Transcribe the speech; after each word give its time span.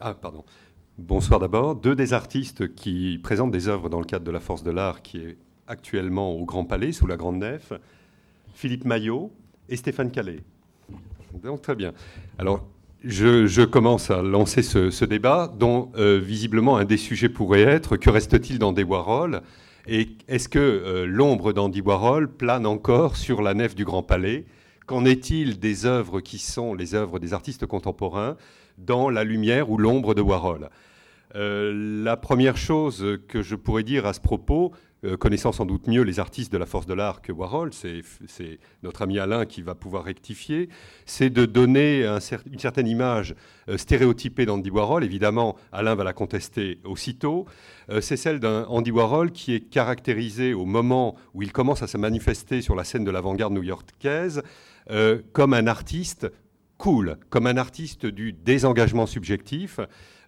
Ah, 0.00 0.12
pardon. 0.12 0.44
Bonsoir 0.98 1.38
d'abord. 1.38 1.76
Deux 1.76 1.94
des 1.94 2.14
artistes 2.14 2.74
qui 2.74 3.20
présentent 3.22 3.52
des 3.52 3.68
œuvres 3.68 3.88
dans 3.88 4.00
le 4.00 4.04
cadre 4.04 4.24
de 4.24 4.32
la 4.32 4.40
Force 4.40 4.64
de 4.64 4.72
l'Art, 4.72 5.02
qui 5.02 5.18
est 5.18 5.36
actuellement 5.68 6.32
au 6.32 6.44
Grand 6.44 6.64
Palais, 6.64 6.90
sous 6.90 7.06
la 7.06 7.16
Grande 7.16 7.36
Nef, 7.36 7.72
Philippe 8.54 8.84
Maillot 8.86 9.30
et 9.68 9.76
Stéphane 9.76 10.10
Calais. 10.10 10.40
Donc 11.44 11.62
très 11.62 11.76
bien. 11.76 11.92
Alors, 12.38 12.66
je, 13.04 13.64
commence 13.64 14.10
à 14.10 14.20
lancer 14.20 14.62
ce, 14.62 15.04
débat, 15.04 15.46
dont 15.56 15.92
euh, 15.96 16.18
visiblement 16.18 16.76
un 16.76 16.84
des 16.84 16.96
sujets 16.96 17.28
pourrait 17.28 17.62
être 17.62 17.96
que 17.96 18.10
reste-t-il 18.10 18.58
d'Andy 18.58 18.82
Warhol 18.82 19.42
Et 19.86 20.08
est-ce 20.26 20.48
que 20.48 20.58
euh, 20.58 21.06
l'ombre 21.06 21.52
d'Andy 21.52 21.82
Warhol 21.82 22.28
plane 22.28 22.66
encore 22.66 23.14
sur 23.16 23.42
la 23.42 23.54
nef 23.54 23.76
du 23.76 23.84
Grand 23.84 24.02
Palais? 24.02 24.44
Qu'en 24.86 25.04
est-il 25.04 25.60
des 25.60 25.86
œuvres 25.86 26.20
qui 26.20 26.38
sont 26.38 26.74
les 26.74 26.96
œuvres 26.96 27.20
des 27.20 27.32
artistes 27.32 27.64
contemporains? 27.64 28.36
Dans 28.78 29.10
la 29.10 29.24
lumière 29.24 29.70
ou 29.70 29.78
l'ombre 29.78 30.14
de 30.14 30.22
Warhol 30.22 30.70
euh, 31.34 32.02
La 32.02 32.16
première 32.16 32.56
chose 32.56 33.18
que 33.28 33.42
je 33.42 33.54
pourrais 33.54 33.82
dire 33.82 34.06
à 34.06 34.12
ce 34.12 34.20
propos, 34.20 34.72
euh, 35.04 35.16
connaissant 35.16 35.52
sans 35.52 35.66
doute 35.66 35.86
mieux 35.86 36.02
les 36.02 36.18
artistes 36.18 36.52
de 36.52 36.58
la 36.58 36.66
force 36.66 36.86
de 36.86 36.94
l'art 36.94 37.20
que 37.20 37.32
Warhol, 37.32 37.72
c'est 37.72 38.02
notre 38.82 39.02
ami 39.02 39.18
Alain 39.18 39.44
qui 39.44 39.60
va 39.60 39.74
pouvoir 39.74 40.04
rectifier, 40.04 40.68
c'est 41.04 41.30
de 41.30 41.44
donner 41.44 42.06
une 42.06 42.58
certaine 42.58 42.86
image 42.86 43.34
euh, 43.68 43.76
stéréotypée 43.76 44.46
d'Andy 44.46 44.70
Warhol. 44.70 45.04
Évidemment, 45.04 45.56
Alain 45.72 45.94
va 45.94 46.04
la 46.04 46.12
contester 46.12 46.78
aussitôt. 46.84 47.46
C'est 48.00 48.16
celle 48.16 48.40
d'un 48.40 48.64
Andy 48.68 48.90
Warhol 48.90 49.30
qui 49.30 49.54
est 49.54 49.60
caractérisé 49.60 50.54
au 50.54 50.64
moment 50.64 51.16
où 51.34 51.42
il 51.42 51.52
commence 51.52 51.82
à 51.82 51.86
se 51.86 51.98
manifester 51.98 52.62
sur 52.62 52.74
la 52.74 52.82
scène 52.82 53.04
de 53.04 53.10
l'avant-garde 53.10 53.52
new-yorkaise 53.52 54.42
comme 55.34 55.52
un 55.52 55.66
artiste 55.66 56.30
cool, 56.78 57.18
comme 57.30 57.46
un 57.46 57.56
artiste 57.56 58.06
du 58.06 58.32
désengagement 58.32 59.06
subjectif, 59.06 59.80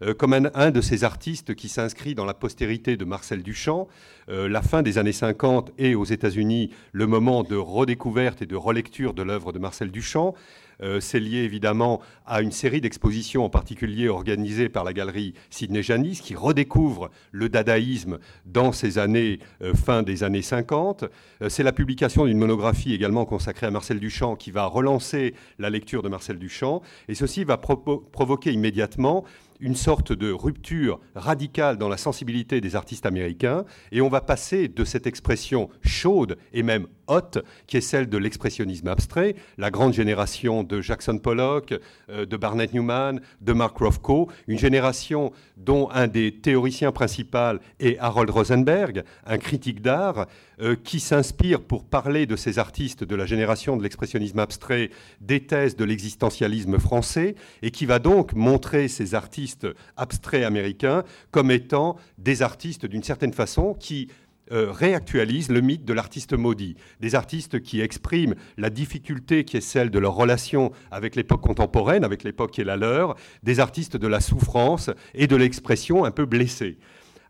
euh, 0.02 0.14
comme 0.14 0.33
un, 0.33 0.70
de 0.70 0.80
ces 0.80 1.05
artistes 1.05 1.55
qui 1.55 1.69
s'inscrit 1.69 2.14
dans 2.14 2.25
la 2.25 2.34
postérité 2.34 2.97
de 2.97 3.05
Marcel 3.05 3.42
Duchamp. 3.42 3.89
Euh, 4.28 4.48
la 4.48 4.62
fin 4.62 4.83
des 4.83 4.98
années 4.98 5.12
50 5.12 5.72
et 5.78 5.94
aux 5.94 6.05
États-Unis 6.05 6.70
le 6.92 7.06
moment 7.06 7.42
de 7.42 7.56
redécouverte 7.56 8.42
et 8.42 8.47
de 8.47 8.56
relecture 8.56 9.14
de 9.14 9.22
l'œuvre 9.22 9.52
de 9.52 9.58
Marcel 9.58 9.91
Duchamp. 9.91 10.34
Euh, 10.82 11.00
c'est 11.00 11.20
lié 11.20 11.38
évidemment 11.38 12.00
à 12.27 12.42
une 12.42 12.52
série 12.52 12.80
d'expositions, 12.80 13.44
en 13.44 13.48
particulier 13.48 14.08
organisées 14.08 14.69
par 14.69 14.84
la 14.84 14.92
galerie 14.92 15.34
Sidney 15.50 15.83
Janis, 15.83 16.20
qui 16.22 16.34
redécouvre 16.34 17.10
le 17.33 17.48
dadaïsme 17.48 18.18
dans 18.44 18.72
ces 18.72 18.98
années, 18.98 19.38
euh, 19.62 19.74
fin 19.74 20.02
des 20.02 20.22
années 20.22 20.42
50. 20.42 21.05
Euh, 21.42 21.48
c'est 21.48 21.62
la 21.62 21.72
publication 21.72 22.27
d'une 22.27 22.38
monographie 22.38 22.94
également 22.94 23.24
consacrée 23.24 23.66
à 23.66 23.70
Marcel 23.70 24.00
Duchamp, 24.00 24.36
qui 24.36 24.50
va 24.50 24.66
relancer 24.66 25.34
la 25.58 25.70
lecture 25.70 26.02
de 26.02 26.08
Marcel 26.08 26.38
Duchamp. 26.38 26.83
Et 27.08 27.14
ceci 27.14 27.44
va 27.44 27.56
provoquer 27.56 28.52
immédiatement 28.52 29.24
une 29.61 29.74
sorte 29.74 30.12
de 30.12 30.30
rupture 30.30 31.00
radicale 31.14 31.78
dans 31.78 31.88
la 31.88 31.96
sensibilité 31.96 32.61
des 32.61 32.77
artistes 32.77 33.06
américains, 33.06 33.64
et 33.92 34.00
on 34.00 34.08
va 34.08 34.20
passer 34.20 34.68
de 34.68 34.84
cette 34.84 35.06
expression 35.06 35.70
chaude 35.83 36.36
et 36.52 36.62
même 36.62 36.86
haute, 37.08 37.38
qui 37.66 37.76
est 37.76 37.80
celle 37.80 38.08
de 38.08 38.18
l'expressionnisme 38.18 38.88
abstrait, 38.88 39.36
la 39.58 39.70
grande 39.70 39.92
génération 39.92 40.62
de 40.62 40.80
Jackson 40.80 41.18
Pollock, 41.18 41.74
euh, 42.10 42.26
de 42.26 42.36
Barnett 42.36 42.72
Newman, 42.72 43.20
de 43.40 43.52
Mark 43.52 43.76
Rothko, 43.76 44.28
une 44.46 44.58
génération 44.58 45.32
dont 45.56 45.88
un 45.90 46.06
des 46.06 46.32
théoriciens 46.32 46.92
principaux 46.92 47.58
est 47.80 47.98
Harold 47.98 48.30
Rosenberg, 48.30 49.04
un 49.27 49.38
critique 49.38 49.80
d'art, 49.80 50.27
euh, 50.60 50.74
qui 50.74 51.00
s'inspire 51.00 51.60
pour 51.60 51.84
parler 51.84 52.27
de 52.27 52.36
ces 52.36 52.58
artistes 52.58 53.04
de 53.04 53.14
la 53.14 53.27
génération 53.27 53.77
de 53.77 53.82
l'expressionnisme 53.82 54.38
abstrait 54.38 54.90
des 55.20 55.40
thèses 55.40 55.77
de 55.77 55.84
l'existentialisme 55.84 56.78
français 56.78 57.34
et 57.62 57.70
qui 57.70 57.84
va 57.84 57.98
donc 57.98 58.33
montrer 58.33 58.89
ces 58.89 59.14
artistes 59.14 59.66
abstraits 59.96 60.45
américains 60.45 61.05
comme 61.30 61.50
étant 61.50 61.96
des 62.18 62.42
artistes 62.42 62.86
d'une 62.86 63.02
certaine 63.02 63.34
façon 63.34 63.74
qui 63.74 64.08
euh, 64.52 64.70
réactualisent 64.70 65.51
le 65.51 65.61
mythe 65.61 65.84
de 65.84 65.92
l'artiste 65.92 66.33
maudit, 66.33 66.77
des 67.01 67.14
artistes 67.14 67.61
qui 67.61 67.80
expriment 67.80 68.34
la 68.57 68.70
difficulté 68.70 69.45
qui 69.45 69.57
est 69.57 69.61
celle 69.61 69.90
de 69.90 69.98
leur 69.98 70.14
relation 70.14 70.73
avec 70.90 71.17
l'époque 71.17 71.40
contemporaine, 71.40 72.05
avec 72.05 72.23
l'époque 72.23 72.52
qui 72.52 72.61
est 72.61 72.64
la 72.64 72.77
leur, 72.77 73.17
des 73.42 73.61
artistes 73.61 73.96
de 73.96 74.07
la 74.07 74.20
souffrance 74.20 74.90
et 75.14 75.27
de 75.27 75.36
l'expression 75.36 76.05
un 76.05 76.11
peu 76.11 76.27
blessée. 76.27 76.79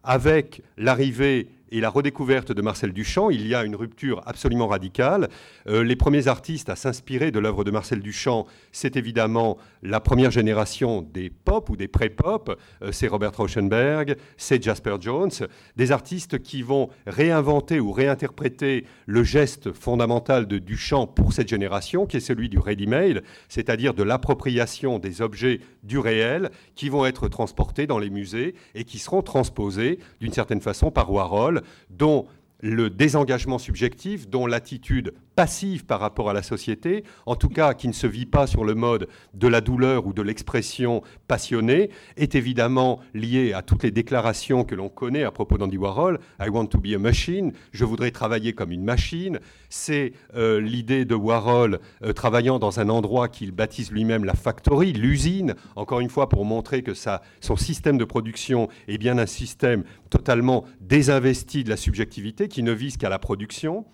Avec 0.04 0.62
l'arrivée 0.76 1.48
et 1.70 1.80
la 1.80 1.90
redécouverte 1.90 2.52
de 2.52 2.62
Marcel 2.62 2.92
Duchamp, 2.92 3.30
il 3.30 3.46
y 3.46 3.54
a 3.54 3.64
une 3.64 3.76
rupture 3.76 4.22
absolument 4.26 4.68
radicale. 4.68 5.28
Euh, 5.68 5.82
les 5.82 5.96
premiers 5.96 6.28
artistes 6.28 6.68
à 6.68 6.76
s'inspirer 6.76 7.30
de 7.30 7.38
l'œuvre 7.38 7.64
de 7.64 7.70
Marcel 7.70 8.00
Duchamp, 8.00 8.46
c'est 8.72 8.96
évidemment 8.96 9.58
la 9.82 10.00
première 10.00 10.30
génération 10.30 11.02
des 11.02 11.30
pop 11.30 11.68
ou 11.68 11.76
des 11.76 11.88
pré-pop. 11.88 12.58
Euh, 12.82 12.92
c'est 12.92 13.08
Robert 13.08 13.36
Rauschenberg, 13.36 14.16
c'est 14.36 14.62
Jasper 14.62 14.96
Jones, 15.00 15.30
des 15.76 15.92
artistes 15.92 16.38
qui 16.38 16.62
vont 16.62 16.88
réinventer 17.06 17.80
ou 17.80 17.90
réinterpréter 17.92 18.84
le 19.06 19.24
geste 19.24 19.72
fondamental 19.72 20.46
de 20.46 20.58
Duchamp 20.58 21.06
pour 21.06 21.32
cette 21.32 21.48
génération, 21.48 22.06
qui 22.06 22.18
est 22.18 22.20
celui 22.20 22.48
du 22.48 22.58
ready-made, 22.58 23.22
c'est-à-dire 23.48 23.94
de 23.94 24.02
l'appropriation 24.02 24.98
des 24.98 25.20
objets 25.20 25.60
du 25.82 25.98
réel 25.98 26.50
qui 26.74 26.88
vont 26.88 27.06
être 27.06 27.28
transportés 27.28 27.86
dans 27.86 27.98
les 27.98 28.10
musées 28.10 28.54
et 28.74 28.84
qui 28.84 28.98
seront 28.98 29.22
transposés 29.22 29.98
d'une 30.20 30.32
certaine 30.32 30.60
façon 30.60 30.90
par 30.90 31.10
Warhol 31.12 31.55
dont 31.90 32.26
le 32.60 32.90
désengagement 32.90 33.58
subjectif, 33.58 34.28
dont 34.28 34.46
l'attitude 34.46 35.14
passive 35.36 35.84
par 35.84 36.00
rapport 36.00 36.30
à 36.30 36.32
la 36.32 36.42
société, 36.42 37.04
en 37.26 37.36
tout 37.36 37.50
cas 37.50 37.74
qui 37.74 37.86
ne 37.88 37.92
se 37.92 38.06
vit 38.06 38.26
pas 38.26 38.46
sur 38.46 38.64
le 38.64 38.74
mode 38.74 39.06
de 39.34 39.46
la 39.46 39.60
douleur 39.60 40.06
ou 40.06 40.14
de 40.14 40.22
l'expression 40.22 41.02
passionnée, 41.28 41.90
est 42.16 42.34
évidemment 42.34 43.00
lié 43.14 43.52
à 43.52 43.60
toutes 43.60 43.82
les 43.82 43.90
déclarations 43.90 44.64
que 44.64 44.74
l'on 44.74 44.88
connaît 44.88 45.24
à 45.24 45.30
propos 45.30 45.58
d'Andy 45.58 45.76
Warhol. 45.76 46.18
I 46.40 46.48
want 46.48 46.66
to 46.66 46.78
be 46.78 46.94
a 46.94 46.98
machine, 46.98 47.52
je 47.72 47.84
voudrais 47.84 48.10
travailler 48.10 48.54
comme 48.54 48.72
une 48.72 48.82
machine. 48.82 49.38
C'est 49.68 50.14
euh, 50.34 50.60
l'idée 50.60 51.04
de 51.04 51.14
Warhol 51.14 51.80
euh, 52.02 52.12
travaillant 52.14 52.58
dans 52.58 52.80
un 52.80 52.88
endroit 52.88 53.28
qu'il 53.28 53.52
baptise 53.52 53.92
lui-même 53.92 54.24
la 54.24 54.34
factory, 54.34 54.92
l'usine, 54.92 55.54
encore 55.76 56.00
une 56.00 56.08
fois 56.08 56.30
pour 56.30 56.46
montrer 56.46 56.82
que 56.82 56.92
son 56.94 57.56
système 57.56 57.98
de 57.98 58.04
production 58.04 58.68
est 58.88 58.98
bien 58.98 59.18
un 59.18 59.26
système 59.26 59.84
totalement 60.08 60.64
désinvesti 60.80 61.62
de 61.62 61.68
la 61.68 61.76
subjectivité 61.76 62.48
qui 62.48 62.62
ne 62.62 62.72
vise 62.72 62.96
qu'à 62.96 63.10
la 63.10 63.18
production 63.18 63.84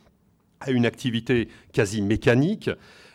à 0.67 0.71
une 0.71 0.87
activité 0.87 1.49
quasi 1.73 2.03
mécanique. 2.03 2.71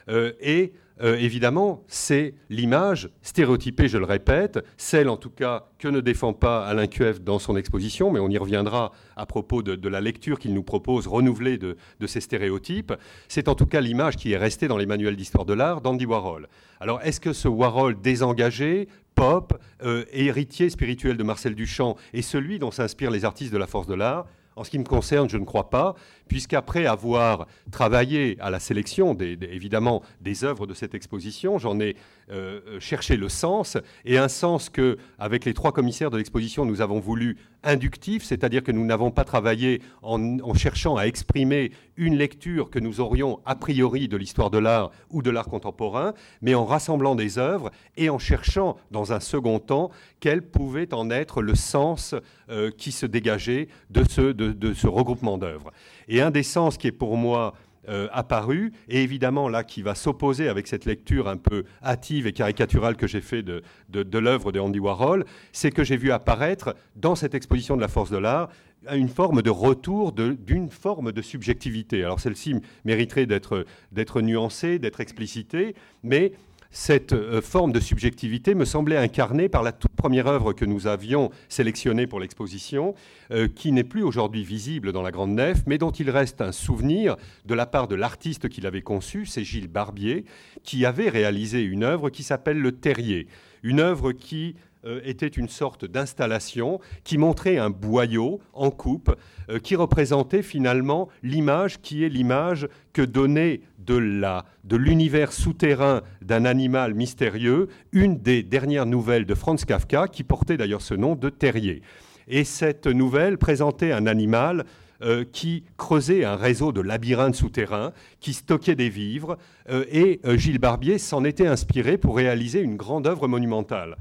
Euh, 0.09 0.33
et 0.39 0.73
euh, 1.01 1.15
évidemment, 1.17 1.83
c'est 1.87 2.33
l'image 2.49 3.09
stéréotypée, 3.21 3.87
je 3.87 3.99
le 3.99 4.05
répète, 4.05 4.59
celle 4.77 5.09
en 5.09 5.17
tout 5.17 5.29
cas 5.29 5.67
que 5.77 5.87
ne 5.87 5.99
défend 5.99 6.33
pas 6.33 6.65
Alain 6.65 6.87
Cuev 6.87 7.19
dans 7.19 7.37
son 7.37 7.55
exposition, 7.55 8.09
mais 8.11 8.19
on 8.19 8.29
y 8.29 8.37
reviendra 8.37 8.91
à 9.15 9.25
propos 9.27 9.61
de, 9.61 9.87
la 9.87 10.01
lecture 10.01 10.39
qu'il 10.39 10.55
nous 10.55 10.63
propose 10.63 11.05
renouvelée 11.07 11.57
de, 11.59 11.77
ces 12.07 12.21
stéréotypes. 12.21 12.93
C'est 13.27 13.47
en 13.47 13.53
tout 13.53 13.67
cas 13.67 13.79
l'image 13.79 14.15
qui 14.15 14.31
est 14.31 14.37
restée 14.37 14.67
dans 14.67 14.77
les 14.77 14.87
manuels 14.87 15.15
d'histoire 15.15 15.45
de 15.45 15.53
l'art 15.53 15.81
d'Andy 15.81 16.05
Warhol. 16.05 16.47
Alors, 16.79 16.99
est-ce 17.03 17.19
que 17.19 17.33
ce 17.33 17.47
Warhol 17.47 17.99
désengagé, 18.01 18.87
pop, 19.13 19.59
euh, 19.83 20.05
héritier 20.11 20.69
spirituel 20.69 21.17
de 21.17 21.23
Marcel 21.23 21.53
Duchamp, 21.53 21.95
est 22.13 22.21
celui 22.21 22.59
dont 22.59 22.71
s'inspirent 22.71 23.11
les 23.11 23.23
artistes 23.23 23.53
de 23.53 23.57
la 23.57 23.67
force 23.67 23.87
de 23.87 23.95
l'art? 23.95 24.25
En 24.57 24.63
ce 24.63 24.71
qui 24.71 24.79
me 24.79 24.83
concerne, 24.83 25.29
je 25.29 25.37
ne 25.37 25.45
crois 25.45 25.69
pas, 25.69 25.95
puisqu'après 26.27 26.85
avoir 26.87 27.47
travaillé 27.71 28.37
à 28.39 28.49
la 28.49 28.59
sélection, 28.59 29.15
évidemment, 29.19 30.01
des 30.19 30.43
œuvres 30.43 30.65
de 30.65 30.73
cette 30.73 30.95
exposition, 30.95 31.59
j'en 31.59 31.79
ai 31.79 31.95
euh, 32.29 32.59
euh, 32.67 32.79
cherché 32.81 33.15
le 33.15 33.29
sens, 33.29 33.77
et 34.03 34.17
un 34.17 34.27
sens 34.27 34.69
que, 34.69 34.97
avec 35.17 35.45
les 35.45 35.53
trois 35.53 35.71
commissaires 35.71 36.11
de 36.11 36.17
l'exposition, 36.17 36.65
nous 36.65 36.81
avons 36.81 36.99
voulu 36.99 37.37
inductif, 37.63 38.23
c'est-à-dire 38.23 38.63
que 38.63 38.71
nous 38.73 38.85
n'avons 38.85 39.11
pas 39.11 39.23
travaillé 39.23 39.81
en, 40.01 40.53
cherchant 40.53 40.97
à 40.97 41.03
exprimer 41.03 41.71
une 41.95 42.15
lecture 42.15 42.69
que 42.69 42.79
nous 42.79 42.99
aurions 42.99 43.39
a 43.45 43.55
priori 43.55 44.09
de 44.09 44.17
l'histoire 44.17 44.49
de 44.49 44.57
l'art 44.57 44.91
ou 45.09 45.21
de 45.21 45.29
l'art 45.29 45.47
contemporain, 45.47 46.13
mais 46.41 46.53
en 46.53 46.65
rassemblant 46.65 47.15
des 47.15 47.37
œuvres 47.37 47.71
et 47.95 48.09
en 48.09 48.19
cherchant, 48.19 48.77
dans 48.91 49.13
un 49.13 49.21
second 49.21 49.59
temps, 49.59 49.89
quel 50.19 50.41
pouvait 50.41 50.93
en 50.93 51.09
être 51.09 51.41
le 51.41 51.55
sens 51.55 52.13
euh, 52.49 52.71
qui 52.71 52.91
se 52.91 53.05
dégageait 53.05 53.69
de 53.89 54.03
ce, 54.07 54.33
de 54.33 54.73
ce 54.73 54.87
regroupement 54.87 55.37
d'œuvres. 55.37 55.71
Et 56.09 56.21
un 56.21 56.31
des 56.31 56.43
sens 56.43 56.77
qui 56.77 56.87
est 56.87 56.91
pour 56.91 57.17
moi 57.17 57.53
euh, 57.89 58.07
apparu, 58.11 58.73
et 58.89 59.03
évidemment 59.03 59.49
là 59.49 59.63
qui 59.63 59.81
va 59.81 59.95
s'opposer 59.95 60.49
avec 60.49 60.67
cette 60.67 60.85
lecture 60.85 61.27
un 61.27 61.37
peu 61.37 61.63
hâtive 61.83 62.27
et 62.27 62.33
caricaturale 62.33 62.95
que 62.95 63.07
j'ai 63.07 63.21
fait 63.21 63.43
de, 63.43 63.63
de, 63.89 64.17
l'œuvre 64.19 64.51
de 64.51 64.59
Andy 64.59 64.79
Warhol, 64.79 65.25
c'est 65.51 65.71
que 65.71 65.83
j'ai 65.83 65.97
vu 65.97 66.11
apparaître 66.11 66.75
dans 66.95 67.15
cette 67.15 67.33
exposition 67.33 67.75
de 67.75 67.81
la 67.81 67.87
force 67.87 68.09
de 68.09 68.17
l'art 68.17 68.49
une 68.93 69.09
forme 69.09 69.41
de 69.41 69.49
retour 69.49 70.13
d'une 70.13 70.69
forme 70.69 71.11
de 71.11 71.21
subjectivité. 71.21 72.03
Alors 72.03 72.19
celle-ci 72.19 72.55
mériterait 72.85 73.25
d'être 73.25 74.21
nuancée, 74.21 74.79
d'être 74.79 75.01
explicitée, 75.01 75.75
mais 76.03 76.33
cette 76.71 77.13
euh, 77.13 77.41
forme 77.41 77.71
de 77.71 77.79
subjectivité 77.79 78.55
me 78.55 78.65
semblait 78.65 78.97
incarnée 78.97 79.49
par 79.49 79.63
la 79.63 79.71
toute 79.71 79.95
première 79.95 80.27
œuvre 80.27 80.53
que 80.53 80.65
nous 80.65 80.87
avions 80.87 81.31
sélectionnée 81.49 82.07
pour 82.07 82.19
l'exposition, 82.19 82.95
euh, 83.31 83.47
qui 83.47 83.71
n'est 83.71 83.83
plus 83.83 84.03
aujourd'hui 84.03 84.43
visible 84.43 84.91
dans 84.91 85.01
la 85.01 85.11
Grande 85.11 85.31
Nef, 85.31 85.63
mais 85.65 85.77
dont 85.77 85.91
il 85.91 86.09
reste 86.09 86.41
un 86.41 86.51
souvenir 86.51 87.15
de 87.45 87.53
la 87.53 87.65
part 87.65 87.87
de 87.87 87.95
l'artiste 87.95 88.49
qui 88.49 88.61
l'avait 88.61 88.81
conçu, 88.81 89.25
c'est 89.25 89.43
Gilles 89.43 89.67
Barbier, 89.67 90.25
qui 90.63 90.85
avait 90.85 91.09
réalisé 91.09 91.61
une 91.61 91.83
œuvre 91.83 92.09
qui 92.09 92.23
s'appelle 92.23 92.59
Le 92.59 92.71
Terrier, 92.73 93.27
une 93.63 93.79
œuvre 93.79 94.11
qui 94.11 94.55
euh, 94.87 95.01
était 95.03 95.27
une 95.27 95.49
sorte 95.49 95.83
d'installation 95.83 96.79
qui 97.03 97.17
montrait 97.17 97.57
un 97.57 97.69
boyau 97.69 98.39
en 98.53 98.71
coupe 98.71 99.15
euh, 99.49 99.59
qui 99.59 99.75
représentait 99.75 100.41
finalement 100.41 101.09
l'image 101.23 101.81
qui 101.81 102.03
est 102.03 102.09
l'image 102.09 102.69
que 102.93 103.01
donnait 103.01 103.61
de 103.79 104.75
l'univers 104.75 105.33
souterrain 105.33 106.01
d'un 106.21 106.45
animal 106.45 106.93
mystérieux 106.93 107.67
une 107.91 108.17
des 108.17 108.43
dernières 108.43 108.85
nouvelles 108.85 109.25
de 109.25 109.35
Franz 109.35 109.65
Kafka 109.65 110.07
qui 110.07 110.23
portait 110.23 110.57
d'ailleurs 110.57 110.81
ce 110.81 110.93
nom 110.93 111.15
de 111.15 111.29
terrier. 111.29 111.81
Et 112.27 112.43
cette 112.43 112.87
nouvelle 112.87 113.37
présentait 113.37 113.91
un 113.91 114.07
animal 114.07 114.65
euh, 115.01 115.25
qui 115.31 115.63
creusait 115.77 116.25
un 116.25 116.35
réseau 116.35 116.71
de 116.71 116.81
labyrinthes 116.81 117.35
souterrains, 117.35 117.93
qui 118.19 118.33
stockait 118.33 118.75
des 118.75 118.89
vivres, 118.89 119.37
et 119.69 120.19
Gilles 120.35 120.59
Barbier 120.59 120.97
s'en 120.97 121.23
était 121.23 121.47
inspiré 121.47 121.97
pour 121.97 122.17
réaliser 122.17 122.61
une 122.61 122.77
grande 122.77 123.07
œuvre 123.07 123.27
monumentale. 123.27 123.97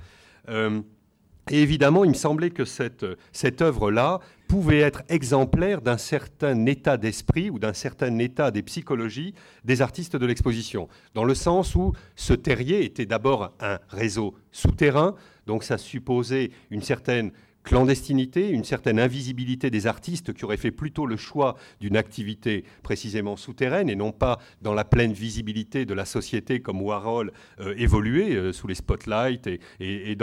Et 0.48 1.62
évidemment, 1.62 2.04
il 2.04 2.10
me 2.10 2.14
semblait 2.14 2.50
que 2.50 2.64
cette, 2.64 3.06
cette 3.32 3.62
œuvre-là 3.62 4.20
pouvait 4.48 4.80
être 4.80 5.02
exemplaire 5.08 5.80
d'un 5.80 5.96
certain 5.96 6.66
état 6.66 6.96
d'esprit 6.96 7.50
ou 7.50 7.58
d'un 7.58 7.72
certain 7.72 8.18
état 8.18 8.50
des 8.50 8.62
psychologies 8.62 9.34
des 9.64 9.80
artistes 9.80 10.16
de 10.16 10.26
l'exposition, 10.26 10.88
dans 11.14 11.24
le 11.24 11.34
sens 11.34 11.74
où 11.74 11.92
ce 12.16 12.32
terrier 12.32 12.84
était 12.84 13.06
d'abord 13.06 13.54
un 13.60 13.78
réseau 13.88 14.34
souterrain, 14.50 15.14
donc 15.46 15.62
ça 15.62 15.78
supposait 15.78 16.50
une 16.70 16.82
certaine 16.82 17.30
clandestinité, 17.66 18.48
une 18.48 18.64
certaine 18.64 19.00
invisibilité 19.00 19.70
des 19.70 19.88
artistes 19.88 20.32
qui 20.32 20.44
auraient 20.44 20.56
fait 20.56 20.70
plutôt 20.70 21.04
le 21.04 21.16
choix 21.16 21.56
d'une 21.80 21.96
activité 21.96 22.64
précisément 22.84 23.36
souterraine 23.36 23.90
et 23.90 23.96
non 23.96 24.12
pas 24.12 24.38
dans 24.62 24.72
la 24.72 24.84
pleine 24.84 25.12
visibilité 25.12 25.84
de 25.84 25.92
la 25.92 26.04
société 26.04 26.60
comme 26.60 26.80
Warhol 26.80 27.32
euh, 27.60 27.74
évoluait 27.76 28.36
euh, 28.36 28.52
sous 28.52 28.68
les 28.68 28.76
spotlights 28.76 29.48
et, 29.80 30.16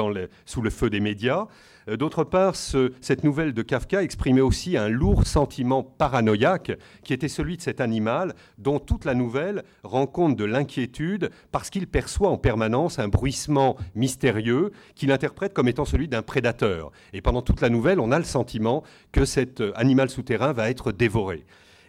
sous 0.46 0.62
le 0.62 0.70
feu 0.70 0.90
des 0.90 1.02
médias. 1.02 1.48
Euh, 1.90 1.98
d'autre 1.98 2.24
part, 2.24 2.56
cette 2.56 3.24
nouvelle 3.24 3.54
de 3.54 3.62
Kafka 3.62 4.04
exprimait 4.04 4.42
aussi 4.42 4.78
un 4.78 4.90
lourd 4.90 5.26
sentiment 5.26 5.84
paranoïaque 5.84 6.72
qui 7.04 7.14
était 7.14 7.28
celui 7.28 7.58
de 7.58 7.62
cet 7.62 7.82
animal 7.82 8.34
dont 8.58 8.80
toute 8.80 9.06
la 9.06 9.14
nouvelle 9.14 9.64
rend 9.84 10.08
compte 10.08 10.36
de 10.36 10.46
l'inquiétude 10.46 11.30
parce 11.52 11.70
qu'il 11.70 11.88
perçoit 11.88 12.30
en 12.30 12.38
permanence 12.38 13.00
un 13.00 13.08
bruissement 13.08 13.78
mystérieux 13.96 14.72
qu'il 14.96 15.12
interprète 15.12 15.54
comme 15.54 15.68
étant 15.68 15.86
celui 15.86 16.08
d'un 16.08 16.22
prédateur. 16.22 16.92
Et 17.14 17.22
pendant 17.22 17.42
toute 17.42 17.62
la 17.62 17.70
nouvelle, 17.70 18.00
on 18.00 18.12
a 18.12 18.20
le 18.20 18.26
sentiment 18.26 18.84
que 19.12 19.26
cet 19.26 19.62
euh, 19.62 19.72
animal 19.76 20.10
souterrain 20.10 20.54
va 20.54 20.70
être 20.70 20.92
dévoré. 20.92 21.46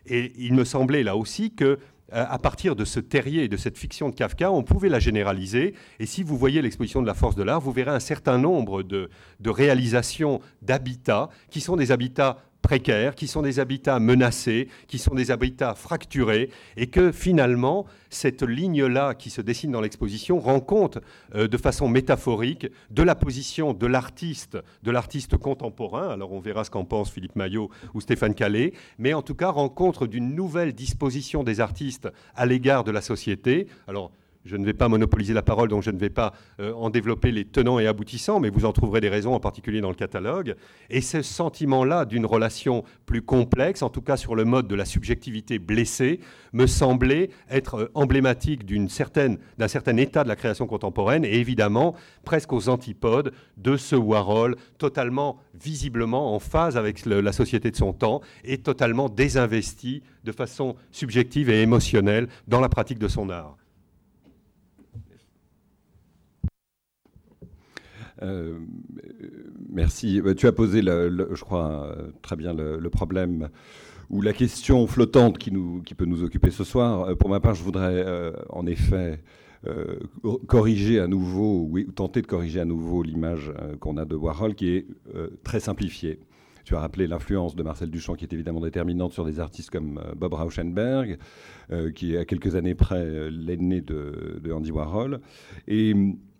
Et 0.06 0.32
il 0.36 0.54
me 0.54 0.64
semblait 0.64 1.02
là 1.02 1.16
aussi 1.16 1.54
que 1.54 1.78
à 2.14 2.38
partir 2.38 2.76
de 2.76 2.84
ce 2.84 3.00
terrier 3.00 3.44
et 3.44 3.48
de 3.48 3.56
cette 3.56 3.76
fiction 3.76 4.08
de 4.08 4.14
Kafka, 4.14 4.50
on 4.50 4.62
pouvait 4.62 4.88
la 4.88 5.00
généraliser. 5.00 5.74
Et 5.98 6.06
si 6.06 6.22
vous 6.22 6.38
voyez 6.38 6.62
l'exposition 6.62 7.02
de 7.02 7.06
la 7.06 7.14
force 7.14 7.34
de 7.34 7.42
l'art, 7.42 7.60
vous 7.60 7.72
verrez 7.72 7.90
un 7.90 8.00
certain 8.00 8.38
nombre 8.38 8.82
de, 8.82 9.10
de 9.40 9.50
réalisations 9.50 10.40
d'habitats 10.62 11.28
qui 11.50 11.60
sont 11.60 11.76
des 11.76 11.92
habitats 11.92 12.38
précaires, 12.64 13.14
qui 13.14 13.28
sont 13.28 13.42
des 13.42 13.60
habitats 13.60 14.00
menacés, 14.00 14.68
qui 14.88 14.98
sont 14.98 15.14
des 15.14 15.30
habitats 15.30 15.74
fracturés, 15.74 16.48
et 16.78 16.86
que 16.86 17.12
finalement, 17.12 17.84
cette 18.08 18.42
ligne-là 18.42 19.14
qui 19.14 19.28
se 19.28 19.42
dessine 19.42 19.70
dans 19.70 19.82
l'exposition 19.82 20.40
rend 20.40 20.60
compte 20.60 20.98
euh, 21.34 21.46
de 21.46 21.56
façon 21.58 21.88
métaphorique 21.88 22.66
de 22.90 23.02
la 23.02 23.14
position 23.14 23.74
de 23.74 23.86
l'artiste, 23.86 24.56
de 24.82 24.90
l'artiste 24.90 25.36
contemporain, 25.36 26.08
alors 26.08 26.32
on 26.32 26.40
verra 26.40 26.64
ce 26.64 26.70
qu'en 26.70 26.86
pense 26.86 27.10
Philippe 27.10 27.36
Maillot 27.36 27.68
ou 27.92 28.00
Stéphane 28.00 28.34
Calais, 28.34 28.72
mais 28.98 29.12
en 29.12 29.20
tout 29.20 29.34
cas 29.34 29.50
rend 29.50 29.68
compte 29.68 30.02
d'une 30.04 30.34
nouvelle 30.34 30.72
disposition 30.72 31.44
des 31.44 31.60
artistes 31.60 32.08
à 32.34 32.46
l'égard 32.46 32.82
de 32.82 32.90
la 32.92 33.02
société. 33.02 33.66
Alors, 33.86 34.10
je 34.44 34.56
ne 34.56 34.64
vais 34.64 34.74
pas 34.74 34.88
monopoliser 34.88 35.32
la 35.32 35.42
parole, 35.42 35.68
donc 35.68 35.82
je 35.82 35.90
ne 35.90 35.98
vais 35.98 36.10
pas 36.10 36.34
euh, 36.60 36.72
en 36.74 36.90
développer 36.90 37.30
les 37.30 37.44
tenants 37.44 37.78
et 37.78 37.86
aboutissants, 37.86 38.40
mais 38.40 38.50
vous 38.50 38.64
en 38.64 38.72
trouverez 38.72 39.00
des 39.00 39.08
raisons, 39.08 39.34
en 39.34 39.40
particulier 39.40 39.80
dans 39.80 39.88
le 39.88 39.94
catalogue. 39.94 40.54
Et 40.90 41.00
ce 41.00 41.22
sentiment-là 41.22 42.04
d'une 42.04 42.26
relation 42.26 42.84
plus 43.06 43.22
complexe, 43.22 43.82
en 43.82 43.88
tout 43.88 44.02
cas 44.02 44.16
sur 44.16 44.34
le 44.34 44.44
mode 44.44 44.68
de 44.68 44.74
la 44.74 44.84
subjectivité 44.84 45.58
blessée, 45.58 46.20
me 46.52 46.66
semblait 46.66 47.30
être 47.50 47.74
euh, 47.74 47.90
emblématique 47.94 48.66
d'un 48.66 48.88
certain 48.88 49.96
état 49.96 50.24
de 50.24 50.28
la 50.28 50.36
création 50.36 50.66
contemporaine, 50.66 51.24
et 51.24 51.34
évidemment 51.38 51.94
presque 52.24 52.52
aux 52.52 52.68
antipodes 52.68 53.32
de 53.56 53.76
ce 53.76 53.96
Warhol, 53.96 54.56
totalement, 54.78 55.38
visiblement 55.54 56.34
en 56.34 56.38
phase 56.38 56.76
avec 56.76 57.06
la 57.06 57.32
société 57.32 57.70
de 57.70 57.76
son 57.76 57.92
temps, 57.92 58.20
et 58.44 58.58
totalement 58.58 59.08
désinvesti 59.08 60.02
de 60.24 60.32
façon 60.32 60.76
subjective 60.90 61.50
et 61.50 61.62
émotionnelle 61.62 62.28
dans 62.48 62.60
la 62.60 62.68
pratique 62.68 62.98
de 62.98 63.08
son 63.08 63.30
art. 63.30 63.56
Euh, 68.22 68.58
merci. 69.68 70.20
Euh, 70.20 70.34
tu 70.34 70.46
as 70.46 70.52
posé, 70.52 70.82
je 70.82 71.40
crois, 71.40 71.96
très 72.22 72.36
bien 72.36 72.54
le, 72.54 72.88
problème 72.90 73.48
ou 74.10 74.20
la 74.20 74.32
question 74.32 74.86
flottante 74.86 75.38
qui, 75.38 75.50
peut 75.50 76.04
nous 76.04 76.22
occuper 76.22 76.50
ce 76.50 76.64
soir. 76.64 77.08
Euh, 77.08 77.14
pour 77.14 77.30
ma 77.30 77.40
part, 77.40 77.54
je 77.54 77.62
voudrais 77.62 78.04
en 78.50 78.66
effet 78.66 79.20
corriger 80.46 81.00
à 81.00 81.06
nouveau, 81.06 81.66
ou 81.70 81.82
tenter 81.84 82.20
de 82.20 82.26
corriger 82.26 82.60
à 82.60 82.66
nouveau 82.66 83.02
l'image 83.02 83.50
qu'on 83.80 83.96
a 83.96 84.04
de 84.04 84.14
Warhol, 84.14 84.54
qui 84.54 84.68
est 84.68 84.86
très 85.42 85.58
simplifiée. 85.58 86.20
Tu 86.64 86.76
as 86.76 86.80
rappelé 86.80 87.06
l'influence 87.06 87.56
de 87.56 87.62
Marcel 87.62 87.90
Duchamp, 87.90 88.14
qui 88.14 88.24
est 88.24 88.32
évidemment 88.32 88.60
déterminante 88.60 89.12
sur 89.12 89.24
des 89.24 89.40
artistes 89.40 89.70
comme 89.70 90.00
Bob 90.16 90.34
Rauschenberg, 90.34 91.16
qui 91.94 92.14
est 92.14 92.18
à 92.18 92.24
quelques 92.26 92.56
années 92.56 92.74
près 92.74 93.30
l'aîné 93.30 93.80
de, 93.80 94.38
de, 94.42 94.52
Andy 94.52 94.70
Warhol. 94.70 95.20
Et 95.66 95.94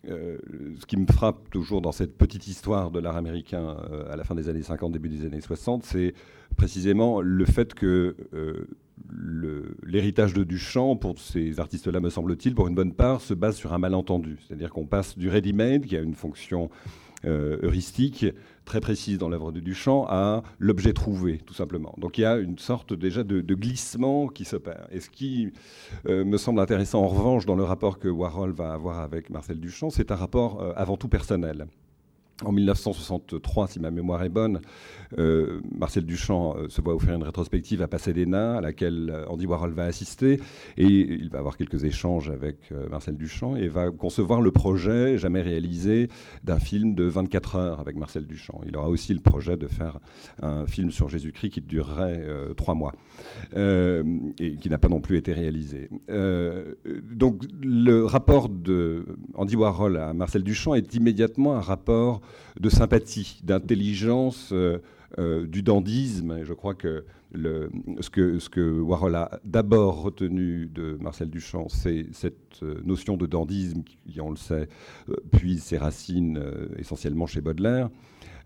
euh, 0.09 0.39
ce 0.79 0.87
qui 0.87 0.97
me 0.97 1.07
frappe 1.07 1.51
toujours 1.51 1.81
dans 1.81 1.93
cette 1.93 2.17
petite 2.17 2.47
histoire 2.47 2.91
de 2.91 3.01
l'art 3.01 3.17
américain 3.17 3.77
euh, 3.91 4.13
à 4.13 4.17
la 4.17 4.25
fin 4.25 4.35
des 4.35 4.49
années 4.49 4.63
50, 4.63 4.93
début 4.93 5.09
des 5.09 5.25
années 5.25 5.41
60, 5.41 5.85
c'est 5.85 6.15
précisément 6.57 7.21
le 7.21 7.45
fait 7.45 7.75
que 7.75 8.17
euh, 8.35 8.67
l'héritage 9.83 10.35
de 10.35 10.45
Duchamp, 10.45 10.97
pour 10.97 11.19
ces 11.19 11.59
artistes-là, 11.61 12.01
me 12.01 12.11
semble-t-il, 12.11 12.55
pour 12.55 12.69
une 12.69 12.75
bonne 12.75 12.93
part, 12.93 13.21
se 13.21 13.35
base 13.35 13.57
sur 13.57 13.73
un 13.73 13.79
malentendu. 13.79 14.39
C'est-à-dire 14.47 14.71
qu'on 14.71 14.87
passe 14.87 15.17
du 15.17 15.29
ready-made, 15.29 15.87
qui 15.87 15.97
a 15.97 16.01
une 16.01 16.15
fonction 16.15 16.71
heuristique, 17.27 18.27
très 18.65 18.81
précise 18.81 19.19
dans 19.19 19.29
l'œuvre 19.29 19.53
de 19.53 19.61
Duchamp 19.61 20.07
à 20.09 20.43
l'objet 20.59 20.93
trouvé, 20.93 21.39
tout 21.39 21.55
simplement. 21.55 21.95
Donc 21.99 22.19
il 22.19 22.23
y 22.23 22.25
a 22.25 22.37
une 22.37 22.59
sorte 22.59 22.93
déjà 22.93 23.23
de, 23.23 23.55
glissement 23.55 24.29
qui 24.29 24.45
s'opère. 24.45 24.87
Et 24.91 25.01
ce 25.01 25.11
qui 25.11 25.53
euh, 26.07 26.25
me 26.25 26.37
semble 26.37 26.61
intéressant 26.61 27.03
en 27.03 27.09
revanche 27.09 27.47
dans 27.47 27.57
le 27.57 27.65
rapport 27.65 27.99
que 27.99 28.09
Warhol 28.09 28.53
va 28.53 28.73
avoir 28.73 29.01
avec 29.01 29.31
Marcel 29.31 29.61
Duchamp, 29.61 29.91
c'est 29.91 30.11
un 30.11 30.17
rapport 30.17 30.61
euh, 30.61 30.73
avant 30.77 30.97
tout 30.97 31.09
personnel. 31.09 31.67
En 32.43 32.51
1963, 32.51 33.69
si 33.69 33.79
ma 33.79 33.93
mémoire 33.93 34.25
est 34.25 34.29
bonne, 34.29 34.61
euh, 35.19 35.61
Marcel 35.79 36.05
Duchamp 36.05 36.57
euh, 36.57 36.69
se 36.69 36.81
voit 36.81 36.93
offrir 36.93 37.15
une 37.15 37.23
rétrospective 37.23 37.81
à 37.81 37.87
Pasadena, 37.87 38.57
à 38.57 38.61
laquelle 38.61 39.09
euh, 39.09 39.29
Andy 39.29 39.47
Warhol 39.47 39.73
va 39.73 39.85
assister, 39.85 40.41
et 40.77 40.85
il 40.85 41.31
va 41.31 41.39
avoir 41.39 41.57
quelques 41.57 41.85
échanges 41.85 42.31
avec 42.31 42.73
Marcel 42.91 43.17
Duchamp, 43.17 43.55
et 43.55 43.69
va 43.69 43.91
concevoir 43.93 44.41
le 44.41 44.51
projet, 44.51 45.17
jamais 45.17 45.43
réalisé, 45.43 46.09
d'un 46.43 46.59
film 46.59 46.97
de 46.97 47.05
24 47.05 47.57
heures 47.57 47.81
avec 47.81 47.97
Marcel 47.97 48.27
Duchamp. 48.27 48.63
Il 48.67 48.77
aura 48.77 48.89
aussi 48.89 49.15
le 49.15 49.21
projet 49.21 49.57
de 49.57 49.69
faire 49.69 50.01
un 50.43 50.67
film 50.67 50.91
sur 50.91 51.09
Jésus-Christ 51.09 51.51
qui 51.51 51.61
durerait 51.61 52.27
trois 52.57 52.75
mois, 52.75 52.95
et 53.55 54.57
qui 54.61 54.69
n'a 54.69 54.79
pas 54.79 54.89
non 54.89 55.01
plus 55.01 55.19
été 55.19 55.33
réalisé. 55.33 55.89
donc 56.09 57.43
le 57.63 58.05
rapport 58.05 58.49
de 58.49 59.05
Andy 59.35 59.57
Warhol 59.57 59.99
à 59.99 60.13
Marcel 60.15 60.43
Duchamp 60.43 60.75
est 60.75 60.95
immédiatement 60.95 61.55
un 61.57 61.61
rapport 61.61 62.21
de 62.59 62.69
sympathie, 62.69 63.41
d'intelligence 63.43 64.51
euh, 64.53 64.79
euh, 65.19 65.47
du 65.47 65.63
dandisme. 65.63 66.45
Je 66.45 66.53
crois 66.53 66.75
que, 66.75 67.05
ce 67.35 68.11
que 68.11 68.39
ce 68.39 68.49
que 68.49 68.81
Warhol 68.81 69.15
a 69.15 69.41
d'abord 69.45 70.03
retenu 70.03 70.67
de 70.67 70.97
Marcel 71.01 71.31
Duchamp, 71.31 71.69
c'est 71.69 72.07
cette 72.13 72.63
euh, 72.63 72.81
notion 72.85 73.17
de 73.17 73.27
dandisme 73.27 73.83
qui, 73.83 74.21
on 74.21 74.31
le 74.31 74.37
sait, 74.37 74.69
puise 75.33 75.63
ses 75.63 75.79
racines 75.79 76.41
essentiellement 76.79 77.27
chez 77.27 77.41
Baudelaire. 77.41 77.91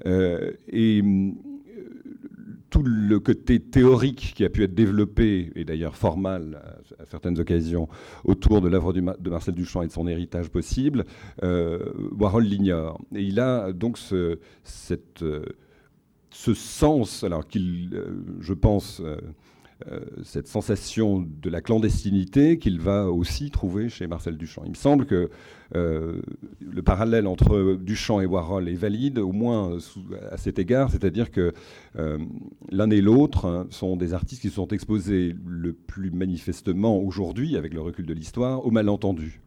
et 0.05 1.03
tout 2.71 2.83
le 2.83 3.19
côté 3.19 3.61
théorique 3.61 4.33
qui 4.37 4.45
a 4.45 4.51
pu 4.51 4.63
être 4.63 4.75
développé, 4.75 5.51
et 5.55 5.65
d'ailleurs 5.65 5.97
formal 5.97 6.61
à, 6.99 7.05
certaines 7.07 7.39
occasions, 7.41 7.89
autour 8.25 8.61
de 8.61 8.69
l'œuvre 8.69 8.93
de 8.93 9.31
Marcel 9.31 9.55
Duchamp 9.55 9.83
et 9.83 9.87
de 9.87 9.93
son 9.93 10.07
héritage 10.07 10.49
possible, 10.49 11.05
euh, 11.43 11.79
Warhol 12.19 12.45
l'ignore. 12.45 13.01
Et 13.15 13.23
il 13.23 13.41
a 13.41 13.73
donc 13.73 13.99
ce, 13.99 14.39
euh, 15.23 15.45
ce 16.31 16.55
sens, 16.55 17.25
alors 17.25 17.47
qu'il, 17.47 17.91
euh, 17.95 18.23
je 18.41 18.53
pense, 18.53 19.03
cette 20.25 20.49
sensation 20.49 21.21
de 21.21 21.51
la 21.51 21.61
clandestinité 21.61 22.59
qu'il 22.59 22.81
va 22.81 23.11
aussi 23.11 23.51
trouver 23.51 23.89
chez 23.89 24.07
Marcel 24.07 24.37
Duchamp. 24.37 24.63
Il 24.65 24.71
me 24.71 24.75
semble 24.75 25.07
que 25.07 25.31
euh, 25.77 26.21
le 26.61 26.83
parallèle 26.83 27.27
entre 27.27 27.77
Duchamp 27.77 28.21
et 28.21 28.27
Warhol 28.27 28.69
est 28.69 28.75
valide, 28.75 29.19
au 29.19 29.33
moins 29.33 29.79
à 30.31 30.37
cet 30.37 30.59
égard, 30.59 30.91
c'est-à-dire 30.91 31.31
que 31.31 31.53
euh, 31.97 32.19
l'un 32.71 32.91
et 32.91 33.01
l'autre 33.01 33.45
hein, 33.47 33.67
sont 33.71 33.97
des 33.97 34.15
artistes 34.15 34.43
qui 34.43 34.51
sont 34.51 34.69
exposés 34.69 35.37
le 35.47 35.73
plus 35.73 36.11
manifestement 36.11 36.99
aujourd'hui, 36.99 37.57
avec 37.57 37.75
le 37.75 37.81
recul 37.81 38.07
de 38.07 38.15
l'histoire, 38.15 38.65
au 38.65 38.71
malentendu. 38.71 39.41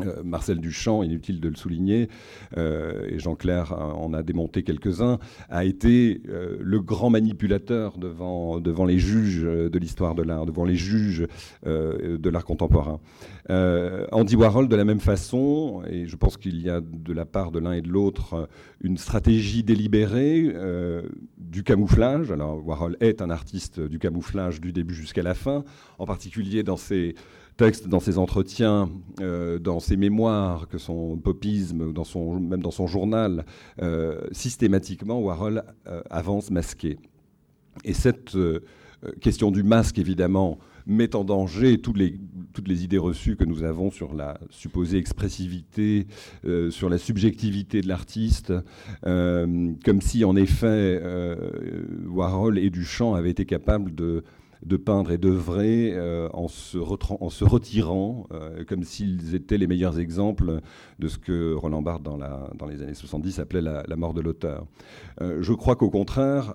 Euh, 0.00 0.22
Marcel 0.24 0.58
Duchamp, 0.58 1.02
inutile 1.04 1.40
de 1.40 1.48
le 1.48 1.54
souligner, 1.54 2.08
euh, 2.56 3.06
et 3.08 3.18
Jean-Claire 3.20 3.72
en 3.72 4.12
a 4.12 4.22
démonté 4.22 4.64
quelques-uns, 4.64 5.18
a 5.50 5.64
été 5.64 6.20
euh, 6.28 6.56
le 6.60 6.80
grand 6.80 7.10
manipulateur 7.10 7.96
devant, 7.98 8.58
devant 8.58 8.86
les 8.86 8.98
juges 8.98 9.42
de 9.42 9.78
l'histoire 9.78 10.16
de 10.16 10.22
l'art, 10.22 10.46
devant 10.46 10.64
les 10.64 10.76
juges 10.76 11.26
de 11.64 12.30
l'art 12.30 12.44
contemporain. 12.44 13.00
Andy 13.48 14.36
Warhol, 14.36 14.68
de 14.68 14.76
la 14.76 14.84
même 14.84 15.00
façon, 15.00 15.82
et 15.88 16.06
je 16.06 16.16
pense 16.16 16.36
qu'il 16.36 16.60
y 16.60 16.70
a 16.70 16.80
de 16.80 17.12
la 17.12 17.24
part 17.24 17.52
de 17.52 17.58
l'un 17.58 17.72
et 17.72 17.82
de 17.82 17.88
l'autre 17.88 18.48
une 18.80 18.96
stratégie 18.96 19.62
délibérée 19.62 20.54
du 21.38 21.62
camouflage. 21.62 22.30
Alors 22.30 22.66
Warhol 22.66 22.96
est 23.00 23.22
un 23.22 23.30
artiste 23.30 23.80
du 23.80 23.98
camouflage 23.98 24.60
du 24.60 24.72
début 24.72 24.94
jusqu'à 24.94 25.22
la 25.22 25.34
fin, 25.34 25.64
en 25.98 26.06
particulier 26.06 26.62
dans 26.62 26.76
ses 26.76 27.14
texte 27.56 27.88
dans 27.88 28.00
ses 28.00 28.18
entretiens, 28.18 28.90
euh, 29.20 29.58
dans 29.58 29.80
ses 29.80 29.96
mémoires, 29.96 30.68
que 30.68 30.78
son 30.78 31.16
popisme, 31.16 31.92
dans 31.92 32.04
son, 32.04 32.40
même 32.40 32.62
dans 32.62 32.70
son 32.70 32.86
journal, 32.86 33.44
euh, 33.80 34.20
systématiquement, 34.32 35.20
Warhol 35.20 35.62
euh, 35.86 36.02
avance 36.10 36.50
masqué. 36.50 36.98
Et 37.84 37.92
cette 37.92 38.36
question 39.20 39.50
du 39.50 39.64
masque, 39.64 39.98
évidemment, 39.98 40.58
met 40.86 41.16
en 41.16 41.24
danger 41.24 41.78
toutes 41.78 41.98
les, 41.98 42.20
toutes 42.52 42.68
les 42.68 42.84
idées 42.84 42.98
reçues 42.98 43.36
que 43.36 43.44
nous 43.44 43.64
avons 43.64 43.90
sur 43.90 44.14
la 44.14 44.38
supposée 44.48 44.98
expressivité, 44.98 46.06
sur 46.70 46.88
la 46.88 46.98
subjectivité 46.98 47.80
de 47.80 47.88
l'artiste, 47.88 48.52
comme 49.02 50.00
si 50.00 50.24
en 50.24 50.36
effet 50.36 51.02
Warhol 52.06 52.58
et 52.58 52.70
Duchamp 52.70 53.14
avaient 53.14 53.32
été 53.32 53.44
capables 53.44 53.92
de 53.92 54.22
de 54.64 54.76
peindre 54.76 55.12
et 55.12 55.18
d'œuvrer 55.18 55.92
euh, 55.94 56.28
en, 56.32 56.48
se 56.48 56.78
retirant, 57.44 58.26
euh, 58.32 58.64
comme 58.64 58.82
s'ils 58.82 59.34
étaient 59.34 59.58
les 59.58 59.66
meilleurs 59.66 59.98
exemples 59.98 60.60
de 60.98 61.08
ce 61.08 61.18
que 61.18 61.54
Roland 61.54 61.82
Barthes, 61.82 62.02
dans 62.02 62.66
les 62.66 62.82
années 62.82 62.94
70, 62.94 63.38
appelait 63.38 63.60
la, 63.60 63.96
mort 63.96 64.14
de 64.14 64.20
l'auteur. 64.20 64.66
Euh, 65.20 65.38
je 65.42 65.52
crois 65.52 65.76
qu'au 65.76 65.90
contraire, 65.90 66.54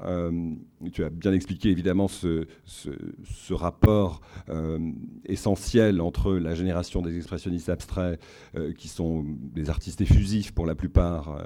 tu 0.91 1.03
as 1.03 1.09
bien 1.09 1.33
expliqué 1.33 1.69
évidemment 1.69 2.07
ce, 2.07 2.45
rapport 3.51 4.21
essentiel 5.25 6.01
entre 6.01 6.33
la 6.33 6.55
génération 6.55 7.01
des 7.01 7.17
expressionnistes 7.17 7.69
abstraits, 7.69 8.19
qui 8.77 8.87
sont 8.87 9.25
des 9.27 9.69
artistes 9.69 10.01
effusifs 10.01 10.51
pour 10.51 10.65
la 10.65 10.75
plupart, 10.75 11.43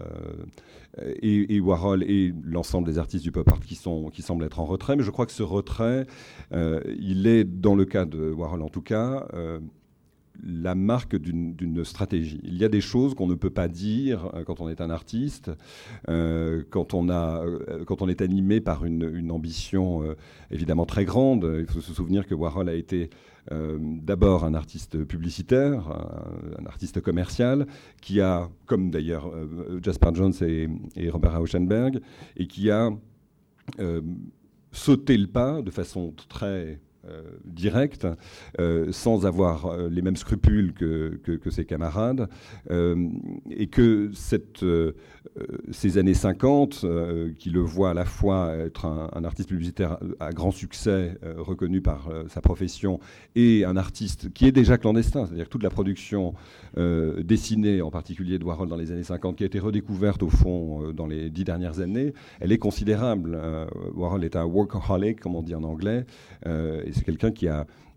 et, 1.21 1.59
Warhol 1.59 2.03
et 2.03 2.33
l'ensemble 2.43 2.87
des 2.87 2.97
artistes 2.99 3.23
du 3.23 3.31
pop 3.31 3.49
art 3.51 3.59
qui, 3.59 3.75
semblent 3.75 4.43
être 4.43 4.59
en 4.59 4.65
retrait. 4.65 4.95
Mais 4.95 5.03
je 5.03 5.11
crois 5.11 5.25
que 5.25 5.31
ce 5.31 5.43
retrait, 5.43 6.05
euh, 6.51 6.81
il 6.99 7.27
est, 7.27 7.43
dans 7.43 7.75
le 7.75 7.85
cas 7.85 8.05
de 8.05 8.31
Warhol 8.31 8.61
en 8.61 8.69
tout 8.69 8.81
cas, 8.81 9.27
euh, 9.33 9.59
la 10.41 10.75
marque 10.75 11.15
d'une 11.15 11.85
stratégie. 11.85 12.39
Il 12.43 12.57
y 12.57 12.63
a 12.63 12.69
des 12.69 12.81
choses 12.81 13.13
qu'on 13.13 13.27
ne 13.27 13.35
peut 13.35 13.49
pas 13.49 13.67
dire 13.67 14.31
euh, 14.33 14.43
quand 14.43 14.61
on 14.61 14.69
est 14.69 14.81
un 14.81 14.89
artiste, 14.89 15.51
quand, 16.07 16.93
on 16.93 17.09
a, 17.09 17.45
quand 17.85 18.01
on 18.01 18.09
est 18.09 18.21
animé 18.21 18.61
par 18.61 18.85
une, 18.85 19.31
ambition 19.31 20.03
évidemment 20.51 20.85
très 20.85 21.05
grande. 21.05 21.49
Il 21.59 21.65
faut 21.65 21.81
se 21.81 21.93
souvenir 21.93 22.27
que 22.27 22.35
Warhol 22.35 22.69
a 22.69 22.73
été 22.73 23.09
d'abord 23.49 24.43
un 24.43 24.53
artiste 24.53 25.03
publicitaire, 25.03 25.87
un, 26.59 26.65
artiste 26.65 27.01
commercial, 27.01 27.67
qui 28.01 28.21
a, 28.21 28.49
comme 28.65 28.91
d'ailleurs 28.91 29.31
Jasper 29.81 30.09
Jones 30.13 30.33
et, 30.41 30.67
et, 30.95 31.09
Robert 31.09 31.37
Rauschenberg, 31.37 31.99
et 32.37 32.47
qui 32.47 32.69
a 32.69 32.91
sauter 34.73 35.17
le 35.17 35.27
pas 35.27 35.61
de 35.61 35.71
façon 35.71 36.13
très 36.27 36.47
euh, 36.47 36.75
direct, 37.45 38.07
euh, 38.59 38.91
sans 38.91 39.25
avoir 39.25 39.65
euh, 39.65 39.89
les 39.89 40.01
mêmes 40.01 40.15
scrupules 40.15 40.73
que, 40.73 41.49
ses 41.49 41.65
camarades, 41.65 42.29
et 42.69 43.67
que 43.67 44.09
cette, 44.13 44.65
ces 45.71 45.97
années 45.97 46.13
50, 46.13 46.85
qui 47.39 47.49
le 47.49 47.61
voient 47.61 47.91
à 47.91 47.93
la 47.93 48.05
fois 48.05 48.55
être 48.55 48.85
un, 48.85 49.23
artiste 49.23 49.49
publicitaire 49.49 49.97
à 50.19 50.31
grand 50.31 50.51
succès, 50.51 51.17
reconnu 51.37 51.81
par 51.81 52.09
sa 52.27 52.41
profession, 52.41 52.99
et 53.35 53.65
un 53.65 53.77
artiste 53.77 54.33
qui 54.33 54.45
est 54.45 54.51
déjà 54.51 54.77
clandestin, 54.77 55.25
c'est-à-dire 55.25 55.49
toute 55.49 55.63
la 55.63 55.69
production 55.69 56.33
dessinée, 56.75 57.81
en 57.81 57.91
particulier 57.91 58.37
de 58.37 58.43
Warhol 58.43 58.67
dans 58.67 58.75
les 58.75 58.91
années 58.91 59.03
50, 59.03 59.37
qui 59.37 59.43
a 59.43 59.47
été 59.47 59.59
redécouverte 59.59 60.23
au 60.23 60.29
fond 60.29 60.91
dans 60.91 61.07
les 61.07 61.29
dix 61.29 61.43
dernières 61.43 61.79
années, 61.79 62.13
elle 62.39 62.51
est 62.51 62.57
considérable. 62.57 63.39
Warhol 63.95 64.23
est 64.23 64.35
un 64.35 64.45
workaholic, 64.45 65.19
comme 65.19 65.35
on 65.35 65.43
dit 65.43 65.55
en 65.55 65.63
anglais, 65.63 66.05
c'est 66.43 67.03
quelqu'un 67.03 67.31
qui 67.31 67.47
a 67.47 67.53
euh, 67.61 67.92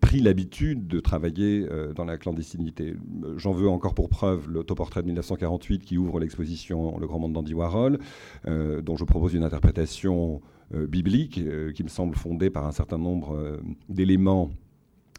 pris 0.00 0.20
l'habitude 0.20 0.86
de 0.86 1.00
travailler 1.00 1.66
euh, 1.70 1.92
dans 1.92 2.04
la 2.04 2.18
clandestinité. 2.18 2.94
J'en 3.36 3.52
veux 3.52 3.68
encore 3.68 3.94
pour 3.94 4.08
preuve 4.08 4.48
l'autoportrait 4.50 5.00
de 5.02 5.06
1948 5.06 5.84
qui 5.84 5.98
ouvre 5.98 6.20
l'exposition 6.20 6.98
Le 6.98 7.06
Grand 7.06 7.18
Monde 7.18 7.32
d'Andy 7.32 7.54
Warhol, 7.54 7.98
euh, 8.46 8.82
dont 8.82 8.96
je 8.96 9.04
propose 9.04 9.34
une 9.34 9.42
interprétation 9.44 10.40
biblique 10.88 11.40
qui 11.74 11.84
me 11.84 11.88
semble 11.88 12.16
fondée 12.16 12.48
par 12.50 12.66
un 12.66 12.72
certain 12.72 12.96
nombre 12.98 13.60
d'éléments 13.88 14.50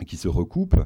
qui 0.05 0.17
se 0.17 0.27
recoupent. 0.27 0.83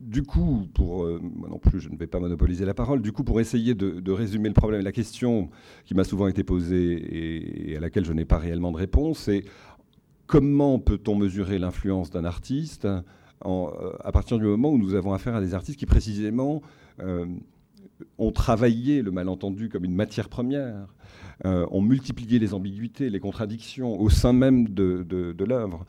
du 0.00 0.22
coup, 0.22 0.66
pour 0.74 1.06
moi 1.20 1.48
non 1.48 1.58
plus, 1.58 1.78
je 1.78 1.88
ne 1.90 1.96
vais 1.96 2.06
pas 2.06 2.18
monopoliser 2.18 2.64
la 2.64 2.74
parole. 2.74 3.02
Du 3.02 3.12
coup, 3.12 3.22
pour 3.22 3.38
essayer 3.38 3.74
de, 3.74 4.10
résumer 4.10 4.48
le 4.48 4.54
problème, 4.54 4.80
la 4.80 4.92
question 4.92 5.50
qui 5.84 5.94
m'a 5.94 6.02
souvent 6.02 6.26
été 6.26 6.42
posée 6.42 6.94
et, 6.94 7.72
et 7.72 7.76
à 7.76 7.80
laquelle 7.80 8.06
je 8.06 8.14
n'ai 8.14 8.24
pas 8.24 8.38
réellement 8.38 8.72
de 8.72 8.78
réponse, 8.78 9.18
c'est 9.18 9.44
comment 10.30 10.78
peut-on 10.78 11.16
mesurer 11.16 11.58
l'influence 11.58 12.08
d'un 12.10 12.24
artiste 12.24 12.86
euh, 12.86 13.92
à 14.04 14.12
partir 14.12 14.38
du 14.38 14.44
moment 14.44 14.70
où 14.70 14.78
nous 14.78 14.94
avons 14.94 15.12
affaire 15.12 15.34
à 15.34 15.40
des 15.40 15.54
artistes 15.54 15.76
qui 15.76 15.86
précisément 15.86 16.62
euh, 17.00 17.26
ont 18.16 18.30
travaillé 18.30 19.02
le 19.02 19.10
malentendu 19.10 19.68
comme 19.68 19.84
une 19.84 19.94
matière 19.94 20.28
première, 20.28 20.86
euh, 21.46 21.66
ont 21.72 21.80
multiplié 21.80 22.38
les 22.38 22.54
ambiguïtés, 22.54 23.10
les 23.10 23.18
contradictions 23.18 24.00
au 24.00 24.08
sein 24.08 24.32
même 24.32 24.68
de, 24.68 25.34
l'œuvre. 25.44 25.84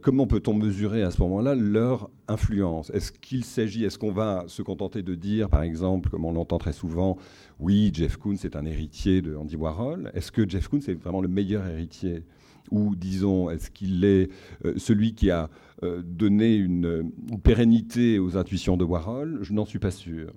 comment 0.00 0.26
peut-on 0.26 0.54
mesurer 0.54 1.02
à 1.02 1.10
ce 1.10 1.20
moment-là 1.20 1.54
leur 1.54 2.08
influence? 2.28 2.88
Est-ce 2.94 3.12
qu'il 3.12 3.44
s'agit, 3.44 3.84
est-ce 3.84 3.98
qu'on 3.98 4.12
va 4.12 4.44
se 4.46 4.62
contenter 4.62 5.02
de 5.02 5.14
dire, 5.14 5.50
par 5.50 5.62
exemple, 5.62 6.08
comme 6.08 6.24
on 6.24 6.32
l'entend 6.32 6.56
très 6.56 6.72
souvent, 6.72 7.18
oui, 7.60 7.90
Jeff 7.92 8.16
Koons 8.16 8.36
est 8.44 8.56
un 8.56 8.64
héritier 8.64 9.20
de 9.20 9.36
Andy 9.36 9.56
Warhol 9.56 10.10
Est-ce 10.14 10.32
que 10.32 10.48
Jeff 10.48 10.68
Koons 10.68 10.80
est 10.88 10.94
vraiment 10.94 11.20
le 11.20 11.28
meilleur 11.28 11.66
héritier? 11.66 12.22
Ou 12.72 12.96
disons, 12.96 13.50
est-ce 13.50 13.70
qu'il 13.70 14.04
est, 14.04 14.30
euh, 14.64 14.72
celui 14.78 15.14
qui 15.14 15.30
a 15.30 15.50
euh, 15.84 16.02
donné 16.02 16.56
une, 16.56 17.12
pérennité 17.44 18.18
aux 18.18 18.36
intuitions 18.36 18.76
de 18.76 18.84
Warhol? 18.84 19.40
Je 19.42 19.52
n'en 19.52 19.66
suis 19.66 19.78
pas 19.78 19.90
sûr. 19.90 20.32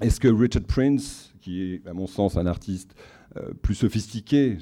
Est-ce 0.00 0.18
que 0.18 0.28
Richard 0.28 0.64
Prince, 0.64 1.34
qui 1.40 1.62
est 1.62 1.86
à 1.86 1.92
mon 1.92 2.06
sens 2.06 2.36
un 2.36 2.46
artiste 2.46 2.94
euh, 3.36 3.52
plus 3.60 3.74
sophistiqué, 3.74 4.56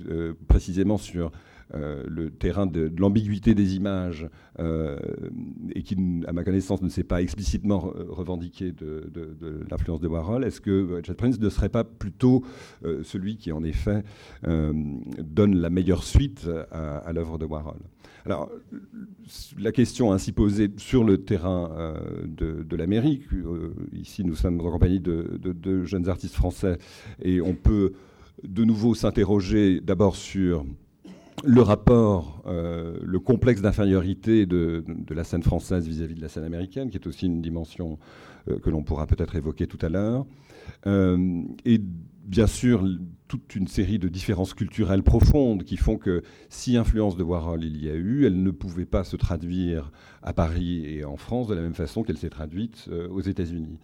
précisément 0.49 0.99
sur 0.99 1.31
euh, 1.75 2.05
le 2.07 2.31
terrain 2.31 2.65
de, 2.67 2.93
l'ambiguïté 2.97 3.53
des 3.57 3.75
images 3.75 4.29
euh, 4.61 4.97
et 5.75 5.83
qui, 5.83 5.97
à 6.29 6.33
ma 6.33 6.45
connaissance, 6.45 6.81
ne 6.81 6.89
s'est 6.89 7.03
pas 7.03 7.21
explicitement 7.21 7.93
revendiqué 8.09 8.71
de, 8.71 9.11
l'influence 9.69 10.01
de 10.01 10.07
Warhol, 10.07 10.45
est-ce 10.45 10.61
que 10.61 10.95
Richard 10.95 11.17
Prince 11.17 11.41
ne 11.41 11.49
serait 11.49 11.69
pas 11.69 11.83
plutôt 11.83 12.45
euh, 12.85 13.03
celui 13.03 13.37
qui, 13.37 13.51
en 13.51 13.65
effet, 13.65 14.05
donne 14.45 15.57
la 15.57 15.71
meilleure 15.71 16.05
suite 16.05 16.49
à, 16.71 17.13
l'œuvre 17.13 17.39
de 17.39 17.47
Warhol? 17.47 17.81
Alors, 18.25 18.51
la 19.59 19.73
question 19.73 20.13
ainsi 20.13 20.33
posée 20.33 20.71
sur 20.77 21.05
le 21.05 21.19
terrain 21.19 21.95
de, 22.27 22.77
l'Amérique, 22.77 23.25
ici 23.93 24.25
nous 24.25 24.35
sommes 24.35 24.61
en 24.61 24.71
compagnie 24.71 25.01
de, 25.01 25.39
de, 25.43 25.85
jeunes 25.85 26.09
artistes 26.09 26.35
français, 26.35 26.79
et 27.23 27.41
on 27.41 27.55
peut 27.55 27.93
de 28.45 28.65
nouveau 28.65 28.95
s'interroger 28.95 29.81
d'abord 29.81 30.17
sur 30.17 30.65
le 31.45 31.63
rapport, 31.63 32.43
euh, 32.47 32.97
le 33.03 33.19
complexe 33.19 33.61
d'infériorité 33.61 34.47
de, 34.47 34.85
la 35.11 35.25
scène 35.25 35.43
française 35.43 35.87
vis-à-vis 35.87 36.15
de 36.15 36.21
la 36.21 36.29
scène 36.29 36.45
américaine, 36.45 36.91
qui 36.91 36.97
est 36.97 37.07
aussi 37.07 37.27
une 37.27 37.43
dimension 37.43 37.99
euh, 38.49 38.59
que 38.59 38.71
l'on 38.71 38.83
pourra 38.83 39.07
peut-être 39.07 39.37
évoquer 39.37 39.67
tout 39.67 39.79
à 39.83 39.89
l'heure, 39.89 40.27
euh, 40.87 41.43
et 41.65 41.81
bien 42.25 42.47
sûr 42.47 42.85
toute 43.29 43.55
une 43.57 43.67
série 43.67 43.99
de 43.99 44.09
différences 44.09 44.55
culturelles 44.55 45.03
profondes 45.03 45.65
qui 45.65 45.77
font 45.77 45.97
que 45.97 46.23
si 46.49 46.77
influence 46.77 47.17
de 47.17 47.23
Warhol 47.23 47.65
il 47.65 47.83
y 47.83 47.91
a 47.91 47.95
eu, 47.95 48.27
elle 48.27 48.43
ne 48.43 48.51
pouvait 48.51 48.87
pas 48.87 49.05
se 49.05 49.17
traduire 49.17 49.91
à 50.23 50.33
Paris 50.33 50.85
et 50.87 51.05
en 51.05 51.17
France 51.17 51.49
de 51.49 51.55
la 51.55 51.61
même 51.61 51.75
façon 51.75 52.03
qu'elle 52.03 52.19
s'est 52.19 52.31
traduite 52.31 52.89
aux 53.11 53.21
États-Unis. 53.21 53.79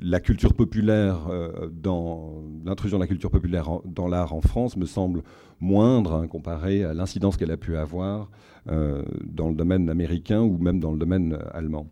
la 0.00 0.20
culture 0.20 0.54
populaire, 0.54 1.28
dans 1.72 2.42
l'intrusion 2.64 2.98
de 2.98 3.02
la 3.02 3.08
culture 3.08 3.30
populaire 3.30 3.68
dans 3.84 4.08
l'art 4.08 4.34
en 4.34 4.40
France 4.40 4.76
me 4.76 4.86
semble 4.86 5.22
moindre 5.60 6.14
hein, 6.14 6.26
comparé 6.26 6.84
à 6.84 6.94
l'incidence 6.94 7.36
qu'elle 7.36 7.50
a 7.50 7.56
pu 7.56 7.76
avoir 7.76 8.30
euh, 8.68 9.02
dans 9.24 9.48
le 9.48 9.54
domaine 9.54 9.88
américain 9.88 10.40
ou 10.40 10.58
même 10.58 10.80
dans 10.80 10.90
le 10.90 10.98
domaine 10.98 11.34
euh, 11.34 11.50
allemand. 11.52 11.86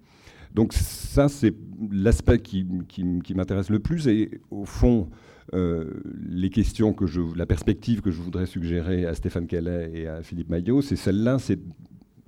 Donc 0.55 0.73
ça, 0.73 1.29
c'est 1.29 1.55
l'aspect 1.91 2.41
qui, 2.41 2.67
m'intéresse 3.35 3.71
le 3.71 3.81
plus. 3.81 4.07
Et 4.07 4.41
au 4.51 4.65
fond, 4.65 5.11
euh, 5.53 5.91
les 6.29 6.51
questions 6.51 6.93
que 6.93 7.07
je, 7.07 7.21
la 7.37 7.47
perspective 7.47 8.01
que 8.01 8.11
je 8.11 8.21
voudrais 8.23 8.47
suggérer 8.47 9.05
à 9.05 9.15
Stéphane 9.15 9.47
Calais 9.47 9.91
et 9.93 10.07
à 10.07 10.23
Philippe 10.23 10.49
Maillot, 10.49 10.81
c'est 10.81 10.97
celle-là, 10.97 11.39
c'est 11.39 11.59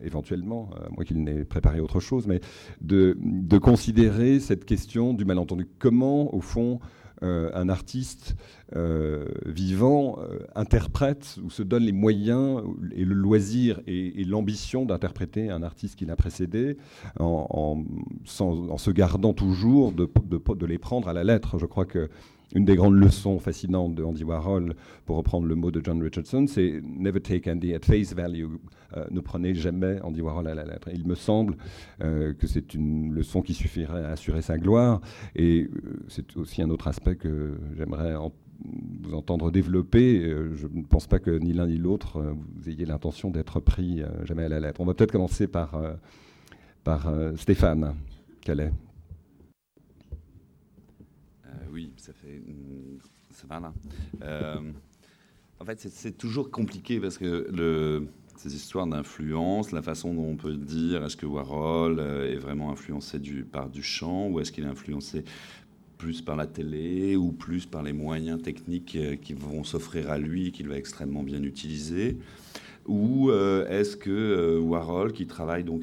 éventuellement, 0.02 0.70
à 0.74 0.90
moins 0.90 1.04
qu'il 1.04 1.22
n'ait 1.22 1.44
préparé 1.44 1.80
autre 1.80 2.00
chose, 2.00 2.26
mais 2.26 2.40
de, 2.80 3.16
considérer 3.58 4.40
cette 4.40 4.64
question 4.64 5.14
du 5.14 5.24
malentendu. 5.24 5.66
Comment, 5.78 6.34
au 6.34 6.40
fond, 6.40 6.80
euh, 6.80 6.86
un 7.22 7.68
artiste 7.68 8.36
euh, 8.74 9.26
vivant 9.44 10.18
euh, 10.18 10.40
interprète 10.56 11.38
ou 11.44 11.50
se 11.50 11.62
donne 11.62 11.84
les 11.84 11.92
moyens 11.92 12.62
et 12.96 13.04
le 13.04 13.14
loisir 13.14 13.80
et, 13.86 14.24
l'ambition 14.24 14.84
d'interpréter 14.84 15.50
un 15.50 15.62
artiste 15.62 15.94
qui 15.94 16.04
l'a 16.04 16.16
précédé 16.16 16.76
en, 17.20 17.84
se 18.24 18.90
gardant 18.90 19.34
toujours 19.34 19.92
de, 19.92 20.10
de, 20.56 20.66
les 20.66 20.78
prendre 20.78 21.08
à 21.08 21.12
la 21.12 21.22
lettre. 21.22 21.58
Je 21.58 21.66
crois 21.66 21.84
que 21.84 22.10
une 22.54 22.64
des 22.64 22.76
grandes 22.76 22.98
leçons 22.98 23.38
fascinantes 23.38 23.94
de 23.94 24.04
Andy 24.04 24.24
Warhol, 24.24 24.74
pour 25.04 25.16
reprendre 25.16 25.46
le 25.46 25.54
mot 25.54 25.70
de 25.70 25.80
John 25.82 26.00
Richardson, 26.02 26.46
c'est 26.46 26.80
never 26.82 27.20
take 27.20 27.50
Andy 27.50 27.74
at 27.74 27.80
face 27.84 28.14
value. 28.14 28.46
Euh, 28.96 29.04
ne 29.10 29.20
prenez 29.20 29.54
jamais 29.54 30.00
Andy 30.02 30.20
Warhol 30.20 30.46
à 30.46 30.54
la 30.54 30.64
lettre. 30.64 30.88
il 30.94 31.06
me 31.06 31.16
semble 31.16 31.56
euh, 32.02 32.32
que 32.34 32.46
c'est 32.46 32.74
une 32.74 33.12
leçon 33.12 33.42
qui 33.42 33.52
suffirait 33.52 34.04
à 34.04 34.10
assurer 34.10 34.42
sa 34.42 34.58
gloire. 34.58 35.00
Et 35.34 35.64
euh, 35.64 36.04
c'est 36.08 36.36
aussi 36.36 36.62
un 36.62 36.70
autre 36.70 36.86
aspect 36.86 37.16
que 37.16 37.58
j'aimerais 37.76 38.14
vous 39.02 39.14
entendre 39.14 39.50
développer. 39.50 40.20
je 40.54 40.66
ne 40.72 40.82
pense 40.82 41.06
pas 41.06 41.18
que 41.18 41.30
ni 41.30 41.52
l'un 41.52 41.66
ni 41.66 41.76
l'autre 41.76 42.34
vous 42.56 42.70
ayez 42.70 42.86
l'intention 42.86 43.30
d'être 43.30 43.60
pris 43.60 44.02
jamais 44.24 44.44
à 44.44 44.48
la 44.48 44.60
lettre. 44.60 44.80
On 44.80 44.86
va 44.86 44.94
peut-être 44.94 45.12
commencer 45.12 45.46
par, 45.46 45.78
par 46.82 47.12
Stéphane 47.36 47.94
Calais 48.40 48.72
oui, 51.76 51.92
ça 51.98 52.12
fait. 52.14 52.40
Ça 53.32 53.46
va 53.46 53.60
là. 53.60 53.74
Euh, 54.22 54.72
en 55.60 55.64
fait, 55.66 55.78
c'est 55.78 56.16
toujours 56.16 56.50
compliqué 56.50 56.98
parce 57.00 57.18
que 57.18 58.08
ces 58.36 58.54
histoires 58.54 58.86
d'influence, 58.86 59.72
la 59.72 59.82
façon 59.82 60.14
dont 60.14 60.24
on 60.24 60.36
peut 60.36 60.56
dire 60.56 61.04
est-ce 61.04 61.16
que 61.16 61.26
Warhol 61.26 61.98
euh, 61.98 62.32
est 62.32 62.38
vraiment 62.38 62.70
influencé 62.70 63.18
du, 63.18 63.44
par 63.44 63.68
Duchamp 63.68 64.28
ou 64.28 64.40
est-ce 64.40 64.52
qu'il 64.52 64.64
est 64.64 64.68
influencé 64.68 65.24
plus 65.98 66.20
par 66.20 66.36
la 66.36 66.46
télé 66.46 67.16
ou 67.16 67.32
plus 67.32 67.66
par 67.66 67.82
les 67.82 67.92
moyens 67.92 68.40
techniques 68.42 68.96
euh, 68.96 69.16
qui 69.16 69.34
vont 69.34 69.64
s'offrir 69.64 70.10
à 70.10 70.18
lui, 70.18 70.52
qu'il 70.52 70.68
va 70.68 70.76
extrêmement 70.76 71.22
bien 71.22 71.42
utiliser 71.42 72.18
ou 72.86 73.30
euh, 73.30 73.68
est-ce 73.68 73.96
que 73.96 74.10
euh, 74.10 74.58
Warhol, 74.60 75.12
qui 75.12 75.26
travaille 75.26 75.64
donc 75.64 75.82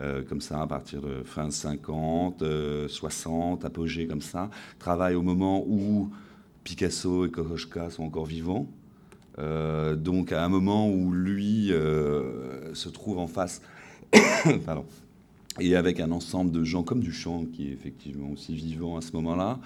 euh, 0.00 0.22
comme 0.28 0.40
ça 0.40 0.60
à 0.60 0.66
partir 0.66 1.00
de 1.00 1.22
fin 1.24 1.50
50, 1.50 2.42
60, 2.88 3.64
apogée 3.64 4.06
comme 4.06 4.22
ça, 4.22 4.50
travaille 4.78 5.14
au 5.14 5.22
moment 5.22 5.64
où 5.66 6.10
Picasso 6.64 7.26
et 7.26 7.30
Kokoschka 7.30 7.90
sont 7.90 8.04
encore 8.04 8.26
vivants 8.26 8.66
donc 9.96 10.30
à 10.30 10.44
un 10.44 10.48
moment 10.50 10.90
où 10.90 11.10
lui 11.10 11.68
se 12.74 12.88
trouve 12.90 13.18
en 13.18 13.26
face, 13.26 13.62
et 15.60 15.74
avec 15.74 16.00
un 16.00 16.10
ensemble 16.10 16.52
de 16.52 16.62
gens 16.64 16.82
comme 16.82 17.00
Duchamp, 17.00 17.46
qui 17.46 17.68
est 17.68 17.72
effectivement 17.72 18.30
aussi 18.30 18.54
vivant 18.54 18.98
à 18.98 19.00
ce 19.00 19.12
moment-là, 19.12 19.58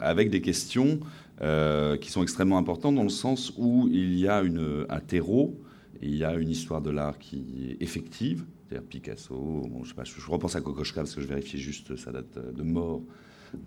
avec 0.00 0.30
des 0.30 0.40
questions 0.40 1.00
euh, 1.42 1.96
qui 1.96 2.10
sont 2.10 2.22
extrêmement 2.22 2.58
importantes 2.58 2.94
dans 2.94 3.02
le 3.02 3.08
sens 3.08 3.52
où 3.56 3.88
il 3.90 4.18
y 4.18 4.28
a 4.28 4.42
un 4.42 5.00
terreau, 5.00 5.58
il 6.02 6.14
y 6.14 6.24
a 6.24 6.34
une 6.34 6.50
histoire 6.50 6.82
de 6.82 6.90
l'art 6.90 7.18
qui 7.18 7.70
est 7.70 7.82
effective, 7.82 8.44
c'est-à-dire 8.68 8.86
Picasso, 8.88 9.34
bon, 9.34 9.82
je, 9.84 9.94
repense 10.30 10.56
à 10.56 10.60
Kokoschka 10.60 11.00
parce 11.00 11.14
que 11.14 11.20
je 11.20 11.26
vérifie 11.26 11.58
juste 11.58 11.96
sa 11.96 12.12
date 12.12 12.38
de 12.54 12.62
mort 12.62 13.02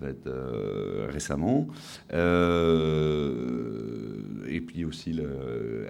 euh, 0.02 1.08
récemment. 1.12 1.68
Euh, 2.14 3.32
et 4.48 4.62
puis 4.62 4.86
aussi, 4.86 5.20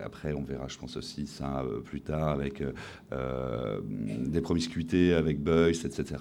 après, 0.04 0.34
on 0.34 0.44
verra, 0.44 0.68
je 0.68 0.78
pense 0.78 0.98
aussi 0.98 1.28
ça 1.28 1.64
plus 1.84 2.02
tard, 2.02 2.30
avec 2.30 2.64
des 3.12 4.42
promiscuités 4.42 5.14
avec 5.14 5.42
Beuys, 5.42 5.86
etc. 5.86 6.16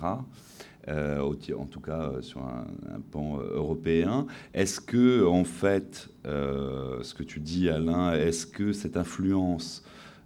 Euh, 0.88 1.20
en 1.20 1.66
tout 1.66 1.80
cas 1.80 2.10
euh, 2.10 2.22
sur 2.22 2.40
un, 2.40 2.66
pan 3.12 3.38
euh, 3.38 3.54
européen. 3.54 4.26
Est-ce 4.52 4.80
que, 4.80 5.24
en 5.24 5.44
fait, 5.44 6.08
ce 6.24 7.14
que 7.14 7.22
tu 7.22 7.40
dis, 7.40 7.68
Alain, 7.68 8.14
est-ce 8.14 8.46
que 8.46 8.72
cette 8.72 8.96
influence 8.96 9.84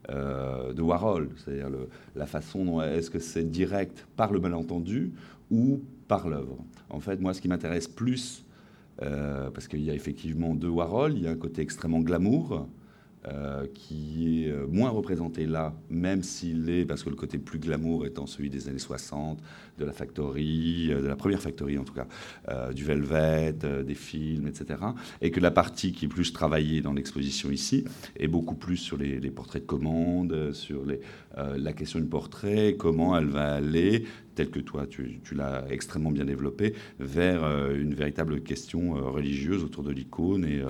de 0.08 0.80
Warhol, 0.80 1.30
c'est-à-dire 1.36 1.68
la 2.14 2.26
façon 2.26 2.64
dont 2.64 2.82
est-ce 2.82 3.10
que 3.10 3.18
c'est 3.18 3.50
direct 3.50 4.06
par 4.16 4.32
le 4.32 4.38
malentendu 4.38 5.12
ou 5.50 5.80
par 6.06 6.28
l'œuvre? 6.28 6.58
En 6.90 7.00
fait, 7.00 7.20
moi, 7.20 7.34
ce 7.34 7.40
qui 7.40 7.48
m'intéresse 7.48 7.88
plus, 7.88 8.44
parce 8.98 9.66
qu'il 9.66 9.82
y 9.82 9.90
a 9.90 9.94
effectivement 9.94 10.54
deux 10.54 10.68
Warhol, 10.68 11.14
il 11.14 11.24
y 11.24 11.26
a 11.26 11.30
un 11.30 11.36
côté 11.36 11.62
extrêmement 11.62 12.00
glamour, 12.00 12.68
euh, 13.28 13.66
qui 13.74 14.44
est 14.44 14.50
euh, 14.52 14.68
moins 14.68 14.90
représenté 14.90 15.46
là, 15.46 15.74
même 15.90 16.22
s'il 16.22 16.70
est, 16.70 16.84
parce 16.84 17.02
que 17.02 17.10
le 17.10 17.16
côté 17.16 17.38
plus 17.38 17.58
glamour 17.58 18.06
étant 18.06 18.24
celui 18.24 18.50
des 18.50 18.68
années 18.68 18.78
60, 18.78 19.42
de 19.78 19.84
la 19.84 19.92
factory, 19.92 20.92
euh, 20.92 21.02
de 21.02 21.08
la 21.08 21.16
première 21.16 21.40
factory 21.40 21.76
en 21.76 21.82
tout 21.82 21.94
cas, 21.94 22.06
du 22.72 22.84
Velvet, 22.84 23.52
des 23.84 23.94
films, 23.94 24.46
etc. 24.46 24.78
Et 25.20 25.32
que 25.32 25.40
la 25.40 25.50
partie 25.50 25.90
qui 25.90 26.04
est 26.04 26.08
plus 26.08 26.32
travaillée 26.32 26.82
dans 26.82 26.92
l'exposition 26.92 27.50
ici 27.50 27.84
est 28.16 28.28
beaucoup 28.28 28.54
plus 28.54 28.76
sur 28.76 28.96
les, 28.96 29.18
portraits 29.30 29.62
de 29.62 29.66
commande, 29.66 30.52
sur 30.52 30.84
la 31.36 31.72
question 31.72 31.98
du 31.98 32.06
portrait, 32.06 32.76
comment 32.78 33.16
elle 33.18 33.26
va 33.26 33.54
aller, 33.54 34.04
tel 34.36 34.50
que 34.50 34.60
toi 34.60 34.86
tu, 34.86 35.20
tu 35.24 35.34
l'as 35.34 35.64
extrêmement 35.68 36.12
bien 36.12 36.24
développé, 36.24 36.74
vers 37.00 37.70
une 37.72 37.94
véritable 37.94 38.40
question 38.42 38.94
religieuse 38.94 39.64
autour 39.64 39.82
de 39.82 39.90
l'icône 39.90 40.44
et 40.44 40.62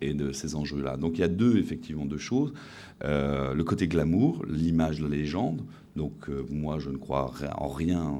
et 0.00 0.14
de 0.14 0.32
ces 0.32 0.54
enjeux-là. 0.54 0.96
Donc 0.96 1.18
il 1.18 1.20
y 1.20 1.24
a 1.24 1.28
deux, 1.28 1.58
effectivement, 1.58 2.04
deux 2.04 2.18
choses. 2.18 2.52
Euh, 3.04 3.54
le 3.54 3.64
côté 3.64 3.88
glamour, 3.88 4.44
l'image 4.48 4.98
de 4.98 5.04
la 5.04 5.16
légende. 5.16 5.62
Donc 5.96 6.28
euh, 6.28 6.44
moi, 6.50 6.78
je 6.78 6.90
ne 6.90 6.96
crois 6.96 7.32
en 7.56 7.68
rien 7.68 8.14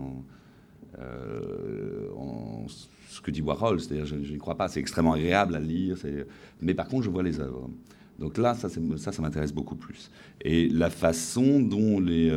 euh, 0.99 2.09
en, 2.17 2.67
ce 3.09 3.21
que 3.21 3.31
dit 3.31 3.43
Warhol, 3.43 3.81
c'est-à-dire 3.81 4.07
je, 4.07 4.17
je 4.23 4.33
n'y 4.33 4.39
crois 4.39 4.57
pas, 4.57 4.69
c'est 4.69 4.81
extrêmement 4.81 5.15
agréable 5.15 5.55
à 5.55 5.61
lire, 5.61 5.97
mais 6.61 6.75
par 6.75 6.89
contre, 6.89 7.05
je 7.05 7.11
vois 7.11 7.23
les 7.23 7.41
œuvres. 7.41 7.71
Donc 8.19 8.37
là, 8.37 8.55
ça, 8.55 8.69
ça, 8.69 9.13
ça 9.13 9.23
m'intéresse 9.23 9.53
beaucoup 9.53 9.77
plus. 9.77 10.11
Et 10.43 10.69
la 10.69 10.91
façon 10.91 11.61
dont 11.61 12.01
les, 12.01 12.31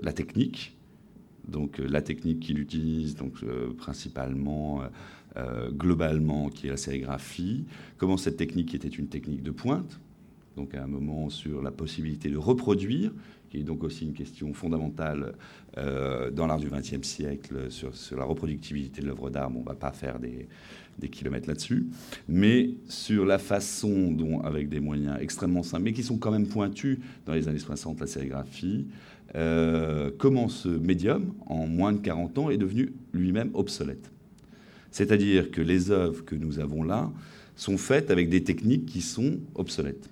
la 0.00 0.12
technique, 0.12 0.76
donc 1.48 1.78
la 1.78 2.02
technique 2.02 2.38
qu'il 2.38 2.60
utilise, 2.60 3.16
donc 3.16 3.44
principalement 3.78 4.82
euh, 5.36 5.70
globalement, 5.70 6.48
qui 6.48 6.66
est 6.66 6.70
la 6.70 6.76
sérigraphie, 6.76 7.64
comment 7.96 8.16
cette 8.16 8.36
technique 8.36 8.74
était 8.74 8.88
une 8.88 9.08
technique 9.08 9.42
de 9.42 9.50
pointe, 9.50 10.00
donc 10.56 10.74
à 10.74 10.84
un 10.84 10.86
moment 10.86 11.30
sur 11.30 11.62
la 11.62 11.70
possibilité 11.70 12.28
de 12.28 12.36
reproduire, 12.36 13.12
qui 13.48 13.58
est 13.58 13.62
donc 13.62 13.84
aussi 13.84 14.04
une 14.04 14.14
question 14.14 14.54
fondamentale 14.54 15.34
euh, 15.76 16.30
dans 16.30 16.46
l'art 16.46 16.58
du 16.58 16.68
XXe 16.68 17.06
siècle 17.06 17.70
sur, 17.70 17.92
la 18.16 18.24
reproductibilité 18.24 19.02
de 19.02 19.06
l'œuvre 19.06 19.30
d'art. 19.30 19.50
on 19.54 19.60
ne 19.60 19.64
va 19.64 19.74
pas 19.74 19.92
faire 19.92 20.18
des, 20.18 20.48
kilomètres 21.10 21.48
là-dessus, 21.48 21.88
mais 22.28 22.70
sur 22.86 23.26
la 23.26 23.38
façon 23.38 24.12
dont, 24.12 24.40
avec 24.40 24.68
des 24.68 24.78
moyens 24.78 25.16
extrêmement 25.20 25.62
simples, 25.62 25.82
mais 25.84 25.92
qui 25.92 26.02
sont 26.02 26.16
quand 26.16 26.30
même 26.30 26.46
pointus 26.46 26.98
dans 27.26 27.34
les 27.34 27.48
années 27.48 27.58
60, 27.58 28.00
la 28.00 28.06
sérigraphie, 28.06 28.86
euh, 29.34 30.10
comment 30.16 30.48
ce 30.48 30.68
médium, 30.68 31.34
en 31.46 31.66
moins 31.66 31.92
de 31.92 31.98
40 31.98 32.38
ans, 32.38 32.50
est 32.50 32.58
devenu 32.58 32.92
lui-même 33.12 33.50
obsolète. 33.54 34.11
C'est-à-dire 34.92 35.50
que 35.50 35.60
les 35.60 35.90
œuvres 35.90 36.24
que 36.24 36.36
nous 36.36 36.60
avons 36.60 36.84
là 36.84 37.10
sont 37.56 37.78
faites 37.78 38.10
avec 38.10 38.28
des 38.28 38.44
techniques 38.44 38.86
qui 38.86 39.00
sont 39.00 39.38
obsolètes. 39.54 40.08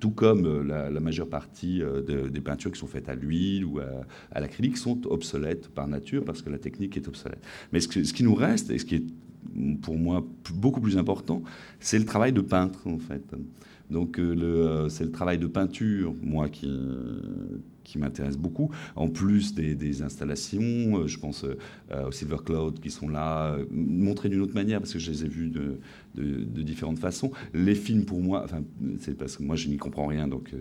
Tout 0.00 0.10
comme 0.10 0.44
euh, 0.46 0.90
la, 0.90 1.00
majeure 1.00 1.28
partie 1.28 1.82
euh, 1.82 2.28
des 2.28 2.40
peintures 2.40 2.70
qui 2.70 2.78
sont 2.78 2.86
faites 2.86 3.08
à 3.08 3.14
l'huile 3.14 3.64
ou 3.64 3.80
à, 3.80 4.40
l'acrylique 4.40 4.76
sont 4.76 5.06
obsolètes 5.06 5.68
par 5.68 5.88
nature 5.88 6.24
parce 6.24 6.42
que 6.42 6.50
la 6.50 6.58
technique 6.58 6.96
est 6.96 7.08
obsolète. 7.08 7.42
Mais 7.72 7.80
ce, 7.80 7.88
qui 7.88 8.22
nous 8.22 8.34
reste, 8.34 8.70
et 8.70 8.78
ce 8.78 8.84
qui 8.84 8.96
est 8.96 9.04
pour 9.82 9.96
moi 9.96 10.26
beaucoup 10.54 10.80
plus 10.80 10.98
important, 10.98 11.42
c'est 11.80 11.98
le 11.98 12.04
travail 12.04 12.32
de 12.32 12.40
peintre 12.40 12.86
en 12.86 12.98
fait. 12.98 13.22
Donc 13.90 14.18
euh, 14.18 14.88
c'est 14.88 15.04
le 15.04 15.10
travail 15.10 15.38
de 15.38 15.46
peinture, 15.46 16.14
moi, 16.22 16.48
qui, 16.48 16.70
qui 17.88 17.98
m'intéresse 17.98 18.36
beaucoup. 18.36 18.70
En 18.96 19.08
plus 19.08 19.54
des, 19.54 20.02
installations, 20.02 20.60
euh, 20.60 21.06
je 21.06 21.18
pense 21.18 21.44
euh, 21.44 22.06
aux 22.06 22.12
Silver 22.12 22.36
Cloud 22.44 22.80
qui 22.80 22.90
sont 22.90 23.08
là, 23.08 23.54
euh, 23.54 23.64
montrés 23.70 24.28
d'une 24.28 24.42
autre 24.42 24.54
manière 24.54 24.78
parce 24.80 24.92
que 24.92 24.98
je 24.98 25.10
les 25.10 25.24
ai 25.24 25.28
vus 25.28 25.48
de, 25.48 25.80
différentes 26.62 26.98
façons. 26.98 27.32
Les 27.54 27.74
films, 27.74 28.04
pour 28.04 28.20
moi, 28.20 28.42
enfin, 28.44 28.62
c'est 29.00 29.16
parce 29.16 29.36
que 29.36 29.42
moi 29.42 29.56
je 29.56 29.68
n'y 29.68 29.78
comprends 29.78 30.06
rien, 30.06 30.28
donc, 30.28 30.54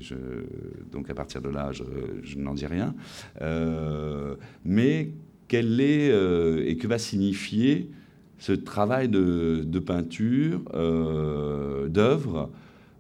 donc 0.91 1.09
à 1.09 1.13
partir 1.13 1.41
de 1.41 1.49
là, 1.49 1.71
je, 1.71 1.83
je 2.23 2.37
n'en 2.37 2.53
dis 2.53 2.67
rien. 2.67 2.95
mais 4.63 5.11
quel 5.47 5.81
est 5.81 6.09
et 6.67 6.77
que 6.77 6.87
va 6.87 6.97
signifier 6.97 7.89
ce 8.37 8.53
travail 8.53 9.09
de, 9.09 9.63
de 9.65 9.79
peinture, 9.79 10.61
d'œuvre 11.89 12.51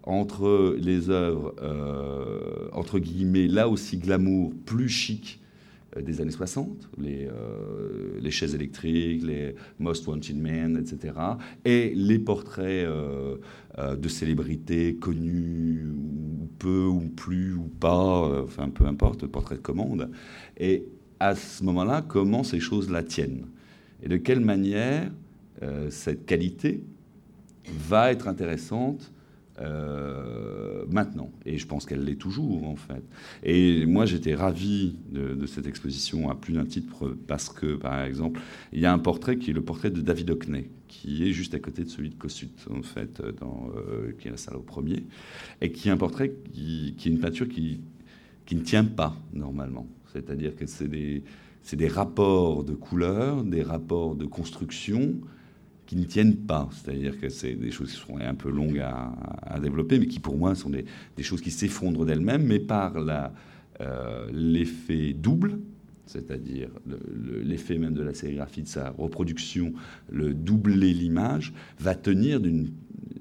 entre 0.07 0.77
les 0.79 1.09
œuvres, 1.09 1.53
euh, 1.61 2.69
entre 2.71 2.97
guillemets, 2.97 3.47
là 3.47 3.67
aussi 3.67 3.97
glamour, 3.97 4.53
plus 4.65 4.87
chic 4.87 5.41
euh, 5.97 6.01
des 6.01 6.21
années 6.21 6.31
60, 6.31 6.89
les, 6.97 7.27
euh, 7.27 8.17
les, 8.21 8.31
chaises 8.31 8.55
électriques, 8.55 9.21
les 9.23 9.53
Most 9.79 10.07
Wanted 10.07 10.37
Men, 10.37 10.77
etc., 10.77 11.13
et 11.65 11.93
les 11.93 12.19
portraits 12.19 12.87
de 12.87 14.07
célébrités 14.07 14.95
connues 14.95 15.85
ou 15.91 16.47
peu 16.57 16.85
ou 16.85 17.01
plus 17.01 17.53
ou 17.53 17.69
pas, 17.79 18.43
enfin 18.43 18.69
peu 18.69 18.85
importe, 18.85 19.27
portrait 19.27 19.55
de 19.55 19.61
commande. 19.61 20.09
Et 20.57 20.85
à 21.19 21.35
ce 21.35 21.65
moment-là, 21.65 22.01
comment 22.01 22.43
ces 22.43 22.61
choses-là 22.61 23.03
tiennent? 23.03 23.45
Et 24.01 24.07
de 24.07 24.17
quelle 24.17 24.39
manière 24.39 25.11
cette 25.89 26.25
qualité 26.25 26.83
va 27.67 28.11
être 28.11 28.27
intéressante 28.27 29.11
euh, 29.59 30.85
maintenant. 30.89 31.31
Et 31.45 31.57
je 31.57 31.65
pense 31.65 31.85
qu'elle 31.85 32.03
l'est 32.03 32.15
toujours, 32.15 32.67
en 32.67 32.75
fait. 32.75 33.03
Et 33.43 33.85
moi, 33.85 34.05
j'étais 34.05 34.35
ravi 34.35 34.95
de, 35.11 35.45
cette 35.47 35.67
exposition 35.67 36.29
à 36.29 36.35
plus 36.35 36.53
d'un 36.53 36.65
titre 36.65 37.15
parce 37.27 37.49
que, 37.49 37.75
par 37.75 38.03
exemple, 38.03 38.39
il 38.71 38.79
y 38.79 38.85
a 38.85 38.93
un 38.93 38.99
portrait 38.99 39.37
qui 39.37 39.49
est 39.49 39.53
le 39.53 39.63
portrait 39.63 39.89
de 39.89 40.01
David 40.01 40.29
Hockney, 40.29 40.69
qui 40.87 41.27
est 41.27 41.31
juste 41.31 41.53
à 41.55 41.59
côté 41.59 41.83
de 41.83 41.89
celui 41.89 42.09
de 42.09 42.15
Kossuth, 42.15 42.67
en 42.69 42.83
fait, 42.83 43.21
dans, 43.39 43.69
euh, 43.75 44.11
qui 44.19 44.27
est 44.27 44.31
la 44.31 44.37
salle 44.37 44.57
au 44.57 44.61
premier, 44.61 45.03
et 45.61 45.71
qui 45.71 45.89
est 45.89 45.91
un 45.91 45.97
portrait 45.97 46.33
qui, 46.53 46.95
est 46.97 47.09
une 47.09 47.19
peinture 47.19 47.49
qui, 47.49 47.81
qui 48.45 48.55
ne 48.55 48.61
tient 48.61 48.85
pas, 48.85 49.17
normalement. 49.33 49.87
C'est-à-dire 50.13 50.55
que 50.55 50.67
c'est 50.67 50.87
des, 50.87 51.23
des 51.73 51.87
rapports 51.87 52.63
de 52.63 52.73
couleurs, 52.73 53.43
des 53.43 53.63
rapports 53.63 54.15
de 54.15 54.25
construction, 54.25 55.15
qui 55.87 55.95
ne 55.95 56.03
tiennent 56.03 56.35
pas. 56.35 56.69
C'est-à-dire 56.71 57.19
que 57.19 57.29
c'est 57.29 57.53
des 57.53 57.71
choses 57.71 57.91
qui 57.91 57.99
sont 57.99 58.17
un 58.17 58.35
peu 58.35 58.51
longues 58.51 58.79
à, 58.79 59.59
développer, 59.59 59.97
mais 59.97 60.05
qui 60.05 60.19
pour 60.19 60.37
moi 60.37 60.53
sont 60.53 60.69
des, 60.69 60.85
choses 61.23 61.41
qui 61.41 61.49
s'effondrent 61.49 62.05
d'elles-mêmes, 62.05 62.45
mais 62.45 62.59
par 62.59 62.93
euh, 63.81 64.27
l'effet 64.31 65.13
double, 65.13 65.57
c'est-à-dire 66.05 66.69
l'effet 67.43 67.77
même 67.77 67.93
de 67.93 68.03
la 68.03 68.13
sérigraphie, 68.13 68.61
de 68.61 68.67
sa 68.67 68.91
reproduction, 68.91 69.73
le 70.11 70.33
doubler 70.33 70.93
l'image, 70.93 71.53
va 71.79 71.95
tenir 71.95 72.39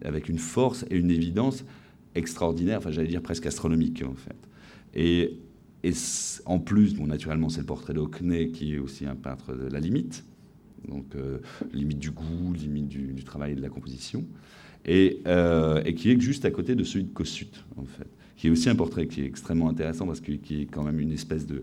avec 0.05 0.29
une 0.29 0.39
force 0.39 0.85
et 0.91 0.97
une 0.97 1.11
évidence 1.11 1.65
extraordinaire, 2.15 2.79
enfin 2.79 2.91
j'allais 2.91 3.09
dire 3.09 3.23
presque 3.23 3.47
astronomique 3.47 4.03
en 4.07 4.15
fait. 4.15 4.37
Et, 4.95 5.39
en 6.47 6.59
plus, 6.59 6.95
bon, 6.95 7.07
naturellement, 7.07 7.49
c'est 7.49 7.61
le 7.61 7.67
portrait 7.67 7.95
d'Hockney 7.95 8.51
qui 8.51 8.75
est 8.75 8.79
aussi 8.79 9.07
un 9.07 9.15
peintre 9.15 9.55
de 9.55 9.69
la 9.69 9.79
limite, 9.79 10.25
donc 10.89 11.15
euh, 11.15 11.39
limite 11.73 11.99
du 11.99 12.11
goût, 12.11 12.53
limite 12.55 12.89
du, 12.89 13.25
travail 13.25 13.53
et 13.53 13.55
de 13.55 13.63
la 13.63 13.69
composition, 13.69 14.25
euh, 14.89 15.83
et, 15.85 15.95
qui 15.95 16.11
est 16.11 16.21
juste 16.21 16.45
à 16.45 16.51
côté 16.51 16.75
de 16.75 16.85
celui 16.85 17.05
de 17.05 17.13
Kossuth, 17.13 17.65
en 17.77 17.85
fait, 17.85 18.09
qui 18.37 18.47
est 18.47 18.51
aussi 18.51 18.69
un 18.69 18.77
portrait 18.77 19.07
qui 19.07 19.23
est 19.23 19.27
extrêmement 19.27 19.69
intéressant 19.69 20.07
parce 20.07 20.21
qu'il 20.21 20.35
est 20.35 20.67
quand 20.67 20.83
même 20.83 21.01
une 21.01 21.13
espèce 21.13 21.47
de, 21.47 21.63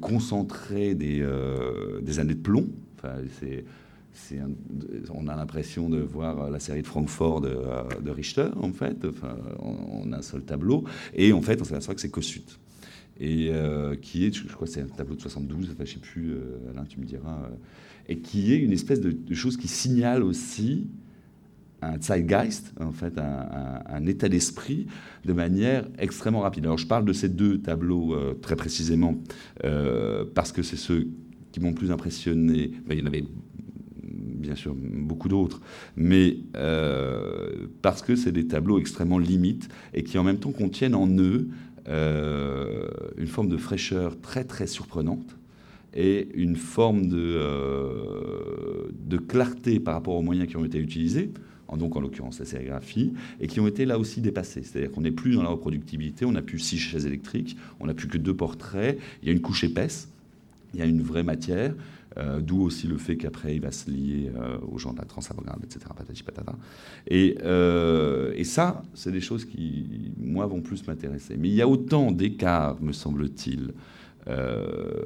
concentré 0.00 0.94
des, 0.94 1.20
euh, 1.22 2.00
des, 2.02 2.18
années 2.18 2.34
de 2.34 2.42
plomb. 2.42 2.68
Enfin, 2.96 3.14
c'est, 3.40 3.64
on 5.14 5.28
a 5.28 5.36
l'impression 5.36 5.88
de 5.88 5.98
voir 5.98 6.50
la 6.50 6.58
série 6.58 6.82
de 6.82 6.86
Francfort 6.86 7.40
de, 7.40 8.10
Richter, 8.10 8.48
en 8.60 8.72
fait, 8.72 9.04
enfin, 9.06 9.36
en, 9.60 10.12
un 10.12 10.22
seul 10.22 10.42
tableau, 10.42 10.84
et 11.14 11.32
en 11.32 11.40
fait, 11.40 11.60
on 11.62 11.64
s'aperçoit 11.64 11.94
que 11.94 12.00
c'est 12.00 12.10
Kossuth 12.10 12.58
et 13.20 13.50
qui 14.00 14.26
est, 14.26 14.32
je 14.32 14.46
crois 14.46 14.66
que 14.68 14.72
c'est 14.72 14.82
un 14.82 14.86
tableau 14.86 15.16
de 15.16 15.20
72, 15.20 15.70
enfin, 15.72 15.84
je 15.84 15.94
sais 15.94 15.98
plus, 15.98 16.36
Alain, 16.70 16.84
tu 16.84 17.00
me 17.00 17.04
diras, 17.04 17.50
et 18.08 18.18
qui 18.18 18.52
est 18.52 18.58
une 18.58 18.72
espèce 18.72 19.00
de, 19.00 19.16
chose 19.34 19.56
qui 19.56 19.68
signale 19.68 20.22
aussi 20.22 20.86
un 21.80 22.00
zeitgeist, 22.00 22.72
en 22.80 22.92
fait, 22.92 23.14
un, 23.18 24.06
état 24.06 24.28
d'esprit 24.28 24.86
de 25.24 25.32
manière 25.32 25.86
extrêmement 25.98 26.40
rapide. 26.40 26.64
Alors 26.64 26.78
je 26.78 26.86
parle 26.86 27.04
de 27.04 27.12
ces 27.12 27.28
deux 27.28 27.58
tableaux 27.58 28.14
euh, 28.14 28.34
très 28.34 28.56
précisément 28.56 29.16
euh, 29.64 30.24
parce 30.34 30.50
que 30.50 30.62
c'est 30.62 30.76
ceux 30.76 31.08
qui 31.52 31.60
m'ont 31.60 31.74
plus 31.74 31.92
impressionné. 31.92 32.72
il 32.90 32.98
y 32.98 33.02
en 33.02 33.06
avait 33.06 33.24
bien 34.02 34.54
sûr 34.54 34.74
beaucoup 34.74 35.28
d'autres, 35.28 35.60
mais 35.96 36.38
euh, 36.56 37.68
parce 37.82 38.02
que 38.02 38.16
c'est 38.16 38.32
des 38.32 38.46
tableaux 38.46 38.78
extrêmement 38.78 39.18
limites 39.18 39.68
et 39.94 40.02
qui 40.02 40.18
en 40.18 40.24
même 40.24 40.38
temps 40.38 40.52
contiennent 40.52 40.94
en 40.94 41.08
eux 41.18 41.48
une 41.90 43.26
forme 43.26 43.48
de 43.48 43.56
fraîcheur 43.56 44.20
très 44.20 44.44
très 44.44 44.66
surprenante 44.66 45.37
et 45.98 46.28
une 46.34 46.54
forme 46.54 47.08
de, 47.08 47.16
euh, 47.18 48.88
de 49.04 49.16
clarté 49.16 49.80
par 49.80 49.94
rapport 49.94 50.14
aux 50.14 50.22
moyens 50.22 50.48
qui 50.48 50.56
ont 50.56 50.64
été 50.64 50.78
utilisés, 50.78 51.32
donc 51.76 51.96
en 51.96 52.00
l'occurrence 52.00 52.38
la 52.38 52.46
sérigraphie, 52.46 53.12
et 53.40 53.48
qui 53.48 53.58
ont 53.58 53.66
été 53.66 53.84
là 53.84 53.98
aussi 53.98 54.20
dépassés. 54.20 54.62
C'est-à-dire 54.62 54.92
qu'on 54.92 55.00
n'est 55.00 55.10
plus 55.10 55.34
dans 55.34 55.42
la 55.42 55.48
reproductibilité, 55.48 56.24
on 56.24 56.32
n'a 56.32 56.40
plus 56.40 56.60
six 56.60 56.78
chaises 56.78 57.04
électriques, 57.04 57.56
on 57.80 57.86
n'a 57.86 57.94
plus 57.94 58.06
que 58.06 58.16
deux 58.16 58.34
portraits, 58.34 58.96
il 59.22 59.28
y 59.28 59.30
a 59.30 59.34
une 59.34 59.40
couche 59.40 59.64
épaisse, 59.64 60.08
il 60.72 60.78
y 60.78 60.82
a 60.84 60.86
une 60.86 61.02
vraie 61.02 61.24
matière, 61.24 61.74
euh, 62.16 62.40
d'où 62.40 62.62
aussi 62.62 62.86
le 62.86 62.96
fait 62.96 63.16
qu'après 63.16 63.56
il 63.56 63.60
va 63.60 63.72
se 63.72 63.90
lier 63.90 64.30
euh, 64.36 64.56
aux 64.70 64.78
gens 64.78 64.92
de 64.92 64.98
la 64.98 65.04
transavant-garde, 65.04 65.64
etc. 65.64 65.80
Patati 65.96 66.22
patata. 66.22 66.54
Et, 67.08 67.36
et 68.36 68.44
ça, 68.44 68.82
c'est 68.94 69.10
des 69.10 69.20
choses 69.20 69.44
qui, 69.44 70.12
moi, 70.16 70.46
vont 70.46 70.60
plus 70.60 70.86
m'intéresser. 70.86 71.36
Mais 71.36 71.48
il 71.48 71.54
y 71.54 71.62
a 71.62 71.66
autant 71.66 72.12
d'écarts, 72.12 72.80
me 72.80 72.92
semble-t-il, 72.92 73.72
euh, 74.26 75.02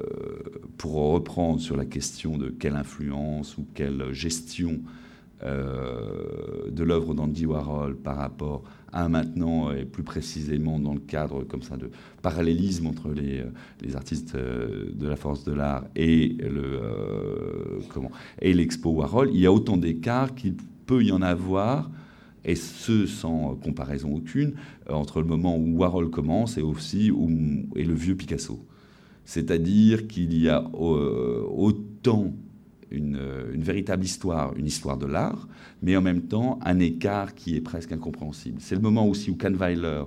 pour 0.77 1.13
reprendre 1.13 1.61
sur 1.61 1.77
la 1.77 1.85
question 1.85 2.37
de 2.37 2.49
quelle 2.49 2.75
influence 2.75 3.57
ou 3.57 3.65
quelle 3.73 4.11
gestion 4.11 4.81
euh, 5.43 6.69
de 6.69 6.83
l'œuvre 6.83 7.13
d'Andy 7.13 7.45
Warhol 7.45 7.95
par 7.95 8.17
rapport 8.17 8.63
à 8.91 9.07
maintenant 9.07 9.71
et 9.71 9.85
plus 9.85 10.03
précisément 10.03 10.77
dans 10.79 10.93
le 10.93 10.99
cadre 10.99 11.43
comme 11.43 11.61
ça 11.61 11.77
de 11.77 11.89
parallélisme 12.21 12.87
entre 12.87 13.09
les, 13.09 13.39
euh, 13.39 13.45
les 13.81 13.95
artistes 13.95 14.35
de 14.35 15.07
la 15.07 15.15
force 15.15 15.45
de 15.45 15.53
l'art 15.53 15.85
et 15.95 16.35
le 16.39 17.79
comment 17.93 18.11
et 18.41 18.53
l'expo 18.53 18.89
Warhol, 18.91 19.29
il 19.33 19.39
y 19.39 19.45
a 19.45 19.53
autant 19.53 19.77
d'écarts 19.77 20.35
qu'il 20.35 20.55
peut 20.85 21.03
y 21.03 21.11
en 21.13 21.21
avoir 21.21 21.89
et 22.43 22.55
ce 22.55 23.05
sans 23.05 23.55
comparaison 23.55 24.13
aucune 24.15 24.55
entre 24.89 25.21
le 25.21 25.27
moment 25.27 25.55
où 25.55 25.77
Warhol 25.77 26.09
commence 26.09 26.57
et 26.57 26.61
aussi 26.61 27.11
et 27.75 27.83
le 27.83 27.93
vieux 27.93 28.15
Picasso. 28.15 28.59
C'est-à-dire 29.25 30.07
qu'il 30.07 30.37
y 30.37 30.49
a 30.49 30.63
euh, 30.73 31.43
autant 31.49 32.33
une, 32.91 33.17
véritable 33.55 34.03
histoire, 34.03 34.55
une 34.55 34.67
histoire 34.67 34.97
de 34.97 35.05
l'art, 35.05 35.47
mais 35.81 35.97
en 35.97 36.01
même 36.01 36.21
temps 36.23 36.59
un 36.63 36.79
écart 36.79 37.33
qui 37.33 37.55
est 37.55 37.61
presque 37.61 37.91
incompréhensible. 37.91 38.57
C'est 38.59 38.75
le 38.75 38.81
moment 38.81 39.07
aussi 39.07 39.31
où 39.31 39.35
Kahnweiler, 39.35 40.03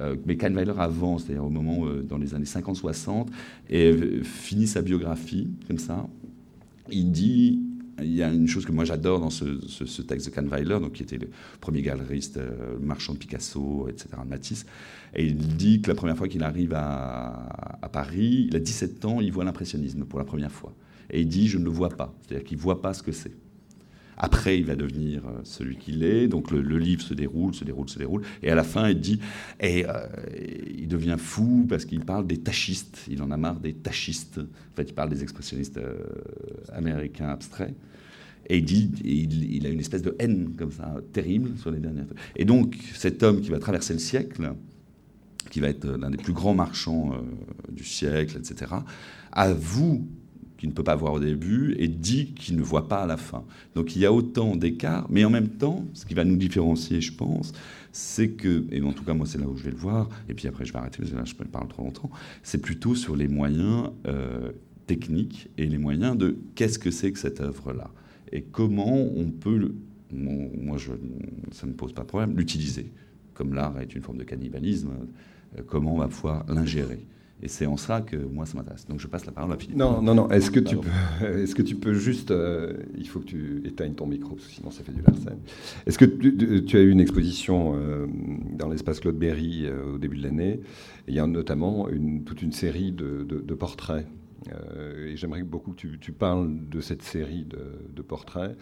euh, 0.00 0.16
mais 0.24 0.36
Kahnweiler 0.36 0.74
avance, 0.78 1.24
c'est-à-dire 1.24 1.44
au 1.44 1.50
moment 1.50 1.86
euh, 1.86 2.02
dans 2.02 2.18
les 2.18 2.34
années 2.34 2.44
50-60, 2.44 3.26
et 3.70 4.22
finit 4.22 4.66
sa 4.66 4.82
biographie 4.82 5.48
comme 5.66 5.78
ça. 5.78 6.06
Il 6.90 7.10
dit 7.10 7.60
il 8.00 8.14
y 8.14 8.22
a 8.22 8.32
une 8.32 8.48
chose 8.48 8.64
que 8.64 8.72
moi 8.72 8.84
j'adore 8.84 9.20
dans 9.20 9.30
ce, 9.30 10.02
texte 10.02 10.28
de 10.28 10.34
Kahnweiler, 10.34 10.78
donc 10.80 10.92
qui 10.92 11.02
était 11.02 11.18
le 11.18 11.28
premier 11.60 11.82
galeriste, 11.82 12.40
marchand 12.80 13.14
de 13.14 13.18
Picasso, 13.18 13.86
etc., 13.88 14.08
de 14.22 14.28
Matisse, 14.28 14.66
et 15.14 15.26
il 15.26 15.36
dit 15.36 15.80
que 15.80 15.88
la 15.88 15.94
première 15.94 16.16
fois 16.16 16.28
qu'il 16.28 16.42
arrive 16.42 16.74
à, 16.74 17.88
Paris, 17.92 18.46
il 18.48 18.56
a 18.56 18.60
17 18.60 19.04
ans, 19.04 19.20
il 19.20 19.32
voit 19.32 19.44
l'impressionnisme 19.44 20.04
pour 20.04 20.18
la 20.18 20.24
première 20.24 20.52
fois. 20.52 20.74
Et 21.10 21.22
il 21.22 21.28
dit, 21.28 21.48
je 21.48 21.58
ne 21.58 21.64
le 21.64 21.70
vois 21.70 21.88
pas. 21.88 22.14
C'est-à-dire 22.22 22.46
qu'il 22.46 22.58
ne 22.58 22.62
voit 22.62 22.82
pas 22.82 22.92
ce 22.92 23.02
que 23.02 23.12
c'est. 23.12 23.32
Après, 24.18 24.58
il 24.58 24.64
va 24.64 24.74
devenir 24.74 25.22
euh, 25.24 25.40
celui 25.44 25.76
qu'il 25.76 26.02
est. 26.02 26.26
Donc 26.26 26.50
le, 26.50 26.60
livre 26.60 27.02
se 27.02 27.14
déroule, 27.14 27.54
se 27.54 27.64
déroule, 27.64 27.88
se 27.88 27.98
déroule. 27.98 28.22
Et 28.42 28.50
à 28.50 28.56
la 28.56 28.64
fin, 28.64 28.88
il 28.88 29.00
dit, 29.00 29.20
et 29.60 29.86
euh, 29.86 29.92
il 30.76 30.88
devient 30.88 31.16
fou 31.16 31.66
parce 31.68 31.84
qu'il 31.84 32.00
parle 32.00 32.26
des 32.26 32.38
tachistes. 32.38 32.98
Il 33.08 33.22
en 33.22 33.30
a 33.30 33.36
marre 33.36 33.60
des 33.60 33.74
tachistes. 33.74 34.38
En 34.38 34.76
fait, 34.76 34.90
il 34.90 34.94
parle 34.94 35.10
des 35.10 35.22
expressionnistes 35.22 35.78
euh, 35.78 36.04
américains 36.72 37.28
abstraits. 37.28 37.74
Et 38.50 38.58
il 38.58 38.64
dit, 38.64 38.90
il, 39.04 39.66
a 39.66 39.68
une 39.68 39.80
espèce 39.80 40.02
de 40.02 40.16
haine 40.18 40.54
comme 40.56 40.72
ça, 40.72 40.96
terrible 41.12 41.56
sur 41.58 41.70
les 41.70 41.80
dernières. 41.80 42.06
Et 42.34 42.44
donc, 42.44 42.76
cet 42.94 43.22
homme 43.22 43.40
qui 43.40 43.50
va 43.50 43.58
traverser 43.58 43.92
le 43.92 43.98
siècle, 43.98 44.52
qui 45.50 45.60
va 45.60 45.68
être 45.68 45.86
l'un 45.86 46.10
des 46.10 46.16
plus 46.16 46.32
grands 46.32 46.54
marchands 46.54 47.12
du 47.70 47.84
siècle, 47.84 48.38
etc., 48.38 48.72
avoue 49.32 50.08
qu'il 50.58 50.68
ne 50.68 50.74
peut 50.74 50.84
pas 50.84 50.96
voir 50.96 51.14
au 51.14 51.20
début 51.20 51.74
et 51.78 51.88
dit 51.88 52.32
qu'il 52.34 52.56
ne 52.56 52.62
voit 52.62 52.88
pas 52.88 53.02
à 53.02 53.06
la 53.06 53.16
fin. 53.16 53.44
Donc 53.74 53.96
il 53.96 54.02
y 54.02 54.06
a 54.06 54.12
autant 54.12 54.56
d'écarts, 54.56 55.06
mais 55.08 55.24
en 55.24 55.30
même 55.30 55.48
temps, 55.48 55.86
ce 55.94 56.04
qui 56.04 56.14
va 56.14 56.24
nous 56.24 56.36
différencier, 56.36 57.00
je 57.00 57.12
pense, 57.12 57.52
c'est 57.92 58.30
que, 58.30 58.64
et 58.70 58.82
en 58.82 58.92
tout 58.92 59.04
cas 59.04 59.14
moi 59.14 59.26
c'est 59.26 59.38
là 59.38 59.46
où 59.48 59.56
je 59.56 59.62
vais 59.62 59.70
le 59.70 59.76
voir, 59.76 60.08
et 60.28 60.34
puis 60.34 60.48
après 60.48 60.64
je 60.64 60.72
vais 60.72 60.78
arrêter 60.78 60.98
parce 60.98 61.10
que 61.10 61.16
là 61.16 61.24
je 61.24 61.34
parle 61.34 61.68
trop 61.68 61.84
longtemps, 61.84 62.10
c'est 62.42 62.60
plutôt 62.60 62.94
sur 62.94 63.16
les 63.16 63.28
moyens 63.28 63.90
euh, 64.06 64.52
techniques 64.86 65.48
et 65.56 65.66
les 65.66 65.78
moyens 65.78 66.16
de 66.16 66.36
qu'est-ce 66.54 66.78
que 66.78 66.90
c'est 66.90 67.12
que 67.12 67.18
cette 67.18 67.40
œuvre-là 67.40 67.90
et 68.32 68.42
comment 68.42 68.94
on 68.94 69.30
peut, 69.30 69.72
moi 70.12 70.76
je, 70.76 70.92
ça 71.52 71.66
ne 71.66 71.72
me 71.72 71.76
pose 71.76 71.92
pas 71.92 72.02
de 72.02 72.08
problème, 72.08 72.36
l'utiliser. 72.36 72.92
Comme 73.34 73.54
l'art 73.54 73.78
est 73.80 73.94
une 73.94 74.02
forme 74.02 74.18
de 74.18 74.24
cannibalisme, 74.24 74.90
euh, 75.56 75.62
comment 75.66 75.94
on 75.94 75.98
va 75.98 76.08
pouvoir 76.08 76.44
l'ingérer. 76.48 77.06
Et 77.40 77.48
c'est 77.48 77.66
en 77.66 77.76
ça 77.76 78.00
que 78.00 78.16
moi, 78.16 78.46
ça 78.46 78.56
m'intéresse. 78.56 78.86
Donc 78.88 78.98
je 78.98 79.06
passe 79.06 79.24
la 79.24 79.32
parole 79.32 79.52
à 79.52 79.56
Philippe. 79.56 79.76
Non, 79.76 80.02
non, 80.02 80.14
non. 80.14 80.28
Est-ce 80.30 80.50
que, 80.50 80.58
tu 80.58 80.76
peux, 80.76 80.88
est-ce 81.42 81.54
que 81.54 81.62
tu 81.62 81.76
peux 81.76 81.94
juste. 81.94 82.32
Euh, 82.32 82.72
il 82.96 83.08
faut 83.08 83.20
que 83.20 83.26
tu 83.26 83.62
éteignes 83.64 83.94
ton 83.94 84.06
micro, 84.06 84.36
sinon 84.38 84.70
ça 84.70 84.82
fait 84.82 84.92
du 84.92 85.02
larcène. 85.02 85.38
Est-ce 85.86 85.98
que 85.98 86.04
tu, 86.04 86.76
as 86.76 86.80
eu 86.80 86.90
une 86.90 87.00
exposition 87.00 87.74
euh, 87.76 88.06
dans 88.56 88.68
l'espace 88.68 88.98
Claude 88.98 89.16
Berry 89.16 89.66
au 89.70 89.98
début 89.98 90.16
de 90.16 90.24
l'année? 90.24 90.60
Il 91.06 91.14
y 91.14 91.20
a 91.20 91.26
notamment 91.26 91.88
une, 91.88 92.24
toute 92.24 92.42
une 92.42 92.52
série 92.52 92.90
de, 92.92 93.54
portraits. 93.54 94.06
et 95.06 95.16
j'aimerais 95.16 95.42
beaucoup 95.42 95.72
que 95.72 95.86
tu, 95.96 96.12
parles 96.12 96.50
de 96.68 96.80
cette 96.80 97.02
série 97.02 97.44
de, 97.44 98.02
portraits 98.02 98.56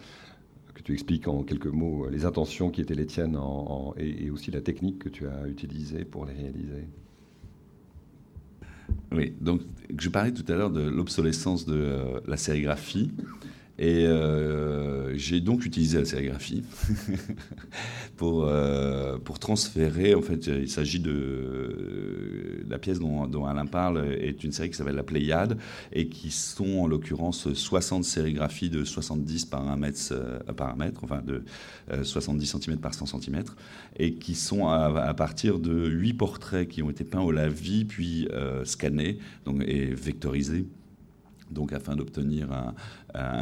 que 0.73 0.83
tu 0.83 0.93
expliques 0.93 1.27
en 1.27 1.41
quelques 1.41 1.67
mots 1.67 2.07
les 2.09 2.25
intentions 2.25 2.69
qui 2.69 2.81
étaient 2.81 2.95
les 2.95 3.07
tiennes 3.07 3.37
et, 3.97 4.29
aussi 4.29 4.51
la 4.51 4.61
technique 4.61 4.99
que 4.99 5.09
tu 5.09 5.25
as 5.27 5.47
utilisée 5.47 6.05
pour 6.05 6.25
les 6.25 6.33
réaliser. 6.33 6.87
Oui, 9.11 9.33
donc 9.41 9.61
je 9.97 10.09
parlais 10.09 10.31
tout 10.31 10.45
à 10.51 10.55
l'heure 10.55 10.69
de 10.69 10.81
l'obsolescence 10.81 11.65
de 11.65 12.21
la 12.27 12.37
sérigraphie. 12.37 13.11
Et 13.79 14.07
euh, 14.07 15.15
j'ai 15.17 15.39
donc 15.39 15.63
utilisé 15.63 15.99
la 15.99 16.05
sérigraphie 16.05 16.63
pour, 18.17 18.45
euh, 18.45 19.19
pour 19.19 19.37
transférer. 19.37 20.15
En 20.15 20.23
fait, 20.23 20.47
il 20.47 20.69
s'agit 20.69 20.99
de. 20.99 22.65
La 22.67 22.79
pièce 22.79 22.99
dont, 22.99 23.45
Alain 23.45 23.65
parle 23.65 24.13
est 24.19 24.43
une 24.43 24.51
série 24.51 24.69
qui 24.69 24.75
s'appelle 24.75 24.95
La 24.95 25.03
Pléiade 25.03 25.57
et 25.93 26.09
qui 26.09 26.31
sont 26.31 26.79
en 26.79 26.87
l'occurrence 26.87 27.53
60 27.53 28.03
sérigraphies 28.03 28.69
de 28.69 28.83
70 28.83 29.45
par 29.45 29.67
1 29.67 29.77
mètre, 29.77 29.99
euh, 30.11 30.39
par 30.53 30.75
mètre 30.75 31.03
enfin 31.03 31.21
de 31.21 31.43
70 32.03 32.57
cm 32.59 32.77
par 32.79 32.93
100 32.93 33.21
cm, 33.21 33.43
et 33.97 34.15
qui 34.15 34.35
sont 34.35 34.67
à, 34.67 35.13
partir 35.13 35.59
de 35.59 35.87
8 35.87 36.13
portraits 36.13 36.67
qui 36.67 36.81
ont 36.81 36.89
été 36.89 37.03
peints 37.03 37.21
au 37.21 37.31
lavis 37.31 37.85
puis 37.85 38.27
scannés 38.65 39.19
donc, 39.45 39.63
et 39.65 39.85
vectorisés 39.93 40.65
donc 41.51 41.73
afin 41.73 41.95
d'obtenir 41.95 42.51
un, 42.51 42.73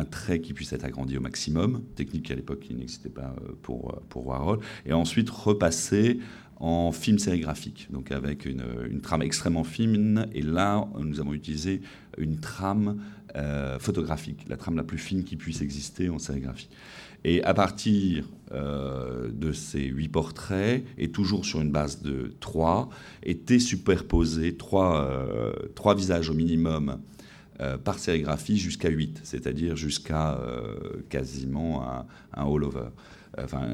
trait 0.09 0.39
qui 0.39 0.53
puisse 0.53 0.73
être 0.73 0.85
agrandi 0.85 1.17
au 1.17 1.21
maximum, 1.21 1.81
technique 1.95 2.31
à 2.31 2.35
l'époque 2.35 2.59
qui 2.59 2.73
n'existait 2.73 3.09
pas 3.09 3.35
euh, 3.41 3.53
pour, 3.61 3.93
euh, 3.93 4.01
pour 4.09 4.27
Warhol, 4.27 4.59
et 4.85 4.93
ensuite 4.93 5.29
repasser 5.29 6.19
en 6.57 6.91
film 6.91 7.19
sérigraphique, 7.19 7.87
donc 7.91 8.11
avec 8.11 8.45
une, 8.45 9.01
trame 9.01 9.21
extrêmement 9.21 9.65
fine, 9.65 10.27
et 10.33 10.41
là 10.41 10.87
nous 10.97 11.19
avons 11.19 11.33
utilisé 11.33 11.81
une 12.17 12.39
trame 12.39 13.01
euh, 13.35 13.77
photographique, 13.77 14.45
la 14.47 14.55
trame 14.55 14.77
la 14.77 14.85
plus 14.85 14.97
fine 14.97 15.25
qui 15.25 15.35
puisse 15.35 15.61
exister 15.61 16.09
en 16.09 16.17
sérigraphie. 16.17 16.69
Et 17.25 17.43
à 17.43 17.55
partir 17.55 18.25
de 18.51 19.51
ces 19.51 19.81
huit 19.81 20.09
portraits, 20.09 20.85
et 20.99 21.09
toujours 21.09 21.43
sur 21.43 21.59
une 21.59 21.71
base 21.71 22.03
de 22.03 22.35
trois, 22.39 22.87
étaient 23.23 23.57
superposés 23.57 24.55
trois, 24.55 25.09
trois 25.73 25.95
visages 25.95 26.29
au 26.29 26.35
minimum 26.35 26.99
euh, 27.61 27.77
par 27.77 27.99
sérigraphie 27.99 28.57
jusqu'à 28.57 28.89
8, 28.89 29.21
c'est-à-dire 29.23 29.77
jusqu'à 29.77 30.37
euh, 30.39 30.75
quasiment 31.09 31.89
un, 31.89 32.05
un 32.33 32.43
all-over. 32.43 32.89
Enfin, 33.37 33.65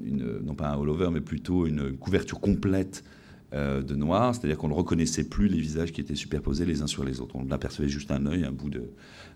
non 0.00 0.54
pas 0.54 0.70
un 0.70 0.80
all-over, 0.80 1.10
mais 1.12 1.20
plutôt 1.20 1.66
une 1.66 1.96
couverture 1.96 2.40
complète 2.40 3.04
euh, 3.52 3.82
de 3.82 3.94
noir, 3.94 4.34
c'est-à-dire 4.34 4.56
qu'on 4.56 4.68
ne 4.68 4.74
reconnaissait 4.74 5.28
plus 5.28 5.48
les 5.48 5.60
visages 5.60 5.92
qui 5.92 6.00
étaient 6.00 6.14
superposés 6.14 6.64
les 6.64 6.80
uns 6.80 6.86
sur 6.86 7.04
les 7.04 7.20
autres. 7.20 7.36
On 7.36 7.50
apercevait 7.50 7.88
juste 7.88 8.10
un 8.10 8.24
œil, 8.24 8.44
un 8.44 8.52
bout 8.52 8.70
de, 8.70 8.90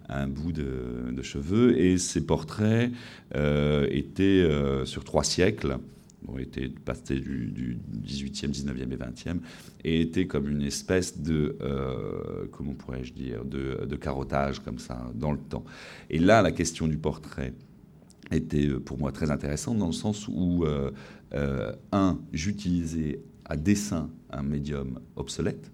un 0.08 0.26
bout 0.26 0.52
de, 0.52 1.22
cheveux, 1.22 1.78
et 1.78 1.98
ces 1.98 2.24
portraits 2.24 2.90
étaient 3.34 4.48
sur 4.84 5.04
trois 5.04 5.24
siècles 5.24 5.78
ont 6.26 6.38
été 6.38 6.68
passés 6.68 7.20
du, 7.20 7.78
18e, 8.04 8.50
19e 8.50 8.92
et 8.92 8.96
20e, 8.96 9.38
et 9.84 10.00
étaient 10.00 10.26
comme 10.26 10.48
une 10.48 10.62
espèce 10.62 11.20
de, 11.20 11.56
euh, 11.60 12.46
comment 12.50 12.74
pourrais-je 12.74 13.12
dire, 13.12 13.44
de, 13.44 13.96
carottage 13.96 14.60
comme 14.60 14.78
ça 14.78 15.10
dans 15.14 15.32
le 15.32 15.38
temps. 15.38 15.64
Et 16.10 16.18
là, 16.18 16.42
la 16.42 16.52
question 16.52 16.86
du 16.86 16.96
portrait 16.96 17.52
était 18.30 18.66
euh, 18.66 18.80
pour 18.80 18.98
moi 18.98 19.12
très 19.12 19.30
intéressante 19.30 19.78
dans 19.78 19.86
le 19.86 19.92
sens 19.92 20.28
où, 20.28 20.64
euh, 20.64 20.90
un, 21.92 22.18
j'utilisais 22.32 23.20
à 23.44 23.56
dessin 23.56 24.10
un 24.30 24.42
médium 24.42 25.00
obsolète 25.16 25.70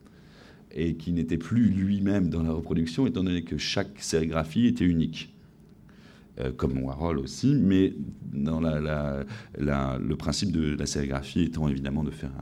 et 0.73 0.95
qui 0.97 1.13
n'était 1.13 1.39
plus 1.39 1.69
lui-même 1.69 2.29
dans 2.29 2.43
la 2.43 2.53
reproduction, 2.53 3.07
étant 3.07 3.23
donné 3.23 3.45
que 3.45 3.59
chaque 3.59 4.01
sérigraphie 4.01 4.67
était 4.67 4.85
unique. 4.85 5.34
Euh, 6.41 6.51
comme 6.51 6.83
Warhol 6.83 7.21
aussi, 7.21 7.55
mais 7.55 7.93
dans 8.33 8.59
le 8.59 10.15
principe 10.17 10.51
de 10.51 10.75
la 10.75 10.85
sérigraphie 10.85 11.43
étant 11.43 11.69
évidemment 11.69 12.03
de 12.03 12.11
faire 12.11 12.33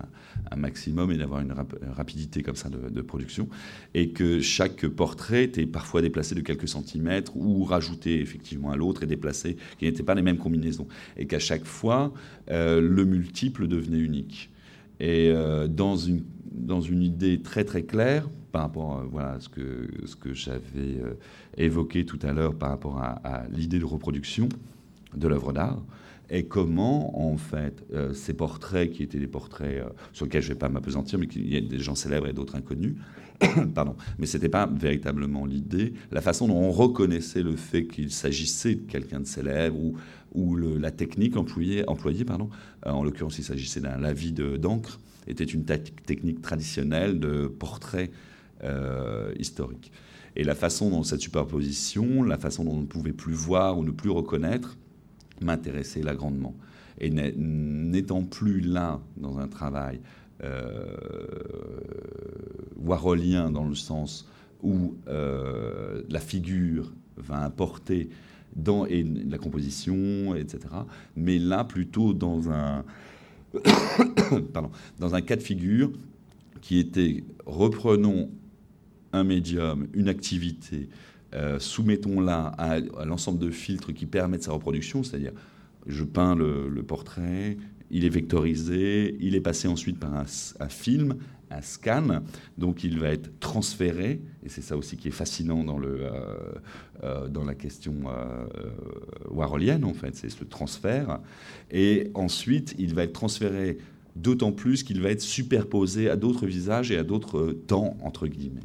un, 0.50 0.56
maximum 0.56 1.12
et 1.12 1.18
d'avoir 1.18 1.42
une, 1.42 1.52
rapidité 1.94 2.42
comme 2.42 2.56
ça 2.56 2.70
de, 2.70 3.02
production, 3.02 3.50
et 3.92 4.08
que 4.08 4.40
chaque 4.40 4.86
portrait 4.86 5.44
était 5.44 5.66
parfois 5.66 6.00
déplacé 6.00 6.34
de 6.34 6.40
quelques 6.40 6.68
centimètres 6.68 7.36
ou 7.36 7.64
rajouté 7.64 8.20
effectivement 8.22 8.70
à 8.70 8.76
l'autre 8.76 9.02
et 9.02 9.06
déplacé, 9.06 9.58
qui 9.78 9.84
n'étaient 9.84 10.02
pas 10.02 10.14
les 10.14 10.22
mêmes 10.22 10.38
combinaisons, 10.38 10.88
et 11.18 11.26
qu'à 11.26 11.38
chaque 11.38 11.66
fois, 11.66 12.14
euh, 12.50 12.80
le 12.80 13.04
multiple 13.04 13.68
devenait 13.68 13.98
unique. 13.98 14.50
Et 15.00 15.30
euh, 15.30 15.68
dans 15.68 15.96
une 15.96 17.02
idée 17.02 17.42
très 17.42 17.64
très 17.64 17.82
claire, 17.82 18.26
par 18.52 18.62
rapport 18.62 18.98
à 18.98 19.04
voilà, 19.10 19.40
ce 19.40 19.48
que, 19.48 19.88
ce 20.04 20.14
que 20.14 20.34
j'avais 20.34 21.00
euh, 21.00 21.14
évoqué 21.56 22.04
tout 22.04 22.18
à 22.22 22.32
l'heure 22.32 22.54
par 22.54 22.68
rapport 22.68 22.98
à, 22.98 23.44
l'idée 23.50 23.78
de 23.78 23.84
reproduction 23.84 24.48
de 25.16 25.26
l'œuvre 25.26 25.52
d'art 25.52 25.82
et 26.30 26.44
comment, 26.44 27.28
en 27.30 27.36
fait, 27.36 27.84
euh, 27.92 28.14
ces 28.14 28.32
portraits, 28.32 28.90
qui 28.90 29.02
étaient 29.02 29.18
des 29.18 29.26
portraits 29.26 29.82
euh, 29.82 29.90
sur 30.12 30.24
lesquels 30.24 30.40
je 30.40 30.48
ne 30.48 30.54
vais 30.54 30.58
pas 30.58 30.70
m'apesantir, 30.70 31.18
mais 31.18 31.26
qu'il 31.26 31.52
y 31.52 31.56
a 31.56 31.60
des 31.60 31.78
gens 31.78 31.94
célèbres 31.94 32.26
et 32.26 32.32
d'autres 32.32 32.54
inconnus, 32.54 32.94
pardon, 33.74 33.96
mais 34.18 34.24
ce 34.24 34.36
n'était 34.36 34.48
pas 34.48 34.66
véritablement 34.66 35.44
l'idée, 35.44 35.92
la 36.10 36.22
façon 36.22 36.48
dont 36.48 36.56
on 36.56 36.70
reconnaissait 36.70 37.42
le 37.42 37.56
fait 37.56 37.86
qu'il 37.86 38.10
s'agissait 38.10 38.76
de 38.76 38.82
quelqu'un 38.82 39.20
de 39.20 39.26
célèbre 39.26 39.78
ou, 39.78 39.96
ou 40.32 40.54
le, 40.54 40.78
la 40.78 40.90
technique 40.90 41.36
employée, 41.36 41.86
employée 41.86 42.24
pardon, 42.24 42.48
en 42.86 43.04
l'occurrence 43.04 43.38
il 43.38 43.44
s'agissait 43.44 43.80
d'un 43.80 43.98
lavis 43.98 44.32
d'encre, 44.32 45.00
était 45.26 45.44
une 45.44 45.64
technique 45.64 46.40
traditionnelle 46.40 47.20
de 47.20 47.46
portrait 47.46 48.10
euh, 48.64 49.32
historique. 49.38 49.92
Et 50.36 50.44
la 50.44 50.54
façon 50.54 50.90
dont 50.90 51.02
cette 51.02 51.20
superposition, 51.20 52.22
la 52.22 52.38
façon 52.38 52.64
dont 52.64 52.72
on 52.72 52.80
ne 52.80 52.86
pouvait 52.86 53.12
plus 53.12 53.34
voir 53.34 53.78
ou 53.78 53.84
ne 53.84 53.90
plus 53.90 54.10
reconnaître, 54.10 54.78
m'intéressait 55.40 56.02
là 56.02 56.14
grandement. 56.14 56.54
Et 56.98 57.10
n'étant 57.10 58.22
plus 58.22 58.60
là 58.60 59.00
dans 59.16 59.38
un 59.38 59.48
travail 59.48 60.00
euh, 60.44 60.96
warholien 62.76 63.50
dans 63.50 63.66
le 63.66 63.74
sens 63.74 64.28
où 64.62 64.94
euh, 65.08 66.02
la 66.08 66.20
figure 66.20 66.92
va 67.16 67.44
importer 67.44 68.08
dans 68.54 68.86
et 68.86 69.02
la 69.02 69.38
composition, 69.38 70.34
etc. 70.34 70.60
Mais 71.16 71.38
là 71.38 71.64
plutôt 71.64 72.12
dans 72.12 72.50
un 72.50 72.84
pardon, 74.52 74.70
dans 74.98 75.14
un 75.14 75.20
cas 75.20 75.36
de 75.36 75.42
figure 75.42 75.92
qui 76.60 76.78
était 76.78 77.24
reprenons 77.44 78.30
un 79.12 79.24
médium, 79.24 79.86
une 79.94 80.08
activité, 80.08 80.88
euh, 81.34 81.58
soumettons-la 81.58 82.46
à, 82.58 82.80
l'ensemble 83.06 83.38
de 83.38 83.50
filtres 83.50 83.94
qui 83.94 84.04
permettent 84.06 84.42
sa 84.42 84.52
reproduction, 84.52 85.02
c'est-à-dire 85.02 85.32
je 85.86 86.04
peins 86.04 86.34
le, 86.34 86.82
portrait, 86.82 87.56
il 87.90 88.04
est 88.04 88.10
vectorisé, 88.10 89.16
il 89.18 89.34
est 89.34 89.40
passé 89.40 89.66
ensuite 89.66 89.98
par 89.98 90.14
un, 90.14 90.68
film, 90.68 91.16
un 91.50 91.62
scan, 91.62 92.22
donc 92.58 92.84
il 92.84 92.98
va 92.98 93.08
être 93.08 93.30
transféré, 93.40 94.20
et 94.44 94.48
c'est 94.48 94.60
ça 94.60 94.76
aussi 94.76 94.96
qui 94.96 95.08
est 95.08 95.12
fascinant 95.12 95.64
dans, 95.64 95.78
le, 95.78 96.02
euh, 96.02 96.10
euh, 97.02 97.28
dans 97.28 97.44
la 97.44 97.54
question 97.54 97.94
warholienne, 99.30 99.84
en 99.84 99.94
fait, 99.94 100.14
c'est 100.14 100.28
ce 100.28 100.44
transfert, 100.44 101.18
et 101.70 102.10
ensuite 102.14 102.74
il 102.78 102.94
va 102.94 103.04
être 103.04 103.14
transféré 103.14 103.78
d'autant 104.14 104.52
plus 104.52 104.82
qu'il 104.82 105.00
va 105.00 105.08
être 105.08 105.22
superposé 105.22 106.10
à 106.10 106.16
d'autres 106.16 106.46
visages 106.46 106.90
et 106.90 106.98
à 106.98 107.04
d'autres 107.04 107.52
temps, 107.66 107.96
entre 108.02 108.26
guillemets 108.26 108.60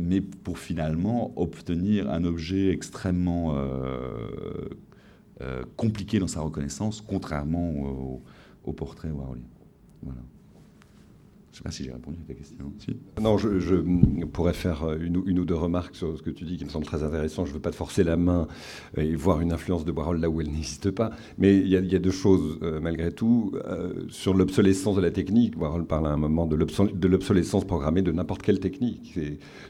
mais 0.00 0.20
pour 0.20 0.58
finalement 0.58 1.32
obtenir 1.36 2.10
un 2.10 2.24
objet 2.24 2.70
extrêmement 2.70 3.54
euh, 3.54 4.68
euh, 5.40 5.64
compliqué 5.76 6.18
dans 6.18 6.26
sa 6.26 6.40
reconnaissance, 6.40 7.00
contrairement 7.00 8.20
au, 8.64 8.72
portrait 8.72 9.10
warholien. 9.10 9.42
Je 11.54 11.60
ne 11.60 11.62
sais 11.62 11.68
pas 11.68 11.70
si 11.70 11.84
j'ai 11.84 11.92
répondu 11.92 12.18
à 12.20 12.26
ta 12.26 12.34
question. 12.34 12.72
Non, 13.20 13.38
je, 13.38 13.76
pourrais 14.24 14.52
faire 14.52 14.92
une, 15.00 15.38
ou 15.38 15.44
deux 15.44 15.54
remarques 15.54 15.94
sur 15.94 16.18
ce 16.18 16.20
que 16.20 16.30
tu 16.30 16.44
dis 16.44 16.56
qui 16.56 16.64
me 16.64 16.68
semble 16.68 16.84
très 16.84 17.04
intéressant. 17.04 17.44
Je 17.44 17.50
ne 17.50 17.54
veux 17.54 17.60
pas 17.60 17.70
te 17.70 17.76
forcer 17.76 18.02
la 18.02 18.16
main 18.16 18.48
et 18.96 19.14
voir 19.14 19.40
une 19.40 19.52
influence 19.52 19.84
de 19.84 19.92
Warhol 19.92 20.18
là 20.18 20.28
où 20.28 20.40
elle 20.40 20.48
n'existe 20.52 20.90
pas. 20.90 21.12
Mais 21.38 21.56
il 21.56 21.68
y, 21.68 21.76
a 21.76 21.98
deux 22.00 22.10
choses, 22.10 22.58
euh, 22.62 22.80
malgré 22.80 23.12
tout. 23.12 23.52
Euh, 23.66 24.04
sur 24.08 24.34
l'obsolescence 24.34 24.96
de 24.96 25.00
la 25.00 25.12
technique, 25.12 25.56
Warhol 25.56 25.86
parle 25.86 26.08
à 26.08 26.10
un 26.10 26.16
moment 26.16 26.46
de 26.46 27.06
l'obsolescence 27.06 27.64
programmée 27.64 28.02
de 28.02 28.10
n'importe 28.10 28.42
quelle 28.42 28.58
technique. 28.58 29.16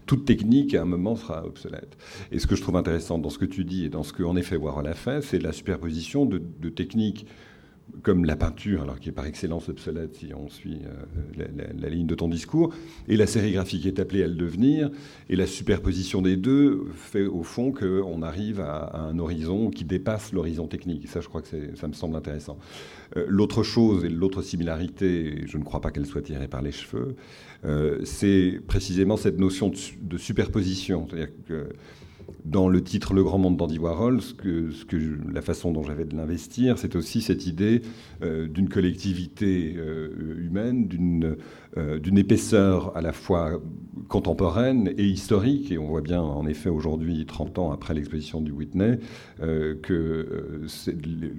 Toute 0.07 0.25
technique, 0.25 0.75
à 0.75 0.81
un 0.81 0.87
moment, 0.87 1.17
sera 1.17 1.45
obsolète. 1.45 1.99
Et 2.33 2.39
ce 2.39 2.47
que 2.47 2.57
je 2.57 2.63
trouve 2.63 2.77
intéressant 2.77 3.19
dans 3.19 3.29
ce 3.29 3.39
que 3.39 3.45
tu 3.45 3.67
dis 3.67 3.85
et 3.85 3.91
dans 3.91 4.05
ce 4.05 4.15
qu'en 4.15 4.37
effet 4.37 4.57
Warhol 4.57 4.87
a 4.87 4.95
fait, 4.95 5.21
c'est 5.21 5.39
la 5.39 5.53
superposition 5.53 6.25
de 6.25 6.69
techniques 6.71 7.27
comme 8.03 8.25
la 8.25 8.37
peinture, 8.37 8.83
alors 8.83 8.99
qui 8.99 9.09
est 9.09 9.13
par 9.13 9.27
excellence 9.27 9.69
obsolète 9.69 10.15
si 10.17 10.33
on 10.35 10.49
suit 10.49 10.81
euh, 10.85 11.45
la, 11.79 11.89
ligne 11.89 12.07
de 12.07 12.15
ton 12.15 12.29
discours, 12.29 12.75
et 13.09 13.17
la 13.17 13.27
sérigraphie 13.27 13.81
qui 13.81 13.89
est 13.89 13.99
appelée 13.99 14.23
à 14.23 14.27
le 14.27 14.35
devenir, 14.35 14.91
et 15.29 15.37
la 15.37 15.47
superposition 15.47 16.23
des 16.23 16.37
deux 16.37 16.87
fait 16.95 17.27
au 17.27 17.43
fond 17.43 17.73
qu'on 17.73 18.23
arrive 18.23 18.61
à, 18.61 18.97
un 18.97 19.19
horizon 19.19 19.71
qui 19.71 19.85
dépasse 19.85 20.33
l'horizon 20.33 20.67
technique. 20.67 21.09
ça, 21.09 21.21
je 21.21 21.29
crois 21.29 21.43
que 21.43 21.49
ça 21.75 21.89
me 21.89 21.93
semble 21.93 22.17
intéressant. 22.17 22.59
Euh, 23.17 23.25
l'autre 23.29 23.63
chose 23.63 24.05
et 24.05 24.09
l'autre 24.09 24.43
similarité, 24.43 25.45
je 25.47 25.59
ne 25.59 25.65
crois 25.65 25.81
pas 25.81 25.91
qu'elle 25.91 26.07
soit 26.07 26.23
tirée 26.23 26.49
par 26.49 26.63
les 26.63 26.73
cheveux, 26.73 27.17
euh, 27.65 28.01
c'est 28.05 28.61
précisément 28.67 29.17
cette 29.17 29.39
notion 29.39 29.69
de, 29.69 29.77
de 30.03 30.19
superposition. 30.19 31.07
C'est-à-dire 31.09 31.31
que 31.47 31.69
dans 32.45 32.69
le 32.69 32.83
titre 32.83 33.15
Le 33.15 33.25
Grand 33.25 33.39
Monde 33.39 33.57
d'Andy 33.57 33.79
Warhol, 33.79 34.21
ce 34.21 34.35
que, 34.35 34.71
la 35.33 35.43
façon 35.43 35.73
dont 35.73 35.83
j'avais 35.83 36.05
de 36.05 36.15
l'investir, 36.15 36.79
c'est 36.79 36.95
aussi 36.95 37.23
cette 37.23 37.47
idée 37.47 37.83
euh, 38.23 38.47
d'une 38.49 38.69
collectivité 38.69 39.75
euh, 39.77 40.37
humaine, 40.39 40.87
d'une 40.87 41.37
euh, 41.77 41.99
d'une 41.99 42.19
épaisseur 42.19 42.97
à 42.97 43.01
la 43.01 43.13
fois 43.13 43.61
contemporaine 44.09 44.93
et 44.97 45.05
historique. 45.05 45.73
Et 45.73 45.79
on 45.79 45.87
voit 45.87 46.03
bien, 46.03 46.21
en 46.23 46.47
effet, 46.47 46.69
aujourd'hui, 46.69 47.27
30 47.27 47.59
ans 47.59 47.73
après 47.73 47.95
l'exposition 47.95 48.41
du 48.41 48.53
Whitney, 48.53 49.01
que 49.41 50.63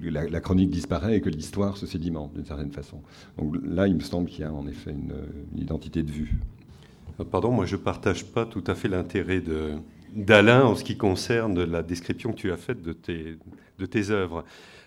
la, 0.04 0.40
chronique 0.40 0.68
disparaît 0.68 1.16
et 1.16 1.20
que 1.22 1.30
l'histoire 1.30 1.78
se 1.78 1.86
sédimente 1.86 2.34
d'une 2.34 2.44
certaine 2.44 2.70
façon. 2.70 3.00
Donc 3.38 3.56
là, 3.64 3.86
il 3.88 3.94
me 3.94 4.00
semble 4.00 4.28
qu'il 4.28 4.40
y 4.40 4.44
a 4.44 4.52
en 4.52 4.66
effet 4.66 4.90
une 4.90 5.14
identité 5.58 6.02
de 6.02 6.10
vue. 6.10 6.38
Pardon, 7.30 7.50
moi 7.50 7.64
je 7.64 7.76
ne 7.76 7.80
partage 7.80 8.26
pas 8.26 8.44
tout 8.44 8.64
à 8.66 8.74
fait 8.74 8.88
l'intérêt 8.88 9.40
de, 9.40 9.76
d'Alain 10.12 10.64
en 10.64 10.74
ce 10.74 10.84
qui 10.84 10.96
concerne 10.96 11.64
la 11.64 11.82
description 11.82 12.32
que 12.32 12.36
tu 12.36 12.52
as 12.52 12.56
faite 12.56 12.82
de 12.82 12.92
tes, 12.92 14.10
œuvres. 14.10 14.44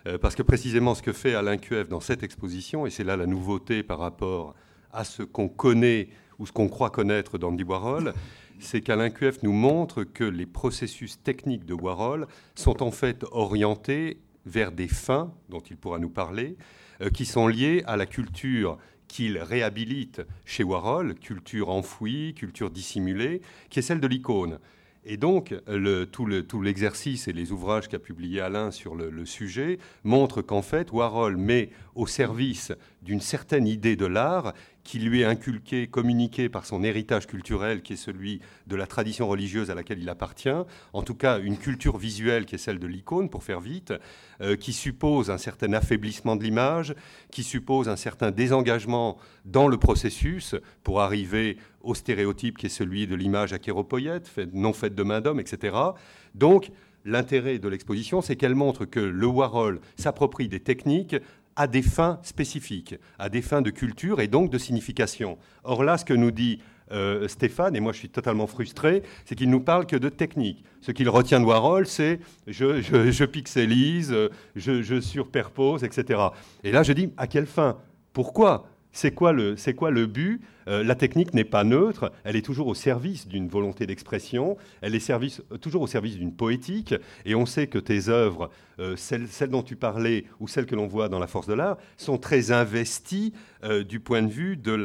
Euh, 0.08 0.18
parce 0.18 0.36
que 0.36 0.44
précisément 0.44 0.96
ce 0.96 1.02
que 1.02 1.14
fait 1.14 1.36
Alain 1.36 1.58
QF 1.58 1.90
dans 1.90 2.00
cette 2.00 2.24
exposition, 2.24 2.86
et 2.86 2.90
c'est 2.90 3.04
là 3.04 3.18
la 3.18 3.26
nouveauté 3.26 3.84
par 3.84 4.00
rapport 4.00 4.56
à 4.92 5.04
ce 5.04 5.24
qu'on 5.24 5.50
connaît 5.50 6.10
ou 6.40 6.46
ce 6.46 6.52
qu'on 6.52 6.70
croit 6.70 6.90
connaître 6.90 7.38
d'Andy 7.38 7.64
Warhol, 7.64 8.14
c'est 8.60 8.82
qu'Alain 8.82 9.10
QF 9.10 9.44
nous 9.44 9.52
montre 9.52 10.04
que 10.04 10.24
les 10.24 10.46
processus 10.46 11.22
techniques 11.22 11.66
de 11.66 11.74
Warhol 11.74 12.28
sont 12.56 12.84
en 12.84 12.92
fait 12.92 13.26
orientés 13.32 14.20
vers 14.46 14.72
des 14.72 14.88
fins 14.88 15.34
dont 15.50 15.60
il 15.60 15.78
pourra 15.78 16.00
nous 16.00 16.10
parler, 16.10 16.58
euh, 17.02 17.10
qui 17.10 17.26
sont 17.26 17.48
liées 17.48 17.84
à 17.86 17.98
la 17.98 18.06
culture 18.06 18.78
qu'il 19.08 19.38
réhabilite 19.40 20.22
chez 20.46 20.64
Warhol, 20.64 21.16
culture 21.16 21.70
enfouie, 21.70 22.34
culture 22.36 22.70
dissimulée, 22.70 23.42
qui 23.70 23.80
est 23.80 23.82
celle 23.82 24.00
de 24.00 24.08
l'icône. 24.08 24.60
Et 25.06 25.18
donc, 25.18 25.56
tout 26.12 26.62
l'exercice 26.62 27.28
et 27.28 27.34
les 27.34 27.52
ouvrages 27.52 27.88
qu'a 27.88 28.00
publié 28.00 28.42
Alain 28.42 28.70
sur 28.70 28.96
le, 28.96 29.26
sujet 29.26 29.80
montrent 30.04 30.42
qu'en 30.42 30.62
fait, 30.62 30.92
Warhol 30.92 31.38
met 31.38 31.70
au 31.96 32.06
service 32.06 32.74
d'une 33.02 33.22
certaine 33.22 33.68
idée 33.68 33.96
de 33.96 34.06
l'art 34.06 34.54
qui 34.90 34.98
lui 34.98 35.22
est 35.22 35.26
inculqué, 35.26 35.86
communiqué 35.86 36.50
par 36.50 36.66
son 36.66 36.84
héritage 36.84 37.28
culturel, 37.28 37.84
qui 37.84 37.94
est 37.94 37.96
celui 37.96 38.42
de 38.66 38.76
la 38.76 38.88
tradition 38.88 39.28
religieuse 39.28 39.70
à 39.70 39.76
laquelle 39.76 40.00
il 40.00 40.10
appartient, 40.10 40.50
en 40.94 41.04
tout 41.04 41.14
cas 41.14 41.38
une 41.38 41.60
culture 41.60 42.00
visuelle 42.00 42.48
qui 42.48 42.56
est 42.56 42.58
celle 42.58 42.80
de 42.80 42.88
l'icône, 42.88 43.30
pour 43.30 43.44
faire 43.44 43.60
vite, 43.60 43.94
euh, 44.42 44.56
qui 44.56 44.74
suppose 44.74 45.30
un 45.30 45.38
certain 45.38 45.74
affaiblissement 45.74 46.36
de 46.36 46.44
l'image, 46.44 46.96
qui 47.30 47.44
suppose 47.44 47.88
un 47.88 47.98
certain 47.98 48.32
désengagement 48.32 49.20
dans 49.46 49.68
le 49.68 49.78
processus 49.78 50.56
pour 50.82 51.02
arriver 51.02 51.58
au 51.82 51.94
stéréotype 51.94 52.58
qui 52.58 52.66
est 52.66 52.70
celui 52.70 53.06
de 53.06 53.14
l'image 53.14 53.54
achéropoïète, 53.54 54.28
non 54.54 54.74
faite 54.74 54.96
de 54.96 55.04
main 55.04 55.22
d'homme, 55.22 55.40
etc. 55.40 55.78
Donc, 56.34 56.72
l'intérêt 57.06 57.60
de 57.60 57.68
l'exposition, 57.68 58.22
c'est 58.22 58.36
qu'elle 58.36 58.56
montre 58.56 58.86
que 58.86 59.00
le 59.00 59.28
Warhol 59.28 59.82
s'approprie 59.98 60.48
des 60.48 60.60
techniques 60.60 61.16
à 61.60 61.68
des 61.68 61.82
fins 61.82 62.20
spécifiques, 62.24 62.96
à 63.20 63.28
des 63.28 63.42
fins 63.42 63.62
de 63.62 63.70
culture 63.70 64.22
et 64.22 64.30
donc 64.30 64.50
de 64.50 64.58
signification. 64.58 65.38
Or 65.66 65.84
là, 65.84 65.98
ce 65.98 66.06
que 66.06 66.14
nous 66.14 66.32
dit 66.32 66.60
euh, 66.94 67.28
Stéphane, 67.28 67.76
et 67.76 67.82
moi 67.82 67.92
je 67.92 67.98
suis 67.98 68.08
totalement 68.08 68.48
frustré, 68.48 69.04
c'est 69.26 69.36
qu'il 69.36 69.50
nous 69.50 69.60
parle 69.60 69.86
que 69.86 69.98
de 69.98 70.08
technique. 70.08 70.64
Ce 70.80 70.94
qu'il 70.94 71.10
retient 71.10 71.42
de 71.42 71.46
Warhol, 71.46 71.86
c'est 71.86 72.22
je, 72.48 72.82
je, 72.82 73.26
pixelise, 73.26 74.16
je, 74.56 74.82
je 74.82 75.02
surperpose, 75.02 75.84
etc. 75.84 76.22
Et 76.64 76.72
là, 76.72 76.82
je 76.82 76.94
dis 76.94 77.12
à 77.18 77.28
quelle 77.28 77.46
fin? 77.46 77.76
Pourquoi? 78.14 78.66
C'est 78.92 79.12
quoi, 79.12 79.32
le, 79.32 79.56
quoi 79.76 79.92
le 79.92 80.06
but? 80.06 80.42
Euh, 80.68 80.84
La 80.84 80.96
technique 80.96 81.34
n'est 81.34 81.44
pas 81.44 81.64
neutre, 81.64 82.12
elle 82.24 82.36
est 82.36 82.46
toujours 82.46 82.68
au 82.68 82.76
service 82.76 83.28
d'une 83.28 83.48
volonté 83.48 83.86
d'expression, 83.86 84.58
elle 84.82 84.96
est 84.96 85.00
service, 85.00 85.42
toujours 85.62 85.82
au 85.82 85.88
service 85.88 86.18
d'une 86.18 86.34
poétique, 86.34 86.94
et 87.26 87.36
on 87.36 87.46
sait 87.46 87.68
que 87.68 87.80
tes 87.80 88.10
œuvres, 88.10 88.50
euh, 88.80 88.96
celles, 88.96 89.28
dont 89.50 89.64
tu 89.64 89.76
parlais 89.76 90.26
ou 90.40 90.48
celles 90.48 90.66
que 90.66 90.76
l'on 90.76 90.88
voit 90.88 91.10
dans 91.10 91.20
La 91.20 91.28
Force 91.28 91.48
de 91.48 91.54
l'Art, 91.54 91.78
sont 91.98 92.18
très 92.18 92.52
investies 92.52 93.34
euh, 93.64 93.84
du 93.84 94.00
point 94.00 94.22
de 94.22 94.32
vue 94.32 94.58
de 94.58 94.76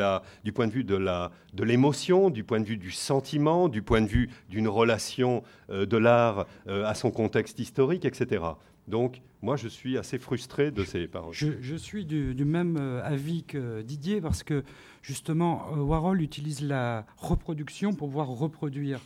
l'émotion, 1.62 2.30
du 2.30 2.44
point 2.44 2.60
de 2.60 2.66
vue 2.66 2.76
du 2.76 2.90
sentiment, 2.90 3.68
du 3.68 3.82
point 3.82 4.00
de 4.00 4.08
vue 4.08 4.30
d'une 4.48 4.68
relation 4.68 5.42
de 5.68 5.96
l'art 5.96 6.46
à 6.66 6.94
son 6.94 7.10
contexte 7.10 7.58
historique, 7.58 8.04
etc. 8.04 8.42
Donc, 8.88 9.22
moi, 9.42 9.56
je 9.56 9.68
suis 9.68 9.98
assez 9.98 10.18
frustré 10.18 10.70
de 10.70 10.84
ces 10.84 11.06
paroles. 11.06 11.34
Je, 11.34 11.76
suis 11.76 12.04
du, 12.04 12.44
même 12.44 12.76
euh, 12.78 13.02
avis 13.04 13.44
que 13.44 13.82
Didier, 13.82 14.20
parce 14.20 14.42
que 14.42 14.64
justement, 15.02 15.66
euh, 15.72 15.80
Warhol 15.80 16.22
utilise 16.22 16.62
la 16.62 17.06
reproduction 17.18 17.92
pour 17.92 18.08
pouvoir 18.08 18.28
reproduire. 18.28 19.00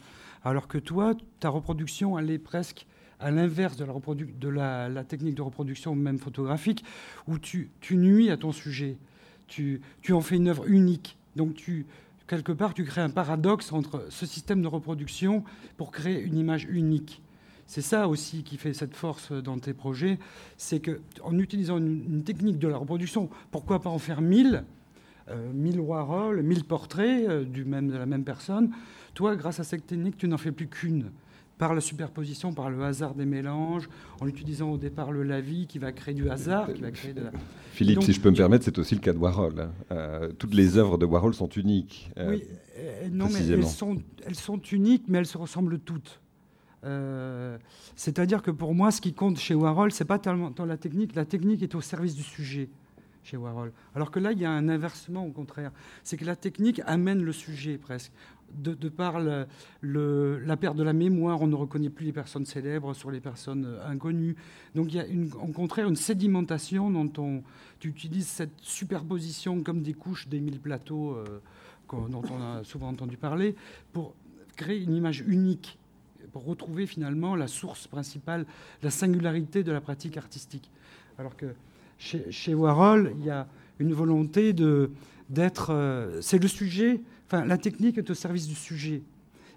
Alors 0.45 0.69
que 0.69 0.79
toi, 0.79 1.15
ta 1.41 1.49
reproduction, 1.49 2.19
elle 2.19 2.31
est 2.31 2.39
presque 2.39 2.87
à 3.21 3.31
l'inverse 3.31 3.77
de, 3.77 4.49
la, 4.49 5.05
technique 5.05 5.35
de 5.35 5.43
reproduction, 5.43 5.95
même 5.95 6.19
photographique, 6.19 6.85
où 7.27 7.39
tu, 7.39 7.71
nuis 7.91 8.31
à 8.31 8.37
ton 8.37 8.53
sujet. 8.53 8.97
Tu, 9.49 9.81
en 10.11 10.21
fais 10.21 10.37
une 10.37 10.49
œuvre 10.49 10.69
unique. 10.69 11.17
Donc, 11.35 11.61
quelque 12.29 12.53
part, 12.53 12.75
tu 12.75 12.85
crées 12.85 13.01
un 13.01 13.11
paradoxe 13.11 13.73
entre 13.73 14.07
ce 14.11 14.27
système 14.27 14.63
de 14.63 14.69
reproduction 14.69 15.43
pour 15.77 15.91
créer 15.91 16.21
une 16.21 16.39
image 16.39 16.65
unique. 16.71 17.23
C'est 17.69 17.83
ça 17.83 18.09
aussi 18.09 18.43
qui 18.45 18.57
fait 18.57 18.73
cette 18.73 18.97
force 18.97 19.31
dans 19.31 19.59
tes 19.59 19.75
projets, 19.75 20.19
c'est 20.57 20.81
qu'en 20.81 21.39
utilisant 21.39 21.77
une, 21.77 22.23
technique 22.25 22.59
de 22.59 22.67
la 22.67 22.79
reproduction, 22.79 23.29
pourquoi 23.51 23.83
pas 23.83 23.91
en 23.91 23.99
faire 23.99 24.23
mille, 24.23 24.65
euh, 25.29 25.53
mille 25.53 25.79
Warhol, 25.79 26.43
mille 26.43 26.65
portraits 26.65 27.29
euh, 27.29 27.45
du 27.45 27.67
même, 27.67 27.89
de 27.89 27.97
la 27.99 28.07
même 28.07 28.25
personne. 28.25 28.71
Toi, 29.13 29.37
grâce 29.37 29.61
à 29.61 29.65
cette 29.65 29.87
technique, 29.87 30.17
tu 30.17 30.27
n'en 30.29 30.39
fais 30.39 30.51
plus 30.51 30.67
qu'une. 30.67 31.11
Par 31.59 31.75
la 31.75 31.83
superposition, 31.83 32.55
par 32.55 32.71
le 32.71 32.83
hasard 32.83 33.15
des 33.15 33.27
mélanges, 33.27 33.91
en 34.21 34.29
utilisant 34.29 34.71
au 34.71 34.79
départ 34.79 35.13
le 35.13 35.23
lavis 35.23 35.67
qui 35.67 35.79
va 35.79 35.93
créer 35.93 36.15
du 36.15 36.31
hasard, 36.31 36.73
qui 36.73 36.81
va 36.81 36.91
créer 36.91 37.13
de 37.13 37.25
Philippe, 37.73 38.03
si 38.03 38.15
je 38.15 38.21
peux 38.21 38.31
me 38.31 38.37
permettre, 38.37 38.65
c'est 38.65 38.79
aussi 38.79 38.95
le 38.95 39.01
cas 39.03 39.13
de 39.13 39.19
Warhol. 39.19 39.61
Hein. 39.61 39.71
Euh, 39.93 40.33
toutes 40.39 40.55
les 40.55 40.79
œuvres 40.79 40.97
de 40.97 41.05
Warhol 41.05 41.35
sont 41.35 41.49
uniques. 41.51 42.11
oui, 42.17 42.45
non, 43.13 43.29
mais 43.31 43.47
elles 43.47 43.67
sont, 43.67 43.97
elles 44.25 44.37
sont 44.37 44.59
uniques, 44.59 45.05
mais 45.09 45.19
elles 45.19 45.27
se 45.27 45.37
ressemblent 45.37 45.79
toutes. 45.81 46.21
Euh, 46.85 47.59
c'est-à-dire 47.97 48.43
que 48.43 48.51
pour 48.51 48.75
moi, 48.75 48.91
ce 48.91 49.01
qui 49.01 49.13
compte 49.13 49.39
chez 49.39 49.55
Warhol, 49.55 49.93
c'est 49.93 50.05
pas 50.05 50.19
tellement 50.19 50.53
la 50.65 50.77
technique. 50.77 51.15
La 51.15 51.25
technique 51.25 51.63
est 51.63 51.75
au 51.75 51.81
service 51.81 52.15
du 52.15 52.23
sujet 52.23 52.69
chez 53.25 53.37
Warhol. 53.37 53.73
Alors 53.95 54.11
que 54.11 54.19
là, 54.19 54.33
il 54.33 54.39
y 54.39 54.45
a 54.45 54.51
un 54.51 54.69
inversement 54.69 55.27
au 55.27 55.31
contraire. 55.31 55.73
C'est 56.05 56.17
que 56.17 56.25
la 56.25 56.37
technique 56.37 56.81
amène 56.87 57.23
le 57.23 57.33
sujet 57.33 57.79
presque. 57.79 58.13
De, 58.55 58.89
par 58.89 59.21
la 59.21 60.57
perte 60.57 60.75
de 60.75 60.83
la 60.83 60.95
mémoire, 60.95 61.43
on 61.43 61.47
ne 61.47 61.55
reconnaît 61.55 61.91
plus 61.91 62.07
les 62.07 62.15
personnes 62.15 62.47
célèbres 62.47 62.95
sur 62.95 63.11
les 63.11 63.21
personnes 63.21 63.67
euh, 63.67 63.87
inconnues. 63.87 64.37
Donc 64.75 64.87
il 64.91 64.97
y 64.97 65.01
a 65.01 65.05
au 65.43 65.53
contraire 65.53 65.87
une 65.87 65.97
sédimentation 65.97 66.91
dont 66.91 67.13
on, 67.19 67.43
tu 67.79 67.89
utilises 67.89 68.27
cette 68.27 68.59
superposition 68.63 69.63
comme 69.63 69.83
des 69.83 69.93
couches 69.93 70.29
des 70.29 70.41
mille 70.41 70.61
plateaux 70.61 71.13
euh, 71.13 71.41
dont 71.93 72.23
on 72.31 72.43
a 72.43 72.65
souvent 72.65 72.89
entendu 72.89 73.19
parler 73.19 73.55
pour 73.93 74.15
créer 74.57 74.83
une 74.83 74.95
image 74.95 75.23
unique 75.27 75.78
retrouver 76.45 76.87
finalement 76.87 77.37
la 77.37 77.47
source 77.47 77.87
principale, 77.87 78.47
la 78.83 78.91
singularité 78.91 79.63
de 79.63 79.73
la 79.73 79.81
pratique 79.81 80.17
artistique. 80.17 80.71
Alors 81.19 81.37
que 81.37 81.47
chez, 81.99 82.55
Warhol, 82.55 83.13
il 83.19 83.25
y 83.25 83.31
a 83.31 83.47
une 83.79 83.93
volonté 83.93 84.53
d'être. 84.53 85.71
Euh, 85.71 86.21
c'est 86.21 86.41
le 86.41 86.49
sujet. 86.49 87.01
Enfin, 87.27 87.45
la 87.45 87.59
technique 87.59 87.99
est 87.99 88.09
au 88.11 88.15
service 88.15 88.47
du 88.47 88.55
sujet. 88.55 89.03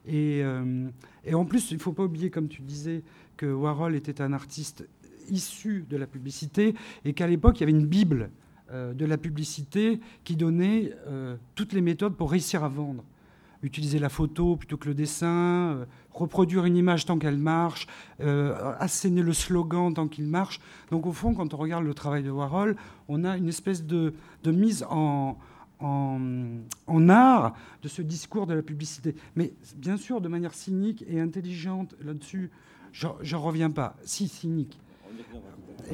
Et, 0.08 0.42
euh, 0.44 0.88
et 1.24 1.36
en 1.36 1.46
plus, 1.46 1.72
il 1.72 1.78
ne 1.78 1.82
faut 1.82 1.94
pas 1.94 2.04
oublier, 2.04 2.30
comme 2.30 2.48
tu 2.48 2.62
disais, 2.62 3.04
que 3.38 3.46
Warhol 3.46 3.96
était 3.96 4.22
un 4.22 4.34
artiste 4.34 4.88
issu 5.30 5.86
de 5.90 5.98
la 5.98 6.08
publicité 6.08 6.74
et 7.06 7.14
qu'à 7.14 7.28
l'époque, 7.28 7.58
il 7.58 7.62
y 7.62 7.64
avait 7.64 7.72
une 7.72 7.86
bible 7.86 8.32
euh, 8.72 8.94
de 8.94 9.06
la 9.06 9.18
publicité 9.18 10.00
qui 10.24 10.36
donnait 10.36 10.94
toutes 11.56 11.74
les 11.74 11.82
méthodes 11.82 12.16
pour 12.16 12.32
réussir 12.32 12.64
à 12.64 12.70
vendre 12.70 13.04
utiliser 13.64 14.00
la 14.00 14.10
photo 14.10 14.56
plutôt 14.56 14.78
que 14.78 14.88
le 14.88 14.96
dessin, 14.96 15.86
reproduire 16.14 16.66
une 16.66 16.78
image 16.78 17.06
tant 17.06 17.18
qu'elle 17.18 17.38
marche, 17.38 17.88
euh, 18.22 18.74
asséner 18.80 19.22
le 19.22 19.34
slogan 19.34 19.94
tant 19.94 20.08
qu'il 20.08 20.28
marche. 20.28 20.60
Donc 20.92 21.06
au 21.06 21.14
fond, 21.14 21.34
quand 21.34 21.54
on 21.54 21.58
regarde 21.58 21.84
le 21.84 21.94
travail 21.94 22.24
de 22.24 22.30
Warhol, 22.30 22.76
on 23.08 23.24
a 23.24 23.38
une 23.38 23.48
espèce 23.48 23.84
de, 23.84 24.14
mise 24.46 24.86
en, 24.90 25.38
art 27.10 27.54
de 27.82 27.88
ce 27.88 28.02
discours 28.02 28.48
de 28.48 28.54
la 28.54 28.62
publicité. 28.62 29.16
Mais 29.36 29.54
bien 29.76 29.98
sûr, 29.98 30.22
de 30.22 30.28
manière 30.28 30.54
cynique 30.54 31.04
et 31.08 31.20
intelligente 31.20 31.96
là-dessus, 32.04 32.52
j'en 32.92 33.42
reviens 33.42 33.72
pas. 33.72 33.96
Si, 34.04 34.28
cynique. 34.28 34.80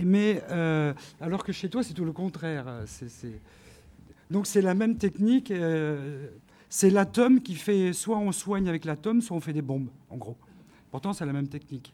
Mais 0.03 0.43
euh, 0.49 0.93
alors 1.21 1.43
que 1.43 1.51
chez 1.51 1.69
toi, 1.69 1.83
c'est 1.83 1.93
tout 1.93 2.05
le 2.05 2.11
contraire. 2.11 2.65
Donc 4.29 4.47
c'est 4.47 4.61
la 4.61 4.73
même 4.73 4.97
technique. 4.97 5.51
Euh, 5.51 6.27
c'est 6.69 6.89
l'atome 6.89 7.41
qui 7.41 7.55
fait, 7.55 7.93
soit 7.93 8.17
on 8.17 8.31
soigne 8.31 8.67
avec 8.67 8.85
l'atome, 8.85 9.21
soit 9.21 9.35
on 9.35 9.41
fait 9.41 9.53
des 9.53 9.61
bombes, 9.61 9.89
en 10.09 10.17
gros. 10.17 10.37
Pourtant, 10.91 11.13
c'est 11.13 11.25
la 11.25 11.33
même 11.33 11.47
technique. 11.47 11.93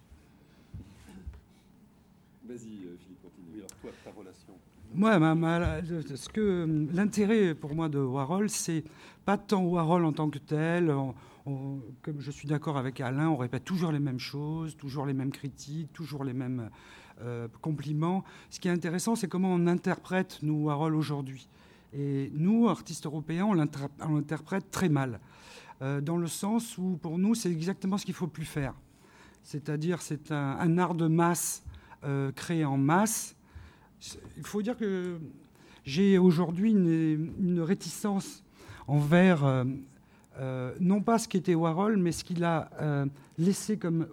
Vas-y, 2.45 2.85
euh, 2.85 2.97
Philippe, 2.99 3.21
continue. 3.21 3.59
alors 3.59 3.71
toi, 3.81 3.91
ta 4.03 4.11
relation 4.11 4.53
moi, 4.95 5.13
ce 5.15 6.29
que 6.29 6.87
l'intérêt 6.93 7.55
pour 7.55 7.73
moi 7.73 7.89
de 7.89 7.97
Warhol, 7.97 8.47
c'est 8.49 8.83
pas 9.25 9.37
tant 9.37 9.63
Warhol 9.63 10.05
en 10.05 10.13
tant 10.13 10.29
que 10.29 10.37
tel. 10.37 10.93
comme 11.45 12.19
je 12.19 12.29
suis 12.29 12.47
d'accord 12.47 12.77
avec 12.77 13.01
Alain, 13.01 13.29
on 13.29 13.37
répète 13.37 13.63
toujours 13.63 13.91
les 13.91 13.99
mêmes 13.99 14.19
choses, 14.19 14.77
toujours 14.77 15.07
les 15.07 15.13
mêmes 15.13 15.31
critiques, 15.31 15.91
toujours 15.93 16.23
les 16.23 16.33
mêmes 16.33 16.69
euh, 17.21 17.47
compliments. 17.61 18.23
Ce 18.51 18.59
qui 18.59 18.67
est 18.67 18.71
intéressant, 18.71 19.15
c'est 19.15 19.27
comment 19.27 19.51
on 19.51 19.65
interprète 19.65 20.39
nous 20.43 20.65
Warhol 20.65 20.95
aujourd'hui. 20.95 21.47
Et 21.93 22.31
nous, 22.33 22.67
artistes 22.69 23.05
européens, 23.05 23.45
on 23.45 23.53
l'interprète 23.53 24.71
très 24.71 24.89
mal, 24.89 25.19
euh, 25.81 26.01
dans 26.01 26.17
le 26.17 26.27
sens 26.27 26.77
où 26.77 26.97
pour 27.01 27.17
nous, 27.17 27.35
c'est 27.35 27.51
exactement 27.51 27.97
ce 27.97 28.05
qu'il 28.05 28.15
faut 28.15 28.27
plus 28.27 28.45
faire. 28.45 28.73
C'est-à-dire, 29.43 30.01
c'est 30.01 30.31
un, 30.31 30.77
art 30.77 30.95
de 30.95 31.07
masse 31.07 31.63
euh, 32.03 32.31
créé 32.31 32.65
en 32.65 32.77
masse 32.77 33.35
il 34.35 34.45
faut 34.45 34.61
dire 34.61 34.75
que 34.75 35.17
j'ai 35.85 36.17
aujourd'hui 36.17 36.71
une, 36.71 37.61
réticence 37.61 38.43
envers 38.85 39.45
euh, 39.45 40.73
non 40.81 41.01
pas 41.01 41.17
ce 41.17 41.29
qu'était 41.29 41.55
Warhol, 41.55 41.95
mais 41.95 42.11
ce 42.11 42.25
qu'il 42.25 42.43
a 42.43 43.05
laissé 43.37 43.77
comme 43.77 44.07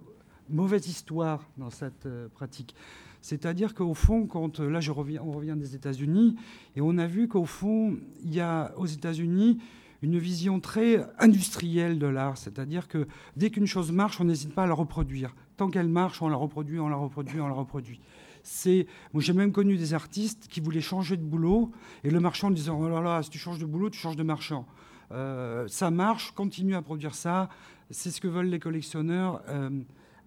mauvaise 0.49 0.87
histoire 0.87 1.43
dans 1.57 1.69
cette 1.69 2.07
pratique. 2.35 2.73
C'est-à-dire 3.21 3.73
qu'au 3.73 3.93
fond, 3.93 4.25
quand 4.25 4.59
là 4.59 4.79
je 4.79 4.91
reviens, 4.91 5.21
on 5.23 5.31
revient 5.31 5.55
des 5.55 5.75
États-Unis, 5.75 6.35
et 6.75 6.81
on 6.81 6.97
a 6.97 7.05
vu 7.05 7.27
qu'au 7.27 7.45
fond, 7.45 7.97
il 8.23 8.33
y 8.33 8.39
a 8.39 8.73
aux 8.77 8.87
États-Unis 8.87 9.59
une 10.01 10.17
vision 10.17 10.59
très 10.59 11.05
industrielle 11.19 11.99
de 11.99 12.07
l'art, 12.07 12.37
c'est-à-dire 12.37 12.87
que 12.87 13.07
dès 13.37 13.51
qu'une 13.51 13.67
chose 13.67 13.91
marche, 13.91 14.19
on 14.19 14.25
n'hésite 14.25 14.53
pas 14.53 14.63
à 14.63 14.67
la 14.67 14.73
reproduire. 14.73 15.35
Tant 15.57 15.69
qu'elle 15.69 15.89
marche, 15.89 16.21
on 16.21 16.27
la 16.27 16.35
reproduit, 16.35 16.79
on 16.79 16.89
la 16.89 16.95
reproduit, 16.95 17.39
on 17.39 17.47
la 17.47 17.53
reproduit. 17.53 17.99
C'est, 18.43 18.87
moi 19.13 19.21
j'ai 19.21 19.33
même 19.33 19.51
connu 19.51 19.77
des 19.77 19.93
artistes 19.93 20.47
qui 20.49 20.59
voulaient 20.59 20.81
changer 20.81 21.15
de 21.15 21.21
boulot 21.21 21.71
et 22.03 22.09
le 22.09 22.19
marchand 22.19 22.49
disant 22.49 22.79
oh 22.81 22.89
là 22.89 22.99
là, 22.99 23.21
si 23.21 23.29
tu 23.29 23.37
changes 23.37 23.59
de 23.59 23.67
boulot, 23.67 23.91
tu 23.91 23.99
changes 23.99 24.15
de 24.15 24.23
marchand. 24.23 24.65
Euh, 25.11 25.67
ça 25.67 25.91
marche, 25.91 26.31
continue 26.31 26.73
à 26.73 26.81
produire 26.81 27.13
ça. 27.13 27.49
C'est 27.91 28.09
ce 28.09 28.19
que 28.19 28.27
veulent 28.27 28.47
les 28.47 28.59
collectionneurs. 28.59 29.43
Euh, 29.49 29.69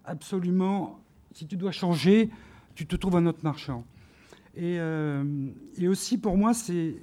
absolument, 0.05 0.99
si 1.33 1.47
tu 1.47 1.57
dois 1.57 1.71
changer, 1.71 2.29
tu 2.75 2.85
te 2.85 2.95
trouves 2.95 3.15
un 3.15 3.25
autre 3.25 3.39
marchand. 3.43 3.85
Et, 4.55 4.77
euh, 4.79 5.23
et 5.77 5.87
aussi 5.87 6.17
pour 6.17 6.37
moi, 6.37 6.53
c'est 6.53 6.95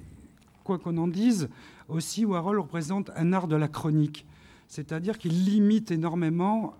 quoi 0.63 0.79
qu'on 0.79 0.97
en 0.97 1.07
dise, 1.07 1.49
aussi 1.89 2.25
Warhol 2.25 2.59
représente 2.59 3.11
un 3.15 3.33
art 3.33 3.47
de 3.47 3.55
la 3.55 3.67
chronique. 3.67 4.25
C'est-à-dire 4.67 5.19
qu'il 5.19 5.45
limite 5.45 5.91
énormément 5.91 6.75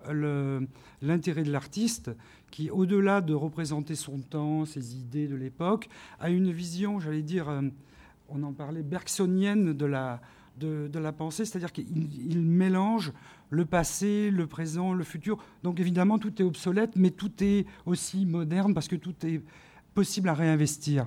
l'intérêt 1.00 1.44
de 1.44 1.52
l'artiste 1.52 2.10
qui, 2.50 2.70
au-delà 2.70 3.20
de 3.20 3.34
représenter 3.34 3.94
son 3.94 4.18
temps, 4.18 4.64
ses 4.64 4.96
idées 4.96 5.28
de 5.28 5.36
l'époque, 5.36 5.88
a 6.18 6.30
une 6.30 6.50
vision, 6.50 6.98
j'allais 6.98 7.22
dire, 7.22 7.48
euh, 7.48 7.62
on 8.28 8.42
en 8.42 8.52
parlait, 8.52 8.82
bergsonienne 8.82 9.72
de 9.72 9.86
la, 9.86 10.20
de, 10.58 10.98
la 10.98 11.12
pensée, 11.12 11.44
c'est-à-dire 11.44 11.72
qu'il 11.72 12.40
mélange 12.40 13.12
le 13.50 13.64
passé, 13.64 14.30
le 14.30 14.46
présent, 14.46 14.92
le 14.92 15.04
futur. 15.04 15.38
Donc 15.62 15.80
évidemment, 15.80 16.18
tout 16.18 16.40
est 16.40 16.44
obsolète, 16.44 16.96
mais 16.96 17.10
tout 17.10 17.32
est 17.40 17.66
aussi 17.86 18.26
moderne 18.26 18.74
parce 18.74 18.88
que 18.88 18.96
tout 18.96 19.14
est 19.24 19.42
possible 19.94 20.28
à 20.28 20.34
réinvestir. 20.34 21.06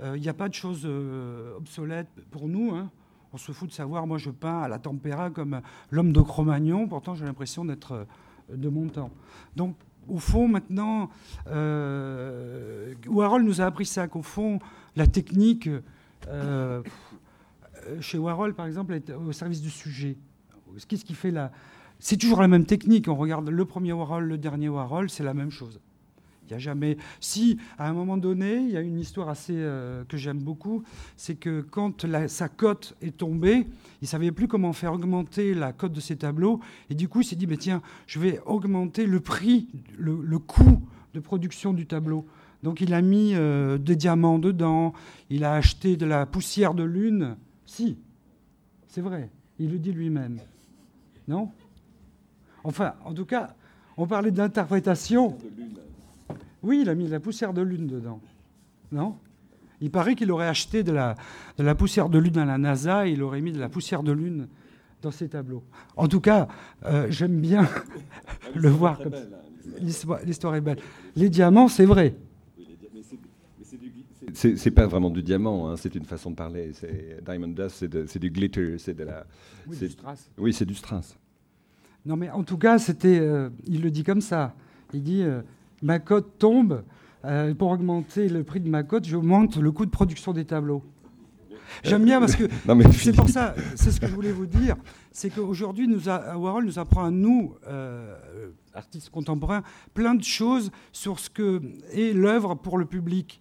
Euh, 0.00 0.16
il 0.16 0.22
n'y 0.22 0.28
a 0.28 0.34
pas 0.34 0.48
de 0.48 0.54
choses 0.54 0.82
euh, 0.84 1.56
obsolètes 1.56 2.08
pour 2.30 2.48
nous. 2.48 2.74
Hein. 2.74 2.90
On 3.32 3.36
se 3.36 3.52
fout 3.52 3.68
de 3.68 3.74
savoir, 3.74 4.06
moi 4.06 4.18
je 4.18 4.30
peins 4.30 4.62
à 4.62 4.68
la 4.68 4.78
tempéra 4.78 5.30
comme 5.30 5.60
l'homme 5.90 6.12
de 6.12 6.20
Cro-Magnon, 6.20 6.86
pourtant 6.86 7.14
j'ai 7.14 7.24
l'impression 7.24 7.64
d'être 7.64 8.06
de 8.52 8.68
mon 8.68 8.88
temps. 8.88 9.10
Donc 9.56 9.74
au 10.08 10.18
fond, 10.18 10.48
maintenant, 10.48 11.10
euh, 11.48 12.94
Warhol 13.06 13.42
nous 13.42 13.60
a 13.60 13.64
appris 13.64 13.86
ça, 13.86 14.08
qu'au 14.08 14.22
fond, 14.22 14.58
la 14.96 15.06
technique, 15.06 15.68
euh, 16.28 16.82
chez 18.00 18.18
Warhol, 18.18 18.54
par 18.54 18.66
exemple, 18.66 18.94
est 18.94 19.10
au 19.10 19.32
service 19.32 19.60
du 19.60 19.70
sujet. 19.70 20.16
Qu'est-ce 20.88 21.04
qui 21.04 21.14
fait 21.14 21.32
C'est 21.98 22.16
toujours 22.16 22.40
la 22.40 22.48
même 22.48 22.66
technique. 22.66 23.08
On 23.08 23.16
regarde 23.16 23.48
le 23.48 23.64
premier 23.64 23.92
Warhol, 23.92 24.24
le 24.24 24.38
dernier 24.38 24.68
Warhol, 24.68 25.10
c'est 25.10 25.24
la 25.24 25.34
même 25.34 25.50
chose. 25.50 25.80
Il 26.44 26.48
n'y 26.48 26.54
a 26.54 26.58
jamais. 26.58 26.96
Si, 27.20 27.58
à 27.78 27.88
un 27.88 27.92
moment 27.92 28.16
donné, 28.16 28.56
il 28.56 28.70
y 28.70 28.76
a 28.76 28.80
une 28.80 28.98
histoire 28.98 29.28
assez 29.28 29.54
euh, 29.56 30.04
que 30.04 30.16
j'aime 30.16 30.40
beaucoup, 30.40 30.82
c'est 31.16 31.36
que 31.36 31.60
quand 31.60 32.04
sa 32.26 32.48
cote 32.48 32.96
est 33.00 33.16
tombée, 33.16 33.66
il 34.00 34.08
savait 34.08 34.32
plus 34.32 34.48
comment 34.48 34.72
faire 34.72 34.92
augmenter 34.92 35.54
la 35.54 35.72
cote 35.72 35.92
de 35.92 36.00
ses 36.00 36.16
tableaux. 36.16 36.60
Et 36.90 36.94
du 36.94 37.08
coup, 37.08 37.20
il 37.20 37.24
s'est 37.24 37.36
dit, 37.36 37.46
mais 37.46 37.56
tiens, 37.56 37.80
je 38.06 38.18
vais 38.18 38.40
augmenter 38.44 39.06
le 39.06 39.20
prix, 39.20 39.68
le, 39.96 40.38
coût 40.38 40.82
de 41.14 41.20
production 41.20 41.72
du 41.72 41.86
tableau. 41.86 42.26
Donc 42.62 42.80
il 42.80 42.92
a 42.92 43.02
mis 43.02 43.34
euh, 43.34 43.78
des 43.78 43.96
diamants 43.96 44.38
dedans, 44.38 44.92
il 45.30 45.44
a 45.44 45.54
acheté 45.54 45.96
de 45.96 46.06
la 46.06 46.26
poussière 46.26 46.74
de 46.74 46.84
lune. 46.84 47.36
Si, 47.72 47.96
c'est 48.86 49.00
vrai, 49.00 49.30
il 49.58 49.72
le 49.72 49.78
dit 49.78 49.92
lui-même. 49.92 50.38
Non? 51.26 51.48
Enfin, 52.64 52.92
en 53.02 53.14
tout 53.14 53.24
cas, 53.24 53.54
on 53.96 54.06
parlait 54.06 54.30
d'interprétation. 54.30 55.38
Oui, 56.62 56.80
il 56.82 56.90
a 56.90 56.94
mis 56.94 57.06
de 57.06 57.10
la 57.10 57.18
poussière 57.18 57.54
de 57.54 57.62
lune 57.62 57.86
dedans. 57.86 58.20
Non? 58.90 59.16
Il 59.80 59.90
paraît 59.90 60.16
qu'il 60.16 60.30
aurait 60.32 60.48
acheté 60.48 60.82
de 60.82 60.92
la, 60.92 61.14
de 61.56 61.62
la 61.62 61.74
poussière 61.74 62.10
de 62.10 62.18
lune 62.18 62.36
à 62.36 62.44
la 62.44 62.58
NASA 62.58 63.06
et 63.08 63.12
il 63.12 63.22
aurait 63.22 63.40
mis 63.40 63.52
de 63.52 63.58
la 63.58 63.70
poussière 63.70 64.02
de 64.02 64.12
lune 64.12 64.48
dans 65.00 65.10
ses 65.10 65.30
tableaux. 65.30 65.64
En 65.96 66.08
tout 66.08 66.20
cas, 66.20 66.48
euh, 66.84 67.06
j'aime 67.08 67.40
bien 67.40 67.66
le 68.54 68.68
voir 68.68 68.98
comme 68.98 69.14
hein, 69.14 70.18
L'histoire 70.26 70.56
est 70.56 70.60
belle. 70.60 70.78
Les 71.16 71.30
diamants, 71.30 71.68
c'est 71.68 71.86
vrai. 71.86 72.16
C'est 74.34 74.70
pas 74.70 74.86
vraiment 74.86 75.10
du 75.10 75.22
diamant, 75.22 75.68
hein, 75.68 75.76
c'est 75.76 75.94
une 75.94 76.04
façon 76.04 76.30
de 76.30 76.36
parler. 76.36 76.72
Diamond 77.24 77.48
Dust, 77.48 77.86
c'est 78.06 78.18
du 78.18 78.30
glitter, 78.30 78.78
c'est 78.78 78.94
de 78.94 79.04
la. 79.04 79.26
Oui, 79.66 79.76
du 79.76 79.88
strass. 79.88 80.30
Oui, 80.38 80.52
c'est 80.52 80.66
du 80.66 80.74
strass. 80.74 81.16
Non, 82.04 82.16
mais 82.16 82.30
en 82.30 82.42
tout 82.42 82.58
cas, 82.58 82.78
c'était. 82.78 83.18
Euh, 83.20 83.50
il 83.66 83.82
le 83.82 83.90
dit 83.90 84.04
comme 84.04 84.20
ça. 84.20 84.54
Il 84.92 85.02
dit 85.02 85.22
euh, 85.22 85.42
ma 85.82 85.98
cote 85.98 86.38
tombe. 86.38 86.82
Euh, 87.24 87.54
pour 87.54 87.70
augmenter 87.70 88.28
le 88.28 88.42
prix 88.42 88.58
de 88.58 88.68
ma 88.68 88.82
cote, 88.82 89.04
j'augmente 89.04 89.56
le 89.56 89.70
coût 89.70 89.86
de 89.86 89.90
production 89.90 90.32
des 90.32 90.44
tableaux. 90.44 90.82
J'aime 91.84 92.04
bien 92.04 92.20
parce 92.20 92.34
que 92.36 92.44
c'est 92.92 93.14
pour 93.14 93.28
ça, 93.28 93.54
c'est 93.76 93.92
ce 93.92 94.00
que 94.00 94.06
je 94.06 94.14
voulais 94.14 94.32
vous 94.32 94.46
dire, 94.46 94.76
c'est 95.12 95.30
qu'aujourd'hui, 95.30 95.88
Warhol 96.04 96.64
nous 96.64 96.78
apprend 96.78 97.04
à 97.04 97.10
nous, 97.10 97.54
euh, 97.68 98.14
artistes 98.74 99.10
contemporains, 99.10 99.62
plein 99.94 100.14
de 100.14 100.24
choses 100.24 100.70
sur 100.92 101.18
ce 101.18 101.30
que 101.30 101.62
est 101.92 102.12
l'œuvre 102.12 102.56
pour 102.56 102.76
le 102.76 102.84
public. 102.84 103.40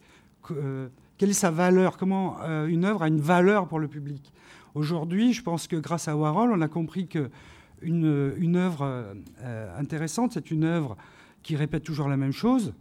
Euh, 0.50 0.90
quelle 1.18 1.30
est 1.30 1.34
sa 1.34 1.52
valeur 1.52 1.98
Comment 1.98 2.38
une 2.66 2.84
œuvre 2.84 3.04
a 3.04 3.08
une 3.08 3.22
valeur 3.22 3.68
pour 3.68 3.80
le 3.80 3.88
public 3.88 4.34
Aujourd'hui, 4.74 5.34
je 5.34 5.44
pense 5.44 5.68
que 5.68 5.76
grâce 5.76 6.08
à 6.08 6.16
Warhol, 6.16 6.52
on 6.52 6.62
a 6.62 6.68
compris 6.68 7.08
que 7.08 7.30
une, 7.84 8.56
œuvre 8.56 9.14
intéressante, 9.78 10.32
c'est 10.34 10.50
une 10.50 10.64
œuvre 10.64 10.98
qui 11.44 11.56
répète 11.56 11.84
toujours 11.84 12.08
la 12.08 12.18
même 12.18 12.32
chose. 12.32 12.74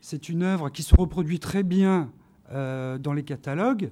C'est 0.00 0.28
une 0.28 0.42
œuvre 0.42 0.70
qui 0.70 0.82
se 0.82 0.94
reproduit 0.96 1.38
très 1.38 1.62
bien 1.62 2.10
euh, 2.52 2.98
dans 2.98 3.12
les 3.12 3.22
catalogues. 3.22 3.90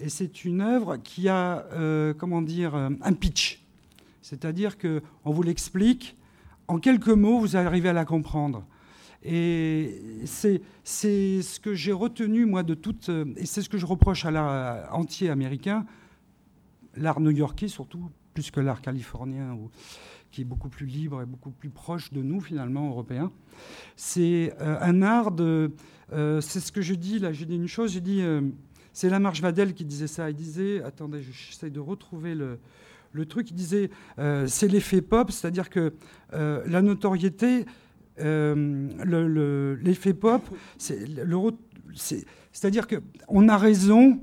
Et 0.00 0.08
c'est 0.08 0.44
une 0.44 0.60
œuvre 0.60 0.96
qui 0.96 1.28
a, 1.28 1.66
euh, 1.72 2.14
comment 2.14 2.40
dire, 2.40 2.74
euh, 2.74 2.90
un 3.02 3.12
pitch. 3.12 3.62
C'est-à-dire 4.22 4.78
qu'on 4.78 5.30
vous 5.30 5.42
l'explique, 5.42 6.16
en 6.68 6.78
quelques 6.78 7.08
mots, 7.08 7.38
vous 7.38 7.56
arrivez 7.56 7.88
à 7.88 7.92
la 7.92 8.04
comprendre. 8.04 8.64
Et 9.24 10.00
c'est 10.24 10.62
ce 10.82 11.60
que 11.60 11.74
j'ai 11.74 11.92
retenu, 11.92 12.46
moi, 12.46 12.62
de 12.62 12.74
toute. 12.74 13.08
Et 13.36 13.46
c'est 13.46 13.62
ce 13.62 13.68
que 13.68 13.78
je 13.78 13.86
reproche 13.86 14.24
à 14.24 14.30
l'art 14.30 14.94
entier 14.94 15.30
américain, 15.30 15.86
l'art 16.96 17.20
new-yorkais 17.20 17.68
surtout, 17.68 18.10
plus 18.34 18.50
que 18.50 18.60
l'art 18.60 18.80
californien. 18.80 19.58
Qui 20.30 20.40
est 20.40 20.44
beaucoup 20.44 20.70
plus 20.70 20.86
libre 20.86 21.20
et 21.20 21.26
beaucoup 21.26 21.50
plus 21.50 21.68
proche 21.68 22.10
de 22.10 22.22
nous, 22.22 22.40
finalement, 22.40 22.88
européens. 22.88 23.30
C'est 23.96 24.54
euh, 24.62 24.78
un 24.80 25.02
art 25.02 25.30
de... 25.30 25.72
Euh, 26.14 26.40
c'est 26.40 26.60
ce 26.60 26.72
que 26.72 26.80
je 26.80 26.94
dis, 26.94 27.18
là, 27.18 27.34
j'ai 27.34 27.44
dit 27.44 27.56
une 27.56 27.68
chose, 27.68 27.92
j'ai 27.92 28.00
dit... 28.00 28.22
Euh, 28.22 28.40
c'est 28.94 29.10
Lamarche 29.10 29.42
Vadel 29.42 29.74
qui 29.74 29.84
disait 29.84 30.06
ça. 30.06 30.30
Il 30.30 30.36
disait... 30.36 30.82
Attendez, 30.84 31.20
j'essaie 31.20 31.68
de 31.68 31.80
retrouver 31.80 32.34
le, 32.34 32.58
le 33.12 33.26
truc. 33.26 33.50
Il 33.50 33.56
disait, 33.56 33.90
c'est 34.46 34.68
l'effet 34.68 35.02
pop, 35.02 35.30
c'est-à-dire 35.30 35.68
que 35.68 35.92
la 36.32 36.80
notoriété... 36.80 37.66
l'effet 38.18 40.14
pop, 40.14 40.42
c'est-à-dire 40.78 42.86
qu'on 42.86 43.48
a 43.48 43.56
raison 43.56 44.20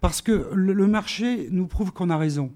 parce 0.00 0.22
que 0.22 0.48
le 0.54 0.86
marché 0.86 1.48
nous 1.50 1.66
prouve 1.66 1.92
qu'on 1.92 2.08
a 2.10 2.16
raison. 2.16 2.52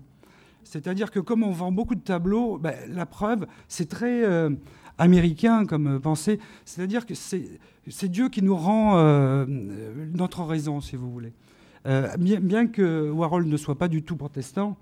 C'est-à-dire 0.65 1.11
que 1.11 1.21
comme 1.21 1.43
on 1.43 1.51
vend 1.51 1.73
beaucoup 1.73 1.95
de 1.95 2.01
tableaux, 2.01 2.57
ben, 2.57 2.75
la 2.89 3.05
preuve, 3.05 3.47
c'est 3.69 3.91
très 3.91 4.25
euh, 4.25 4.49
américain 4.97 5.67
comme 5.67 5.97
euh, 5.97 5.99
pensée. 5.99 6.39
C'est-à-dire 6.65 7.05
que 7.05 7.13
c'est 7.15 8.09
Dieu 8.09 8.31
qui 8.31 8.41
nous 8.43 8.57
rend 8.57 8.97
euh, 8.97 9.45
notre 9.47 10.45
raison, 10.45 10.81
si 10.81 10.97
vous 10.97 11.11
voulez. 11.11 11.35
bien, 12.19 12.69
que 12.69 13.11
Warhol 13.11 13.47
ne 13.47 13.57
soit 13.59 13.77
pas 13.77 13.89
du 13.89 14.03
tout 14.03 14.17
protestant, 14.17 14.79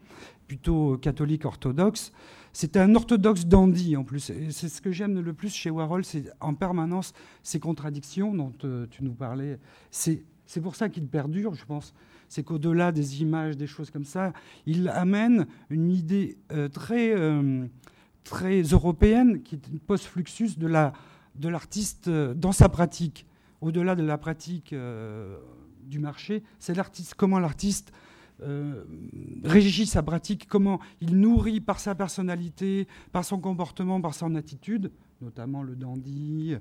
plutôt 0.47 0.97
catholique 0.99 1.45
orthodoxe, 1.45 2.13
c'est 2.53 2.77
un 2.77 2.95
orthodoxe 2.95 3.47
dandy 3.47 3.97
en 3.97 4.05
plus. 4.05 4.33
C'est 4.51 4.69
ce 4.69 4.81
que 4.81 4.91
j'aime 4.91 5.21
le 5.21 5.33
plus 5.33 5.55
chez 5.55 5.71
Warhol, 5.71 6.05
c'est 6.05 6.25
en 6.41 6.55
permanence 6.55 7.13
ces 7.43 7.61
contradictions 7.61 8.35
dont 8.35 8.53
tu 8.91 9.05
nous 9.05 9.15
parlais. 9.15 9.59
C'est 9.91 10.25
pour 10.61 10.75
ça 10.75 10.89
qu'il 10.89 11.07
perdure, 11.07 11.55
je 11.55 11.65
pense. 11.65 11.95
C'est 12.29 12.43
qu'au-delà 12.45 12.93
des 12.93 13.23
images, 13.23 13.57
des 13.57 13.67
choses 13.67 13.91
comme 13.91 14.05
ça, 14.05 14.33
il 14.67 14.89
amène 14.89 15.47
une 15.69 15.91
idée 15.91 16.39
euh, 16.53 16.69
très, 16.69 17.13
euh, 17.13 17.67
très 18.23 18.63
européenne, 18.63 19.43
qui 19.43 19.57
est 19.57 19.69
une 19.69 19.81
post-fluxus 19.81 20.57
de 20.57 21.49
l'artiste 21.49 22.09
de 22.09 22.13
euh, 22.13 22.35
dans 22.35 22.53
sa 22.53 22.69
pratique. 22.69 23.27
Au-delà 23.61 23.95
de 23.95 24.03
la 24.03 24.17
pratique 24.17 24.75
du 25.85 25.99
marché, 25.99 26.43
c'est 26.59 26.75
l'artiste, 26.75 27.15
comment 27.15 27.39
l'artiste 27.39 27.93
régit 29.45 29.87
sa 29.87 30.03
pratique, 30.03 30.47
comment 30.49 30.81
il 31.01 31.19
nourrit 31.19 31.61
par 31.61 31.79
sa 31.81 31.95
personnalité, 31.95 32.87
par 33.13 33.25
son 33.25 33.39
comportement, 33.39 34.01
par 34.01 34.15
son 34.15 34.35
attitude, 34.35 34.91
notamment 35.21 35.63
le 35.63 35.77
dandy, 35.77 36.57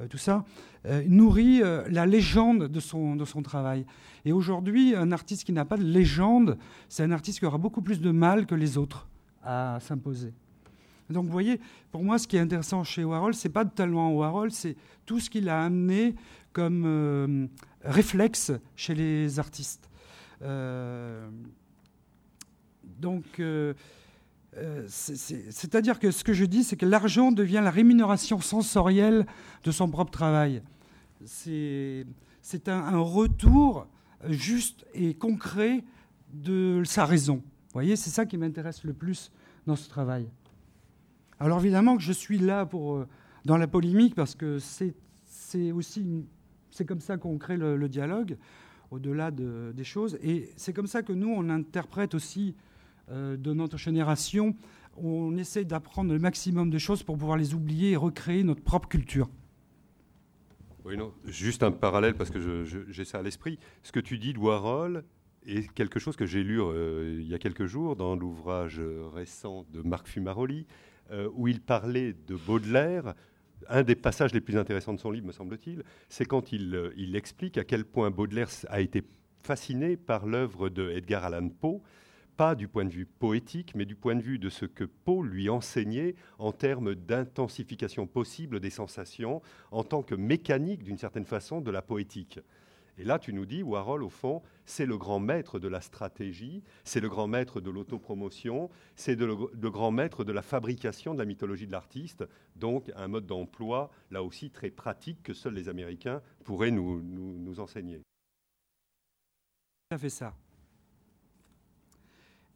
euh, 0.00 0.06
tout 0.06 0.18
ça, 0.18 0.44
euh, 0.86 1.02
nourrit 1.08 1.62
euh, 1.62 1.84
la 1.90 2.06
légende 2.06 2.68
de 2.68 2.80
son, 2.80 3.16
de 3.16 3.24
son 3.24 3.42
travail. 3.42 3.84
Et 4.24 4.32
aujourd'hui, 4.32 4.94
un 4.94 5.12
artiste 5.12 5.44
qui 5.44 5.52
n'a 5.52 5.64
pas 5.64 5.76
de 5.76 5.82
légende, 5.82 6.56
c'est 6.88 7.02
un 7.02 7.10
artiste 7.10 7.40
qui 7.40 7.46
aura 7.46 7.58
beaucoup 7.58 7.82
plus 7.82 8.00
de 8.00 8.10
mal 8.10 8.46
que 8.46 8.54
les 8.54 8.78
autres 8.78 9.08
à 9.42 9.78
s'imposer. 9.80 10.32
Donc 11.10 11.24
vous 11.24 11.32
voyez, 11.32 11.58
pour 11.90 12.04
moi, 12.04 12.18
ce 12.18 12.28
qui 12.28 12.36
est 12.36 12.40
intéressant 12.40 12.84
chez 12.84 13.02
Warhol, 13.02 13.34
c'est 13.34 13.48
pas 13.48 13.64
tellement 13.64 14.12
Warhol, 14.12 14.50
c'est 14.50 14.76
tout 15.06 15.20
ce 15.20 15.30
qu'il 15.30 15.48
a 15.48 15.64
amené 15.64 16.14
comme 16.52 17.48
réflexe 17.82 18.52
chez 18.76 18.94
les 18.94 19.38
artistes. 19.38 19.87
Donc 23.00 23.40
euh, 24.56 24.86
c'est-à-dire 24.88 25.98
que 25.98 26.10
ce 26.10 26.24
que 26.24 26.32
je 26.32 26.44
dis, 26.44 26.64
c'est 26.64 26.76
que 26.76 26.86
l'argent 26.86 27.32
devient 27.32 27.60
la 27.62 27.70
rémunération 27.70 28.40
sensorielle 28.40 29.26
de 29.64 29.70
son 29.70 29.90
propre 29.90 30.10
travail. 30.10 30.62
C'est 31.24 32.04
un, 32.66 32.98
retour 32.98 33.86
juste 34.28 34.86
et 34.94 35.14
concret 35.14 35.84
de 36.32 36.82
sa 36.84 37.04
raison. 37.04 37.36
Vous 37.36 37.74
voyez, 37.74 37.96
c'est 37.96 38.10
ça 38.10 38.26
qui 38.26 38.36
m'intéresse 38.36 38.84
le 38.84 38.92
plus 38.92 39.30
dans 39.66 39.76
ce 39.76 39.88
travail. 39.88 40.28
Alors 41.38 41.60
évidemment 41.60 41.96
que 41.96 42.02
je 42.02 42.12
suis 42.12 42.38
là 42.38 42.66
pour, 42.66 42.96
euh, 42.96 43.06
dans 43.44 43.58
la 43.58 43.68
polémique 43.68 44.14
parce 44.14 44.34
que 44.34 44.58
c'est 44.58 44.94
aussi 45.72 46.24
c'est 46.70 46.84
comme 46.84 47.00
ça 47.00 47.16
qu'on 47.16 47.38
crée 47.38 47.56
le, 47.56 47.88
dialogue 47.88 48.36
au-delà 48.90 49.30
de, 49.30 49.72
des 49.74 49.84
choses 49.84 50.18
et 50.22 50.50
c'est 50.56 50.72
comme 50.72 50.86
ça 50.86 51.02
que 51.02 51.12
nous 51.12 51.28
on 51.28 51.48
interprète 51.48 52.14
aussi 52.14 52.54
euh, 53.10 53.36
de 53.36 53.52
notre 53.52 53.78
génération, 53.78 54.54
on 54.96 55.36
essaie 55.36 55.64
d'apprendre 55.64 56.12
le 56.12 56.18
maximum 56.18 56.70
de 56.70 56.78
choses 56.78 57.02
pour 57.02 57.16
pouvoir 57.16 57.38
les 57.38 57.54
oublier 57.54 57.92
et 57.92 57.96
recréer 57.96 58.44
notre 58.44 58.62
propre 58.62 58.88
culture. 58.88 59.28
Oui, 60.84 60.96
non, 60.96 61.12
juste 61.24 61.62
un 61.62 61.70
parallèle 61.70 62.14
parce 62.14 62.30
que 62.30 62.64
j'ai 62.64 63.04
ça 63.04 63.18
à 63.18 63.22
l'esprit. 63.22 63.58
Ce 63.82 63.92
que 63.92 64.00
tu 64.00 64.18
dis 64.18 64.32
de 64.32 64.38
Warhol 64.38 65.04
est 65.46 65.72
quelque 65.72 65.98
chose 65.98 66.16
que 66.16 66.26
j'ai 66.26 66.42
lu 66.42 66.60
euh, 66.60 67.18
il 67.20 67.28
y 67.28 67.34
a 67.34 67.38
quelques 67.38 67.66
jours 67.66 67.96
dans 67.96 68.14
l'ouvrage 68.14 68.80
récent 69.14 69.64
de 69.72 69.82
Marc 69.82 70.08
Fumaroli, 70.08 70.66
euh, 71.10 71.28
où 71.34 71.48
il 71.48 71.60
parlait 71.60 72.14
de 72.26 72.36
Baudelaire. 72.36 73.14
Un 73.68 73.82
des 73.82 73.96
passages 73.96 74.32
les 74.32 74.40
plus 74.40 74.56
intéressants 74.56 74.94
de 74.94 75.00
son 75.00 75.10
livre, 75.10 75.26
me 75.26 75.32
semble-t-il, 75.32 75.82
c'est 76.08 76.24
quand 76.24 76.52
il, 76.52 76.92
il 76.96 77.16
explique 77.16 77.58
à 77.58 77.64
quel 77.64 77.84
point 77.84 78.10
Baudelaire 78.10 78.48
a 78.68 78.80
été 78.80 79.02
fasciné 79.42 79.96
par 79.96 80.26
l'œuvre 80.26 80.68
de 80.68 80.90
Edgar 80.90 81.24
Allan 81.24 81.48
Poe 81.48 81.82
pas 82.38 82.54
du 82.54 82.68
point 82.68 82.84
de 82.84 82.90
vue 82.90 83.04
poétique, 83.04 83.72
mais 83.74 83.84
du 83.84 83.96
point 83.96 84.14
de 84.14 84.22
vue 84.22 84.38
de 84.38 84.48
ce 84.48 84.64
que 84.64 84.84
Poe 84.84 85.24
lui 85.24 85.50
enseignait 85.50 86.14
en 86.38 86.52
termes 86.52 86.94
d'intensification 86.94 88.06
possible 88.06 88.60
des 88.60 88.70
sensations, 88.70 89.42
en 89.72 89.82
tant 89.82 90.04
que 90.04 90.14
mécanique, 90.14 90.84
d'une 90.84 90.98
certaine 90.98 91.24
façon, 91.24 91.60
de 91.60 91.72
la 91.72 91.82
poétique. 91.82 92.38
Et 92.98 93.04
là, 93.04 93.18
tu 93.18 93.32
nous 93.32 93.46
dis, 93.46 93.62
Warhol, 93.62 94.02
au 94.02 94.10
fond, 94.10 94.42
c'est 94.66 94.86
le 94.86 94.98
grand 94.98 95.20
maître 95.20 95.60
de 95.60 95.68
la 95.68 95.80
stratégie, 95.80 96.64
c'est 96.84 97.00
le 97.00 97.08
grand 97.08 97.28
maître 97.28 97.60
de 97.60 97.70
l'autopromotion, 97.70 98.70
c'est 98.96 99.14
le, 99.14 99.36
grand 99.70 99.92
maître 99.92 100.24
de 100.24 100.32
la 100.32 100.42
fabrication 100.42 101.14
de 101.14 101.18
la 101.18 101.24
mythologie 101.24 101.66
de 101.66 101.72
l'artiste, 101.72 102.24
donc 102.56 102.90
un 102.96 103.06
mode 103.06 103.26
d'emploi, 103.26 103.90
là 104.10 104.22
aussi, 104.22 104.50
très 104.50 104.70
pratique 104.70 105.22
que 105.22 105.32
seuls 105.32 105.54
les 105.54 105.68
Américains 105.68 106.20
pourraient 106.44 106.72
nous, 106.72 107.00
nous, 107.00 107.38
nous 107.38 107.60
enseigner. 107.60 108.02
Fait 109.96 110.10
ça? 110.10 110.34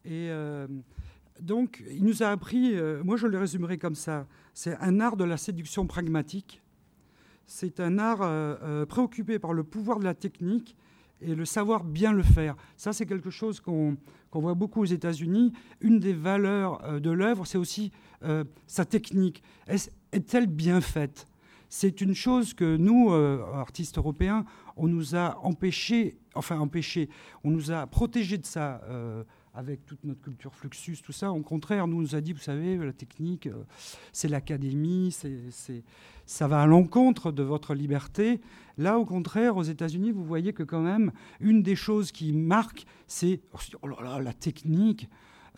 Et 0.05 0.29
euh, 0.29 0.67
donc, 1.39 1.83
il 1.89 2.03
nous 2.03 2.21
a 2.21 2.27
appris, 2.27 2.75
euh, 2.75 3.01
moi 3.03 3.15
je 3.15 3.27
le 3.27 3.37
résumerai 3.37 3.77
comme 3.77 3.95
ça, 3.95 4.27
c'est 4.53 4.75
un 4.77 4.99
art 4.99 5.15
de 5.15 5.23
la 5.23 5.37
séduction 5.37 5.87
pragmatique. 5.87 6.62
C'est 7.45 7.79
un 7.79 7.99
art 7.99 8.19
euh, 8.21 8.85
préoccupé 8.85 9.39
par 9.39 9.53
le 9.53 9.63
pouvoir 9.63 9.99
de 9.99 10.03
la 10.03 10.13
technique 10.13 10.75
et 11.21 11.35
le 11.35 11.45
savoir 11.45 11.83
bien 11.83 12.11
le 12.11 12.23
faire. 12.23 12.55
Ça, 12.75 12.91
c'est 12.91 13.05
quelque 13.05 13.29
chose 13.29 13.59
qu'on 13.61 13.97
voit 14.33 14.55
beaucoup 14.55 14.81
aux 14.81 14.85
États-Unis. 14.85 15.53
Une 15.79 15.99
des 15.99 16.13
valeurs 16.13 16.99
de 16.99 17.11
l'œuvre, 17.11 17.45
c'est 17.45 17.57
aussi 17.57 17.93
sa 18.67 18.83
technique. 18.83 19.41
Est-elle 20.11 20.47
bien 20.47 20.81
faite? 20.81 21.27
C'est 21.69 22.01
une 22.01 22.13
chose 22.13 22.53
que 22.53 22.75
nous, 22.75 23.13
artistes 23.13 23.97
européens, 23.97 24.43
on 24.75 24.89
nous 24.89 25.15
a 25.15 25.39
empêché, 25.43 26.17
enfin 26.35 26.59
empêché, 26.59 27.07
on 27.45 27.51
nous 27.51 27.71
a 27.71 27.87
protégé 27.87 28.37
de 28.37 28.45
ça 28.45 28.81
avec 29.53 29.85
toute 29.85 30.03
notre 30.03 30.21
culture 30.21 30.53
fluxus, 30.55 30.97
tout 31.03 31.11
ça. 31.11 31.31
Au 31.31 31.41
contraire, 31.41 31.87
nous, 31.87 31.97
on 31.97 32.01
nous 32.01 32.15
a 32.15 32.21
dit, 32.21 32.33
vous 32.33 32.39
savez, 32.39 32.75
la 32.77 32.93
technique, 32.93 33.47
euh, 33.47 33.63
c'est 34.11 34.27
l'académie, 34.27 35.11
c'est, 35.11 35.83
ça 36.25 36.47
va 36.47 36.61
à 36.61 36.65
l'encontre 36.65 37.31
de 37.31 37.43
votre 37.43 37.75
liberté. 37.75 38.41
Là, 38.77 38.97
au 38.97 39.05
contraire, 39.05 39.55
aux 39.55 39.63
États-Unis, 39.63 40.11
vous 40.11 40.23
voyez 40.23 40.53
que 40.53 40.63
quand 40.63 40.81
même, 40.81 41.11
une 41.39 41.61
des 41.61 41.75
choses 41.75 42.11
qui 42.11 42.33
marque, 42.33 42.85
c'est 43.07 43.41
oh 43.81 43.87
là 43.87 43.97
là, 44.01 44.19
la 44.19 44.33
technique. 44.33 45.07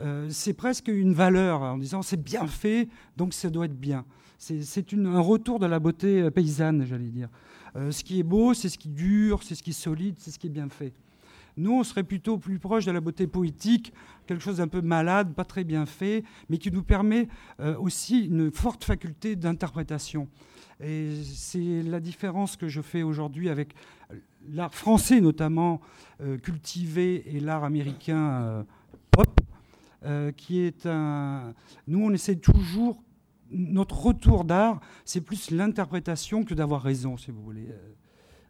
Euh, 0.01 0.27
c'est 0.29 0.53
presque 0.53 0.89
une 0.89 1.13
valeur 1.13 1.61
en 1.61 1.77
disant 1.77 2.01
c'est 2.01 2.21
bien 2.21 2.47
fait, 2.47 2.89
donc 3.15 3.33
ça 3.33 3.49
doit 3.49 3.65
être 3.65 3.79
bien. 3.79 4.03
C'est, 4.37 4.93
un 4.93 5.21
retour 5.21 5.57
de 5.59 5.65
la 5.65 5.79
beauté 5.79 6.21
euh, 6.21 6.31
paysanne, 6.31 6.85
j'allais 6.85 7.11
dire. 7.11 7.29
ce 7.75 8.03
qui 8.03 8.19
est 8.19 8.23
beau, 8.23 8.53
c'est 8.53 8.67
ce 8.67 8.77
qui 8.77 8.89
dure, 8.89 9.41
c'est 9.43 9.55
ce 9.55 9.63
qui 9.63 9.69
est 9.69 9.73
solide, 9.73 10.15
c'est 10.17 10.31
ce 10.31 10.37
qui 10.37 10.47
est 10.47 10.49
bien 10.49 10.67
fait. 10.67 10.93
Nous, 11.57 11.71
on 11.71 11.83
serait 11.83 12.03
plutôt 12.03 12.37
plus 12.37 12.59
proche 12.59 12.85
de 12.85 12.91
la 12.91 12.99
beauté 12.99 13.27
poétique, 13.27 13.93
quelque 14.27 14.43
chose 14.43 14.57
d'un 14.57 14.67
peu 14.67 14.81
malade, 14.81 15.33
pas 15.33 15.45
très 15.45 15.63
bien 15.63 15.85
fait, 15.85 16.23
mais 16.49 16.57
qui 16.57 16.71
nous 16.71 16.83
permet 16.83 17.27
euh, 17.59 17.77
aussi 17.77 18.25
une 18.25 18.51
forte 18.51 18.83
faculté 18.83 19.35
d'interprétation. 19.35 20.27
Et 20.83 21.11
c'est 21.23 21.81
la 21.83 22.01
différence 22.01 22.57
que 22.57 22.67
je 22.67 22.81
fais 22.81 23.03
aujourd'hui 23.03 23.49
avec 23.49 23.73
l'art 24.49 24.75
français 24.75 25.21
notamment 25.21 25.79
euh, 26.21 26.37
cultivé 26.37 27.23
et 27.33 27.39
l'art 27.39 27.63
américain 27.63 28.41
euh, 28.41 28.63
pop, 29.11 29.39
qui 30.37 30.59
est 30.59 30.85
un... 30.85 31.55
Nous, 31.87 31.99
on 31.99 32.11
essaie 32.11 32.35
toujours... 32.35 33.01
Notre 33.49 33.99
retour 34.05 34.43
d'art, 34.43 34.81
c'est 35.03 35.21
plus 35.21 35.49
l'interprétation 35.49 36.43
que 36.43 36.53
d'avoir 36.53 36.81
raison, 36.81 37.17
si 37.17 37.31
vous 37.31 37.41
voulez 37.41 37.69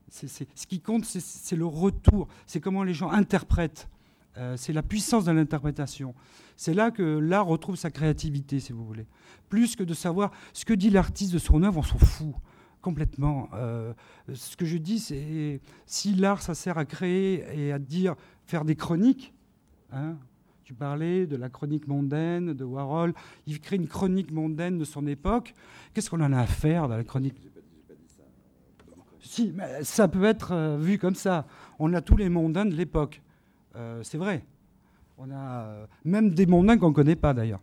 ce 0.10 0.68
qui 0.68 0.80
compte, 0.80 1.06
c'est 1.06 1.56
le 1.56 1.66
retour, 1.66 2.28
c'est 2.46 2.60
comment 2.60 2.84
les 2.84 2.94
gens 2.94 3.10
interprètent. 3.10 3.90
Euh, 4.38 4.58
c'est 4.58 4.74
la 4.74 4.84
puissance 4.84 5.26
de 5.26 5.32
l'interprétation. 5.32 6.14
C'est 6.58 6.74
là 6.74 6.92
que 6.92 7.04
l'art 7.04 7.46
retrouve 7.46 7.76
sa 7.76 7.90
créativité, 7.90 8.60
si 8.60 8.74
vous 8.74 8.86
voulez. 8.86 9.08
Plus 9.50 9.76
que 9.76 9.84
de 9.84 9.94
savoir 9.94 10.32
ce 10.54 10.66
que 10.66 10.74
dit 10.74 10.90
l'artiste 10.90 11.34
de 11.34 11.40
son 11.40 11.64
œuvre, 11.64 11.78
on 11.80 11.84
s'en 11.84 11.98
fout 11.98 12.36
complètement. 12.82 13.50
Euh, 13.54 13.94
ce 14.34 14.56
que 14.58 14.66
je 14.66 14.78
dis, 14.78 15.00
c'est 15.00 15.62
si 15.86 16.14
l'art, 16.14 16.42
ça 16.42 16.54
sert 16.54 16.78
à 16.78 16.86
créer 16.86 17.46
et 17.54 17.72
à 17.72 17.80
dire, 17.80 18.16
faire 18.46 18.66
des 18.66 18.76
chroniques. 18.76 19.34
Hein, 19.92 20.18
tu 20.64 20.74
parlais 20.74 21.28
de 21.28 21.36
la 21.36 21.50
chronique 21.50 21.88
mondaine 21.88 22.54
de 22.54 22.64
Warhol. 22.64 23.14
Il 23.48 23.62
crée 23.62 23.76
une 23.76 23.88
chronique 23.88 24.32
mondaine 24.32 24.78
de 24.78 24.84
son 24.84 25.08
époque. 25.08 25.54
Qu'est-ce 25.94 26.10
qu'on 26.10 26.22
en 26.22 26.34
a 26.34 26.40
à 26.40 26.48
faire 26.48 26.88
dans 26.88 26.98
la 26.98 27.04
chronique 27.04 27.36
si, 29.26 29.52
mais 29.56 29.84
ça 29.84 30.08
peut 30.08 30.24
être 30.24 30.52
euh, 30.52 30.78
vu 30.78 30.98
comme 30.98 31.16
ça. 31.16 31.46
On 31.80 31.94
a 31.94 32.02
tous 32.02 32.16
les 32.16 32.30
mondains 32.30 32.66
de 32.66 32.76
l'époque. 32.76 33.22
Euh, 33.76 34.02
c'est 34.04 34.18
vrai. 34.18 34.46
On 35.18 35.32
a 35.32 35.66
euh, 35.66 35.86
même 36.04 36.32
des 36.32 36.46
mondains 36.46 36.78
qu'on 36.78 36.90
ne 36.90 36.94
connaît 36.94 37.16
pas 37.16 37.34
d'ailleurs. 37.34 37.62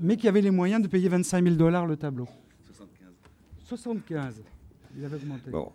Mais 0.00 0.16
qui 0.16 0.28
avaient 0.28 0.40
les 0.40 0.50
moyens 0.50 0.82
de 0.82 0.88
payer 0.88 1.08
25 1.08 1.42
000 1.42 1.56
dollars 1.56 1.86
le 1.86 1.96
tableau. 1.96 2.26
75. 2.66 3.08
75. 3.64 4.42
Il 4.96 5.04
avait 5.04 5.16
augmenté. 5.16 5.50
Bon, 5.50 5.70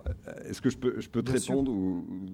est-ce 0.46 0.62
que 0.62 0.70
je 0.70 0.78
peux, 0.78 1.00
je 1.00 1.10
peux 1.10 1.24
te 1.24 1.32
répondre 1.32 1.72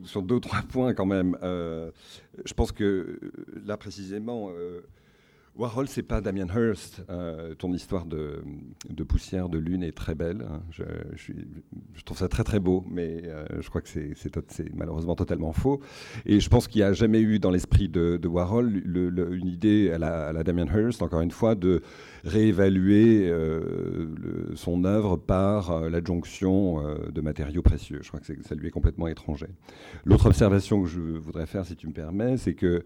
sur 0.06 0.24
deux 0.24 0.36
ou 0.36 0.40
trois 0.40 0.62
points 0.62 0.94
quand 0.94 1.06
même? 1.06 1.38
Je 1.42 2.54
pense 2.56 2.72
que 2.72 3.20
là 3.66 3.78
précisément, 3.78 4.50
Warhol, 5.56 5.88
c'est 5.88 6.04
pas 6.04 6.22
Damien 6.22 6.48
Hirst. 6.48 7.04
Euh, 7.10 7.54
ton 7.56 7.74
histoire 7.74 8.06
de, 8.06 8.42
poussière 9.08 9.50
de 9.50 9.58
lune 9.58 9.84
est 9.84 9.96
très 9.96 10.16
belle. 10.16 10.46
Hein. 10.50 10.62
Je, 10.72 10.84
trouve 12.06 12.18
ça 12.18 12.28
très 12.28 12.44
très 12.44 12.60
beau, 12.60 12.86
mais 12.90 13.24
euh, 13.26 13.46
je 13.60 13.70
crois 13.70 13.82
que 13.82 13.90
c'est 13.90 14.76
malheureusement 14.76 15.16
totalement 15.16 15.52
faux. 15.52 15.82
Et 16.26 16.40
je 16.40 16.50
pense 16.50 16.68
qu'il 16.68 16.80
n'y 16.80 16.88
a 16.88 16.94
jamais 16.94 17.20
eu 17.20 17.40
dans 17.40 17.52
l'esprit 17.52 17.90
de, 17.90 18.20
Warhol 18.26 18.70
une 18.86 19.48
idée 19.48 19.92
à 19.92 19.98
la, 19.98 20.44
Damien 20.44 20.66
Hirst, 20.66 21.02
encore 21.02 21.22
une 21.22 21.32
fois, 21.32 21.56
de 21.56 21.82
réévaluer 22.24 23.30
euh, 23.30 24.56
son 24.56 24.86
œuvre 24.86 25.18
par 25.18 25.90
l'adjonction 25.90 26.82
de 27.12 27.22
matériaux 27.22 27.62
précieux. 27.62 28.00
Je 28.02 28.08
crois 28.08 28.20
que 28.20 28.26
ça 28.26 28.56
lui 28.56 28.68
est 28.68 28.72
complètement 28.72 29.08
étranger. 29.08 29.48
L'autre 30.06 30.28
observation 30.28 30.84
que 30.84 30.88
je 30.88 31.00
voudrais 31.00 31.48
faire, 31.48 31.66
si 31.66 31.76
tu 31.76 31.88
me 31.88 31.94
permets, 31.94 32.38
c'est 32.38 32.54
que 32.54 32.84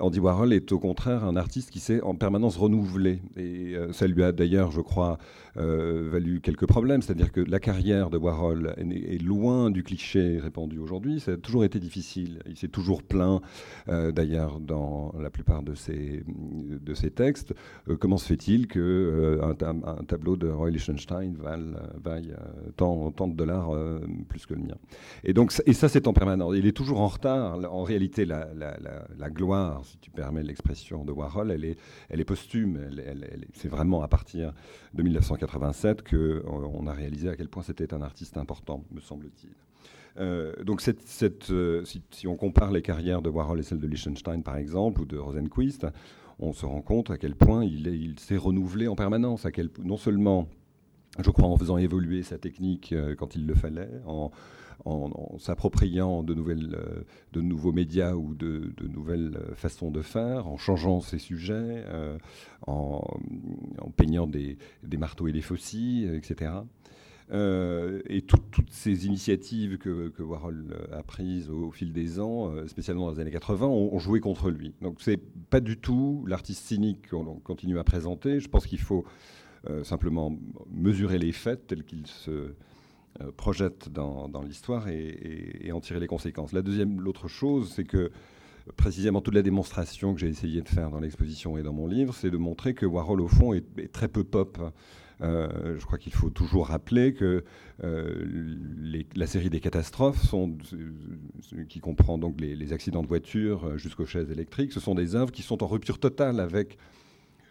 Andy 0.00 0.20
Warhol 0.20 0.52
est 0.52 0.72
au 0.72 0.78
contraire 0.78 1.24
un 1.24 1.36
artiste 1.36 1.70
qui 1.70 1.80
s'est 1.80 2.00
en 2.02 2.14
permanence 2.14 2.56
renouvelé. 2.56 3.20
Et 3.36 3.74
euh, 3.74 3.92
ça 3.92 4.06
lui 4.06 4.22
a 4.22 4.32
d'ailleurs, 4.32 4.70
je 4.70 4.80
crois, 4.80 5.18
euh, 5.56 6.08
valu 6.10 6.40
quelques 6.40 6.66
problèmes. 6.66 7.02
C'est-à-dire 7.02 7.32
que 7.32 7.40
la 7.40 7.60
carrière 7.60 8.10
de 8.10 8.18
Warhol 8.18 8.74
est, 8.76 9.22
loin 9.22 9.70
du 9.70 9.82
cliché 9.82 10.38
répandu 10.38 10.78
aujourd'hui. 10.78 11.20
Ça 11.20 11.32
a 11.32 11.36
toujours 11.36 11.64
été 11.64 11.78
difficile. 11.78 12.40
Il 12.46 12.56
s'est 12.56 12.68
toujours 12.68 13.02
plaint, 13.02 13.40
euh, 13.88 14.12
d'ailleurs, 14.12 14.60
dans 14.60 15.14
la 15.18 15.30
plupart 15.30 15.62
de 15.62 15.74
ses, 15.74 16.24
de 16.26 16.94
ses 16.94 17.10
textes. 17.10 17.54
comment 18.00 18.18
se 18.18 18.26
fait-il 18.26 18.66
qu'un 18.66 19.54
un 19.60 20.04
tableau 20.06 20.36
de 20.36 20.48
Roy 20.48 20.70
Lichtenstein 20.70 21.36
vaille, 22.02 22.34
tant, 22.76 23.10
de 23.10 23.34
dollars 23.34 23.70
plus 24.28 24.46
que 24.46 24.54
le 24.54 24.60
mien? 24.60 24.76
Et, 25.22 25.32
donc, 25.32 25.52
et 25.66 25.72
ça, 25.72 25.88
c'est 25.88 26.06
en 26.06 26.12
permanence. 26.12 26.54
Il 26.56 26.66
est 26.66 26.76
toujours 26.76 27.00
en 27.00 27.08
retard. 27.08 27.58
En 27.72 27.82
réalité, 27.82 28.24
la, 28.24 28.48
la 28.54 28.76
gloire, 29.30 29.84
si 29.84 29.98
tu 29.98 30.10
permets 30.10 30.42
l'expression 30.42 31.04
de 31.04 31.12
Warhol, 31.12 31.50
elle 31.50 31.64
est, 31.64 32.24
posthume. 32.24 32.78
c'est 33.54 33.68
vraiment 33.68 34.02
à 34.02 34.08
partir 34.08 34.52
de 34.94 35.02
1987 35.02 36.08
qu'on 36.08 36.16
euh, 36.16 36.86
a 36.86 36.92
réalisé 36.92 37.28
à 37.28 37.36
quel 37.36 37.48
point 37.48 37.62
c'était 37.62 37.92
un 37.94 38.02
artiste 38.02 38.36
important, 38.36 38.84
me 38.92 39.00
semble-t-il. 39.00 39.50
Euh, 40.16 40.62
donc 40.62 40.80
euh, 41.50 41.84
si, 41.84 42.26
on 42.28 42.36
compare 42.36 42.70
les 42.70 42.82
carrières 42.82 43.20
de 43.20 43.28
Warhol 43.28 43.58
et 43.58 43.62
celles 43.62 43.80
de 43.80 43.86
Liechtenstein, 43.86 44.42
par 44.42 44.56
exemple, 44.56 45.00
ou 45.00 45.04
de 45.04 45.18
Rosenquist, 45.18 45.86
on 46.38 46.52
se 46.52 46.66
rend 46.66 46.82
compte 46.82 47.10
à 47.10 47.18
quel 47.18 47.34
point 47.34 47.64
il, 47.64 47.86
il 47.86 48.18
s'est 48.18 48.36
renouvelé 48.36 48.88
en 48.88 48.96
permanence, 48.96 49.46
à 49.46 49.50
quel, 49.50 49.70
non 49.82 49.96
seulement, 49.96 50.48
je 51.18 51.30
crois, 51.30 51.48
en 51.48 51.56
faisant 51.56 51.78
évoluer 51.78 52.22
sa 52.22 52.38
technique 52.38 52.94
quand 53.18 53.34
il 53.36 53.46
le 53.46 53.54
fallait, 53.54 53.90
en, 54.06 54.30
en, 54.84 55.38
s'appropriant 55.38 56.22
de, 56.22 56.34
nouvelles, 56.34 56.74
euh, 56.74 57.02
de 57.32 57.40
nouveaux 57.40 57.72
médias 57.72 58.14
ou 58.14 58.34
de, 58.34 58.72
nouvelles 58.88 59.36
euh, 59.36 59.54
façons 59.54 59.90
de 59.90 60.02
faire, 60.02 60.46
en 60.46 60.56
changeant 60.56 61.00
ses 61.00 61.18
sujets, 61.18 61.54
euh, 61.88 62.18
en, 62.66 63.02
peignant 63.96 64.26
des, 64.26 64.58
marteaux 64.98 65.28
et 65.28 65.32
des 65.32 65.40
faucilles, 65.40 66.08
etc. 66.14 66.52
et 67.32 68.22
toutes 68.22 68.70
ces 68.70 69.06
initiatives 69.06 69.78
que, 69.78 70.22
Warhol 70.22 70.76
a 70.92 71.02
prises 71.02 71.50
au, 71.50 71.70
fil 71.70 71.92
des 71.92 72.20
ans, 72.20 72.52
spécialement 72.66 73.06
dans 73.06 73.12
les 73.12 73.20
années 73.20 73.30
80, 73.30 73.66
ont, 73.66 73.98
joué 73.98 74.20
contre 74.20 74.50
lui. 74.50 74.72
Donc 74.82 75.00
c'est 75.00 75.20
pas 75.50 75.60
du 75.60 75.76
tout 75.78 76.24
l'artiste 76.26 76.64
cynique 76.64 77.10
qu'on 77.10 77.40
continue 77.40 77.78
à 77.78 77.84
présenter. 77.84 78.40
Je 78.40 78.48
pense 78.48 78.66
qu'il 78.66 78.80
faut 78.80 79.04
simplement 79.82 80.36
mesurer 80.70 81.18
les 81.18 81.32
faits 81.32 81.66
tels 81.66 81.84
qu'ils 81.84 82.06
se 82.06 82.54
projette 83.36 83.88
dans, 83.90 84.28
l'histoire 84.46 84.88
et, 84.88 85.70
en 85.72 85.80
tirer 85.80 86.00
les 86.00 86.06
conséquences. 86.06 86.52
La 86.52 86.62
deuxième, 86.62 87.00
l'autre 87.00 87.28
chose, 87.28 87.72
c'est 87.74 87.84
que 87.84 88.10
précisément 88.76 89.20
toute 89.20 89.34
la 89.34 89.42
démonstration 89.42 90.14
que 90.14 90.20
j'ai 90.20 90.28
essayé 90.28 90.62
de 90.62 90.68
faire 90.68 90.90
dans 90.90 91.00
l'exposition 91.00 91.58
et 91.58 91.62
dans 91.62 91.72
mon 91.72 91.86
livre, 91.86 92.14
c'est 92.14 92.30
de 92.30 92.36
montrer 92.36 92.74
que 92.74 92.86
Warhol, 92.86 93.20
au 93.20 93.28
fond, 93.28 93.52
est, 93.52 93.92
très 93.92 94.08
peu 94.08 94.24
pop. 94.24 94.58
Euh, 95.20 95.76
je 95.78 95.84
crois 95.84 95.98
qu'il 95.98 96.12
faut 96.12 96.30
toujours 96.30 96.68
rappeler 96.68 97.14
que 97.14 97.44
euh, 97.84 98.56
la 99.14 99.26
série 99.26 99.50
des 99.50 99.60
catastrophes, 99.60 100.34
qui 101.68 101.80
comprend 101.80 102.18
donc 102.18 102.40
les, 102.40 102.72
accidents 102.72 103.02
de 103.02 103.08
voiture 103.08 103.78
jusqu'aux 103.78 104.06
chaises 104.06 104.30
électriques, 104.30 104.72
ce 104.72 104.80
sont 104.80 104.94
des 104.94 105.14
œuvres 105.14 105.30
qui 105.30 105.42
sont 105.42 105.62
en 105.62 105.66
rupture 105.66 105.98
totale 105.98 106.40
avec 106.40 106.78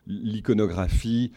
l'iconographie. 0.07 1.31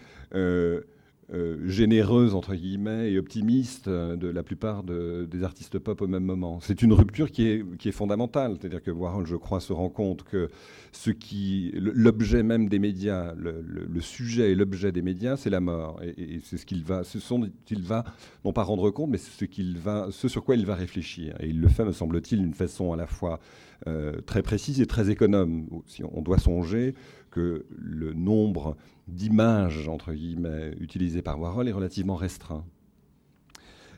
Euh, 1.34 1.56
généreuse 1.66 2.36
entre 2.36 2.54
guillemets 2.54 3.10
et 3.10 3.18
optimiste 3.18 3.88
euh, 3.88 4.14
de 4.14 4.28
la 4.28 4.44
plupart 4.44 4.84
des 4.84 5.42
artistes 5.42 5.76
pop 5.80 6.00
au 6.00 6.06
même 6.06 6.22
moment. 6.22 6.60
C'est 6.60 6.82
une 6.82 6.92
rupture 6.92 7.32
qui 7.32 7.48
est, 7.48 7.90
fondamentale, 7.90 8.56
c'est-à-dire 8.60 8.80
que 8.80 8.92
Warhol, 8.92 9.26
je 9.26 9.34
crois, 9.34 9.58
se 9.58 9.72
rend 9.72 9.88
compte 9.88 10.22
que 10.22 10.48
ce 10.92 11.10
qui, 11.10 11.72
l'objet 11.74 12.44
même 12.44 12.68
des 12.68 12.78
médias, 12.78 13.34
le, 13.34 14.00
sujet 14.00 14.52
et 14.52 14.54
l'objet 14.54 14.92
des 14.92 15.02
médias, 15.02 15.36
c'est 15.36 15.50
la 15.50 15.58
mort, 15.58 16.00
et, 16.04 16.38
c'est 16.44 16.58
ce 16.58 16.66
qu'il 16.66 16.84
va, 16.84 17.02
ce 17.02 17.18
sont, 17.18 17.50
il 17.70 17.82
va 17.82 18.04
non 18.44 18.52
pas 18.52 18.62
rendre 18.62 18.88
compte, 18.92 19.10
mais 19.10 19.18
ce 19.18 19.44
qu'il 19.46 19.78
va, 19.78 20.06
ce 20.12 20.28
sur 20.28 20.44
quoi 20.44 20.54
il 20.54 20.64
va 20.64 20.76
réfléchir, 20.76 21.34
et 21.40 21.48
il 21.48 21.60
le 21.60 21.66
fait, 21.66 21.84
me 21.84 21.92
semble-t-il, 21.92 22.40
d'une 22.40 22.54
façon 22.54 22.92
à 22.92 22.96
la 22.96 23.08
fois 23.08 23.40
euh, 23.86 24.20
très 24.24 24.42
précise 24.42 24.80
et 24.80 24.86
très 24.86 25.10
économe. 25.10 25.66
Si 25.86 26.02
on 26.02 26.22
doit 26.22 26.38
songer 26.38 26.94
que 27.36 27.66
le 27.68 28.14
nombre 28.14 28.78
d'images, 29.08 29.88
entre 29.88 30.14
guillemets, 30.14 30.74
utilisées 30.80 31.20
par 31.20 31.38
Warhol 31.38 31.68
est 31.68 31.72
relativement 31.72 32.16
restreint. 32.16 32.64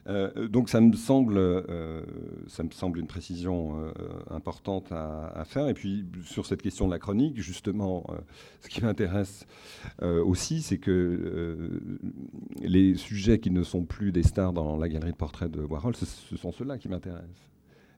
Euh, 0.08 0.48
donc 0.48 0.70
ça 0.70 0.80
me 0.80 0.92
semble, 0.94 1.36
euh, 1.36 2.02
ça 2.48 2.64
me 2.64 2.70
semble 2.70 2.98
une 2.98 3.06
précision 3.06 3.78
euh, 3.78 3.92
importante 4.30 4.90
à, 4.90 5.44
faire. 5.44 5.68
Et 5.68 5.74
puis 5.74 6.04
sur 6.24 6.46
cette 6.46 6.62
question 6.62 6.86
de 6.86 6.90
la 6.90 6.98
chronique, 6.98 7.40
justement, 7.40 8.04
ce 8.60 8.68
qui 8.68 8.82
m'intéresse 8.82 9.46
aussi, 10.02 10.62
c'est 10.62 10.78
que 10.78 11.80
les 12.60 12.96
sujets 12.96 13.38
qui 13.38 13.50
ne 13.50 13.62
sont 13.62 13.84
plus 13.84 14.10
des 14.10 14.24
stars 14.24 14.52
dans 14.52 14.76
la 14.76 14.88
galerie 14.88 15.12
de 15.12 15.16
portraits 15.16 15.50
de 15.50 15.62
Warhol, 15.62 15.94
ce 15.94 16.36
sont 16.36 16.50
ceux-là 16.50 16.76
qui 16.76 16.88
m'intéressent. 16.88 17.48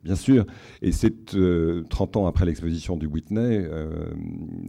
Bien 0.02 0.16
sûr. 0.16 0.46
Et 0.80 0.92
c'est 0.92 1.26
30 1.26 1.36
euh, 1.36 1.84
ans 2.18 2.26
après 2.26 2.46
l'exposition 2.46 2.96
du 2.96 3.06
Whitney, 3.06 3.66
euh, 3.70 4.10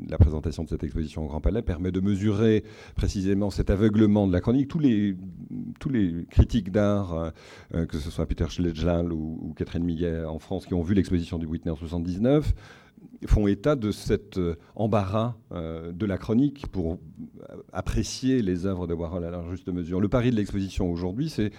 la 0.09 0.17
présentation 0.17 0.63
de 0.63 0.69
cette 0.69 0.83
exposition 0.83 1.23
au 1.23 1.27
Grand 1.27 1.39
Palais 1.39 1.61
permet 1.61 1.91
de 1.91 2.01
mesurer 2.01 2.65
précisément 2.95 3.49
cet 3.49 3.69
aveuglement 3.69 4.27
de 4.27 4.33
la 4.33 4.41
chronique. 4.41 4.67
Tous 4.67 4.79
les, 4.79 5.15
critiques 6.29 6.71
d'art, 6.71 7.31
euh, 7.73 7.85
que 7.85 7.97
ce 7.97 8.11
soit 8.11 8.25
Peter 8.25 8.45
Schlegel 8.49 9.13
ou, 9.13 9.53
Catherine 9.55 9.83
Millet 9.83 10.25
en 10.25 10.39
France, 10.39 10.65
qui 10.65 10.73
ont 10.73 10.81
vu 10.81 10.95
l'exposition 10.95 11.37
du 11.37 11.45
Whitney 11.45 11.71
en 11.71 11.77
79, 11.77 12.53
font 13.27 13.47
état 13.47 13.75
de 13.75 13.91
cet 13.91 14.39
embarras 14.75 15.35
de 15.51 16.05
la 16.05 16.17
chronique 16.17 16.67
pour 16.67 16.99
apprécier 17.71 18.41
les 18.41 18.65
œuvres 18.65 18.87
de 18.87 18.93
Warhol 18.93 19.23
à 19.23 19.31
leur 19.31 19.49
juste 19.49 19.69
mesure. 19.69 20.01
Le 20.01 20.09
pari 20.09 20.31
de 20.31 20.35
l'exposition 20.35 20.91
aujourd'hui, 20.91 21.29
c'est 21.29 21.51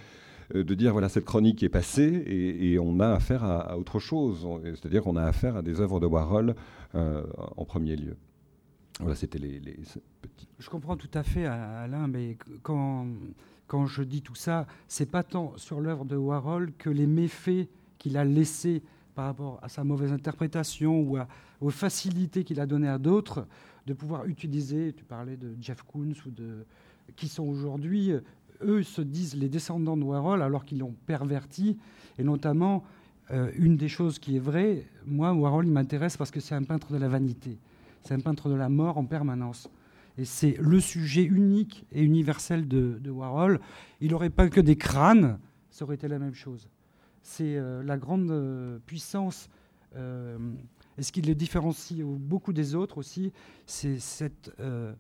de 0.55 0.75
dire 0.75 0.93
voilà 0.93 1.09
cette 1.09 1.25
chronique 1.25 1.63
est 1.63 1.69
passée 1.69 2.23
et, 2.27 2.79
on 2.79 3.01
a 3.01 3.09
affaire 3.09 3.45
à, 3.45 3.79
autre 3.79 3.99
chose, 3.99 4.47
c'est-à-dire 4.65 5.03
qu'on 5.03 5.17
a 5.17 5.25
affaire 5.25 5.57
à 5.57 5.63
des 5.63 5.81
œuvres 5.81 6.01
de 6.01 6.07
Warhol 6.07 6.55
euh, 6.95 7.25
en 7.57 7.65
premier 7.65 7.97
lieu. 7.97 8.17
Voilà, 9.01 9.15
c'était 9.15 9.39
les, 9.39 9.61
petits. 10.21 10.49
Je 10.59 10.69
comprends 10.69 10.97
tout 10.97 11.11
à 11.15 11.23
fait, 11.23 11.47
Alain, 11.47 12.07
mais 12.07 12.37
quand, 12.63 13.07
quand 13.67 13.87
je 13.87 14.03
dis 14.03 14.21
tout 14.21 14.35
ça, 14.35 14.67
c'est 14.89 15.11
pas 15.11 15.23
tant 15.23 15.55
sur 15.57 15.81
l'œuvre 15.81 16.05
de 16.05 16.17
Warhol 16.17 16.73
que 16.77 16.91
les 16.91 17.07
méfaits 17.07 17.69
qu'il 17.99 18.17
a 18.17 18.25
laissés 18.25 18.83
par 19.15 19.27
rapport 19.27 19.59
à 19.63 19.69
sa 19.69 19.85
mauvaise 19.85 20.13
interprétation 20.13 21.01
ou 21.01 21.19
aux 21.61 21.71
facilités 21.71 22.45
qu'il 22.45 22.61
a 22.61 22.67
données 22.67 22.89
à 22.89 22.99
d'autres 22.99 23.47
de 23.87 23.95
pouvoir 23.95 24.27
utiliser, 24.27 24.93
tu 24.93 25.05
parlais 25.05 25.37
de 25.37 25.57
Jeff 25.61 25.83
Koons 25.83 26.15
ou 26.27 26.31
de 26.31 26.65
qui 27.17 27.29
sont 27.29 27.45
aujourd'hui 27.45 28.13
eux 28.65 28.83
se 28.83 29.03
disent 29.03 29.35
les 29.35 29.49
descendants 29.49 29.97
de 29.97 30.03
Warhol 30.03 30.43
alors 30.43 30.65
qu'ils 30.65 30.79
l'ont 30.79 30.95
perverti. 31.07 31.79
Et 32.19 32.25
notamment, 32.25 32.85
euh, 33.31 33.51
une 33.57 33.77
des 33.77 33.89
choses 33.89 34.19
qui 34.19 34.37
est 34.37 34.41
vraie, 34.41 34.87
moi, 35.07 35.33
Warhol, 35.33 35.67
il 35.67 35.73
m'intéresse 35.73 36.17
parce 36.17 36.31
que 36.31 36.41
c'est 36.41 36.55
un 36.55 36.65
peintre 36.65 36.93
de 36.93 36.99
la 36.99 37.09
vanité. 37.09 37.59
C'est 38.03 38.15
un 38.15 38.21
peintre 38.21 38.49
de 38.49 38.55
la 38.55 38.69
mort 38.69 38.99
en 38.99 39.05
permanence. 39.05 39.69
Et 40.19 40.25
c'est 40.25 40.57
le 40.61 40.81
sujet 40.81 41.23
unique 41.23 41.87
et 41.93 42.03
universel 42.03 42.69
de, 42.69 43.11
Warhol. 43.11 43.61
Il 44.01 44.11
n'aurait 44.11 44.31
pas 44.31 44.49
que 44.49 44.61
des 44.61 44.77
crânes, 44.77 45.39
ça 45.71 45.85
aurait 45.85 45.95
été 45.95 46.09
la 46.09 46.19
même 46.19 46.35
chose. 46.35 46.69
C'est 47.23 47.57
euh, 47.57 47.83
la 47.83 47.97
grande 47.97 48.31
euh, 48.31 48.79
puissance. 48.85 49.49
et 49.95 51.03
ce 51.03 51.13
qui 51.13 51.23
le 51.23 51.35
différencie 51.35 52.03
beaucoup 52.03 52.53
des 52.53 52.75
autres 52.75 52.99
aussi, 52.99 53.33
c'est 53.67 54.53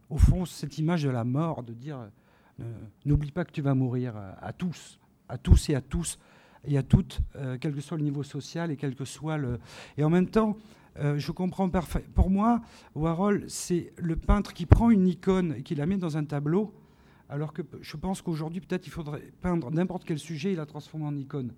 au 0.08 0.16
fond 0.16 0.46
cette 0.46 0.78
image 0.78 1.02
de 1.02 1.10
la 1.10 1.24
mort, 1.24 1.62
de 1.62 1.72
dire 1.74 1.98
N'oublie 3.04 3.30
pas 3.32 3.44
que 3.44 3.52
tu 3.52 3.62
vas 3.62 3.74
mourir 3.74 4.14
à, 4.40 4.52
tous, 4.52 4.98
à 5.28 5.38
tous 5.38 5.70
et 5.70 5.74
à 5.74 5.80
tous, 5.80 6.18
et 6.64 6.78
à 6.78 6.82
toutes, 6.82 7.20
euh, 7.36 7.56
quel 7.60 7.74
que 7.74 7.80
soit 7.80 7.96
le 7.96 8.04
niveau 8.04 8.22
social 8.22 8.70
et 8.70 8.76
quel 8.76 8.94
que 8.94 9.04
soit 9.04 9.36
le. 9.36 9.58
Et 9.96 10.04
en 10.04 10.10
même 10.10 10.28
temps, 10.28 10.56
euh, 10.98 11.18
je 11.18 11.32
comprends 11.32 11.68
parfaitement. 11.68 12.12
Pour 12.14 12.30
moi, 12.30 12.60
Warhol, 12.94 13.44
c'est 13.48 13.92
le 13.96 14.16
peintre 14.16 14.52
qui 14.52 14.66
prend 14.66 14.90
une 14.90 15.08
icône 15.08 15.54
et 15.58 15.62
qui 15.62 15.74
la 15.74 15.86
met 15.86 15.96
dans 15.96 16.16
un 16.16 16.24
tableau, 16.24 16.72
alors 17.28 17.52
que 17.52 17.62
je 17.80 17.96
pense 17.96 18.22
qu'aujourd'hui, 18.22 18.60
peut-être, 18.60 18.86
il 18.86 18.90
faudrait 18.90 19.32
peindre 19.40 19.70
n'importe 19.70 20.04
quel 20.04 20.18
sujet 20.18 20.52
et 20.52 20.56
la 20.56 20.66
transformer 20.66 21.06
en 21.06 21.16
icône. 21.16 21.52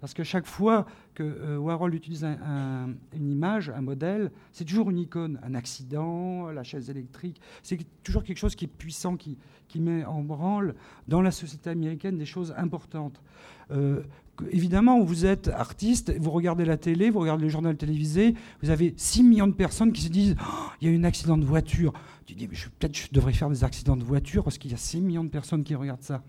Parce 0.00 0.14
que 0.14 0.24
chaque 0.24 0.46
fois 0.46 0.86
que 1.14 1.56
Warhol 1.56 1.94
utilise 1.94 2.24
une 2.24 3.30
image, 3.30 3.70
un 3.70 3.82
modèle, 3.82 4.30
c'est 4.52 4.64
toujours 4.64 4.90
une 4.90 4.98
icône, 4.98 5.38
un 5.42 5.54
accident, 5.54 6.50
la 6.50 6.62
chaise 6.62 6.90
électrique. 6.90 7.40
C'est 7.62 7.78
toujours 8.02 8.24
quelque 8.24 8.38
chose 8.38 8.54
qui 8.54 8.64
est 8.64 8.68
puissant, 8.68 9.16
qui, 9.16 9.36
qui 9.70 9.80
met 9.80 10.04
en 10.04 10.22
branle 10.22 10.74
dans 11.08 11.22
la 11.22 11.30
société 11.30 11.70
américaine 11.70 12.18
des 12.18 12.26
choses 12.26 12.52
importantes. 12.56 13.22
Euh, 13.70 14.02
évidemment, 14.50 15.02
vous 15.02 15.26
êtes 15.26 15.48
artiste, 15.48 16.12
vous 16.18 16.30
regardez 16.30 16.64
la 16.64 16.76
télé, 16.76 17.10
vous 17.10 17.20
regardez 17.20 17.44
le 17.44 17.50
journal 17.50 17.76
télévisé, 17.76 18.34
vous 18.62 18.70
avez 18.70 18.94
6 18.96 19.22
millions 19.22 19.46
de 19.46 19.52
personnes 19.52 19.92
qui 19.92 20.02
se 20.02 20.08
disent 20.08 20.36
oh, 20.40 20.70
il 20.80 20.88
y 20.88 20.90
a 20.90 20.94
eu 20.94 20.98
un 20.98 21.04
accident 21.04 21.38
de 21.38 21.44
voiture. 21.44 21.92
Tu 22.26 22.34
dis 22.34 22.48
peut-être 22.48 22.96
je 22.96 23.08
devrais 23.12 23.32
faire 23.32 23.48
des 23.48 23.64
accidents 23.64 23.96
de 23.96 24.04
voiture 24.04 24.44
parce 24.44 24.58
qu'il 24.58 24.70
y 24.70 24.74
a 24.74 24.78
6 24.78 25.00
millions 25.00 25.24
de 25.24 25.30
personnes 25.30 25.62
qui 25.62 25.74
regardent 25.74 26.02
ça. 26.02 26.22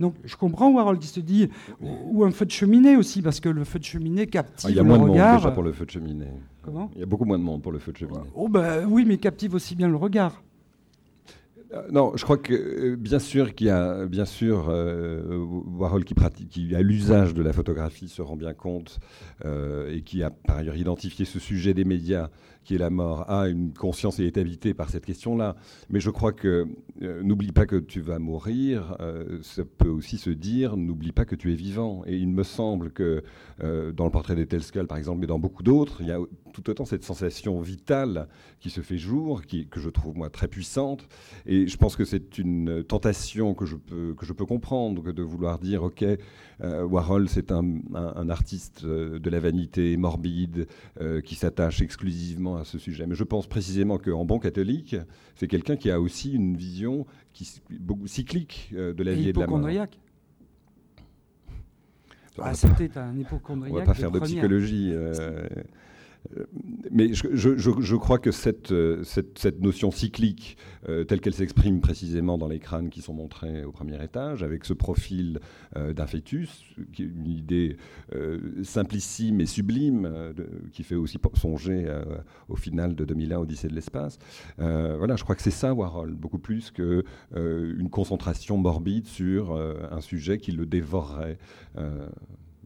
Donc 0.00 0.14
je 0.24 0.36
comprends 0.36 0.70
Warhol 0.70 0.98
qui 0.98 1.08
se 1.08 1.20
dit 1.20 1.48
ou, 1.80 2.24
un 2.24 2.30
feu 2.30 2.46
de 2.46 2.50
cheminée 2.50 2.96
aussi 2.96 3.22
parce 3.22 3.40
que 3.40 3.48
le 3.48 3.64
feu 3.64 3.78
de 3.78 3.84
cheminée 3.84 4.26
captive 4.26 4.66
ah, 4.68 4.70
Il 4.70 4.76
y 4.76 4.80
a 4.80 4.82
moins 4.82 4.98
de 4.98 5.04
monde 5.04 5.16
déjà 5.16 5.50
pour 5.50 5.62
le 5.62 5.72
feu 5.72 5.86
de 5.86 5.90
cheminée. 5.90 6.32
Comment? 6.62 6.90
Il 6.94 7.00
y 7.00 7.02
a 7.02 7.06
beaucoup 7.06 7.24
moins 7.24 7.38
de 7.38 7.44
monde 7.44 7.62
pour 7.62 7.72
le 7.72 7.78
feu 7.78 7.92
de 7.92 7.96
cheminée. 7.96 8.20
Oh 8.34 8.48
bah 8.48 8.80
oui, 8.86 9.04
mais 9.06 9.16
captive 9.18 9.54
aussi 9.54 9.74
bien 9.74 9.88
le 9.88 9.96
regard. 9.96 10.42
Euh, 11.74 11.82
non, 11.90 12.12
je 12.16 12.24
crois 12.24 12.38
que 12.38 12.54
euh, 12.54 12.96
bien 12.96 13.18
sûr 13.18 13.54
qu'il 13.54 13.66
y 13.66 13.70
a 13.70 14.06
bien 14.06 14.24
sûr 14.24 14.68
euh, 14.70 15.36
Warhol 15.36 16.04
qui 16.04 16.14
pratique, 16.14 16.58
a 16.72 16.80
l'usage 16.80 17.34
de 17.34 17.42
la 17.42 17.52
photographie 17.52 18.08
se 18.08 18.22
rend 18.22 18.36
bien 18.36 18.54
compte 18.54 18.98
et 19.90 20.02
qui 20.02 20.22
a 20.22 20.30
par 20.30 20.58
ailleurs 20.58 20.76
identifié 20.76 21.24
ce 21.24 21.38
sujet 21.38 21.74
des 21.74 21.84
médias 21.84 22.30
qui 22.64 22.74
est 22.74 22.78
la 22.78 22.90
mort 22.90 23.30
a 23.30 23.48
une 23.48 23.72
conscience 23.72 24.18
et 24.18 24.26
est 24.26 24.36
habité 24.36 24.74
par 24.74 24.90
cette 24.90 25.06
question-là. 25.06 25.56
Mais 25.88 26.00
je 26.00 26.10
crois 26.10 26.32
que 26.32 26.66
n'oublie 27.00 27.52
pas 27.52 27.64
que 27.64 27.76
tu 27.76 28.00
vas 28.00 28.18
mourir. 28.18 28.96
ça 29.42 29.62
peut 29.64 29.88
aussi 29.88 30.18
se 30.18 30.30
dire 30.30 30.76
n'oublie 30.76 31.12
pas 31.12 31.24
que 31.24 31.34
tu 31.34 31.52
es 31.52 31.54
vivant. 31.54 32.02
Et 32.06 32.16
il 32.16 32.28
me 32.28 32.42
semble 32.42 32.90
que 32.90 33.22
dans 33.60 34.04
le 34.04 34.10
portrait 34.10 34.34
des 34.34 34.46
Telscal 34.46 34.86
par 34.86 34.98
exemple, 34.98 35.20
mais 35.20 35.26
dans 35.26 35.38
beaucoup 35.38 35.62
d'autres, 35.62 35.98
il 36.00 36.08
y 36.08 36.12
a 36.12 36.18
tout 36.52 36.68
autant 36.68 36.84
cette 36.84 37.04
sensation 37.04 37.60
vitale 37.60 38.28
qui 38.60 38.70
se 38.70 38.80
fait 38.80 38.98
jour, 38.98 39.42
que 39.46 39.80
je 39.80 39.88
trouve 39.88 40.16
moi 40.16 40.28
très 40.28 40.48
puissante. 40.48 41.08
Et 41.46 41.57
je 41.66 41.76
pense 41.76 41.96
que 41.96 42.04
c'est 42.04 42.38
une 42.38 42.84
tentation 42.84 43.54
que 43.54 43.66
je 43.66 43.76
peux, 43.76 44.14
que 44.14 44.24
je 44.24 44.32
peux 44.32 44.46
comprendre, 44.46 45.12
de 45.12 45.22
vouloir 45.22 45.58
dire, 45.58 45.82
OK, 45.82 46.04
euh, 46.60 46.84
Warhol, 46.84 47.28
c'est 47.28 47.50
un, 47.52 47.80
artiste 48.28 48.84
euh, 48.84 49.18
de 49.18 49.30
la 49.30 49.40
vanité 49.40 49.96
morbide 49.96 50.66
euh, 51.00 51.20
qui 51.20 51.34
s'attache 51.34 51.82
exclusivement 51.82 52.56
à 52.56 52.64
ce 52.64 52.78
sujet. 52.78 53.06
Mais 53.06 53.14
je 53.14 53.24
pense 53.24 53.46
précisément 53.46 53.98
qu'en 53.98 54.24
bon 54.24 54.38
catholique, 54.38 54.96
c'est 55.34 55.48
quelqu'un 55.48 55.76
qui 55.76 55.90
a 55.90 56.00
aussi 56.00 56.32
une 56.32 56.56
vision 56.56 57.06
qui, 57.32 57.60
beaucoup, 57.80 58.06
cyclique 58.06 58.72
de 58.72 59.02
la 59.02 59.14
vie 59.14 59.28
et 59.28 59.32
de 59.32 59.40
la 59.40 59.46
mort. 59.46 59.60
Ah, 62.40 62.54
c'était 62.54 62.96
un 62.98 63.16
hypochondriaque. 63.16 63.72
On 63.74 63.78
va 63.78 63.84
pas 63.84 63.94
faire 63.94 64.10
de 64.10 64.20
psychologie. 64.20 64.90
Euh, 64.92 65.46
mais 66.90 67.12
je, 67.12 67.96
crois 67.96 68.18
que 68.18 68.30
cette, 68.30 68.72
euh, 68.72 69.02
notion 69.60 69.90
cyclique, 69.90 70.56
euh, 70.88 71.04
telle 71.04 71.20
qu'elle 71.20 71.34
s'exprime 71.34 71.80
précisément 71.80 72.38
dans 72.38 72.48
les 72.48 72.58
crânes 72.58 72.90
qui 72.90 73.00
sont 73.00 73.14
montrés 73.14 73.64
au 73.64 73.72
premier 73.72 74.02
étage, 74.02 74.42
avec 74.42 74.64
ce 74.64 74.72
profil 74.72 75.40
d'un 75.74 76.06
fœtus, 76.06 76.64
qui 76.92 77.02
est 77.02 77.06
une 77.06 77.26
idée 77.26 77.76
simplissime 78.62 79.40
et 79.40 79.46
sublime, 79.46 80.10
qui 80.72 80.82
fait 80.82 80.94
aussi 80.94 81.18
songer 81.34 81.86
au 82.48 82.56
final 82.56 82.94
de 82.94 83.04
2001, 83.04 83.38
Odyssée 83.38 83.68
de 83.68 83.74
l'espace. 83.74 84.18
voilà, 84.56 85.16
je 85.16 85.22
crois 85.22 85.34
que 85.34 85.42
c'est 85.42 85.50
ça 85.50 85.74
Warhol, 85.74 86.14
beaucoup 86.14 86.38
plus 86.38 86.70
qu'une 86.70 87.90
concentration 87.90 88.56
morbide 88.56 89.06
sur 89.06 89.54
un 89.54 90.00
sujet 90.00 90.38
qui 90.38 90.52
le 90.52 90.66
dévorerait. 90.66 91.38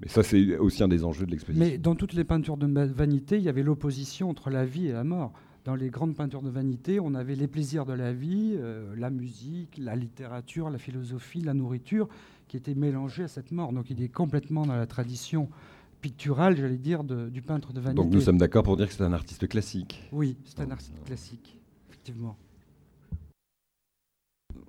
Mais 0.02 0.08
ça, 0.08 0.22
c'est 0.22 0.58
aussi 0.58 0.82
un 0.82 0.88
des 0.88 1.04
enjeux 1.04 1.26
de 1.26 1.30
l'exposition. 1.30 1.64
Mais 1.64 1.78
dans 1.78 1.94
toutes 1.94 2.12
les 2.12 2.24
peintures 2.24 2.56
de 2.56 2.66
vanité, 2.66 3.36
il 3.36 3.44
y 3.44 3.48
avait 3.48 3.62
l'opposition 3.62 4.28
entre 4.28 4.50
la 4.50 4.64
vie 4.64 4.88
et 4.88 4.92
la 4.92 5.04
mort. 5.04 5.32
Dans 5.64 5.76
les 5.76 5.90
grandes 5.90 6.16
peintures 6.16 6.42
de 6.42 6.50
vanité, 6.50 6.98
on 6.98 7.14
avait 7.14 7.36
les 7.36 7.46
plaisirs 7.46 7.86
de 7.86 7.92
la 7.92 8.12
vie, 8.12 8.56
euh, 8.56 8.94
la 8.96 9.10
musique, 9.10 9.78
la 9.78 9.94
littérature, 9.94 10.70
la 10.70 10.78
philosophie, 10.78 11.40
la 11.40 11.54
nourriture, 11.54 12.08
qui 12.48 12.56
étaient 12.56 12.74
mélangés 12.74 13.22
à 13.22 13.28
cette 13.28 13.52
mort. 13.52 13.72
Donc 13.72 13.88
il 13.90 14.02
est 14.02 14.08
complètement 14.08 14.66
dans 14.66 14.74
la 14.74 14.86
tradition 14.86 15.48
picturale, 16.00 16.56
j'allais 16.56 16.78
dire, 16.78 17.04
du 17.04 17.42
peintre 17.42 17.72
de 17.72 17.80
vanité. 17.80 18.02
Donc 18.02 18.12
nous 18.12 18.20
sommes 18.20 18.38
d'accord 18.38 18.64
pour 18.64 18.76
dire 18.76 18.88
que 18.88 18.92
c'est 18.92 19.04
un 19.04 19.12
artiste 19.12 19.46
classique. 19.46 20.02
Oui, 20.10 20.36
c'est 20.44 20.58
un 20.58 20.70
artiste 20.72 21.00
classique, 21.04 21.60
effectivement. 21.88 22.36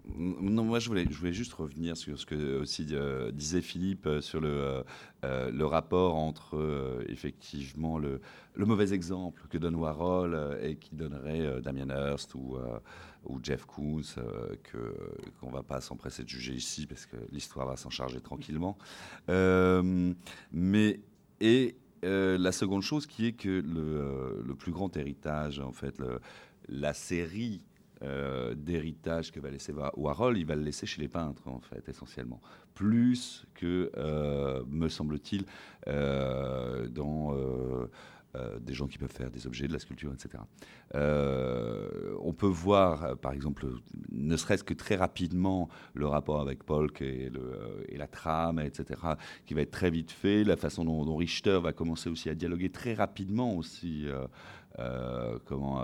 Non, 0.06 0.66
moi 0.66 0.80
je 0.80 0.90
voulais, 0.90 1.34
juste 1.34 1.54
revenir 1.54 1.96
sur 1.96 2.20
ce 2.20 2.26
que 2.26 2.60
aussi 2.60 2.88
euh, 2.92 3.32
disait 3.32 3.62
Philippe 3.62 4.06
euh, 4.06 4.20
sur 4.20 4.42
le, 4.42 4.84
euh, 5.24 5.50
le 5.50 5.66
rapport 5.66 6.16
entre 6.16 7.02
effectivement 7.08 7.98
le, 7.98 8.20
mauvais 8.58 8.94
exemple 8.94 9.44
que 9.50 9.58
donne 9.58 9.76
Warhol 9.76 10.60
et 10.62 10.76
qui 10.76 10.96
donnerait 10.96 11.62
Damien 11.62 11.88
Hirst 11.88 12.36
ou, 12.36 12.60
Jeff 13.42 13.66
Koons, 13.66 14.02
que 14.64 14.94
qu'on 15.40 15.50
va 15.50 15.64
pas 15.64 15.80
s'empresser 15.80 16.24
de 16.24 16.30
juger 16.30 16.54
ici 16.54 16.86
parce 16.86 17.06
que 17.06 17.16
l'histoire 17.32 17.68
va 17.68 17.78
s'en 17.78 17.90
charger 17.90 18.20
tranquillement. 18.20 18.78
mais 19.30 21.00
et 21.40 21.78
la 22.04 22.52
seconde 22.52 22.82
chose 22.82 23.08
qui 23.08 23.28
est 23.28 23.34
que 23.34 23.64
le, 23.66 24.54
plus 24.56 24.74
grand 24.74 24.96
héritage, 24.98 25.60
en 25.60 25.72
fait, 25.72 25.96
la 26.68 26.94
série 26.94 27.62
euh, 28.04 28.54
d'héritage 28.56 29.32
que 29.32 29.40
va 29.40 29.50
laisser 29.50 29.74
Warhol, 29.96 30.38
il 30.38 30.46
va 30.46 30.56
le 30.56 30.64
laisser 30.64 30.86
chez 30.86 31.02
les 31.02 31.08
peintres, 31.08 31.48
en 31.48 31.60
fait, 31.60 31.88
essentiellement. 31.88 32.42
Plus 32.74 33.46
que, 33.54 33.92
euh, 33.98 34.64
me 34.68 34.90
semble-t-il, 34.90 35.46
euh, 38.36 38.60
des 38.60 38.74
gens 38.74 38.88
qui 38.88 38.98
peuvent 38.98 39.12
faire 39.12 39.30
des 39.30 39.48
objets, 39.48 39.68
de 39.68 39.74
la 39.74 39.80
sculpture, 39.80 40.14
etc. 40.14 40.44
on 40.94 42.34
peut 42.34 42.48
voir, 42.48 43.18
par 43.18 43.34
exemple, 43.34 43.68
ne 44.12 44.38
serait-ce 44.38 44.64
que 44.64 44.74
très 44.74 44.96
rapidement, 44.96 45.70
le 45.94 46.08
rapport 46.08 46.42
avec 46.42 46.64
Polk 46.64 47.02
et, 47.02 47.32
la 47.96 48.08
trame, 48.08 48.60
etc., 48.60 49.00
qui 49.46 49.54
va 49.54 49.62
être 49.62 49.72
très 49.72 49.90
vite 49.90 50.12
fait, 50.12 50.44
la 50.44 50.58
façon 50.58 50.86
dont, 50.86 51.16
Richter 51.16 51.60
va 51.62 51.74
commencer 51.74 52.10
aussi 52.10 52.30
à 52.30 52.36
dialoguer 52.36 52.70
très 52.70 52.94
rapidement 52.94 53.56
aussi 53.56 54.08
euh, 54.80 55.38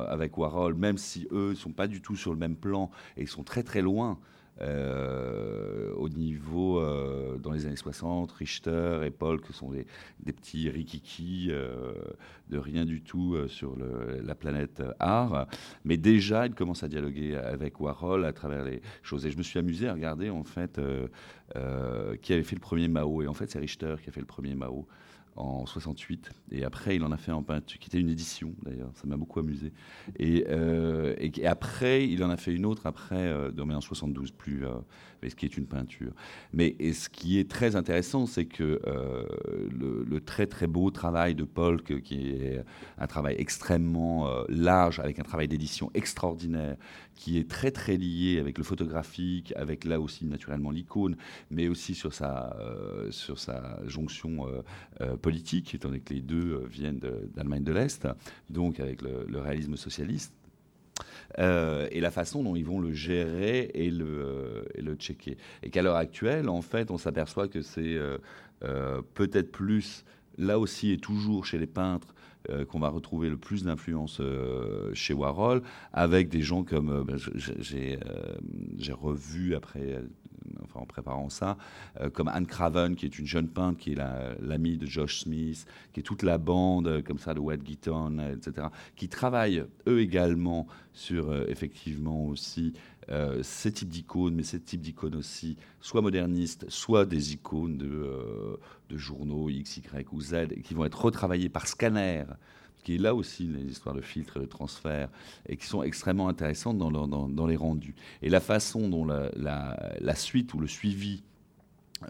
avec 0.08 0.38
Warhol, 0.38 0.74
même 0.74 0.98
si 0.98 1.28
eux 1.32 1.52
ne 1.52 1.56
sont 1.56 1.72
pas 1.72 1.88
du 1.88 2.02
tout 2.02 2.16
sur 2.16 2.32
le 2.32 2.40
même 2.40 2.56
plan 2.56 2.90
et 3.18 3.28
sont 3.28 3.44
très 3.44 3.62
très 3.62 3.82
loin 3.82 4.20
euh, 4.62 5.94
au 5.94 6.10
niveau, 6.10 6.80
euh, 6.80 7.38
dans 7.38 7.52
les 7.52 7.66
années 7.66 7.76
60, 7.76 8.32
Richter 8.32 9.02
et 9.06 9.10
Paul, 9.10 9.42
qui 9.42 9.54
sont 9.54 9.72
des, 9.72 9.86
petits 10.26 10.70
rikiki 10.70 11.52
de 12.50 12.58
rien 12.58 12.86
du 12.86 13.02
tout 13.02 13.36
sur 13.48 13.76
la 13.78 14.36
planète 14.36 14.84
art. 15.00 15.48
Mais 15.84 15.98
déjà, 15.98 16.46
ils 16.46 16.54
commencent 16.54 16.84
à 16.84 16.88
dialoguer 16.88 17.36
avec 17.36 17.80
Warhol 17.80 18.26
à 18.26 18.34
travers 18.34 18.64
les 18.64 18.82
choses. 19.02 19.26
Et 19.26 19.32
je 19.32 19.38
me 19.38 19.44
suis 19.44 19.60
amusé 19.60 19.88
à 19.88 19.94
regarder, 19.94 20.30
en 20.30 20.44
fait, 20.44 20.80
qui 22.22 22.34
avait 22.34 22.44
fait 22.44 22.56
le 22.56 22.62
premier 22.62 22.88
Mao. 22.88 23.24
Et 23.24 23.28
en 23.28 23.34
fait, 23.34 23.50
c'est 23.50 23.60
Richter 23.60 23.96
qui 24.04 24.10
a 24.10 24.12
fait 24.12 24.22
le 24.22 24.28
premier 24.28 24.56
Mao 24.56 24.88
en 25.36 25.66
68 25.66 26.30
et 26.52 26.64
après 26.64 26.96
il 26.96 27.04
en 27.04 27.12
a 27.12 27.18
fait 27.18 27.32
en 27.32 27.44
peinture 27.44 27.80
qui 27.80 27.90
était 27.90 28.00
une 28.00 28.10
édition 28.10 28.54
d'ailleurs. 28.64 28.92
Ça 28.96 29.08
m'a 29.08 29.18
beaucoup 29.18 29.40
amusé. 29.40 29.72
Et, 30.18 30.46
euh, 30.50 31.16
après 31.46 32.08
il 32.08 32.24
en 32.24 32.30
a 32.30 32.38
fait 32.38 32.54
une 32.54 32.66
autre 32.66 32.86
après 32.86 33.16
euh, 33.16 33.52
en 33.58 33.82
72 33.82 34.32
plus 34.32 34.66
euh, 34.66 34.72
ce 35.28 35.36
qui 35.36 35.46
est 35.46 35.58
une 35.58 35.66
peinture. 35.66 36.12
Mais 36.54 36.76
ce 36.94 37.10
qui 37.10 37.40
est 37.40 37.50
très 37.50 37.76
intéressant 37.76 38.26
c'est 38.26 38.46
que 38.46 38.82
euh, 38.88 39.26
le, 39.72 40.04
le, 40.04 40.22
très 40.22 40.48
très 40.48 40.68
beau 40.68 40.92
travail 40.92 41.36
de 41.36 41.44
Paul 41.44 41.82
qui 41.82 42.30
est 42.30 42.64
un 42.98 43.08
travail 43.08 43.36
extrêmement 43.38 44.30
large 44.50 45.00
avec 45.00 45.20
un 45.20 45.24
travail 45.24 45.48
d'édition 45.48 45.90
extraordinaire 45.94 46.76
qui 47.20 47.38
est 47.38 47.50
très 47.50 47.70
très 47.70 47.98
lié 47.98 48.40
avec 48.40 48.58
le 48.58 48.64
photographique, 48.64 49.52
avec 49.58 49.84
là 49.84 50.00
aussi 50.00 50.26
naturellement 50.26 50.72
l'icône, 50.72 51.18
mais 51.52 51.68
aussi 51.68 51.94
sur 51.94 52.14
sa, 52.14 52.56
euh, 52.62 53.12
sur 53.12 53.40
sa 53.40 53.78
jonction 53.86 54.48
euh, 54.48 54.62
euh, 55.02 55.18
politique, 55.18 55.76
étant 55.76 55.90
donné 55.90 56.00
que 56.00 56.14
les 56.14 56.22
deux 56.22 56.64
viennent 56.70 57.02
d'Allemagne 57.36 57.66
de, 57.66 57.74
l'Est, 57.74 58.08
donc 58.50 58.80
avec 58.80 59.02
le, 59.02 59.38
réalisme 59.38 59.76
socialiste. 59.76 60.34
et 61.38 62.00
la 62.00 62.12
façon 62.12 62.42
dont 62.42 62.56
ils 62.56 62.66
vont 62.66 62.80
le 62.80 62.94
gérer 62.94 63.70
et 63.74 63.92
le, 63.92 64.66
et 64.76 64.82
le 64.82 64.96
checker. 64.96 65.38
Et 65.62 65.70
qu'à 65.70 65.82
l'heure 65.82 65.98
actuelle, 65.98 66.48
en 66.48 66.62
fait, 66.62 66.90
on 66.90 66.98
s'aperçoit 66.98 67.50
que 67.50 67.62
c'est 67.62 67.98
peut-être 69.14 69.52
plus, 69.52 70.06
là 70.38 70.58
aussi 70.58 70.92
et 70.92 70.98
toujours 70.98 71.46
chez 71.46 71.58
les 71.58 71.68
peintres, 71.68 72.16
euh, 72.50 72.64
qu'on 72.64 72.80
va 72.80 72.88
retrouver 72.88 73.30
le 73.30 73.36
plus 73.36 73.66
d'influence 73.66 74.22
euh, 74.22 74.94
chez 74.94 75.14
Warhol, 75.14 75.62
avec 75.92 76.30
des 76.30 76.42
gens 76.42 76.64
comme 76.64 76.90
euh, 76.90 77.04
ben, 77.04 77.18
j'ai 78.78 78.94
revu 78.94 79.56
après 79.56 80.02
en 80.74 80.86
préparant 80.86 81.30
ça, 81.30 81.58
comme 82.14 82.30
Anne 82.30 82.48
Craven, 82.48 82.96
qui 82.96 83.06
est 83.06 83.20
une 83.20 83.26
jeune 83.26 83.50
peintre, 83.50 83.78
qui 83.78 83.92
est 83.92 84.00
l'amie 84.40 84.78
de 84.78 84.86
Josh 84.86 85.20
Smith, 85.20 85.66
qui 85.92 86.00
est 86.00 86.04
toute 86.04 86.24
la 86.24 86.38
bande, 86.38 87.04
comme 87.04 87.20
ça, 87.20 87.34
de 87.34 87.40
Wade 87.40 87.66
Gitton, 87.66 88.20
etc., 88.32 88.68
qui 88.96 89.10
travaillent, 89.10 89.66
eux 89.88 90.00
également, 90.00 90.66
sur 90.94 91.36
effectivement 91.50 92.26
aussi 92.28 92.74
euh, 93.12 93.42
ces 93.42 93.72
types 93.72 93.90
d'icônes, 93.90 94.36
mais 94.36 94.44
ces 94.44 94.60
types 94.60 94.82
d'icônes 94.82 95.16
aussi, 95.16 95.58
soit 95.82 96.02
modernistes, 96.02 96.70
soit 96.70 97.06
des 97.06 97.34
icônes 97.34 97.78
de, 97.78 97.90
euh, 97.90 98.58
de, 98.90 98.98
journaux 98.98 99.50
X, 99.50 99.78
Y 99.78 100.08
ou 100.12 100.22
Z, 100.22 100.62
qui 100.64 100.74
vont 100.74 100.86
être 100.86 101.04
retravaillées 101.04 101.50
par 101.50 101.68
scanner, 101.68 102.26
qui 102.84 102.96
est 102.96 102.98
là 103.00 103.16
aussi 103.16 103.46
les 103.46 103.72
histoires 103.72 103.96
de 103.96 104.02
filtres 104.02 104.38
et 104.38 104.42
de 104.42 104.46
transfert, 104.46 105.10
et 105.48 105.58
qui 105.58 105.66
sont 105.66 105.82
extrêmement 105.82 106.28
intéressantes 106.28 106.78
dans, 106.78 106.92
dans, 106.92 107.28
dans 107.28 107.48
les 107.48 107.56
rendus. 107.56 107.96
Et 108.22 108.30
la 108.30 108.40
façon 108.40 108.88
dont 108.90 109.06
la, 109.06 109.32
la, 109.36 110.16
suite 110.16 110.54
ou 110.54 110.60
le 110.60 110.68
suivi 110.68 111.24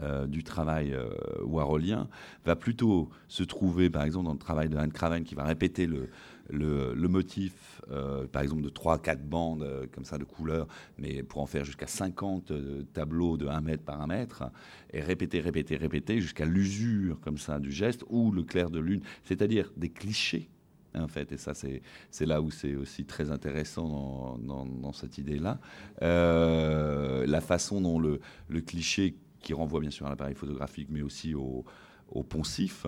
euh, 0.01 0.27
du 0.27 0.43
travail 0.43 0.95
warholien 1.43 2.07
va 2.45 2.55
plutôt 2.55 3.09
se 3.27 3.43
trouver, 3.43 3.89
par 3.89 4.03
exemple, 4.03 4.25
dans 4.25 4.33
le 4.33 4.39
travail 4.39 4.69
de 4.69 4.77
Anne 4.77 4.91
Craven, 4.91 5.23
qui 5.23 5.35
va 5.35 5.43
répéter 5.43 5.87
le, 5.87 6.09
le, 6.51 7.07
motif, 7.07 7.81
euh, 7.91 8.27
par 8.27 8.41
exemple, 8.41 8.61
de 8.61 8.69
3-4 8.69 9.17
bandes 9.17 9.63
euh, 9.63 9.85
comme 9.91 10.05
ça 10.05 10.17
de 10.17 10.23
couleurs, 10.23 10.67
mais 10.97 11.23
pour 11.23 11.41
en 11.41 11.45
faire 11.45 11.65
jusqu'à 11.65 11.87
50 11.87 12.51
euh, 12.51 12.83
tableaux 12.93 13.37
de 13.37 13.47
1 13.47 13.61
mètre 13.61 13.83
par 13.83 14.01
1 14.01 14.07
mètre, 14.07 14.43
et 14.91 15.01
répéter, 15.01 15.39
répéter, 15.39 15.77
répéter 15.77 16.21
jusqu'à 16.21 16.45
l'usure 16.45 17.19
comme 17.21 17.37
ça 17.37 17.59
du 17.59 17.71
geste, 17.71 18.03
ou 18.09 18.31
le 18.31 18.43
clair 18.43 18.69
de 18.69 18.79
lune, 18.79 19.01
c'est-à-dire 19.23 19.71
des 19.77 19.89
clichés. 19.89 20.49
En 20.95 21.07
fait, 21.07 21.31
et 21.31 21.37
ça, 21.37 21.53
c'est 21.53 22.25
là 22.25 22.41
où 22.41 22.49
c'est 22.49 22.75
aussi 22.75 23.05
très 23.05 23.29
intéressant 23.29 24.39
dans, 24.39 24.91
cette 24.91 25.19
idée-là. 25.19 25.59
la 26.01 27.41
façon 27.41 27.79
dont 27.79 27.99
le, 27.99 28.19
le 28.47 28.59
cliché, 28.59 29.15
qui 29.39 29.53
renvoie 29.53 29.79
bien 29.79 29.91
sûr 29.91 30.05
à 30.05 30.09
l'appareil 30.09 30.35
photographique, 30.35 30.87
mais 30.91 31.01
aussi 31.01 31.33
au, 31.33 31.63
au 32.09 32.23
poncif, 32.23 32.85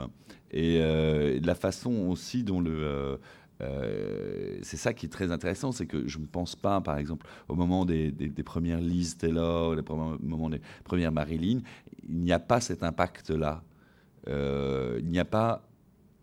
et 0.51 0.79
la 1.43 1.55
façon 1.55 2.09
aussi 2.09 2.43
dont 2.43 2.59
le, 2.59 3.17
euh, 3.61 4.57
c'est 4.63 4.77
ça 4.77 4.93
qui 4.93 5.05
est 5.05 5.09
très 5.09 5.31
intéressant, 5.31 5.71
c'est 5.71 5.85
que 5.85 6.07
je 6.07 6.17
ne 6.17 6.25
pense 6.25 6.55
pas, 6.55 6.81
par 6.81 6.97
exemple, 6.97 7.27
au 7.47 7.55
moment 7.55 7.85
des, 7.85 8.11
premières 8.43 8.81
Liz 8.81 9.17
Taylor, 9.17 9.75
au 9.77 10.17
moment 10.21 10.49
des 10.49 10.61
premières 10.83 11.11
Marilyn, 11.11 11.59
il 12.07 12.19
n'y 12.19 12.31
a 12.31 12.39
pas 12.39 12.59
cet 12.59 12.83
impact-là. 12.83 13.63
Euh, 14.27 14.99
il 14.99 15.09
n'y 15.09 15.19
a 15.19 15.25
pas. 15.25 15.67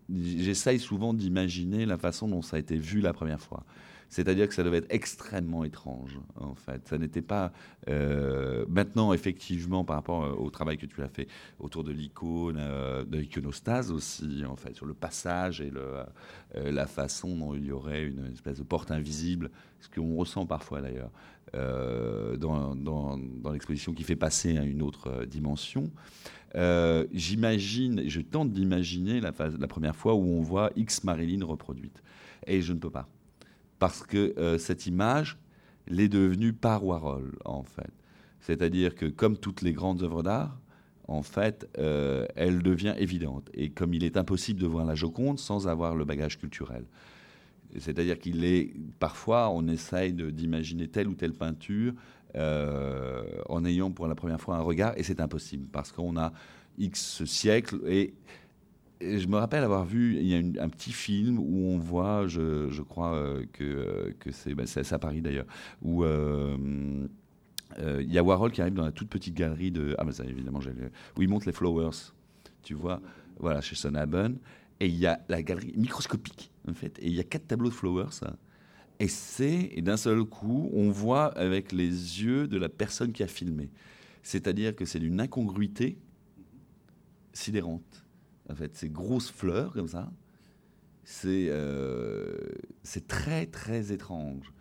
J'essaye 0.09 0.79
souvent 0.79 1.13
d'imaginer 1.13 1.85
la 1.85 1.97
façon 1.97 2.27
dont 2.27 2.41
ça 2.41 2.57
a 2.57 2.59
été 2.59 2.77
vu 2.77 2.99
la 2.99 3.13
première 3.13 3.39
fois. 3.39 3.63
C'est-à-dire 4.09 4.47
que 4.47 4.55
ça 4.55 4.63
devait 4.63 4.77
être 4.77 4.91
extrêmement 4.91 5.63
étrange, 5.63 6.19
en 6.35 6.55
fait. 6.55 6.87
Ça 6.87 6.97
n'était 6.97 7.21
pas. 7.21 7.53
Euh, 7.87 8.65
maintenant, 8.67 9.13
effectivement, 9.13 9.83
par 9.83 9.97
rapport 9.97 10.23
euh, 10.23 10.31
au 10.31 10.49
travail 10.49 10.77
que 10.77 10.87
tu 10.87 11.01
as 11.03 11.07
fait 11.07 11.27
autour 11.59 11.83
de 11.83 11.91
l'icône, 11.91 12.57
euh, 12.59 13.05
de 13.05 13.19
l'iconostase 13.19 13.91
aussi, 13.91 14.43
en 14.45 14.55
fait, 14.55 14.75
sur 14.75 14.87
le 14.87 14.95
passage 14.95 15.61
et 15.61 15.71
la 16.55 16.87
façon 16.87 17.35
dont 17.35 17.53
il 17.53 17.65
y 17.65 17.71
aurait 17.71 18.03
une 18.03 18.31
espèce 18.33 18.57
de 18.57 18.63
porte 18.63 18.89
invisible, 18.89 19.51
ce 19.79 19.89
qu'on 19.89 20.15
ressent 20.15 20.45
parfois 20.47 20.81
d'ailleurs. 20.81 21.11
dans, 21.53 23.19
l'exposition 23.53 23.93
qui 23.93 24.03
fait 24.03 24.15
passer 24.15 24.57
à 24.57 24.63
une 24.63 24.81
autre 24.81 25.25
dimension. 25.25 25.91
J'imagine, 27.13 28.07
je 28.07 28.21
tente 28.21 28.51
d'imaginer 28.51 29.21
la 29.21 29.31
première 29.67 29.95
fois 29.95 30.15
où 30.15 30.23
on 30.23 30.41
voit 30.41 30.71
X 30.75 31.03
Marilyn 31.03 31.45
reproduite. 31.45 32.01
Et 32.47 32.61
je 32.61 32.73
ne 32.73 32.79
peux 32.79 32.89
pas 32.89 33.07
parce 33.79 34.03
que 34.03 34.33
euh, 34.37 34.57
cette 34.57 34.85
image 34.85 35.37
l'est 35.87 36.09
devenue 36.09 36.53
par 36.53 36.85
Warhol, 36.85 37.37
en 37.45 37.63
fait. 37.63 37.91
C'est-à-dire 38.41 38.95
que, 38.95 39.05
comme 39.05 39.37
toutes 39.37 39.61
les 39.61 39.73
grandes 39.73 40.03
œuvres 40.03 40.23
d'art, 40.23 40.59
en 41.07 41.23
fait, 41.23 41.67
euh, 41.79 42.25
elle 42.35 42.61
devient 42.61 42.93
évidente. 42.97 43.49
Et 43.53 43.71
comme 43.71 43.93
il 43.93 44.03
est 44.03 44.15
impossible 44.15 44.59
de 44.61 44.67
voir 44.67 44.85
la 44.85 44.95
Joconde 44.95 45.39
sans 45.39 45.67
avoir 45.67 45.95
le 45.95 46.05
bagage 46.05 46.37
culturel. 46.37 46.85
C'est-à-dire 47.77 48.19
qu'il 48.19 48.43
est 48.45 48.73
parfois, 48.99 49.49
on 49.49 49.67
essaye 49.67 50.13
d'imaginer 50.13 50.87
telle 50.87 51.07
ou 51.07 51.13
telle 51.13 51.33
peinture 51.33 51.93
euh, 52.35 53.23
en 53.47 53.65
ayant 53.65 53.91
pour 53.91 54.07
la 54.07 54.15
première 54.15 54.39
fois 54.39 54.55
un 54.55 54.61
regard, 54.61 54.93
et 54.97 55.03
c'est 55.03 55.19
impossible 55.19 55.67
parce 55.71 55.91
qu'on 55.91 56.17
a 56.17 56.31
X 56.77 57.23
siècles 57.25 57.81
et 57.87 58.13
je 59.01 59.27
me 59.27 59.37
rappelle 59.37 59.63
avoir 59.63 59.85
vu, 59.85 60.17
il 60.17 60.27
y 60.27 60.35
a 60.35 60.63
un 60.63 60.69
petit 60.69 60.91
film 60.91 61.39
où 61.39 61.67
on 61.67 61.77
voit, 61.77 62.27
je, 62.27 62.81
crois 62.81 63.13
euh, 63.13 63.45
que, 63.53 63.63
euh, 63.63 64.13
que 64.19 64.31
c'est 64.31 64.53
bah, 64.53 64.63
à 64.91 64.99
Paris 64.99 65.21
d'ailleurs, 65.21 65.45
où 65.81 66.03
euh, 66.03 67.07
il 67.79 68.11
y 68.11 68.17
a 68.17 68.23
Warhol 68.23 68.51
qui 68.51 68.61
arrive 68.61 68.73
dans 68.73 68.85
la 68.85 68.91
toute 68.91 69.09
petite 69.09 69.35
galerie 69.35 69.71
de. 69.71 69.95
Ah, 69.97 70.03
mais 70.03 70.11
ça 70.11 70.25
évidemment, 70.25 70.59
où 71.17 71.21
il 71.21 71.29
montre 71.29 71.45
les 71.45 71.53
Flowers, 71.53 72.13
tu 72.63 72.73
vois, 72.73 73.01
voilà, 73.39 73.61
chez 73.61 73.75
Sonaben. 73.75 74.37
Et 74.81 74.87
il 74.87 74.95
y 74.95 75.05
a 75.05 75.19
la 75.27 75.43
galerie 75.43 75.73
microscopique, 75.75 76.51
en 76.67 76.73
fait, 76.73 76.97
et 76.99 77.07
il 77.07 77.13
y 77.13 77.19
a 77.19 77.23
quatre 77.23 77.47
tableaux 77.47 77.69
de 77.69 77.73
Flowers. 77.73 78.21
Et 78.99 79.07
c'est, 79.07 79.69
et 79.73 79.81
d'un 79.81 79.97
seul 79.97 80.23
coup, 80.23 80.69
on 80.73 80.89
voit 80.89 81.27
avec 81.37 81.71
les 81.71 81.87
yeux 81.87 82.47
de 82.47 82.57
la 82.57 82.69
personne 82.69 83.13
qui 83.13 83.23
a 83.23 83.27
filmé. 83.27 83.69
C'est-à-dire 84.23 84.75
que 84.75 84.83
c'est 84.83 84.99
d'une 84.99 85.21
incongruité 85.21 85.97
sidérante 87.31 88.05
en 88.49 88.55
fait, 88.55 88.75
ces 88.75 88.89
grosses 88.89 89.31
fleurs 89.31 89.73
comme 89.73 89.87
ça. 89.87 90.11
C'est 91.03 91.47
euh, 91.49 92.37
très, 93.07 93.45
très 93.45 93.91
étrange. 93.91 94.53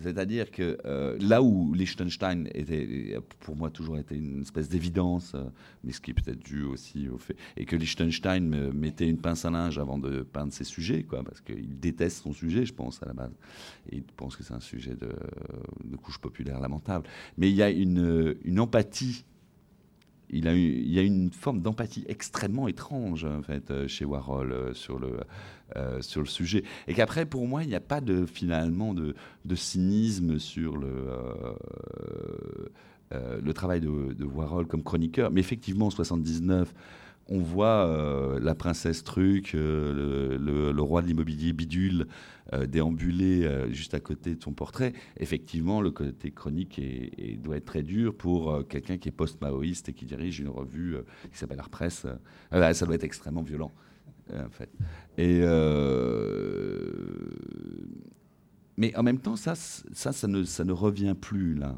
C'est-à-dire 0.00 0.52
que 0.52 0.78
euh, 0.84 1.18
là 1.20 1.42
où 1.42 1.74
Liechtenstein 1.74 2.48
était, 2.54 3.18
pour 3.40 3.56
moi, 3.56 3.68
toujours 3.68 3.98
été 3.98 4.14
une 4.14 4.42
espèce 4.42 4.68
d'évidence, 4.68 5.32
euh, 5.34 5.42
mais 5.82 5.90
ce 5.90 6.00
qui 6.00 6.12
est 6.12 6.14
peut-être 6.14 6.38
dû 6.38 6.62
aussi 6.62 7.08
au 7.08 7.18
fait, 7.18 7.36
et 7.56 7.64
que 7.64 7.74
Liechtenstein 7.74 8.70
mettait 8.70 9.08
une 9.08 9.18
pince 9.18 9.44
à 9.44 9.50
linge 9.50 9.76
avant 9.76 9.98
de 9.98 10.22
peindre 10.22 10.52
ses 10.52 10.62
sujets, 10.62 11.02
quoi, 11.02 11.24
parce 11.24 11.40
qu'il 11.40 11.80
déteste 11.80 12.22
son 12.22 12.32
sujet, 12.32 12.64
je 12.64 12.74
pense, 12.74 13.02
à 13.02 13.06
la 13.06 13.12
base. 13.12 13.32
Il 13.90 14.04
pense 14.04 14.36
que 14.36 14.44
c'est 14.44 14.54
un 14.54 14.60
sujet 14.60 14.94
de, 14.94 15.12
de, 15.84 15.96
couche 15.96 16.18
populaire 16.18 16.60
lamentable. 16.60 17.08
Mais 17.36 17.50
il 17.50 17.56
y 17.56 17.62
a 17.62 17.70
une, 17.70 18.36
une 18.44 18.60
empathie 18.60 19.24
il, 20.30 20.48
a 20.48 20.54
il 20.54 20.92
y 20.92 20.98
a 20.98 21.02
une 21.02 21.30
forme 21.32 21.60
d'empathie 21.60 22.04
extrêmement 22.08 22.68
étrange 22.68 23.24
en 23.24 23.42
fait 23.42 23.70
euh, 23.70 23.88
chez 23.88 24.04
Warhol 24.04 24.52
euh, 24.52 24.74
sur 24.74 24.98
le 24.98 25.20
euh, 25.76 26.00
sur 26.00 26.20
le 26.20 26.26
sujet. 26.26 26.64
Et 26.86 26.94
qu'après 26.94 27.26
pour 27.26 27.46
moi 27.46 27.62
il 27.62 27.68
n'y 27.68 27.74
a 27.74 27.80
pas 27.80 28.00
de 28.00 28.26
finalement 28.26 28.94
de, 28.94 29.14
cynisme 29.54 30.38
sur 30.38 30.76
le 30.76 30.90
le 33.10 33.52
travail 33.54 33.80
de, 33.80 34.12
de, 34.12 34.24
Warhol 34.24 34.66
comme 34.66 34.82
chroniqueur. 34.82 35.30
Mais 35.30 35.40
effectivement 35.40 35.86
en 35.86 35.90
79 35.90 36.74
on 37.28 37.40
voit 37.40 37.86
euh, 37.86 38.40
la 38.40 38.54
princesse 38.54 39.04
Truc, 39.04 39.54
euh, 39.54 40.38
le, 40.38 40.82
roi 40.82 41.02
de 41.02 41.06
l'immobilier 41.08 41.52
bidule 41.52 42.06
euh, 42.54 42.66
déambuler 42.66 43.46
juste 43.70 43.92
à 43.94 44.00
côté 44.00 44.34
de 44.34 44.42
son 44.42 44.52
portrait. 44.52 44.94
Effectivement, 45.18 45.80
le 45.82 45.90
côté 45.90 46.30
chronique 46.30 46.80
doit 47.42 47.56
être 47.56 47.66
très 47.66 47.82
dur 47.82 48.14
pour 48.14 48.66
quelqu'un 48.68 48.96
qui 48.96 49.08
est 49.08 49.12
post-maoïste 49.12 49.90
et 49.90 49.92
qui 49.92 50.06
dirige 50.06 50.40
une 50.40 50.48
revue 50.48 50.96
qui 51.30 51.38
s'appelle 51.38 51.60
Art 51.60 51.68
Press. 51.68 52.06
ça 52.50 52.86
doit 52.86 52.94
être 52.94 53.04
extrêmement 53.04 53.42
violent, 53.42 53.72
en 54.32 54.50
fait. 54.50 54.70
Mais 58.78 58.96
en 58.96 59.02
même 59.02 59.18
temps, 59.18 59.36
ça 59.36 59.54
ne, 60.26 60.44
ça 60.44 60.64
ne 60.64 60.72
revient 60.72 61.14
plus 61.20 61.54
là. 61.54 61.76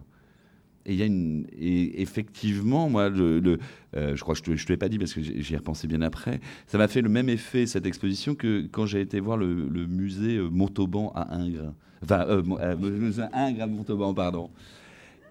Et, 0.86 0.94
y 0.94 1.02
a 1.02 1.06
une, 1.06 1.46
et 1.52 2.00
effectivement, 2.00 2.88
moi, 2.88 3.10
euh, 3.10 3.56
je 3.94 4.20
crois 4.20 4.34
que 4.34 4.40
je 4.44 4.50
ne 4.50 4.56
te, 4.56 4.72
l'ai 4.72 4.76
pas 4.76 4.88
dit 4.88 4.98
parce 4.98 5.12
que 5.12 5.20
j'y 5.20 5.54
ai 5.54 5.56
repensé 5.56 5.86
bien 5.86 6.00
après, 6.00 6.40
ça 6.66 6.78
m'a 6.78 6.88
fait 6.88 7.02
le 7.02 7.08
même 7.08 7.28
effet, 7.28 7.66
cette 7.66 7.86
exposition, 7.86 8.34
que 8.34 8.66
quand 8.70 8.86
j'ai 8.86 9.00
été 9.00 9.20
voir 9.20 9.36
le, 9.36 9.86
musée 9.86 10.36
euh, 10.36 10.48
Montauban 10.48 11.12
à 11.14 11.36
Ingres. 11.36 11.74
Enfin, 12.02 12.24
euh, 12.28 12.42
euh 12.60 13.28
Ingres 13.32 13.62
à 13.62 13.66
Montauban, 13.66 14.14
pardon. 14.14 14.50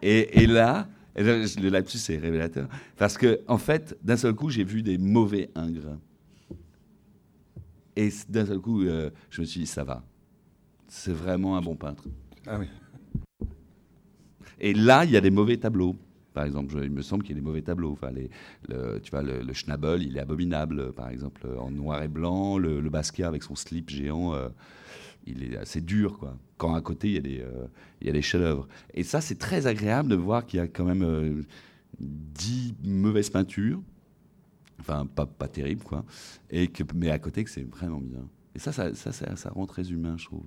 Et, 0.02 0.44
et 0.44 0.48
là, 0.48 0.88
le 1.16 1.70
lapsus 1.70 1.98
est 2.10 2.20
révélateur, 2.20 2.70
parce 2.98 3.18
que 3.18 3.42
en 3.48 3.58
fait, 3.58 3.98
d'un 4.04 4.18
seul 4.18 4.34
coup, 4.34 4.50
j'ai 4.50 4.64
vu 4.64 4.84
des 4.84 4.98
mauvais 4.98 5.50
Ingres. 5.56 5.98
Et 7.96 8.10
d'un 8.30 8.46
seul 8.46 8.60
coup, 8.60 8.84
je 8.84 9.42
me 9.42 9.46
suis 9.46 9.62
dit, 9.62 9.66
ça 9.66 9.84
va. 9.84 10.04
C'est 10.88 11.12
vraiment 11.12 11.58
un 11.58 11.62
bon 11.62 11.76
peintre. 11.76 12.06
Ah 12.48 12.58
oui. 12.60 12.68
Et 14.60 14.74
là, 14.74 15.06
il 15.06 15.12
y 15.12 15.18
a 15.18 15.22
des 15.22 15.32
mauvais 15.32 15.58
tableaux. 15.58 15.96
Par 16.34 16.46
exemple, 16.46 16.80
il 16.84 16.92
me 16.92 17.02
semble 17.02 17.24
qu'il 17.24 17.36
y 17.36 17.40
a 17.40 17.42
des 17.42 17.46
mauvais 17.46 17.62
tableaux. 17.62 17.92
Enfin, 17.92 18.12
le, 18.12 19.00
tu 19.00 19.12
vois, 19.12 19.24
le, 19.24 19.54
Schnabel, 19.54 20.04
il 20.04 20.18
est 20.18 20.20
abominable, 20.20 20.94
par 20.94 21.10
exemple, 21.10 21.48
en 21.58 21.72
noir 21.72 22.04
et 22.04 22.08
blanc. 22.08 22.58
Le, 22.58 22.88
Basquiat 22.90 23.28
avec 23.28 23.44
son 23.44 23.56
slip 23.56 23.90
géant, 23.90 24.34
euh, 24.34 24.50
il 25.26 25.44
est 25.44 25.58
assez 25.58 25.82
dur, 25.82 26.18
quoi. 26.18 26.38
Quand 26.58 26.76
à 26.76 26.82
côté, 26.82 27.08
il 27.10 27.14
y 27.14 27.18
a 27.18 27.22
des, 27.22 27.42
euh, 27.42 28.22
chefs-d'œuvre. 28.22 28.68
Et 28.94 29.04
ça, 29.04 29.22
c'est 29.22 29.38
très 29.38 29.66
agréable 29.68 30.10
de 30.10 30.16
voir 30.16 30.46
qu'il 30.46 30.60
y 30.60 30.62
a 30.62 30.68
quand 30.68 30.86
même 30.86 31.04
euh, 31.04 31.42
dix 32.00 32.76
mauvaises 32.84 33.30
peintures. 33.30 33.82
Enfin, 34.80 35.06
pas, 35.08 35.26
pas 35.26 35.48
terrible, 35.48 35.84
quoi. 35.84 36.06
Et 36.52 36.70
mais 36.96 37.10
à 37.10 37.20
côté, 37.20 37.44
que 37.44 37.50
c'est 37.50 37.68
vraiment 37.70 38.00
bien. 38.00 38.28
Et 38.56 38.60
ça, 38.60 38.72
ça 38.72 39.50
rend 39.50 39.66
très 39.66 39.92
humain, 39.92 40.16
je 40.18 40.26
trouve. 40.26 40.46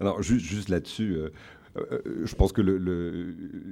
Alors, 0.00 0.22
juste, 0.22 0.68
là-dessus, 0.68 1.16
euh, 1.16 1.30
je 2.24 2.34
pense 2.34 2.52
que 2.52 2.62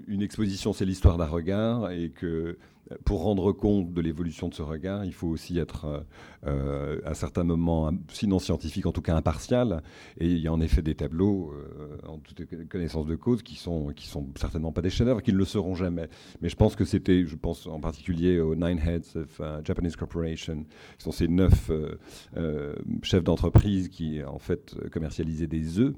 une 0.09 0.23
exposition, 0.23 0.73
c'est 0.73 0.85
l'histoire 0.85 1.19
d'un 1.19 1.27
regard 1.27 1.91
et 1.91 2.11
que 2.11 2.57
pour 3.05 3.23
rendre 3.23 3.53
compte 3.53 3.93
de 3.93 4.01
l'évolution 4.01 4.49
de 4.49 4.55
ce 4.55 4.63
regard, 4.63 5.05
il 5.05 5.13
faut 5.13 5.29
aussi 5.29 5.59
être 5.59 6.05
euh, 6.45 7.01
à 7.05 7.15
certains 7.15 7.45
moments, 7.45 7.93
sinon 8.09 8.41
scientifique, 8.41 8.87
en 8.87 8.93
tout 8.93 9.03
cas 9.03 9.15
impartial. 9.15 9.83
Et 10.19 10.27
il 10.27 10.39
y 10.39 10.49
a 10.49 10.53
en 10.53 10.61
effet 10.61 10.83
des 10.83 10.95
tableaux, 10.97 11.53
euh, 11.53 11.97
en 12.09 12.19
toute 12.19 12.43
connaissance 12.69 13.07
de 13.07 13.15
cause, 13.15 13.43
qui 13.43 13.55
sont, 13.55 13.93
qui 13.95 14.09
sont 14.09 14.27
certainement 14.37 14.73
pas 14.73 14.83
des 14.83 14.91
chefs-d'œuvre, 14.91 15.23
qui 15.23 15.33
ne 15.33 15.39
le 15.39 15.45
seront 15.45 15.75
jamais. 15.75 16.09
Mais 16.41 16.49
je 16.49 16.57
pense 16.57 16.75
que 16.75 16.85
c'était, 16.85 17.25
je 17.27 17.37
pense 17.37 17.67
en 17.67 17.81
particulier 17.81 18.41
aux 18.41 18.57
Nine 18.57 18.79
Heads 18.79 19.17
of 19.17 19.39
uh, 19.39 19.65
Japanese 19.65 19.95
Corporation, 19.95 20.65
qui 20.99 21.05
sont 21.05 21.13
ces 21.13 21.29
neuf 21.29 21.71
euh, 22.37 22.75
chefs 23.03 23.25
d'entreprise 23.25 23.89
qui 23.89 24.23
en 24.25 24.39
fait 24.39 24.75
commercialisaient 24.91 25.47
des 25.47 25.79
œufs. 25.79 25.95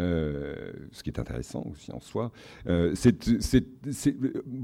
Euh, 0.00 0.72
ce 0.90 1.04
qui 1.04 1.10
est 1.10 1.20
intéressant 1.20 1.64
aussi 1.70 1.92
en 1.92 2.00
soi. 2.00 2.32
Euh, 2.66 2.94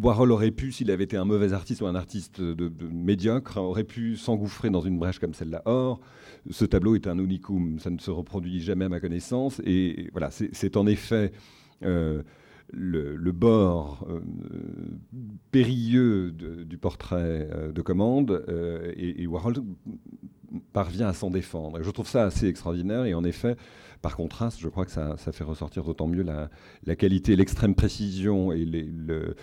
Warhol 0.02 0.32
aurait 0.32 0.50
pu, 0.50 0.72
s'il 0.72 0.90
avait 0.90 1.04
été 1.04 1.16
un 1.16 1.24
mauvais 1.24 1.52
artiste 1.52 1.59
ou 1.80 1.86
un 1.86 1.94
artiste 1.94 2.40
médiocre, 2.80 3.58
aurait 3.58 3.84
pu 3.84 4.16
s'engouffrer 4.16 4.70
dans 4.70 4.80
une 4.80 4.98
brèche 4.98 5.18
comme 5.18 5.34
celle-là. 5.34 5.62
Or, 5.64 6.00
ce 6.50 6.64
tableau 6.64 6.94
est 6.94 7.06
un 7.06 7.18
unicum, 7.18 7.78
ça 7.78 7.90
ne 7.90 7.98
se 7.98 8.10
reproduit 8.10 8.60
jamais 8.60 8.86
à 8.86 8.88
ma 8.88 9.00
connaissance, 9.00 9.60
et 9.64 10.08
voilà, 10.12 10.30
c'est 10.30 10.76
en 10.76 10.86
effet 10.86 11.32
euh, 11.84 12.22
le, 12.72 13.32
bord 13.32 14.06
périlleux 15.50 16.30
du 16.32 16.78
portrait 16.78 17.48
de 17.72 17.82
commande, 17.82 18.44
et, 18.96 19.26
Warhol 19.26 19.54
parvient 20.72 21.08
à 21.08 21.12
s'en 21.12 21.30
défendre. 21.30 21.82
Je 21.82 21.90
trouve 21.90 22.08
ça 22.08 22.24
assez 22.24 22.46
extraordinaire, 22.46 23.04
et 23.04 23.14
en 23.14 23.24
effet, 23.24 23.56
par 24.02 24.16
contraste, 24.16 24.60
je 24.60 24.68
crois 24.68 24.86
que 24.86 24.90
ça, 24.90 25.16
fait 25.16 25.44
ressortir 25.44 25.84
d'autant 25.84 26.06
mieux 26.06 26.22
la, 26.22 26.96
qualité, 26.96 27.36
l'extrême 27.36 27.74
précision 27.74 28.50
et 28.52 28.64
le, 28.64 29.34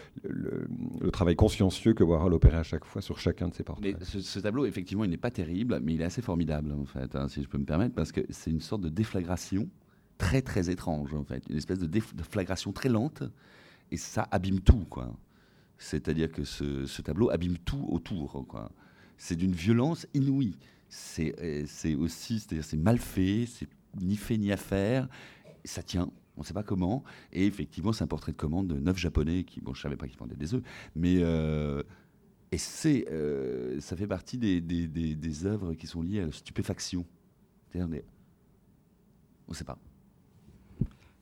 travail 1.11 1.35
consciencieux 1.35 1.93
que 1.93 2.03
Warhol 2.03 2.33
opérait 2.33 2.57
à 2.57 2.63
chaque 2.63 2.85
fois 2.85 3.01
sur 3.01 3.19
chacun 3.19 3.49
de 3.49 3.53
ses 3.53 3.63
portraits. 3.63 3.95
Mais 3.99 4.05
ce, 4.05 4.39
tableau, 4.39 4.65
effectivement, 4.65 5.03
il 5.03 5.09
n'est 5.09 5.17
pas 5.17 5.31
terrible, 5.31 5.79
mais 5.83 5.93
il 5.93 6.01
est 6.01 6.05
assez 6.05 6.21
formidable, 6.21 6.71
en 6.71 6.85
fait, 6.85 7.15
hein, 7.15 7.27
si 7.27 7.43
je 7.43 7.47
peux 7.47 7.57
me 7.57 7.65
permettre, 7.65 7.93
parce 7.93 8.11
que 8.11 8.21
c'est 8.29 8.51
une 8.51 8.61
sorte 8.61 8.81
de 8.81 8.89
déflagration 8.89 9.69
très, 10.17 10.41
très 10.41 10.69
étrange, 10.69 11.13
en 11.13 11.23
fait. 11.23 11.43
Une 11.49 11.57
espèce 11.57 11.79
de 11.79 11.87
déflagration 11.87 12.71
très 12.71 12.89
lente, 12.89 13.23
et 13.91 13.97
ça 13.97 14.27
abîme 14.31 14.61
tout, 14.61 14.85
quoi. 14.89 15.15
C'est-à-dire 15.77 16.31
que 16.31 16.43
ce, 16.43 17.01
tableau 17.03 17.29
abîme 17.29 17.57
tout 17.59 17.85
autour, 17.89 18.43
quoi. 18.47 18.71
C'est 19.17 19.35
d'une 19.35 19.53
violence 19.53 20.07
inouïe. 20.13 20.57
C'est 20.89 21.35
euh, 21.41 21.97
aussi, 21.97 22.39
c'est-à-dire 22.39 22.63
c'est 22.63 22.77
mal 22.77 22.97
fait, 22.97 23.45
c'est 23.45 23.67
ni 24.01 24.15
fait 24.15 24.37
ni 24.37 24.51
à 24.51 24.57
faire. 24.57 25.07
Ça 25.65 25.83
tient, 25.83 26.09
on 26.37 26.41
ne 26.41 26.45
sait 26.45 26.53
pas 26.53 26.63
comment. 26.63 27.03
Et 27.33 27.45
effectivement, 27.45 27.91
c'est 27.91 28.03
un 28.03 28.07
portrait 28.07 28.31
de 28.31 28.37
commande 28.37 28.67
de 28.67 28.79
neuf 28.79 28.97
japonais 28.97 29.43
qui, 29.43 29.59
bon, 29.59 29.73
je 29.73 29.81
savais 29.81 29.97
pas 29.97 30.07
qu'ils 30.07 30.19
vendaient 30.19 30.35
des 30.35 30.53
œufs, 30.53 30.63
mais 30.95 31.17
euh, 31.19 31.83
et 32.51 32.57
c'est, 32.57 33.07
euh, 33.11 33.79
ça 33.81 33.97
fait 33.97 34.07
partie 34.07 34.37
des, 34.37 34.61
des, 34.61 34.87
des, 34.87 35.45
œuvres 35.45 35.73
qui 35.73 35.87
sont 35.87 36.01
liées 36.01 36.21
à 36.21 36.27
la 36.27 36.31
stupéfaction. 36.31 37.05
on 37.75 37.79
ne 39.49 39.53
sait 39.53 39.65
pas. 39.65 39.77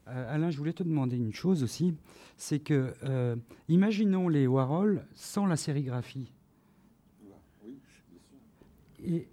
Euh, 0.08 0.36
Alain, 0.36 0.52
je 0.52 0.58
voulais 0.58 0.74
te 0.74 0.84
demander 0.84 1.18
une 1.18 1.34
chose 1.34 1.64
aussi, 1.64 1.96
c'est 2.38 2.60
que, 2.60 2.94
imaginons 3.70 4.30
les 4.30 4.46
Warhol 4.46 5.08
sans 5.14 5.48
la 5.48 5.56
sérigraphie. 5.56 6.32
Et 9.04 9.28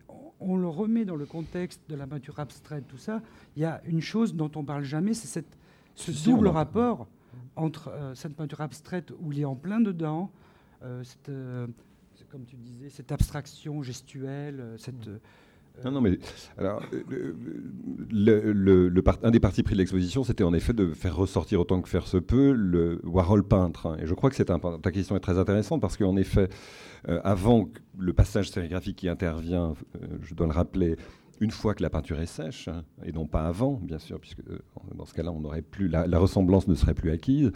on 0.45 0.57
le 0.57 0.68
remet 0.68 1.05
dans 1.05 1.16
le 1.16 1.26
contexte 1.26 1.80
de 1.88 1.95
la 1.95 2.07
peinture 2.07 2.38
abstraite, 2.38 2.84
tout 2.88 2.99
ça, 2.99 3.20
il 3.57 3.62
y 3.62 3.64
a 3.64 3.80
une 3.84 4.01
chose 4.01 4.34
dont 4.34 4.51
on 4.57 4.64
parle 4.64 4.84
jamais, 4.84 5.14
c'est 5.14 5.45
ce 5.95 6.24
double 6.24 6.49
rapport 6.49 7.07
entre 7.57 7.88
euh, 7.88 8.14
cette 8.14 8.34
peinture 8.34 8.61
abstraite 8.61 9.12
où 9.20 9.32
il 9.32 9.40
est 9.40 9.45
en 9.45 9.57
plein 9.57 9.80
dedans, 9.80 10.30
euh, 10.82 11.05
cette, 11.05 11.28
euh, 11.28 11.66
comme 12.30 12.45
tu 12.45 12.57
disais, 12.57 12.88
cette 12.88 13.12
abstraction 13.12 13.82
gestuelle, 13.82 14.74
cette 14.78 15.11
non, 15.85 15.91
non, 15.91 16.01
mais 16.01 16.18
alors, 16.59 16.83
le, 18.11 18.93
un 19.23 19.31
des 19.31 19.41
partis 19.41 19.62
pris 19.62 19.75
de 19.75 19.79
l'exposition, 19.79 20.23
c'était 20.23 20.45
en 20.45 20.55
effet 20.55 20.73
de 20.73 20.93
faire 20.93 21.16
ressortir 21.16 21.61
autant 21.61 21.81
que 21.81 21.89
faire 21.89 22.07
se 22.07 22.18
peut 22.18 22.53
le 22.53 23.01
Warhol 23.05 23.43
peintre. 23.47 23.87
Hein. 23.87 23.97
Et 24.01 24.07
je 24.07 24.14
crois 24.14 24.31
que 24.31 24.43
ta 24.43 24.91
question 24.93 25.16
est 25.16 25.20
très 25.20 25.39
intéressante 25.39 25.81
parce 25.81 25.97
qu'en 25.97 26.16
effet, 26.16 26.49
euh, 27.09 27.20
avant 27.25 27.68
le 27.99 28.12
passage 28.12 28.51
sérigraphique 28.51 28.97
qui 28.97 29.09
intervient, 29.09 29.75
euh, 29.97 30.07
je 30.23 30.35
dois 30.35 30.47
le 30.47 30.53
rappeler, 30.53 30.97
une 31.41 31.51
fois 31.51 31.75
que 31.75 31.83
la 31.83 31.91
peinture 31.91 32.20
est 32.20 32.27
sèche, 32.27 32.68
hein, 32.68 32.85
et 33.05 33.12
non 33.12 33.27
pas 33.27 33.45
avant, 33.47 33.81
bien 33.83 33.99
sûr, 33.99 34.20
puisque 34.20 34.41
euh, 34.41 34.61
dans 34.95 35.07
ce 35.07 35.14
cas-là, 35.14 35.33
la, 36.07 36.18
ressemblance 36.18 36.68
ne 36.68 36.75
serait 36.75 36.95
plus 36.95 37.11
acquise 37.11 37.51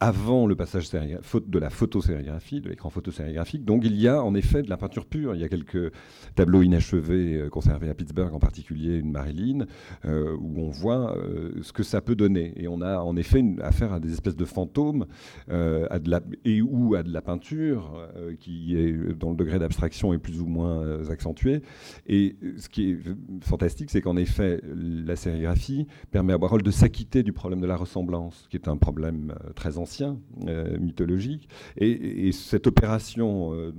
avant 0.00 0.46
le 0.46 0.54
passage 0.54 0.90
de 0.90 1.58
la 1.58 1.70
photosérigraphie, 1.70 2.60
de 2.60 2.68
l'écran 2.68 2.90
photosérigraphique. 2.90 3.64
Donc 3.64 3.82
il 3.84 3.96
y 3.96 4.08
a 4.08 4.22
en 4.22 4.34
effet 4.34 4.62
de 4.62 4.68
la 4.68 4.76
peinture 4.76 5.06
pure. 5.06 5.34
Il 5.34 5.40
y 5.40 5.44
a 5.44 5.48
quelques 5.48 5.92
tableaux 6.34 6.62
inachevés 6.62 7.36
euh, 7.36 7.48
conservés 7.48 7.88
à 7.88 7.94
Pittsburgh, 7.94 8.34
en 8.34 8.38
particulier 8.38 8.98
une 8.98 9.10
Marilyn, 9.10 9.66
euh, 10.04 10.36
où 10.38 10.60
on 10.60 10.68
voit 10.68 11.16
euh, 11.16 11.52
ce 11.62 11.72
que 11.72 11.82
ça 11.82 12.02
peut 12.02 12.14
donner. 12.14 12.52
Et 12.56 12.68
on 12.68 12.82
a 12.82 12.98
en 12.98 13.16
effet 13.16 13.42
affaire 13.62 13.94
à 13.94 14.00
des 14.00 14.12
espèces 14.12 14.36
de 14.36 14.44
fantômes 14.44 15.06
et 15.48 16.62
ou 16.62 16.94
à 16.94 17.02
de 17.02 17.12
la 17.12 17.22
peinture 17.22 18.08
qui 18.40 18.76
est 18.76 18.92
dont 19.14 19.30
le 19.30 19.36
degré 19.36 19.58
d'abstraction 19.58 20.12
est 20.12 20.18
plus 20.18 20.40
ou 20.40 20.46
moins 20.46 21.08
accentué. 21.10 21.62
Et 22.06 22.36
ce 22.58 22.68
qui 22.68 22.90
est 22.90 22.98
fantastique, 23.42 23.90
c'est 23.90 24.02
qu'en 24.02 24.16
effet 24.16 24.60
la 24.64 25.16
sérigraphie 25.16 25.86
permet 26.10 26.32
à 26.32 26.38
Warhol 26.38 26.62
de 26.62 26.70
s'acquitter 26.70 27.22
du 27.22 27.32
problème 27.32 27.60
de 27.60 27.66
la 27.66 27.76
ressemblance, 27.76 28.46
qui 28.50 28.56
est 28.56 28.68
un 28.68 28.76
problème 28.76 29.34
très 29.54 29.78
ancien 29.78 29.85
ancien, 29.86 30.18
euh, 30.48 30.76
mythologique. 30.78 31.48
Et, 31.76 32.32
cette 32.32 32.66
opération, 32.66 33.52
euh, 33.54 33.72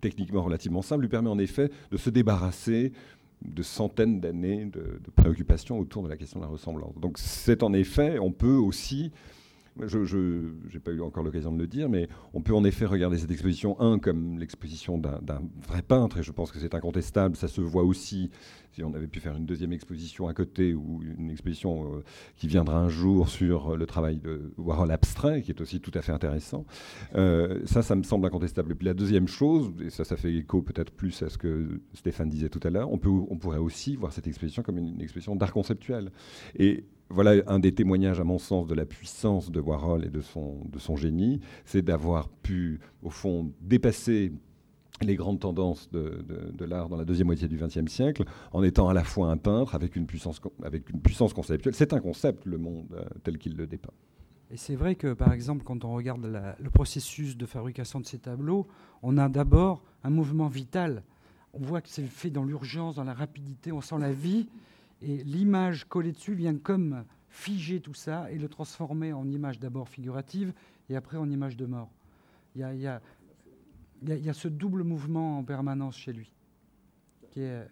techniquement 0.00 0.42
relativement 0.42 0.82
simple, 0.82 1.02
lui 1.02 1.08
permet 1.08 1.28
en 1.28 1.38
effet 1.38 1.70
de 1.90 1.96
se 1.96 2.10
débarrasser 2.10 2.92
de 3.44 3.62
centaines 3.62 4.20
d'années 4.20 4.66
de, 4.66 5.00
de 5.04 5.10
préoccupations 5.14 5.78
autour 5.78 6.04
de 6.04 6.08
la 6.08 6.16
question 6.16 6.38
de 6.38 6.44
la 6.44 6.50
ressemblance. 6.50 6.94
Donc 7.00 7.18
c'est 7.18 7.62
en 7.64 7.72
effet, 7.72 8.18
on 8.20 8.30
peut 8.30 8.56
aussi 8.56 9.10
je 9.86 10.52
n'ai 10.72 10.80
pas 10.80 10.92
eu 10.92 11.00
encore 11.00 11.22
l'occasion 11.22 11.52
de 11.52 11.58
le 11.58 11.66
dire, 11.66 11.88
mais 11.88 12.08
on 12.34 12.40
peut 12.40 12.54
en 12.54 12.64
effet 12.64 12.86
regarder 12.86 13.18
cette 13.18 13.30
exposition, 13.30 13.80
un, 13.80 13.98
comme 13.98 14.38
l'exposition 14.38 14.98
d'un 14.98 15.42
vrai 15.66 15.82
peintre, 15.82 16.18
et 16.18 16.22
je 16.22 16.32
pense 16.32 16.50
que 16.50 16.58
c'est 16.58 16.74
incontestable, 16.74 17.36
ça 17.36 17.48
se 17.48 17.60
voit 17.60 17.84
aussi, 17.84 18.30
si 18.72 18.82
on 18.82 18.94
avait 18.94 19.06
pu 19.06 19.20
faire 19.20 19.36
une 19.36 19.46
deuxième 19.46 19.72
exposition 19.72 20.28
à 20.28 20.34
côté, 20.34 20.74
ou 20.74 21.02
une 21.02 21.30
exposition 21.30 21.96
euh, 21.96 22.04
qui 22.36 22.48
viendra 22.48 22.78
un 22.78 22.88
jour 22.88 23.28
sur 23.28 23.76
le 23.76 23.86
travail 23.86 24.18
de 24.18 24.52
Warhol 24.56 24.90
abstrait, 24.90 25.42
qui 25.42 25.50
est 25.50 25.60
aussi 25.60 25.80
tout 25.80 25.92
à 25.94 26.02
fait 26.02 26.12
intéressant. 26.12 26.64
Euh, 27.14 27.60
ça, 27.64 27.82
ça 27.82 27.94
me 27.94 28.02
semble 28.02 28.26
incontestable. 28.26 28.72
Et 28.72 28.74
puis 28.74 28.86
la 28.86 28.94
deuxième 28.94 29.28
chose, 29.28 29.72
et 29.80 29.90
ça, 29.90 30.04
ça 30.04 30.16
fait 30.16 30.34
écho 30.34 30.62
peut-être 30.62 30.92
plus 30.92 31.22
à 31.22 31.28
ce 31.28 31.38
que 31.38 31.80
Stéphane 31.94 32.28
disait 32.28 32.48
tout 32.48 32.60
à 32.62 32.70
l'heure, 32.70 32.90
on, 32.90 33.00
on 33.04 33.36
pourrait 33.36 33.58
aussi 33.58 33.96
voir 33.96 34.12
cette 34.12 34.26
exposition 34.26 34.62
comme 34.62 34.78
une, 34.78 34.88
une 34.88 35.00
exposition 35.00 35.36
d'art 35.36 35.52
conceptuel. 35.52 36.10
Et 36.58 36.84
voilà 37.10 37.42
un 37.46 37.58
des 37.58 37.72
témoignages, 37.72 38.20
à 38.20 38.24
mon 38.24 38.38
sens, 38.38 38.66
de 38.66 38.74
la 38.74 38.84
puissance 38.84 39.50
de 39.50 39.60
Warhol 39.60 40.04
et 40.04 40.10
de 40.10 40.20
son, 40.20 40.64
de 40.70 40.78
son 40.78 40.96
génie, 40.96 41.40
c'est 41.64 41.82
d'avoir 41.82 42.28
pu, 42.28 42.80
au 43.02 43.10
fond, 43.10 43.52
dépasser 43.60 44.32
les 45.00 45.16
grandes 45.16 45.40
tendances 45.40 45.90
de, 45.90 46.64
l'art 46.64 46.88
dans 46.88 46.96
la 46.96 47.04
deuxième 47.04 47.26
moitié 47.26 47.48
du 47.48 47.56
XXe 47.56 47.90
siècle, 47.90 48.24
en 48.52 48.62
étant 48.62 48.88
à 48.88 48.94
la 48.94 49.04
fois 49.04 49.30
un 49.30 49.36
peintre 49.36 49.74
avec 49.74 49.96
une 49.96 50.06
puissance, 50.06 50.40
avec 50.62 50.90
une 50.90 51.00
puissance 51.00 51.32
conceptuelle. 51.32 51.74
C'est 51.74 51.92
un 51.92 52.00
concept, 52.00 52.44
le 52.46 52.58
monde, 52.58 52.86
euh, 52.92 53.04
tel 53.22 53.38
qu'il 53.38 53.56
le 53.56 53.66
dépeint. 53.66 53.92
Et 54.50 54.56
c'est 54.56 54.76
vrai 54.76 54.94
que, 54.94 55.12
par 55.12 55.32
exemple, 55.32 55.62
quand 55.62 55.84
on 55.84 55.94
regarde 55.94 56.26
le 56.58 56.70
processus 56.70 57.36
de 57.36 57.44
fabrication 57.44 58.00
de 58.00 58.06
ces 58.06 58.18
tableaux, 58.18 58.66
on 59.02 59.18
a 59.18 59.28
d'abord 59.28 59.82
un 60.04 60.10
mouvement 60.10 60.48
vital. 60.48 61.02
On 61.52 61.60
voit 61.60 61.82
que 61.82 61.88
c'est 61.88 62.02
fait 62.02 62.30
dans 62.30 62.44
l'urgence, 62.44 62.96
dans 62.96 63.04
la 63.04 63.14
rapidité, 63.14 63.72
on 63.72 63.82
sent 63.82 63.98
la 63.98 64.12
vie. 64.12 64.48
Et 65.02 65.18
l'image 65.24 65.84
collée 65.84 66.12
dessus 66.12 66.34
vient 66.34 66.56
comme 66.56 67.04
figer 67.28 67.80
tout 67.80 67.94
ça 67.94 68.30
et 68.30 68.38
le 68.38 68.48
transformer 68.48 69.12
en 69.12 69.28
image 69.28 69.60
d'abord 69.60 69.88
figurative 69.88 70.52
et 70.88 70.96
après 70.96 71.16
en 71.16 71.30
image 71.30 71.56
de 71.56 71.66
mort. 71.66 71.90
Il 72.54 72.62
y 72.62 72.86
a, 72.86 74.32
ce 74.32 74.48
double 74.48 74.82
mouvement 74.82 75.38
en 75.38 75.44
permanence 75.44 75.96
chez 75.96 76.12
lui. 76.12 76.32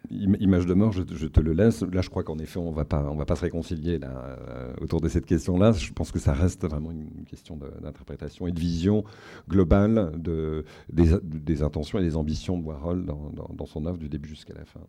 Image 0.09 0.65
de 0.65 0.73
mort, 0.73 0.93
je, 0.93 1.01
te 1.01 1.39
le 1.41 1.51
laisse. 1.51 1.81
Là, 1.81 2.01
je 2.01 2.09
crois 2.09 2.23
qu'en 2.23 2.39
effet, 2.39 2.57
on 2.57 2.71
ne 2.71 2.75
va 2.75 2.85
pas 2.85 3.35
se 3.35 3.41
réconcilier 3.41 3.99
là, 3.99 4.37
euh, 4.39 4.73
autour 4.79 5.01
de 5.01 5.09
cette 5.09 5.25
question-là. 5.25 5.73
Je 5.73 5.91
pense 5.91 6.13
que 6.13 6.19
ça 6.19 6.31
reste 6.31 6.65
vraiment 6.65 6.91
une 6.91 7.25
question 7.25 7.57
d'interprétation 7.57 8.47
et 8.47 8.53
de 8.53 8.59
vision 8.59 9.03
globale 9.49 10.13
de, 10.21 10.63
des, 10.89 11.63
intentions 11.63 11.99
et 11.99 12.03
des 12.03 12.15
ambitions 12.15 12.57
de 12.57 12.63
Warhol 12.63 13.05
dans, 13.05 13.29
dans 13.53 13.65
son 13.65 13.85
œuvre 13.87 13.97
du 13.97 14.07
début 14.07 14.29
jusqu'à 14.29 14.53
la 14.53 14.63
fin. 14.63 14.79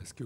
Ce 0.04 0.14
que, 0.14 0.24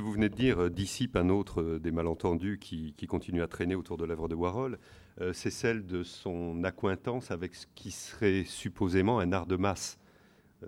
vous, 0.00 0.12
venez 0.12 0.30
de 0.30 0.34
dire 0.34 0.62
euh, 0.62 0.70
dissipe 0.70 1.14
un 1.16 1.28
autre 1.28 1.60
euh, 1.60 1.78
des 1.78 1.90
malentendus 1.90 2.58
qui, 2.58 2.94
qui 2.96 3.06
continue 3.06 3.42
à 3.42 3.46
traîner 3.46 3.74
autour 3.74 3.98
de 3.98 4.04
l'œuvre 4.06 4.28
de 4.28 4.34
Warhol. 4.34 4.78
Euh, 5.20 5.34
c'est 5.34 5.50
celle 5.50 5.84
de 5.84 6.02
son 6.02 6.64
accointance 6.64 7.30
avec 7.30 7.54
ce 7.54 7.66
qui 7.74 7.90
serait 7.90 8.44
supposément 8.44 9.18
un 9.18 9.32
art 9.32 9.46
de 9.46 9.56
masse. 9.56 9.98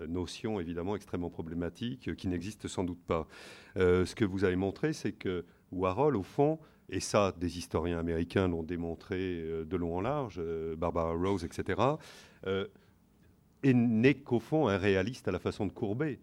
notion 0.07 0.59
évidemment 0.59 0.95
extrêmement 0.95 1.31
problématique 1.31 2.15
qui 2.15 2.27
n'existe 2.27 2.67
sans 2.67 2.83
doute 2.83 3.01
pas. 3.05 3.27
ce 3.75 4.15
que 4.15 4.23
vous 4.23 4.43
avez 4.43 4.55
montré, 4.55 4.93
c'est 4.93 5.13
que 5.13 5.43
Warhol, 5.71 6.15
au 6.15 6.23
fond, 6.23 6.59
et 6.89 6.99
ça, 6.99 7.33
des 7.37 7.57
historiens 7.57 7.99
américains 7.99 8.47
l'ont 8.47 8.63
démontré 8.63 9.43
de 9.65 9.77
long 9.77 9.97
en 9.97 10.01
large, 10.01 10.41
Barbara 10.77 11.13
Rose, 11.13 11.43
etc., 11.43 11.81
n'est 13.63 14.15
qu'au 14.15 14.39
fond 14.39 14.69
un 14.69 14.77
réaliste 14.77 15.27
à 15.27 15.31
la 15.31 15.39
façon 15.39 15.65
de 15.65 15.73
Courbet. 15.73 16.19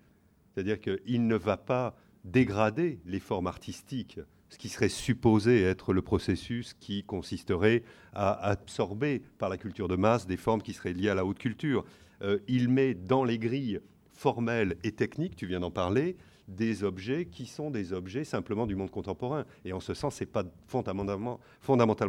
C'est-à-dire 0.58 0.80
qu'il 0.80 1.28
ne 1.28 1.36
va 1.36 1.56
pas 1.56 1.94
dégrader 2.24 2.98
les 3.06 3.20
formes 3.20 3.46
artistiques, 3.46 4.18
ce 4.48 4.58
qui 4.58 4.68
serait 4.68 4.88
supposé 4.88 5.62
être 5.62 5.92
le 5.92 6.02
processus 6.02 6.74
qui 6.74 7.04
consisterait 7.04 7.84
à 8.12 8.32
absorber 8.44 9.22
par 9.38 9.50
la 9.50 9.56
culture 9.56 9.86
de 9.86 9.94
masse 9.94 10.26
des 10.26 10.36
formes 10.36 10.60
qui 10.60 10.72
seraient 10.72 10.94
liées 10.94 11.10
à 11.10 11.14
la 11.14 11.24
haute 11.24 11.38
culture. 11.38 11.84
Euh, 12.22 12.40
il 12.48 12.68
met 12.68 12.94
dans 12.94 13.22
les 13.22 13.38
grilles 13.38 13.78
formelles 14.14 14.74
et 14.82 14.90
techniques, 14.90 15.36
tu 15.36 15.46
viens 15.46 15.60
d'en 15.60 15.70
parler, 15.70 16.16
des 16.48 16.82
objets 16.82 17.26
qui 17.26 17.46
sont 17.46 17.70
des 17.70 17.92
objets 17.92 18.24
simplement 18.24 18.66
du 18.66 18.74
monde 18.74 18.90
contemporain. 18.90 19.44
Et 19.64 19.72
en 19.72 19.78
ce 19.78 19.94
sens, 19.94 20.16
ce 20.16 20.24
n'est 20.24 20.30
pas 20.30 20.42
fondamentalement, 20.66 21.38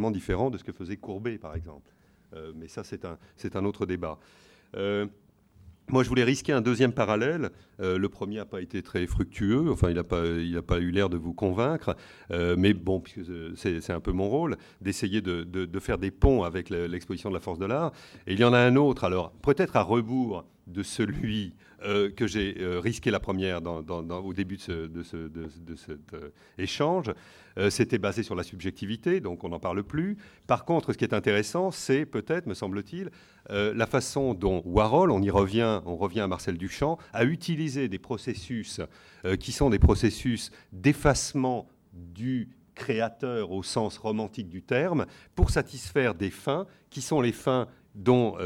différent 0.10 0.50
de 0.50 0.58
ce 0.58 0.64
que 0.64 0.72
faisait 0.72 0.98
Courbet, 0.98 1.38
par 1.38 1.54
exemple. 1.54 1.92
Euh, 2.34 2.52
mais 2.56 2.68
ça, 2.68 2.84
c'est 2.84 3.06
un, 3.06 3.20
un, 3.54 3.66
autre 3.66 3.86
débat. 3.86 4.18
Euh, 4.74 5.06
moi, 5.88 6.04
je 6.04 6.10
voulais 6.10 6.24
risquer 6.24 6.54
un 6.54 6.62
deuxième 6.62 6.94
parallèle. 6.94 7.52
Euh, 7.82 7.98
le 7.98 8.10
premier 8.10 8.38
n'a 8.38 8.46
pas 8.46 8.62
été 8.62 8.82
très 8.82 9.06
fructueux, 9.08 9.70
enfin, 9.72 9.90
il 9.90 9.96
n'a 9.96 10.04
pas, 10.04 10.24
pas 10.68 10.80
eu 10.80 10.92
l'air 10.92 11.10
de 11.10 11.18
vous 11.18 11.34
convaincre. 11.34 11.96
Euh, 12.32 12.56
mais 12.58 12.74
bon, 12.74 13.02
c'est 13.56 13.92
un 13.92 14.00
peu 14.00 14.12
mon 14.12 14.30
rôle 14.30 14.58
d'essayer 14.82 15.22
de, 15.22 15.80
faire 15.80 15.98
des 15.98 16.12
ponts 16.12 16.44
avec 16.44 16.70
l'exposition 16.70 17.30
de 17.30 17.36
la 17.36 17.40
force 17.40 17.60
de 17.60 17.66
l'art. 17.66 17.92
Et 18.28 18.34
il 18.34 18.40
y 18.40 18.44
en 18.44 18.54
a 18.54 18.60
un 18.60 18.76
autre, 18.76 19.04
alors 19.04 19.32
peut-être 19.32 19.76
à 19.76 19.82
rebours 19.82 20.46
de 20.68 20.84
celui 20.84 21.54
euh, 21.84 22.12
que 22.12 22.28
j'ai 22.28 22.56
risqué 22.60 23.10
la 23.10 23.20
première 23.20 23.62
au 23.64 24.34
début 24.34 24.58
de, 24.58 25.04
cet 25.76 26.16
échange. 26.58 27.14
C'était 27.70 27.98
basé 27.98 28.24
sur 28.24 28.36
la 28.36 28.44
subjectivité, 28.44 29.20
donc 29.20 29.44
on 29.44 29.50
n'en 29.50 29.60
parle 29.60 29.84
plus. 29.84 30.18
Par 30.48 30.64
contre, 30.66 30.94
ce 30.94 30.98
qui 30.98 31.04
est 31.04 31.14
intéressant, 31.14 31.72
c'est 31.72 32.06
peut-être, 32.06 32.46
me 32.46 32.54
semble-t-il, 32.54 33.10
la 33.50 33.86
façon 33.86 34.34
dont 34.34 34.62
Warhol, 34.66 35.12
on 35.12 35.22
y 35.22 35.30
revient, 35.30 35.82
on 35.86 35.96
revient 35.96 36.22
à 36.22 36.28
Marcel 36.28 36.58
Duchamp, 36.58 36.98
a 37.14 37.26
utilisé 37.26 37.69
des 37.70 38.00
processus 38.00 38.82
qui 39.40 39.52
sont 39.52 39.70
des 39.70 39.80
processus 39.80 40.52
d'effacement 40.72 41.68
du 41.94 42.50
créateur 42.76 43.52
au 43.52 43.64
sens 43.64 43.98
romantique 43.98 44.50
du 44.50 44.62
terme 44.62 45.06
pour 45.36 45.50
satisfaire 45.50 46.16
des 46.16 46.32
fins 46.32 46.66
qui 46.90 47.02
sont 47.02 47.22
les 47.22 47.32
fins 47.32 47.68
dont 47.96 48.38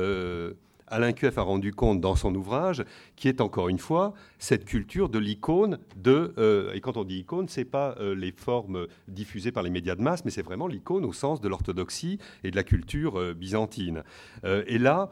Alain 0.94 1.12
Cueff 1.12 1.38
a 1.40 1.42
rendu 1.42 1.74
compte 1.74 2.02
dans 2.02 2.16
son 2.16 2.36
ouvrage, 2.36 2.84
qui 3.16 3.28
est 3.28 3.42
encore 3.42 3.68
une 3.68 3.80
fois 3.80 4.14
cette 4.38 4.64
culture 4.64 5.10
de 5.10 5.18
l'icône 5.18 5.80
de. 5.96 6.34
Euh, 6.38 6.74
et 6.74 6.82
quand 6.82 6.98
on 6.98 7.04
dit 7.04 7.20
icône, 7.20 7.48
c'est 7.48 7.66
pas 7.66 7.96
euh, 8.00 8.14
les 8.14 8.32
formes 8.32 8.88
diffusées 9.08 9.52
par 9.52 9.64
les 9.64 9.72
médias 9.72 9.96
de 9.96 10.02
masse, 10.02 10.24
mais 10.24 10.32
c'est 10.32 10.44
vraiment 10.44 10.68
l'icône 10.68 11.04
au 11.04 11.14
sens 11.14 11.42
de 11.42 11.48
l'orthodoxie 11.48 12.20
et 12.44 12.52
de 12.52 12.56
la 12.56 12.64
culture 12.64 13.20
euh, 13.20 13.34
byzantine. 13.34 14.04
et 14.44 14.78
là, 14.78 15.10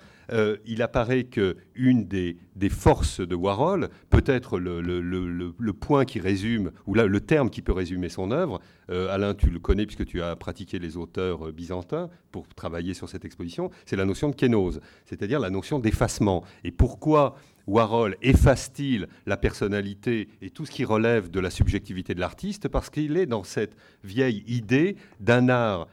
il 0.66 0.82
apparaît 0.82 1.26
que 1.26 1.58
une 1.76 2.06
des, 2.08 2.38
des, 2.56 2.70
forces 2.70 3.20
de 3.20 3.36
Warhol, 3.36 3.90
peut-être 4.10 4.60
le, 4.60 5.72
point 5.74 6.06
qui 6.06 6.20
résume, 6.20 6.72
ou 6.88 6.94
là, 6.94 7.06
le 7.06 7.20
terme 7.22 7.50
qui 7.50 7.62
peut 7.62 7.74
résumer 7.74 8.10
son 8.10 8.32
œuvre, 8.32 8.62
Alain, 8.90 9.34
tu 9.34 9.50
le 9.50 9.60
connais 9.60 9.86
puisque 9.86 10.06
tu 10.06 10.22
as 10.22 10.36
pratiqué 10.36 10.80
les 10.80 10.98
auteurs 10.98 11.52
byzantins 11.52 12.10
pour 12.32 12.48
travailler 12.48 12.94
sur 12.94 13.10
cette 13.10 13.26
exposition, 13.26 13.72
c'est 13.86 13.96
la 13.96 14.06
notion 14.06 14.30
de 14.30 14.36
kénose, 14.36 14.80
c'est-à-dire 15.06 15.40
la 15.40 15.50
notion 15.50 15.80
d'effacement. 15.80 16.44
Et 16.64 16.72
pourquoi 16.72 17.36
Warhol 17.68 18.18
efface-t-il 18.22 19.08
la 19.26 19.38
personnalité 19.38 20.30
et 20.42 20.50
tout 20.50 20.66
ce 20.66 20.72
qui 20.72 20.84
relève 20.84 21.30
de 21.30 21.40
la 21.40 21.50
subjectivité 21.50 22.14
de 22.14 22.20
l'artiste? 22.20 22.68
Parce 22.68 22.90
qu'il 22.90 23.18
est 23.18 23.26
dans 23.26 23.44
cette 23.44 23.76
vieille 24.04 24.44
idée 24.48 24.96
d'un 25.20 25.50
art 25.50 25.88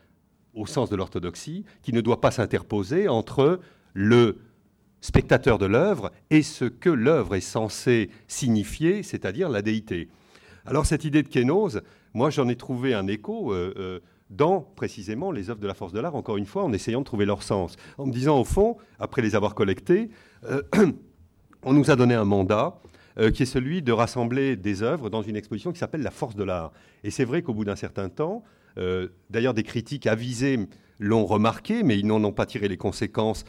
au 0.54 0.66
sens 0.66 0.90
de 0.90 0.96
l'orthodoxie 0.96 1.64
qui 1.82 1.92
ne 1.92 2.00
doit 2.00 2.20
pas 2.20 2.30
s'interposer 2.30 3.08
entre 3.08 3.60
le 3.98 4.38
spectateur 5.00 5.58
de 5.58 5.66
l'œuvre 5.66 6.12
et 6.30 6.42
ce 6.42 6.64
que 6.64 6.88
l'œuvre 6.88 7.34
est 7.34 7.40
censée 7.40 8.10
signifier, 8.28 9.02
c'est-à-dire 9.02 9.48
la 9.48 9.60
déité. 9.60 10.08
Alors 10.66 10.86
cette 10.86 11.04
idée 11.04 11.24
de 11.24 11.28
kénose, 11.28 11.82
moi 12.14 12.30
j'en 12.30 12.48
ai 12.48 12.54
trouvé 12.54 12.94
un 12.94 13.08
écho 13.08 13.52
euh, 13.52 13.74
euh, 13.76 14.00
dans 14.30 14.60
précisément 14.60 15.32
les 15.32 15.50
œuvres 15.50 15.58
de 15.58 15.66
la 15.66 15.74
force 15.74 15.92
de 15.92 15.98
l'art, 15.98 16.14
encore 16.14 16.36
une 16.36 16.46
fois, 16.46 16.62
en 16.62 16.72
essayant 16.72 17.00
de 17.00 17.04
trouver 17.04 17.26
leur 17.26 17.42
sens. 17.42 17.74
En 17.96 18.06
me 18.06 18.12
disant, 18.12 18.38
au 18.38 18.44
fond, 18.44 18.76
après 19.00 19.20
les 19.20 19.34
avoir 19.34 19.56
collectées, 19.56 20.10
euh, 20.44 20.62
on 21.64 21.72
nous 21.72 21.90
a 21.90 21.96
donné 21.96 22.14
un 22.14 22.24
mandat 22.24 22.78
qui 23.34 23.42
est 23.42 23.46
celui 23.46 23.82
de 23.82 23.90
rassembler 23.90 24.54
des 24.54 24.84
œuvres 24.84 25.10
dans 25.10 25.22
une 25.22 25.34
exposition 25.34 25.72
qui 25.72 25.80
s'appelle 25.80 26.02
La 26.02 26.12
force 26.12 26.36
de 26.36 26.44
l'art. 26.44 26.70
Et 27.02 27.10
c'est 27.10 27.24
vrai 27.24 27.42
qu'au 27.42 27.52
bout 27.52 27.64
d'un 27.64 27.74
certain 27.74 28.08
temps, 28.08 28.44
d'ailleurs 29.28 29.54
des 29.54 29.64
critiques 29.64 30.06
avisés 30.06 30.68
l'ont 31.00 31.26
remarqué, 31.26 31.82
mais 31.82 31.98
ils 31.98 32.06
n'en 32.06 32.22
ont 32.22 32.32
pas 32.32 32.46
tiré 32.46 32.68
les 32.68 32.76
conséquences 32.76 33.44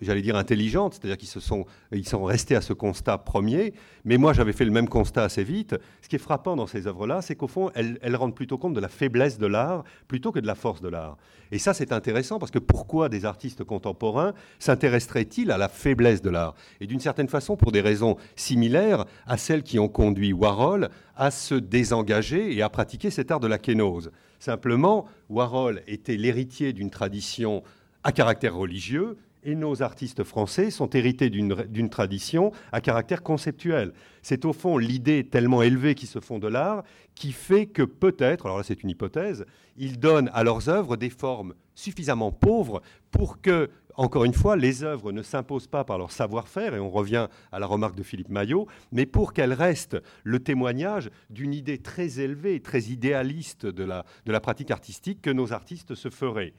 j'allais 0.00 0.22
dire 0.22 0.36
intelligentes, 0.36 0.94
c'est-à-dire 0.94 1.16
qu'ils 1.16 1.28
se 1.28 1.40
sont, 1.40 1.64
ils 1.92 2.06
sont 2.06 2.24
restés 2.24 2.54
à 2.56 2.60
ce 2.60 2.72
constat 2.72 3.18
premier. 3.18 3.74
Mais 4.04 4.18
moi, 4.18 4.32
j'avais 4.32 4.52
fait 4.52 4.64
le 4.64 4.70
même 4.70 4.88
constat 4.88 5.24
assez 5.24 5.44
vite. 5.44 5.74
Ce 6.02 6.08
qui 6.08 6.16
est 6.16 6.20
frappant 6.20 6.56
dans 6.56 6.66
ces 6.66 6.86
œuvres-là, 6.86 7.22
c'est 7.22 7.34
qu'au 7.34 7.48
fond, 7.48 7.70
elles, 7.74 8.16
rendent 8.16 8.34
plutôt 8.34 8.58
compte 8.58 8.74
de 8.74 8.80
la 8.80 8.88
faiblesse 8.88 9.38
de 9.38 9.46
l'art 9.46 9.84
plutôt 10.08 10.32
que 10.32 10.40
de 10.40 10.46
la 10.46 10.54
force 10.54 10.80
de 10.80 10.88
l'art. 10.88 11.16
Et 11.52 11.58
ça, 11.58 11.74
c'est 11.74 11.92
intéressant 11.92 12.38
parce 12.38 12.50
que 12.50 12.58
pourquoi 12.58 13.08
des 13.08 13.24
artistes 13.24 13.64
contemporains 13.64 14.34
s'intéresseraient-ils 14.58 15.50
à 15.50 15.58
la 15.58 15.68
faiblesse 15.68 16.22
de 16.22 16.30
l'art? 16.30 16.54
Et 16.80 16.86
d'une 16.86 17.00
certaine 17.00 17.28
façon, 17.28 17.56
pour 17.56 17.72
des 17.72 17.80
raisons 17.80 18.16
similaires 18.34 19.04
à 19.26 19.36
celles 19.36 19.62
qui 19.62 19.78
ont 19.78 19.88
conduit 19.88 20.32
Warhol 20.32 20.90
à 21.16 21.30
se 21.30 21.54
désengager 21.54 22.54
et 22.54 22.62
à 22.62 22.68
pratiquer 22.68 23.10
cet 23.10 23.30
art 23.30 23.40
de 23.40 23.46
la 23.46 23.58
kénose. 23.58 24.10
Simplement, 24.38 25.06
Warhol 25.30 25.82
était 25.86 26.16
l'héritier 26.16 26.72
d'une 26.72 26.90
tradition 26.90 27.62
à 28.04 28.12
caractère 28.12 28.54
religieux 28.54 29.16
et 29.46 29.54
nos 29.54 29.80
artistes 29.80 30.24
français 30.24 30.70
sont 30.70 30.90
hérités 30.90 31.30
d'une 31.30 31.88
tradition 31.88 32.52
à 32.72 32.80
caractère 32.80 33.22
conceptuel. 33.22 33.92
C'est 34.20 34.44
au 34.44 34.52
fond 34.52 34.76
l'idée 34.76 35.24
tellement 35.24 35.62
élevée 35.62 35.94
qui 35.94 36.06
se 36.06 36.18
font 36.18 36.40
de 36.40 36.48
l'art 36.48 36.82
qui 37.14 37.30
fait 37.32 37.66
que 37.66 37.82
peut-être, 37.82 38.46
alors 38.46 38.58
là 38.58 38.64
c'est 38.64 38.82
une 38.82 38.90
hypothèse, 38.90 39.46
ils 39.76 39.98
donnent 39.98 40.30
à 40.34 40.42
leurs 40.42 40.68
œuvres 40.68 40.96
des 40.96 41.10
formes 41.10 41.54
suffisamment 41.74 42.32
pauvres 42.32 42.82
pour 43.12 43.40
que, 43.40 43.70
encore 43.94 44.24
une 44.24 44.34
fois, 44.34 44.56
les 44.56 44.82
œuvres 44.82 45.12
ne 45.12 45.22
s'imposent 45.22 45.68
pas 45.68 45.84
par 45.84 45.96
leur 45.96 46.10
savoir-faire, 46.10 46.74
et 46.74 46.80
on 46.80 46.90
revient 46.90 47.28
à 47.52 47.58
la 47.58 47.66
remarque 47.66 47.94
de 47.94 48.02
Philippe 48.02 48.28
Maillot, 48.28 48.66
mais 48.92 49.06
pour 49.06 49.32
qu'elles 49.32 49.52
restent 49.52 49.96
le 50.24 50.40
témoignage 50.40 51.10
d'une 51.30 51.54
idée 51.54 51.78
très 51.78 52.18
élevée, 52.20 52.60
très 52.60 52.82
idéaliste 52.84 53.64
de 53.64 53.84
la, 53.84 54.04
de 54.26 54.32
la 54.32 54.40
pratique 54.40 54.70
artistique 54.70 55.22
que 55.22 55.30
nos 55.30 55.52
artistes 55.52 55.94
se 55.94 56.10
feraient. 56.10 56.52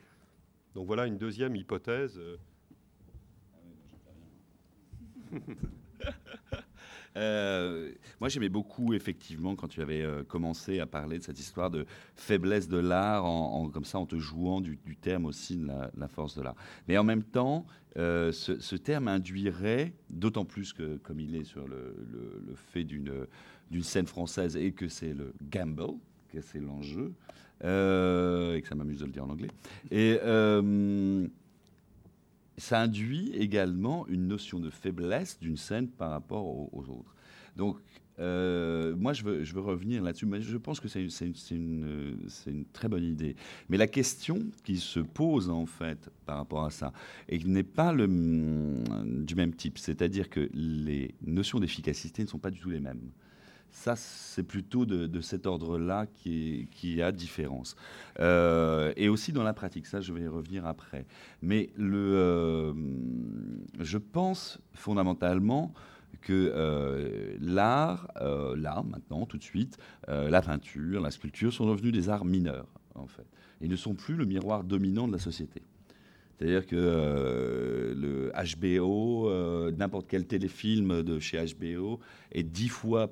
Donc 0.74 0.88
voilà 0.88 1.06
une 1.06 1.18
deuxième 1.18 1.56
hypothèse. 1.56 2.20
Euh, 7.18 7.92
moi, 8.20 8.30
j'aimais 8.30 8.50
beaucoup, 8.50 8.94
effectivement, 8.94 9.56
quand 9.56 9.68
tu 9.68 9.82
avais 9.82 10.04
euh, 10.04 10.24
commencé 10.24 10.80
à 10.80 10.86
parler 10.86 11.18
de 11.18 11.24
cette 11.24 11.40
histoire 11.40 11.72
de 11.72 11.86
faiblesse 12.16 12.68
de 12.68 12.78
l'art, 12.78 13.26
en, 13.26 13.70
comme 13.70 13.86
ça, 13.86 13.98
en 13.98 14.06
te 14.06 14.18
jouant 14.18 14.62
du, 14.62 14.78
terme 15.02 15.26
aussi 15.26 15.58
de 15.58 15.68
la, 15.98 16.08
force 16.08 16.38
de 16.38 16.44
l'art. 16.44 16.56
Mais 16.88 16.98
en 16.98 17.04
même 17.04 17.24
temps, 17.24 17.66
euh, 17.98 18.32
ce, 18.32 18.76
terme 18.76 19.08
induirait, 19.08 19.94
d'autant 20.12 20.46
plus 20.46 20.74
que, 20.74 20.98
comme 20.98 21.20
il 21.20 21.36
est 21.36 21.44
sur 21.44 21.68
le, 21.68 21.96
fait 22.56 22.84
d'une 22.84 23.28
scène 23.82 24.08
française 24.08 24.56
et 24.56 24.72
que 24.72 24.88
c'est 24.88 25.14
le 25.14 25.34
gamble, 25.42 25.98
que 26.30 26.42
c'est 26.42 26.60
l'enjeu, 26.60 27.14
et 27.62 28.62
que 28.62 28.68
ça 28.68 28.76
m'amuse 28.76 29.00
de 29.00 29.06
le 29.06 29.12
dire 29.12 29.26
en 29.26 29.32
anglais. 29.32 29.50
Ça 32.58 32.82
induit 32.82 33.32
également 33.34 34.08
une 34.08 34.28
notion 34.28 34.60
de 34.60 34.70
faiblesse 34.70 35.40
d'une 35.40 35.58
scène 35.58 35.88
par 35.88 36.12
rapport 36.12 36.46
aux, 36.46 36.86
autres. 36.90 37.16
Donc, 37.56 37.78
euh, 38.20 38.96
moi, 38.96 39.14
je 39.14 39.24
veux, 39.24 39.62
revenir 39.62 40.02
là-dessus, 40.02 40.26
mais 40.26 40.42
je 40.42 40.58
pense 40.58 40.80
que 40.80 40.88
c'est 40.88 41.08
une, 41.52 42.18
très 42.74 42.88
bonne 42.88 43.04
idée. 43.04 43.36
Mais 43.70 43.78
la 43.78 43.88
question 43.88 44.40
qui 44.64 44.78
se 44.78 45.00
pose, 45.00 45.50
en 45.50 45.68
fait, 45.68 46.10
par 46.26 46.38
rapport 46.38 46.66
à 46.66 46.72
ça, 46.72 46.94
et 47.30 47.38
qui 47.38 47.48
n'est 47.48 47.64
pas 47.64 47.94
le, 47.94 48.08
du 48.08 49.36
même 49.36 49.54
type, 49.54 49.78
c'est-à-dire 49.78 50.30
que 50.30 50.50
les 50.54 51.14
notions 51.22 51.60
d'efficacité 51.60 52.24
ne 52.24 52.28
sont 52.28 52.40
pas 52.40 52.52
du 52.52 52.60
tout 52.60 52.70
les 52.70 52.80
mêmes. 52.80 53.12
Ça, 53.72 53.96
c'est 53.96 54.44
plutôt 54.44 54.86
de, 54.86 55.22
cet 55.22 55.46
ordre-là 55.46 56.08
qui, 56.08 56.68
qui, 56.72 57.02
a 57.02 57.12
différence. 57.12 57.76
Euh, 58.20 58.92
et 58.96 59.10
aussi 59.10 59.32
dans 59.32 59.44
la 59.44 59.54
pratique, 59.54 59.86
ça, 59.86 60.02
je 60.02 60.14
vais 60.14 60.22
y 60.22 60.28
revenir 60.28 60.66
après. 60.66 61.06
Mais 61.42 61.70
le, 61.78 62.16
euh, 62.16 62.74
je 63.80 63.98
pense 63.98 64.60
fondamentalement 64.74 65.74
que 66.22 66.52
euh, 66.56 67.38
l'art, 67.40 68.08
là, 68.56 68.84
maintenant, 68.88 69.26
tout 69.26 69.38
de 69.38 69.44
suite, 69.44 69.78
la 70.08 70.42
peinture, 70.42 71.02
la 71.02 71.12
sculpture 71.12 71.54
sont 71.54 71.70
devenus 71.70 71.92
des 71.92 72.10
arts 72.10 72.26
mineurs, 72.26 72.68
en 72.96 73.08
fait, 73.08 73.28
et 73.62 73.68
ne 73.68 73.76
sont 73.76 73.94
plus 73.94 74.16
le 74.16 74.26
miroir 74.26 74.64
dominant 74.64 75.08
de 75.08 75.14
la 75.14 75.20
société. 75.20 75.62
C'est-à-dire 76.38 76.66
que 76.68 77.94
le 77.96 78.32
HBO, 78.58 79.72
n'importe 79.72 80.08
quel 80.08 80.26
téléfilm 80.26 81.04
de 81.04 81.20
chez 81.20 81.44
HBO 81.44 82.00
est 82.32 82.44
dix 82.44 82.70
fois 82.70 83.12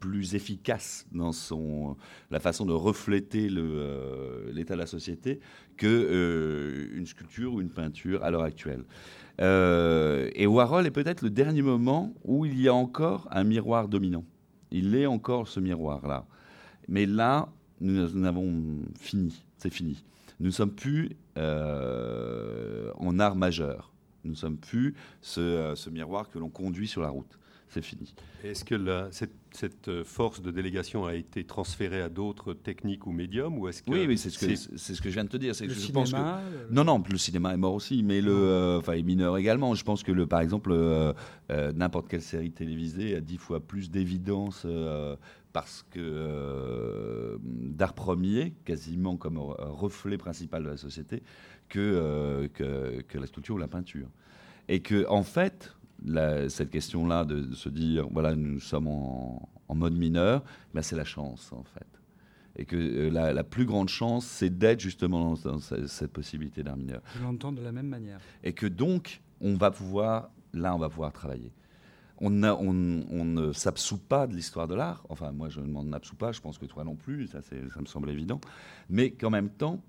plus 0.00 0.34
efficace 0.34 1.06
dans 1.12 1.32
son, 1.32 1.96
la 2.30 2.40
façon 2.40 2.64
de 2.66 2.72
refléter 2.72 3.48
euh, 3.50 4.52
l'état 4.52 4.74
de 4.74 4.78
la 4.78 4.86
société 4.86 5.40
que 5.76 5.86
euh, 5.86 6.96
une 6.96 7.06
sculpture 7.06 7.54
ou 7.54 7.60
une 7.60 7.70
peinture 7.70 8.22
à 8.22 8.30
l'heure 8.30 8.42
actuelle. 8.42 8.84
Euh, 9.40 10.30
et 10.34 10.46
Warhol 10.46 10.86
est 10.86 10.90
peut-être 10.90 11.22
le 11.22 11.30
dernier 11.30 11.62
moment 11.62 12.14
où 12.24 12.46
il 12.46 12.60
y 12.60 12.68
a 12.68 12.74
encore 12.74 13.28
un 13.30 13.44
miroir 13.44 13.88
dominant. 13.88 14.24
Il 14.70 14.94
est 14.94 15.06
encore 15.06 15.48
ce 15.48 15.60
miroir-là. 15.60 16.26
Mais 16.88 17.06
là, 17.06 17.48
nous, 17.80 18.24
avons 18.24 18.80
fini. 18.98 19.44
C'est 19.58 19.72
fini. 19.72 20.04
Nous 20.40 20.46
ne 20.46 20.52
sommes 20.52 20.72
plus 20.72 21.16
en 21.36 23.18
art 23.18 23.36
majeur. 23.36 23.92
Nous 24.24 24.32
ne 24.32 24.36
sommes 24.36 24.56
plus 24.56 24.94
ce 25.20 25.90
miroir 25.90 26.28
que 26.30 26.38
l'on 26.38 26.48
conduit 26.50 26.88
sur 26.88 27.02
la 27.02 27.08
route 27.08 27.38
c'est 27.68 27.82
fini. 27.82 28.14
Est-ce 28.44 28.64
que 28.64 28.76
cette, 29.50 29.88
euh, 29.88 30.04
force 30.04 30.40
de 30.40 30.50
délégation 30.50 31.04
a 31.04 31.14
été 31.14 31.44
transférée 31.44 32.00
à 32.00 32.08
d'autres 32.08 32.54
techniques 32.54 33.06
ou 33.06 33.12
médiums 33.12 33.58
ou 33.58 33.68
est-ce 33.68 33.82
que 33.82 33.90
Oui, 33.90 34.16
c'est 34.18 34.30
ce, 34.30 34.38
que, 34.38 34.54
c'est 34.54 34.94
ce 34.94 35.02
que 35.02 35.08
je 35.08 35.14
viens 35.14 35.24
de 35.24 35.28
te 35.28 35.36
dire. 35.36 35.52
Le 35.60 35.66
que 35.66 35.74
cinéma, 35.74 36.00
pense 36.00 36.12
que... 36.12 36.72
Non, 36.72 36.84
non, 36.84 37.02
le 37.10 37.18
cinéma 37.18 37.54
est 37.54 37.56
mort 37.56 37.74
aussi, 37.74 38.02
mais 38.02 38.20
le, 38.20 38.32
euh, 38.32 38.78
enfin, 38.78 38.92
est 38.92 39.02
mineur 39.02 39.36
également. 39.36 39.74
Je 39.74 39.84
pense 39.84 40.02
que, 40.02 40.12
le, 40.12 40.26
par 40.26 40.40
exemple, 40.40 40.70
euh, 40.72 41.12
n'importe 41.48 42.08
quelle 42.08 42.22
série 42.22 42.52
télévisée 42.52 43.16
a 43.16 43.20
dix 43.20 43.38
fois 43.38 43.60
plus 43.60 43.90
d'évidence 43.90 44.66
parce 45.52 45.84
que 45.90 47.38
d'art 47.42 47.94
premier, 47.94 48.52
quasiment 48.64 49.16
comme 49.16 49.38
reflet 49.38 50.18
principal 50.18 50.62
de 50.64 50.68
la 50.68 50.76
société, 50.76 51.22
que, 51.68 52.48
que, 52.54 53.00
que 53.02 53.18
la 53.18 53.26
sculpture 53.26 53.56
ou 53.56 53.58
la 53.58 53.68
peinture. 53.68 54.08
Et 54.68 54.80
que, 54.80 55.06
en 55.08 55.22
fait, 55.22 55.76
cette 56.48 56.70
question-là 56.70 57.24
de, 57.24 57.54
se 57.54 57.68
dire, 57.68 58.06
voilà, 58.10 58.34
nous 58.34 58.60
sommes 58.60 58.88
en, 58.88 59.48
mode 59.74 59.96
mineur, 59.96 60.42
ben 60.74 60.82
c'est 60.82 60.96
la 60.96 61.04
chance, 61.04 61.52
en 61.52 61.64
fait. 61.64 61.86
Et 62.58 62.64
que 62.64 62.76
euh, 62.76 63.10
la, 63.10 63.44
plus 63.44 63.66
grande 63.66 63.88
chance, 63.88 64.24
c'est 64.24 64.56
d'être 64.56 64.80
justement 64.80 65.34
dans, 65.34 65.58
cette 65.58 66.12
possibilité 66.12 66.62
d'art 66.62 66.76
mineur. 66.76 67.02
Je 67.14 67.22
l'entends 67.22 67.52
de 67.52 67.60
la 67.60 67.72
même 67.72 67.88
manière. 67.88 68.18
Et 68.42 68.54
que 68.54 68.66
donc, 68.66 69.20
on 69.40 69.54
va 69.54 69.70
pouvoir, 69.70 70.30
là, 70.54 70.74
on 70.74 70.78
va 70.78 70.88
pouvoir 70.88 71.12
travailler. 71.12 71.52
On, 72.18 72.42
a, 72.44 72.54
on, 72.54 72.72
ne 72.72 73.52
s'absout 73.52 73.98
pas 73.98 74.26
de 74.26 74.34
l'histoire 74.34 74.66
de 74.66 74.74
l'art. 74.74 75.04
Enfin, 75.10 75.32
moi, 75.32 75.50
je 75.50 75.60
ne 75.60 75.66
m'en 75.66 75.92
absous 75.92 76.16
pas, 76.16 76.32
je 76.32 76.40
pense 76.40 76.56
que 76.56 76.64
toi 76.64 76.82
non 76.82 76.96
plus, 76.96 77.26
ça, 77.26 77.40
ça 77.42 77.80
me 77.80 77.84
semble 77.84 78.08
évident. 78.08 78.40
Mais 78.88 79.10
qu'en 79.10 79.28
même 79.28 79.50
temps, 79.50 79.82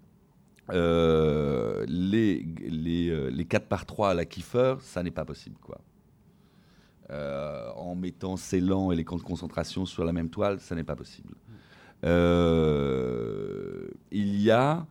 euh, 0.72 1.86
les, 1.88 2.46
les, 2.60 3.10
euh, 3.10 3.30
les 3.30 3.46
4 3.46 3.68
par 3.68 3.86
3 3.86 4.10
à 4.10 4.14
la 4.14 4.26
Kiefer, 4.26 4.76
ça 4.82 5.04
n'est 5.04 5.12
pas 5.12 5.26
possible. 5.26 5.58
quoi. 5.62 5.80
Euh, 7.10 7.70
en 7.78 7.96
mettant 7.96 8.36
ces 8.36 8.60
lents 8.60 8.92
et 8.92 8.96
les 8.98 9.06
camps 9.06 9.16
de 9.16 9.24
concentration 9.24 9.86
sur 9.86 10.04
la 10.04 10.12
même 10.12 10.30
toile, 10.30 10.60
ça 10.60 10.76
n'est 10.76 10.84
pas 10.84 10.98
possible. 10.98 11.36
Euh, 12.04 13.88
il 14.12 14.42
y 14.42 14.52
a 14.52 14.86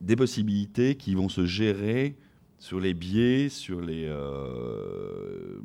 des 0.00 0.14
possibilités 0.14 0.94
qui 0.94 1.16
vont 1.16 1.28
se 1.28 1.44
gérer 1.44 2.16
sur 2.58 2.78
les 2.78 2.94
biais, 2.94 3.48
sur 3.48 3.80
les, 3.80 4.06
euh, 4.06 5.58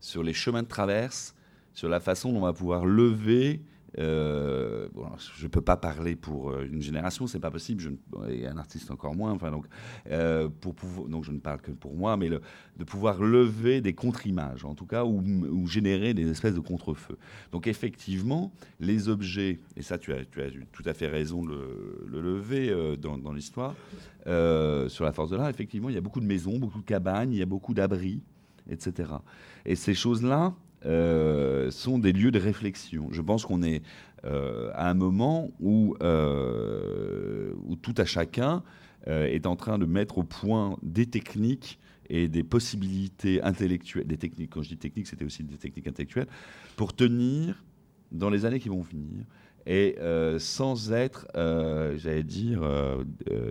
sur 0.00 0.22
les 0.22 0.34
chemins 0.34 0.62
de 0.62 0.68
traverse, 0.68 1.34
sur 1.72 1.88
la 1.88 2.00
façon 2.00 2.30
dont 2.30 2.40
on 2.40 2.42
va 2.42 2.52
pouvoir 2.52 2.84
lever 2.84 3.62
euh, 3.98 4.88
je 5.36 5.44
ne 5.44 5.48
peux 5.48 5.60
pas 5.60 5.76
parler 5.76 6.14
pour 6.14 6.50
euh, 6.50 6.66
une 6.70 6.82
génération, 6.82 7.26
c'est 7.26 7.40
pas 7.40 7.50
possible. 7.50 7.96
Et 8.28 8.46
un 8.46 8.56
artiste 8.56 8.90
encore 8.90 9.14
moins. 9.14 9.32
Enfin, 9.32 9.50
donc, 9.50 9.66
euh, 10.10 10.48
pour 10.48 10.74
donc 11.08 11.24
je 11.24 11.32
ne 11.32 11.38
parle 11.38 11.60
que 11.60 11.72
pour 11.72 11.94
moi, 11.94 12.16
mais 12.16 12.28
de 12.30 12.84
pouvoir 12.84 13.20
lever 13.20 13.80
des 13.80 13.94
contre-images, 13.94 14.64
en 14.64 14.74
tout 14.74 14.86
cas, 14.86 15.04
ou, 15.04 15.66
générer 15.66 16.14
des 16.14 16.30
espèces 16.30 16.54
de 16.54 16.60
contre-feux. 16.60 17.18
Donc, 17.52 17.66
effectivement, 17.66 18.52
les 18.80 19.08
objets, 19.08 19.58
et 19.76 19.82
ça, 19.82 19.98
tu 19.98 20.12
as, 20.12 20.24
tu 20.24 20.40
as 20.40 20.48
tout 20.72 20.82
à 20.86 20.94
fait 20.94 21.08
raison 21.08 21.44
de 21.44 22.06
le, 22.06 22.20
lever 22.20 22.96
dans 22.98 23.32
l'histoire, 23.32 23.74
sur 24.24 25.04
la 25.04 25.12
force 25.12 25.30
de 25.30 25.36
l'art, 25.36 25.48
effectivement, 25.48 25.88
il 25.88 25.94
y 25.94 25.98
a 25.98 26.00
beaucoup 26.00 26.20
de 26.20 26.26
maisons, 26.26 26.58
beaucoup 26.58 26.78
de 26.78 26.84
cabanes, 26.84 27.32
il 27.32 27.38
y 27.38 27.42
a 27.42 27.46
beaucoup 27.46 27.74
d'abris, 27.74 28.22
etc. 28.70 29.10
Et 29.64 29.74
ces 29.74 29.94
choses-là, 29.94 30.54
euh, 30.86 31.70
sont 31.72 31.98
des 31.98 32.12
lieux 32.12 32.30
de 32.30 32.38
réflexion. 32.38 33.08
Je 33.10 33.20
pense 33.20 33.44
qu'on 33.44 33.62
est 33.62 33.82
euh, 34.24 34.70
à 34.74 34.88
un 34.88 34.94
moment 34.94 35.50
où, 35.60 35.96
euh, 36.02 37.52
tout 37.82 37.94
à 37.96 38.04
chacun 38.04 38.62
est 39.06 39.46
en 39.46 39.56
train 39.56 39.78
de 39.78 39.86
mettre 39.86 40.18
au 40.18 40.22
point 40.22 40.76
des 40.82 41.06
techniques 41.06 41.78
et 42.10 42.28
des 42.28 42.42
possibilités 42.42 43.40
intellectuelles, 43.42 44.06
des 44.06 44.18
techniques, 44.18 44.50
quand 44.50 44.62
je 44.62 44.68
dis 44.68 44.76
techniques, 44.76 45.06
c'était 45.06 45.24
aussi 45.24 45.44
des 45.44 45.56
techniques 45.56 45.86
intellectuelles, 45.86 46.26
pour 46.76 46.94
tenir 46.94 47.64
dans 48.12 48.28
les 48.28 48.44
années 48.44 48.60
qui 48.60 48.68
vont 48.68 48.82
venir 48.82 49.24
et 49.64 49.96
sans 50.38 50.92
être, 50.92 51.26
j'allais 51.34 52.22
dire, 52.22 52.60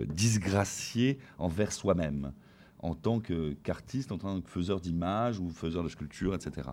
disgracié 0.06 1.18
envers 1.38 1.72
soi-même 1.72 2.32
en 2.80 2.94
tant 2.94 3.20
qu'artiste, 3.20 4.12
en 4.12 4.18
tant 4.18 4.40
que 4.40 4.48
faiseur 4.48 4.80
d'images 4.80 5.38
ou 5.38 5.50
faiseur 5.50 5.82
de 5.82 5.88
sculptures, 5.88 6.34
etc. 6.34 6.68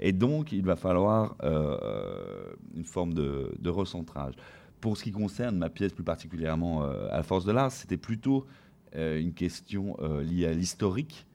Et 0.00 0.12
donc, 0.12 0.52
il 0.52 0.64
va 0.64 0.76
falloir 0.76 1.36
euh, 1.42 2.54
une 2.74 2.84
forme 2.84 3.14
de, 3.14 3.68
recentrage. 3.68 4.34
Pour 4.80 4.96
ce 4.96 5.04
qui 5.04 5.12
concerne 5.12 5.56
ma 5.56 5.70
pièce 5.70 5.92
plus 5.92 6.04
particulièrement 6.04 6.84
euh, 6.84 7.08
à 7.10 7.16
la 7.16 7.22
force 7.22 7.44
de 7.44 7.52
l'art, 7.52 7.72
c'était 7.72 7.96
plutôt 7.96 8.46
euh, 8.94 9.18
une 9.18 9.32
question 9.32 9.96
liée 10.22 10.46
à 10.46 10.52
l'historique, 10.52 11.26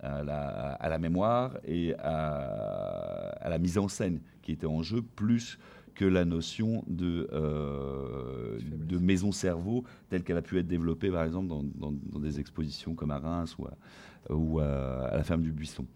à 0.00 0.22
la, 0.22 0.98
mémoire 0.98 1.56
et 1.64 1.94
à, 1.98 3.32
à, 3.40 3.48
la 3.48 3.58
mise 3.58 3.78
en 3.78 3.88
scène 3.88 4.20
qui 4.42 4.52
était 4.52 4.66
en 4.66 4.82
jeu, 4.82 5.02
plus 5.02 5.58
que 5.96 6.04
la 6.04 6.24
notion 6.24 6.84
de, 6.86 7.28
euh, 7.32 8.58
de 8.60 8.98
maison-cerveau 8.98 9.82
telle 10.08 10.22
qu'elle 10.22 10.36
a 10.36 10.42
pu 10.42 10.58
être 10.58 10.68
développée, 10.68 11.10
par 11.10 11.24
exemple, 11.24 11.48
dans, 11.48 12.20
des 12.20 12.38
expositions 12.38 12.94
comme 12.94 13.10
à 13.10 13.18
Reims 13.18 13.56
ou 13.58 13.66
à, 13.66 14.32
ou 14.32 14.60
à, 14.60 15.10
la 15.12 15.24
ferme 15.24 15.42
du 15.42 15.50
Buisson. 15.50 15.86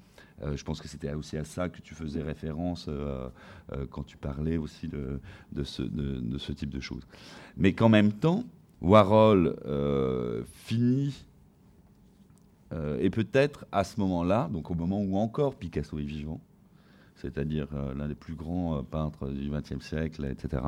Euh, 0.43 0.57
je 0.57 0.65
pense 0.65 0.81
que 0.81 0.89
c'était 0.89 1.13
aussi 1.13 1.37
à 1.37 1.45
ça 1.45 1.69
que 1.69 1.83
tu 1.83 1.95
faisais 1.95 2.23
référence 2.23 2.87
euh, 2.89 3.29
quand 3.91 4.05
tu 4.05 4.17
parlais 4.17 4.57
aussi 4.57 4.89
de, 4.89 5.21
de, 5.53 5.63
ce, 5.63 5.83
de, 5.83 6.39
ce, 6.39 6.53
type 6.53 6.71
de 6.71 6.81
choses. 6.81 7.07
Mais 7.59 7.75
qu'en 7.75 7.91
même 7.91 8.13
temps, 8.13 8.45
Warhol 8.81 9.55
finit, 10.55 11.27
et 12.73 13.11
peut-être 13.11 13.67
à 13.71 13.85
ce 13.85 14.01
moment-là, 14.01 14.49
donc 14.51 14.71
au 14.71 14.75
moment 14.75 15.03
où 15.03 15.19
encore 15.19 15.57
Picasso 15.57 15.99
est 15.99 16.05
vivant, 16.05 16.41
c'est-à-dire 17.21 17.69
euh, 17.75 17.95
l'un 17.95 18.09
des 18.09 18.15
plus 18.15 18.35
grands 18.35 18.79
euh, 18.79 18.83
peintres 18.83 19.29
du 19.29 19.51
XXe 19.51 19.85
siècle, 19.85 20.25
etc., 20.25 20.63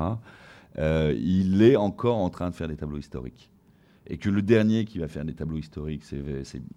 euh, 0.79 1.13
il 1.17 1.61
est 1.61 1.75
encore 1.75 2.17
en 2.17 2.29
train 2.29 2.49
de 2.49 2.55
faire 2.55 2.67
des 2.67 2.75
tableaux 2.75 2.97
historiques. 2.97 3.49
Et 4.07 4.17
que 4.17 4.29
le 4.29 4.41
dernier 4.41 4.83
qui 4.83 4.99
va 4.99 5.07
faire 5.07 5.23
des 5.23 5.33
tableaux 5.33 5.57
historiques, 5.57 6.03
c'est, 6.03 6.21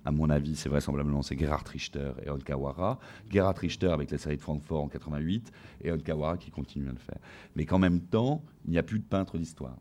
à 0.05 0.13
mon 0.13 0.31
avis, 0.31 0.55
c'est 0.55 0.69
vraisemblablement 0.69 1.23
c'est 1.23 1.37
Gerhard 1.37 1.67
Richter 1.67 2.13
et 2.25 2.31
Onkawara. 2.31 3.01
Gerhard 3.29 3.57
Richter 3.59 3.89
avec 3.89 4.13
la 4.13 4.19
série 4.19 4.37
de 4.37 4.43
Francfort 4.43 4.85
en 4.85 4.89
88 4.89 5.51
et 5.83 5.91
Onkawara 5.91 6.37
qui 6.37 6.53
continue 6.53 6.89
à 6.89 6.93
le 6.93 6.99
faire. 6.99 7.19
Mais 7.57 7.65
qu'en 7.65 7.81
même 7.81 8.01
temps, 8.01 8.45
il 8.65 8.71
n'y 8.71 8.79
a 8.79 8.85
plus 8.85 9.01
de 9.01 9.05
peintre 9.05 9.39
d'histoire. 9.39 9.77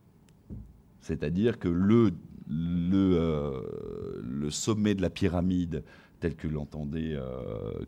C'est-à-dire 1.01 1.59
que 1.59 1.67
le, 1.67 2.13
le, 2.49 4.23
le 4.23 4.49
sommet 4.49 4.95
de 4.95 5.03
la 5.03 5.11
pyramide 5.11 5.83
tel 6.25 6.35
que 6.35 6.47
l'entendaient 6.47 7.13
euh, 7.13 7.85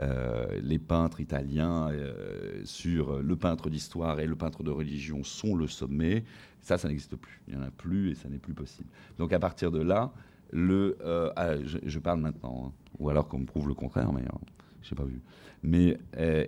euh, 0.00 0.60
les 0.62 0.78
peintres 0.78 1.20
italiens 1.20 1.90
euh, 1.90 2.62
sur 2.64 3.20
le 3.20 3.36
peintre 3.36 3.68
d'histoire 3.68 4.20
et 4.20 4.26
le 4.26 4.36
peintre 4.36 4.62
de 4.62 4.70
religion 4.70 5.22
sont 5.22 5.54
le 5.54 5.66
sommet. 5.66 6.24
Ça, 6.62 6.78
ça 6.78 6.88
n'existe 6.88 7.16
plus. 7.16 7.42
Il 7.46 7.56
n'y 7.56 7.60
en 7.62 7.66
a 7.66 7.70
plus 7.70 8.10
et 8.10 8.14
ça 8.14 8.30
n'est 8.30 8.38
plus 8.38 8.54
possible. 8.54 8.88
Donc 9.18 9.34
à 9.34 9.38
partir 9.38 9.70
de 9.70 9.82
là, 9.82 10.12
ah, 11.36 11.56
je, 11.62 11.98
parle 11.98 12.20
maintenant, 12.20 12.68
hein. 12.68 12.72
ou 12.98 13.10
alors 13.10 13.28
qu'on 13.28 13.40
me 13.40 13.46
prouve 13.46 13.68
le 13.68 13.74
contraire, 13.74 14.12
mais 14.14 14.24
je 14.82 14.94
n'ai 14.94 14.96
pas 14.96 15.04
vu. 15.04 15.20
Mais, 15.62 15.98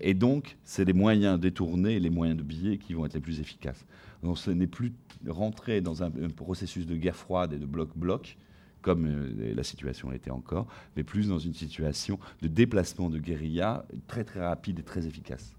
et 0.01 0.15
donc, 0.15 0.57
c'est 0.65 0.86
les 0.86 0.94
moyens 0.94 1.39
détournés, 1.39 2.01
les 2.01 2.11
moyens 2.11 2.39
de 2.39 2.43
billets 2.43 2.78
qui 2.78 2.94
vont 2.94 3.05
être 3.05 3.15
les 3.15 3.20
plus 3.20 3.40
efficaces. 3.40 3.85
Donc 4.23 4.39
ce 4.39 4.51
n'est 4.51 4.66
plus 4.66 4.93
rentrer 5.28 5.82
dans 5.82 6.03
un, 6.03 6.07
un, 6.07 6.31
processus 6.35 6.86
de 6.86 6.97
guerre 6.97 7.15
froide 7.15 7.53
et 7.53 7.59
de 7.59 7.66
bloc-bloc, 7.66 8.39
comme 8.83 9.07
euh, 9.07 9.55
la 9.55 9.63
situation 9.63 10.13
était 10.13 10.31
encore, 10.31 10.67
mais 10.97 11.05
plus 11.05 11.29
dans 11.29 11.39
une 11.39 11.55
situation 11.55 12.19
de 12.43 12.49
déplacement 12.49 13.09
de 13.09 13.19
guérilla 13.19 13.87
très 14.09 14.25
très 14.25 14.45
rapide 14.45 14.81
et 14.81 14.83
très 14.83 15.07
efficace, 15.07 15.55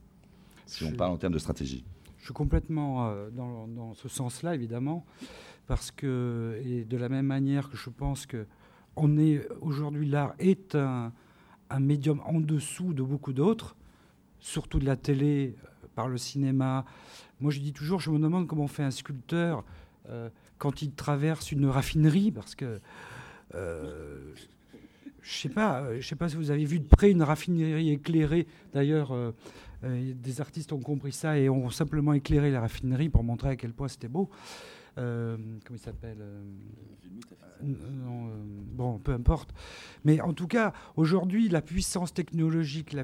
si 0.68 0.84
on 0.84 0.91
parle 0.91 1.12
en 1.14 1.18
termes 1.18 1.34
de 1.34 1.40
stratégie. 1.40 1.84
Je 2.20 2.26
suis 2.26 2.34
complètement 2.34 3.08
euh, 3.08 3.30
dans, 3.32 3.94
ce 3.95 4.08
sens-là, 4.08 4.54
évidemment, 4.54 5.06
parce 5.66 5.91
que, 5.91 6.62
et 6.64 6.84
de 6.84 6.98
la 6.98 7.10
même 7.10 7.26
manière 7.26 7.70
que 7.70 7.78
je 7.78 7.90
pense 7.90 8.26
que 8.26 8.45
on 8.95 9.18
est 9.18 9.48
aujourd'hui, 9.62 10.08
l'art 10.08 10.36
est 10.38 10.76
un, 10.76 11.12
médium 11.80 12.22
en 12.26 12.40
dessous 12.40 12.94
de 12.94 13.02
beaucoup 13.02 13.34
d'autres, 13.34 13.76
surtout 14.40 14.78
de 14.78 14.86
la 14.86 14.95
télé, 14.95 15.56
euh, 15.58 15.88
par 15.95 16.08
le 16.08 16.18
cinéma. 16.18 16.86
Moi, 17.40 17.52
je 17.52 17.60
dis 17.60 17.74
toujours, 17.74 18.00
je 18.00 18.12
me 18.12 18.20
demande 18.20 18.45
comment 18.45 18.68
fait 18.68 18.84
un 18.84 18.91
sculpteur 18.91 19.64
quand 20.58 20.82
il 20.82 20.91
traverse 20.91 21.52
une 21.52 21.66
raffinerie, 21.66 22.32
parce 22.32 22.56
que 22.56 22.80
je 23.53 24.38
sais 25.23 25.49
je 25.49 26.07
sais 26.07 26.15
pas 26.15 26.30
si 26.30 26.35
vous 26.35 26.51
avez 26.51 26.65
vu 26.65 26.80
de 26.80 26.88
près 26.88 27.11
une 27.11 27.23
raffinerie 27.23 27.91
éclairée. 27.91 28.47
D'ailleurs, 28.73 29.13
des 29.84 30.41
artistes 30.41 30.73
ont 30.73 30.80
compris 30.80 31.11
ça 31.11 31.38
et 31.38 31.49
ont 31.49 31.69
simplement 31.69 32.13
éclairé 32.13 32.51
la 32.51 32.61
raffinerie 32.61 33.09
pour 33.09 33.23
montrer 33.23 33.49
à 33.49 33.55
quel 33.55 33.73
point 33.73 33.88
c'était 33.88 34.07
beau. 34.07 34.30
comment 34.95 35.59
il 35.71 35.80
s'appelle 35.80 36.23
bon, 37.63 38.99
peu 38.99 39.13
importe. 39.13 39.53
Mais 40.03 40.21
en 40.21 40.34
tout 40.34 40.47
cas, 40.47 40.73
aujourd'hui, 40.95 41.49
la 41.49 41.61
puissance 41.61 42.13
technologique, 42.13 42.95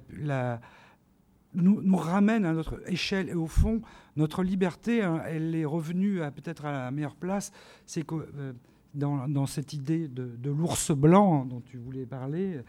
nous, 1.54 1.98
ramène 1.98 2.46
à 2.46 2.54
notre 2.54 2.82
échelle 2.88 3.30
et 3.30 3.34
au 3.34 3.48
fond, 3.48 3.82
notre 4.16 4.44
liberté, 4.44 5.02
hein, 5.02 5.22
elle 5.26 5.56
est 5.56 5.66
revenue 5.66 6.20
peut-être 6.36 6.66
à 6.66 6.72
la 6.72 6.92
meilleure 6.92 7.16
place. 7.16 7.52
C'est 7.86 8.04
que 8.04 8.16
euh, 8.96 9.28
dans, 9.28 9.46
cette 9.46 9.74
idée 9.74 10.08
de, 10.08 10.50
l'ours 10.50 10.92
blanc 10.92 11.46
dont 11.46 11.62
tu 11.62 11.78
voulais 11.78 12.06
parler, 12.06 12.62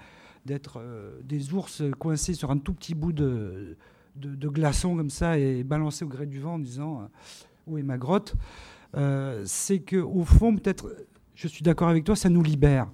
d'être 0.46 0.78
euh, 0.78 1.20
des 1.24 1.52
ours 1.52 1.82
coincés 1.98 2.34
sur 2.34 2.50
un 2.50 2.58
tout 2.58 2.72
petit 2.72 2.94
bout 2.94 3.12
de, 3.12 3.76
de, 4.16 4.48
glaçon 4.48 4.96
comme 4.96 5.10
ça 5.10 5.38
et 5.38 5.64
balancés 5.64 6.04
au 6.04 6.08
gré 6.08 6.26
du 6.26 6.40
vent 6.40 6.54
en 6.54 6.58
disant 6.58 7.02
euh, 7.02 7.04
où 7.66 7.78
est 7.78 7.82
ma 7.82 7.98
grotte, 7.98 8.34
c'est 9.44 9.80
que 9.80 9.96
au 9.96 10.24
fond, 10.24 10.56
peut-être, 10.56 10.94
je 11.34 11.46
suis 11.46 11.62
d'accord 11.62 11.88
avec 11.88 12.04
toi, 12.04 12.16
ça 12.16 12.28
nous 12.28 12.42
libère 12.42 12.88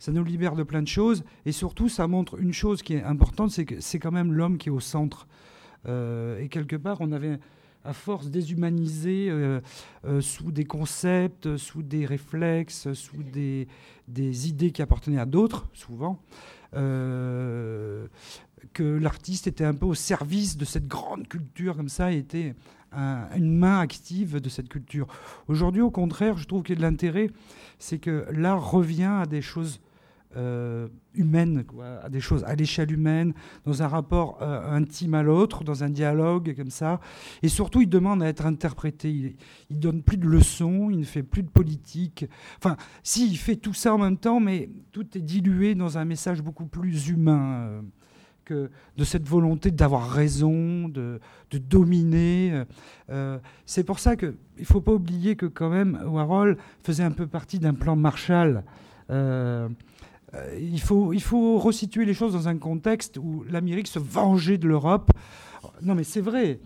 ça 0.00 0.12
nous 0.12 0.24
libère 0.24 0.56
de 0.56 0.62
plein 0.62 0.82
de 0.82 0.88
choses. 0.88 1.22
Et 1.44 1.52
surtout, 1.52 1.88
ça 1.88 2.08
montre 2.08 2.40
une 2.40 2.54
chose 2.54 2.82
qui 2.82 2.94
est 2.94 3.04
importante, 3.04 3.50
c'est 3.50 3.66
que 3.66 3.80
c'est 3.80 3.98
quand 3.98 4.10
même 4.10 4.32
l'homme 4.32 4.56
qui 4.56 4.70
est 4.70 4.72
au 4.72 4.80
centre. 4.80 5.28
Euh, 5.86 6.40
et 6.40 6.48
quelque 6.48 6.76
part, 6.76 6.96
on 7.00 7.12
avait, 7.12 7.38
à 7.84 7.92
force 7.92 8.28
déshumanisé 8.28 9.28
euh, 9.30 9.60
euh, 10.04 10.20
sous 10.20 10.52
des 10.52 10.64
concepts, 10.64 11.56
sous 11.56 11.82
des 11.82 12.06
réflexes, 12.06 12.92
sous 12.92 13.22
des, 13.22 13.66
idées 14.48 14.70
qui 14.70 14.82
appartenaient 14.82 15.20
à 15.20 15.26
d'autres, 15.26 15.68
souvent, 15.72 16.20
que 16.72 18.08
l'artiste 18.78 19.46
était 19.46 19.64
un 19.64 19.74
peu 19.74 19.86
au 19.86 19.94
service 19.94 20.56
de 20.56 20.64
cette 20.64 20.86
grande 20.86 21.26
culture 21.26 21.76
comme 21.76 21.88
ça, 21.88 22.12
était 22.12 22.54
une 22.92 23.56
main 23.56 23.80
active 23.80 24.40
de 24.40 24.48
cette 24.48 24.68
culture. 24.68 25.06
Aujourd'hui, 25.48 25.82
au 25.82 25.90
contraire, 25.90 26.36
je 26.36 26.46
trouve 26.46 26.62
qu'il 26.62 26.74
y 26.74 26.78
a 26.78 26.80
de 26.80 26.82
l'intérêt, 26.82 27.30
c'est 27.78 27.98
que 27.98 28.26
l'art 28.32 28.70
revient 28.70 29.20
à 29.22 29.26
des 29.26 29.42
choses 29.42 29.80
euh, 30.36 30.86
humaine, 31.14 31.64
à 32.04 32.08
des 32.08 32.20
choses 32.20 32.44
à 32.44 32.54
l'échelle 32.54 32.92
humaine, 32.92 33.34
dans 33.64 33.82
un 33.82 33.88
rapport 33.88 34.38
euh, 34.40 34.70
intime 34.70 35.14
à 35.14 35.24
l'autre, 35.24 35.64
dans 35.64 35.82
un 35.82 35.90
dialogue 35.90 36.54
comme 36.56 36.70
ça. 36.70 37.00
Et 37.42 37.48
surtout, 37.48 37.80
il 37.80 37.88
demande 37.88 38.22
à 38.22 38.28
être 38.28 38.46
interprété. 38.46 39.10
Il, 39.10 39.34
il 39.70 39.80
donne 39.80 40.04
plus 40.04 40.18
de 40.18 40.28
leçons, 40.28 40.88
il 40.88 41.00
ne 41.00 41.04
fait 41.04 41.24
plus 41.24 41.42
de 41.42 41.48
politique. 41.48 42.26
Enfin, 42.58 42.76
si, 43.02 43.28
il 43.28 43.36
fait 43.38 43.56
tout 43.56 43.74
ça 43.74 43.92
en 43.92 43.98
même 43.98 44.18
temps, 44.18 44.38
mais 44.38 44.70
tout 44.92 45.04
est 45.18 45.20
dilué 45.20 45.74
dans 45.74 45.98
un 45.98 46.04
message 46.04 46.42
beaucoup 46.42 46.66
plus 46.66 47.08
humain. 47.08 47.62
Euh, 47.62 47.80
que 48.44 48.70
de 48.96 49.04
cette 49.04 49.28
volonté 49.28 49.70
d'avoir 49.70 50.10
raison, 50.10 50.88
de, 50.88 51.20
de 51.52 51.58
dominer. 51.58 52.64
c'est 53.64 53.84
pour 53.84 54.00
ça 54.00 54.16
qu'il 54.16 54.34
ne 54.58 54.64
faut 54.64 54.80
pas 54.80 54.92
oublier 54.92 55.36
que 55.36 55.46
quand 55.46 55.70
même 55.70 56.00
Warhol 56.04 56.56
faisait 56.82 57.04
un 57.04 57.12
peu 57.12 57.28
partie 57.28 57.60
d'un 57.60 57.74
plan 57.74 57.94
Marshall. 57.94 58.64
Euh, 60.34 60.58
il, 60.60 60.80
faut, 60.80 61.12
il 61.12 61.22
faut 61.22 61.58
resituer 61.58 62.04
les 62.04 62.14
choses 62.14 62.32
dans 62.32 62.48
un 62.48 62.56
contexte 62.56 63.18
où 63.18 63.44
l'Amérique 63.50 63.88
se 63.88 63.98
vengeait 63.98 64.58
de 64.58 64.68
l'Europe. 64.68 65.10
Non, 65.82 65.94
mais 65.94 66.04
c'est 66.04 66.20
vrai. 66.20 66.60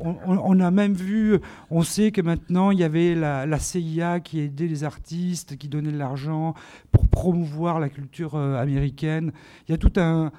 On, 0.00 0.60
a 0.60 0.70
même 0.70 0.92
vu, 0.92 1.40
on 1.72 1.82
sait 1.82 2.12
que 2.12 2.20
maintenant 2.20 2.70
il 2.70 2.78
y 2.78 2.84
avait 2.84 3.16
la, 3.16 3.58
CIA 3.58 4.20
qui 4.20 4.38
aidait 4.38 4.68
les 4.68 4.84
artistes, 4.84 5.56
qui 5.56 5.66
donnait 5.66 5.90
de 5.90 5.98
l'argent 5.98 6.54
pour 6.92 7.08
promouvoir 7.08 7.80
la 7.80 7.88
culture 7.88 8.36
euh, 8.36 8.62
américaine. 8.62 9.32
Il 9.66 9.72
y 9.72 9.74
a 9.74 9.78
tout 9.78 9.92
un, 9.96 10.30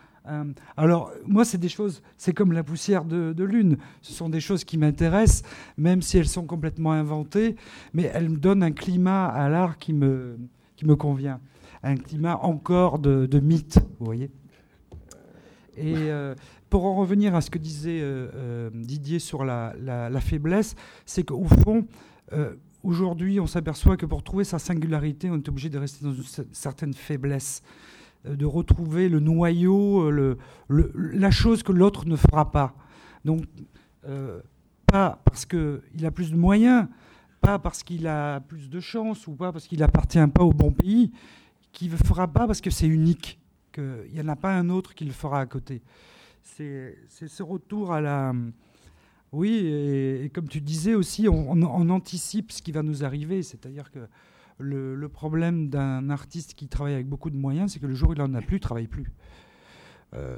alors, 0.78 1.12
moi, 1.26 1.44
c'est 1.44 1.58
des 1.58 1.70
choses, 1.70 2.04
c'est 2.16 2.34
comme 2.34 2.52
la 2.52 2.64
poussière 2.64 3.04
de, 3.04 3.34
de, 3.34 3.44
lune. 3.44 3.78
Ce 4.02 4.14
sont 4.14 4.30
des 4.30 4.40
choses 4.40 4.64
qui 4.64 4.78
m'intéressent, 4.78 5.44
même 5.76 6.04
si 6.04 6.20
elles 6.20 6.28
sont 6.28 6.46
complètement 6.46 6.92
inventées, 6.92 7.56
mais 7.94 8.12
elles 8.14 8.30
me 8.30 8.38
donnent 8.38 8.62
un 8.62 8.72
climat 8.72 9.26
à 9.26 9.50
l'art 9.50 9.78
qui 9.80 9.92
me, 9.92 10.38
qui 10.76 10.86
me 10.86 10.96
convient 10.96 11.40
un 11.84 11.96
climat 11.96 12.38
encore 12.38 13.00
de, 13.00 13.40
mythe, 13.40 13.80
vous 14.00 14.06
voyez. 14.06 14.32
Et 15.78 15.96
euh, 15.96 16.36
pour 16.70 16.86
en 16.86 16.96
revenir 16.96 17.36
à 17.36 17.42
ce 17.42 17.50
que 17.50 17.58
disait 17.58 18.02
euh, 18.02 18.30
euh, 18.36 18.70
Didier 18.74 19.20
sur 19.20 19.46
la, 19.46 19.74
faiblesse, 20.20 20.76
c'est 21.06 21.24
qu'au 21.24 21.46
fond, 21.46 21.88
aujourd'hui, 22.84 23.40
on 23.40 23.48
s'aperçoit 23.48 23.98
que 23.98 24.06
pour 24.06 24.24
trouver 24.24 24.44
sa 24.44 24.60
singularité, 24.60 25.30
on 25.30 25.36
est 25.36 25.50
obligé 25.50 25.70
de 25.70 25.78
rester 25.78 26.04
dans 26.04 26.14
une 26.14 26.24
certaine 26.52 26.94
faiblesse, 26.94 27.64
de 28.26 28.46
retrouver 28.46 29.08
le 29.08 29.20
noyau, 29.20 30.12
le, 30.12 30.38
la 30.68 31.32
chose 31.32 31.64
que 31.64 31.72
l'autre 31.72 32.06
ne 32.06 32.16
fera 32.16 32.52
pas. 32.52 32.76
Donc, 33.24 33.44
pas 34.86 35.22
parce 35.24 35.46
qu'il 35.46 36.06
a 36.06 36.12
plus 36.12 36.32
de 36.32 36.38
moyens, 36.38 36.88
pas 37.42 37.58
parce 37.58 37.84
qu'il 37.84 38.06
a 38.08 38.42
plus 38.42 38.70
de 38.70 38.80
chance 38.80 39.28
ou 39.28 39.32
pas 39.32 39.52
parce 39.52 39.68
qu'il 39.68 39.80
n'appartient 39.80 40.28
pas 40.28 40.44
au 40.44 40.52
bon 40.52 40.72
pays, 40.72 41.12
qui 41.72 41.90
ne 41.90 41.96
fera 41.96 42.28
pas 42.28 42.48
parce 42.48 42.62
que 42.62 42.70
c'est 42.70 42.88
unique, 42.88 43.40
qu'il 43.72 44.12
n'y 44.14 44.22
en 44.22 44.28
a 44.28 44.36
pas 44.36 44.56
un 44.56 44.70
autre 44.70 44.94
qui 44.96 45.06
le 45.06 45.12
fera 45.12 45.42
à 45.42 45.46
côté. 45.46 45.82
C'est 46.44 46.96
ce 47.10 47.44
retour 47.44 47.94
à 47.94 48.02
la... 48.02 48.34
Oui, 49.32 49.68
et, 49.68 50.32
comme 50.34 50.48
tu 50.48 50.60
disais 50.60 50.96
aussi, 50.96 51.28
on, 51.30 51.90
anticipe 51.90 52.52
ce 52.52 52.62
qui 52.62 52.72
va 52.72 52.82
nous 52.82 53.04
arriver, 53.04 53.44
c'est-à-dire 53.44 53.92
que 53.92 54.08
le, 54.58 55.08
problème 55.08 55.70
d'un 55.70 56.10
artiste 56.10 56.56
qui 56.56 56.68
travaille 56.68 56.96
avec 56.96 57.08
beaucoup 57.08 57.30
de 57.30 57.38
moyens, 57.38 57.74
c'est 57.74 57.80
que 57.80 57.86
le 57.86 57.94
jour 57.94 58.10
où 58.10 58.14
il 58.14 58.20
n'en 58.20 58.34
a 58.34 58.42
plus, 58.42 58.58
il 58.58 58.60
ne 58.60 58.64
travaille 58.64 58.88
plus. 58.88 59.12
Euh, 60.16 60.38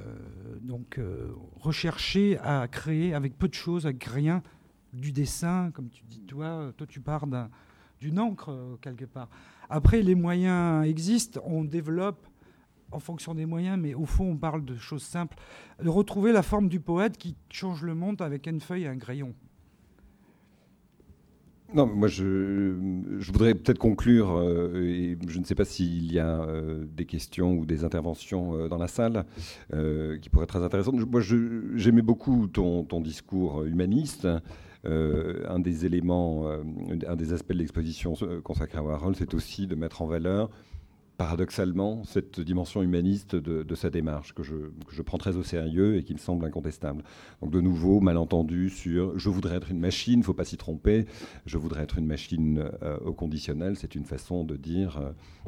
donc, 0.62 0.98
euh, 0.98 1.32
rechercher 1.56 2.38
à 2.40 2.68
créer 2.68 3.14
avec 3.14 3.38
peu 3.38 3.48
de 3.48 3.54
choses, 3.54 3.86
avec 3.86 4.04
rien, 4.04 4.44
du 4.94 5.12
dessin, 5.12 5.72
comme 5.72 5.90
tu 5.90 6.04
dis, 6.04 6.22
toi, 6.22 6.74
toi 6.76 6.88
tu 6.88 7.00
pars 7.00 7.26
d'une 8.00 8.20
encre 8.20 8.50
euh, 8.50 8.76
quelque 8.82 9.06
part. 9.06 9.30
Après, 9.74 10.02
les 10.02 10.16
moyens 10.16 10.86
existent, 10.86 11.40
on 11.46 11.64
développe 11.64 12.28
en 12.92 13.00
fonction 13.00 13.34
des 13.34 13.46
moyens, 13.46 13.80
mais 13.82 13.94
au 13.94 14.06
fond, 14.06 14.32
on 14.32 14.38
parle 14.38 14.66
de 14.66 14.76
choses 14.76 15.02
simples. 15.02 15.38
De 15.82 15.88
retrouver 15.88 16.34
la 16.34 16.42
forme 16.42 16.68
du 16.68 16.82
poète 16.82 17.18
qui 17.18 17.38
change 17.50 17.82
le 17.82 17.96
monde 17.96 18.22
avec 18.22 18.48
une 18.48 18.60
feuille 18.60 18.84
et 18.84 18.88
un 18.88 18.98
crayon. 18.98 19.34
Non, 21.74 21.88
moi 21.88 22.10
je, 22.10 22.74
voudrais 23.32 23.56
peut-être 23.56 23.80
conclure, 23.80 24.36
euh, 24.36 24.84
et 24.84 25.18
je 25.26 25.40
ne 25.40 25.46
sais 25.46 25.56
pas 25.56 25.64
s'il 25.64 26.12
y 26.12 26.20
a 26.20 26.42
euh, 26.42 26.84
des 26.86 27.06
questions 27.06 27.54
ou 27.54 27.66
des 27.66 27.86
interventions 27.86 28.54
euh, 28.56 28.68
dans 28.68 28.78
la 28.78 28.90
salle 28.90 29.24
qui 30.22 30.30
pourraient 30.30 30.44
être 30.44 30.50
très 30.50 30.64
intéressantes. 30.64 30.96
Moi 31.10 31.22
j'aimais 31.22 32.02
beaucoup 32.02 32.48
ton, 32.48 32.84
ton, 32.84 33.00
discours 33.00 33.64
humaniste. 33.64 34.28
Euh, 34.86 35.44
un 35.48 35.60
des 35.60 35.86
éléments, 35.86 36.48
euh, 36.48 36.64
un 37.08 37.16
des 37.16 37.34
aspects 37.34 37.54
de 37.54 37.60
l'exposition 37.60 38.14
consacrée 38.44 38.80
à 38.80 38.84
Warhol, 38.84 39.16
c'est 39.16 39.34
aussi 39.34 39.68
de 39.68 39.76
mettre 39.76 40.02
en 40.02 40.08
valeur 40.08 40.50
paradoxalement 41.22 42.04
cette 42.04 42.40
dimension 42.40 42.82
humaniste 42.82 43.36
de, 43.36 43.76
sa 43.76 43.92
démarche 43.92 44.34
que 44.34 44.42
je, 44.42 45.02
prends 45.04 45.20
très 45.20 45.36
au 45.36 45.44
sérieux 45.44 45.98
et 45.98 46.04
qui 46.04 46.14
me 46.14 46.18
semble 46.18 46.44
incontestable. 46.46 47.04
Donc 47.44 47.52
de 47.52 47.62
nouveau, 47.62 48.00
malentendu 48.00 48.72
sur 48.72 49.20
je 49.20 49.30
voudrais 49.30 49.58
être 49.58 49.70
une 49.70 49.80
machine, 49.80 50.14
il 50.14 50.20
ne 50.20 50.24
faut 50.24 50.34
pas 50.34 50.46
s'y 50.46 50.58
tromper, 50.58 51.06
je 51.46 51.60
voudrais 51.60 51.84
être 51.84 52.00
une 52.00 52.08
machine 52.08 52.64
euh, 52.82 52.98
au 53.06 53.14
conditionnel, 53.14 53.76
c'est 53.78 53.94
une 53.94 54.06
façon 54.06 54.44
de 54.44 54.56
dire 54.56 55.00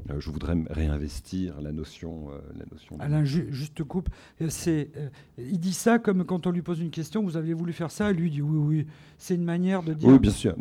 euh, 0.09 0.19
je 0.19 0.29
voudrais 0.29 0.55
réinvestir 0.69 1.59
la 1.59 1.71
notion. 1.71 2.29
Euh, 2.29 2.37
la 2.55 2.65
notion 2.71 2.95
Alain, 2.99 3.23
juste 3.23 3.83
coupe, 3.83 4.09
c'est, 4.49 4.91
il 5.39 5.59
dit 5.59 5.73
ça 5.73 5.97
comme 5.97 6.23
quand 6.23 6.45
on 6.45 6.51
lui 6.51 6.61
pose 6.61 6.81
une 6.81 6.91
question, 6.91 7.23
vous 7.23 7.35
aviez 7.35 7.55
voulu 7.55 7.73
faire 7.73 7.89
ça, 7.89 8.11
et 8.11 8.13
lui 8.13 8.29
dit 8.29 8.43
oui, 8.43 8.57
oui, 8.57 8.87
c'est 9.17 9.33
une 9.33 9.43
manière 9.43 9.81
de 9.81 9.93
dire... 9.93 10.07
Oui, 10.07 10.19
bien 10.19 10.29
sûr, 10.29 10.55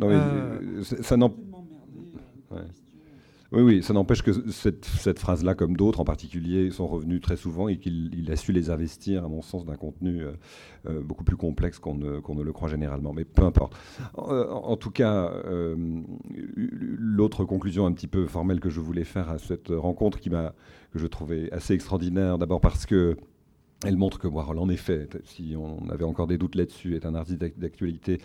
ça 1.03 1.17
n'en... 1.17 1.35
Oui, 3.53 3.61
oui, 3.61 3.83
ça 3.83 3.93
n'empêche 3.93 4.23
que 4.23 4.31
cette, 4.49 5.19
phrase-là, 5.19 5.53
comme 5.53 5.77
d'autres 5.77 5.99
en 5.99 6.05
particulier, 6.05 6.71
sont 6.71 6.87
revenues 6.87 7.19
très 7.19 7.35
souvent 7.35 7.67
et 7.67 7.77
qu'il 7.77 8.27
a 8.31 8.35
su 8.35 8.51
les 8.51 8.71
investir, 8.71 9.23
à 9.23 9.27
mon 9.27 9.43
sens, 9.43 9.63
d'un 9.63 9.75
contenu 9.75 10.23
euh, 10.23 10.31
euh, 10.87 11.01
beaucoup 11.01 11.23
plus 11.23 11.37
complexe 11.37 11.77
qu'on 11.77 11.93
ne, 11.93 12.15
ne, 12.17 12.41
le 12.41 12.51
croit 12.51 12.67
généralement. 12.67 13.13
Mais 13.13 13.25
peu 13.25 13.43
importe. 13.43 13.75
En, 14.15 14.31
euh, 14.31 14.75
tout 14.75 14.89
cas, 14.89 15.31
l'autre 16.55 17.45
conclusion 17.45 17.85
un 17.85 17.91
petit 17.91 18.07
peu 18.07 18.25
formelle 18.25 18.59
que 18.59 18.71
je 18.71 18.79
voulais 18.79 19.03
faire 19.03 19.29
à 19.29 19.37
cette 19.37 19.69
rencontre 19.69 20.19
qui 20.19 20.31
m'a, 20.31 20.55
que 20.91 20.97
je 20.97 21.05
trouvais 21.05 21.51
assez 21.51 21.75
extraordinaire, 21.75 22.39
d'abord 22.39 22.59
parce 22.59 22.87
que 22.87 23.17
elle 23.83 23.97
montre 23.97 24.19
que 24.19 24.27
Warhol, 24.27 24.59
en 24.59 24.69
effet, 24.69 25.07
si 25.25 25.55
on 25.57 25.89
avait 25.89 26.05
encore 26.05 26.27
des 26.27 26.37
doutes 26.37 26.55
là-dessus, 26.55 26.95
est 26.95 27.05
un 27.05 27.15
artiste 27.15 27.39
d'actualité 27.57 28.19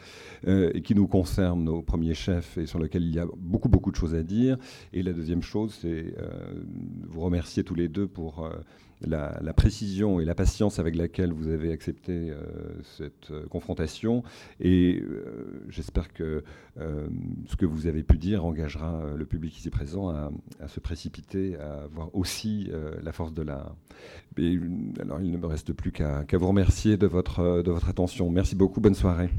euh, 0.46 0.70
qui 0.80 0.94
nous 0.94 1.06
concerne 1.06 1.68
au 1.68 1.82
premier 1.82 2.14
chef 2.14 2.58
et 2.58 2.66
sur 2.66 2.78
lequel 2.78 3.02
il 3.02 3.14
y 3.14 3.18
a 3.18 3.26
beaucoup, 3.36 3.68
beaucoup 3.68 3.90
de 3.90 3.96
choses 3.96 4.14
à 4.14 4.22
dire. 4.22 4.56
Et 4.92 5.02
la 5.02 5.12
deuxième 5.12 5.42
chose, 5.42 5.76
c'est 5.80 6.14
euh, 6.18 6.62
vous 7.08 7.20
remercier 7.20 7.64
tous 7.64 7.74
les 7.74 7.88
deux 7.88 8.06
pour 8.06 8.44
euh, 8.44 8.50
la, 9.06 9.52
précision 9.52 10.20
et 10.20 10.24
la 10.24 10.34
patience 10.34 10.78
avec 10.78 10.96
laquelle 10.96 11.32
vous 11.32 11.48
avez 11.48 11.72
accepté 11.72 12.32
cette 12.96 13.32
confrontation. 13.48 14.22
Et 14.60 15.02
j'espère 15.68 16.12
que 16.12 16.44
ce 16.76 17.56
que 17.56 17.66
vous 17.66 17.86
avez 17.86 18.02
pu 18.02 18.18
dire 18.18 18.44
engagera 18.44 19.04
le 19.16 19.24
public 19.24 19.56
ici 19.56 19.70
présent 19.70 20.08
à, 20.08 20.30
se 20.68 20.80
précipiter, 20.80 21.56
à 21.56 21.86
voir 21.92 22.14
aussi 22.14 22.70
la 23.02 23.12
force 23.12 23.32
de 23.32 23.42
l'art. 23.42 23.76
alors, 24.36 25.20
il 25.20 25.30
ne 25.30 25.38
me 25.38 25.46
reste 25.46 25.72
plus 25.72 25.92
qu'à 25.92 26.24
vous 26.32 26.48
remercier 26.48 26.96
de 26.96 27.06
votre, 27.06 27.62
de 27.62 27.70
votre 27.70 27.88
attention. 27.88 28.30
Merci 28.30 28.56
beaucoup. 28.56 28.80
Bonne 28.80 28.94
soirée. 28.94 29.30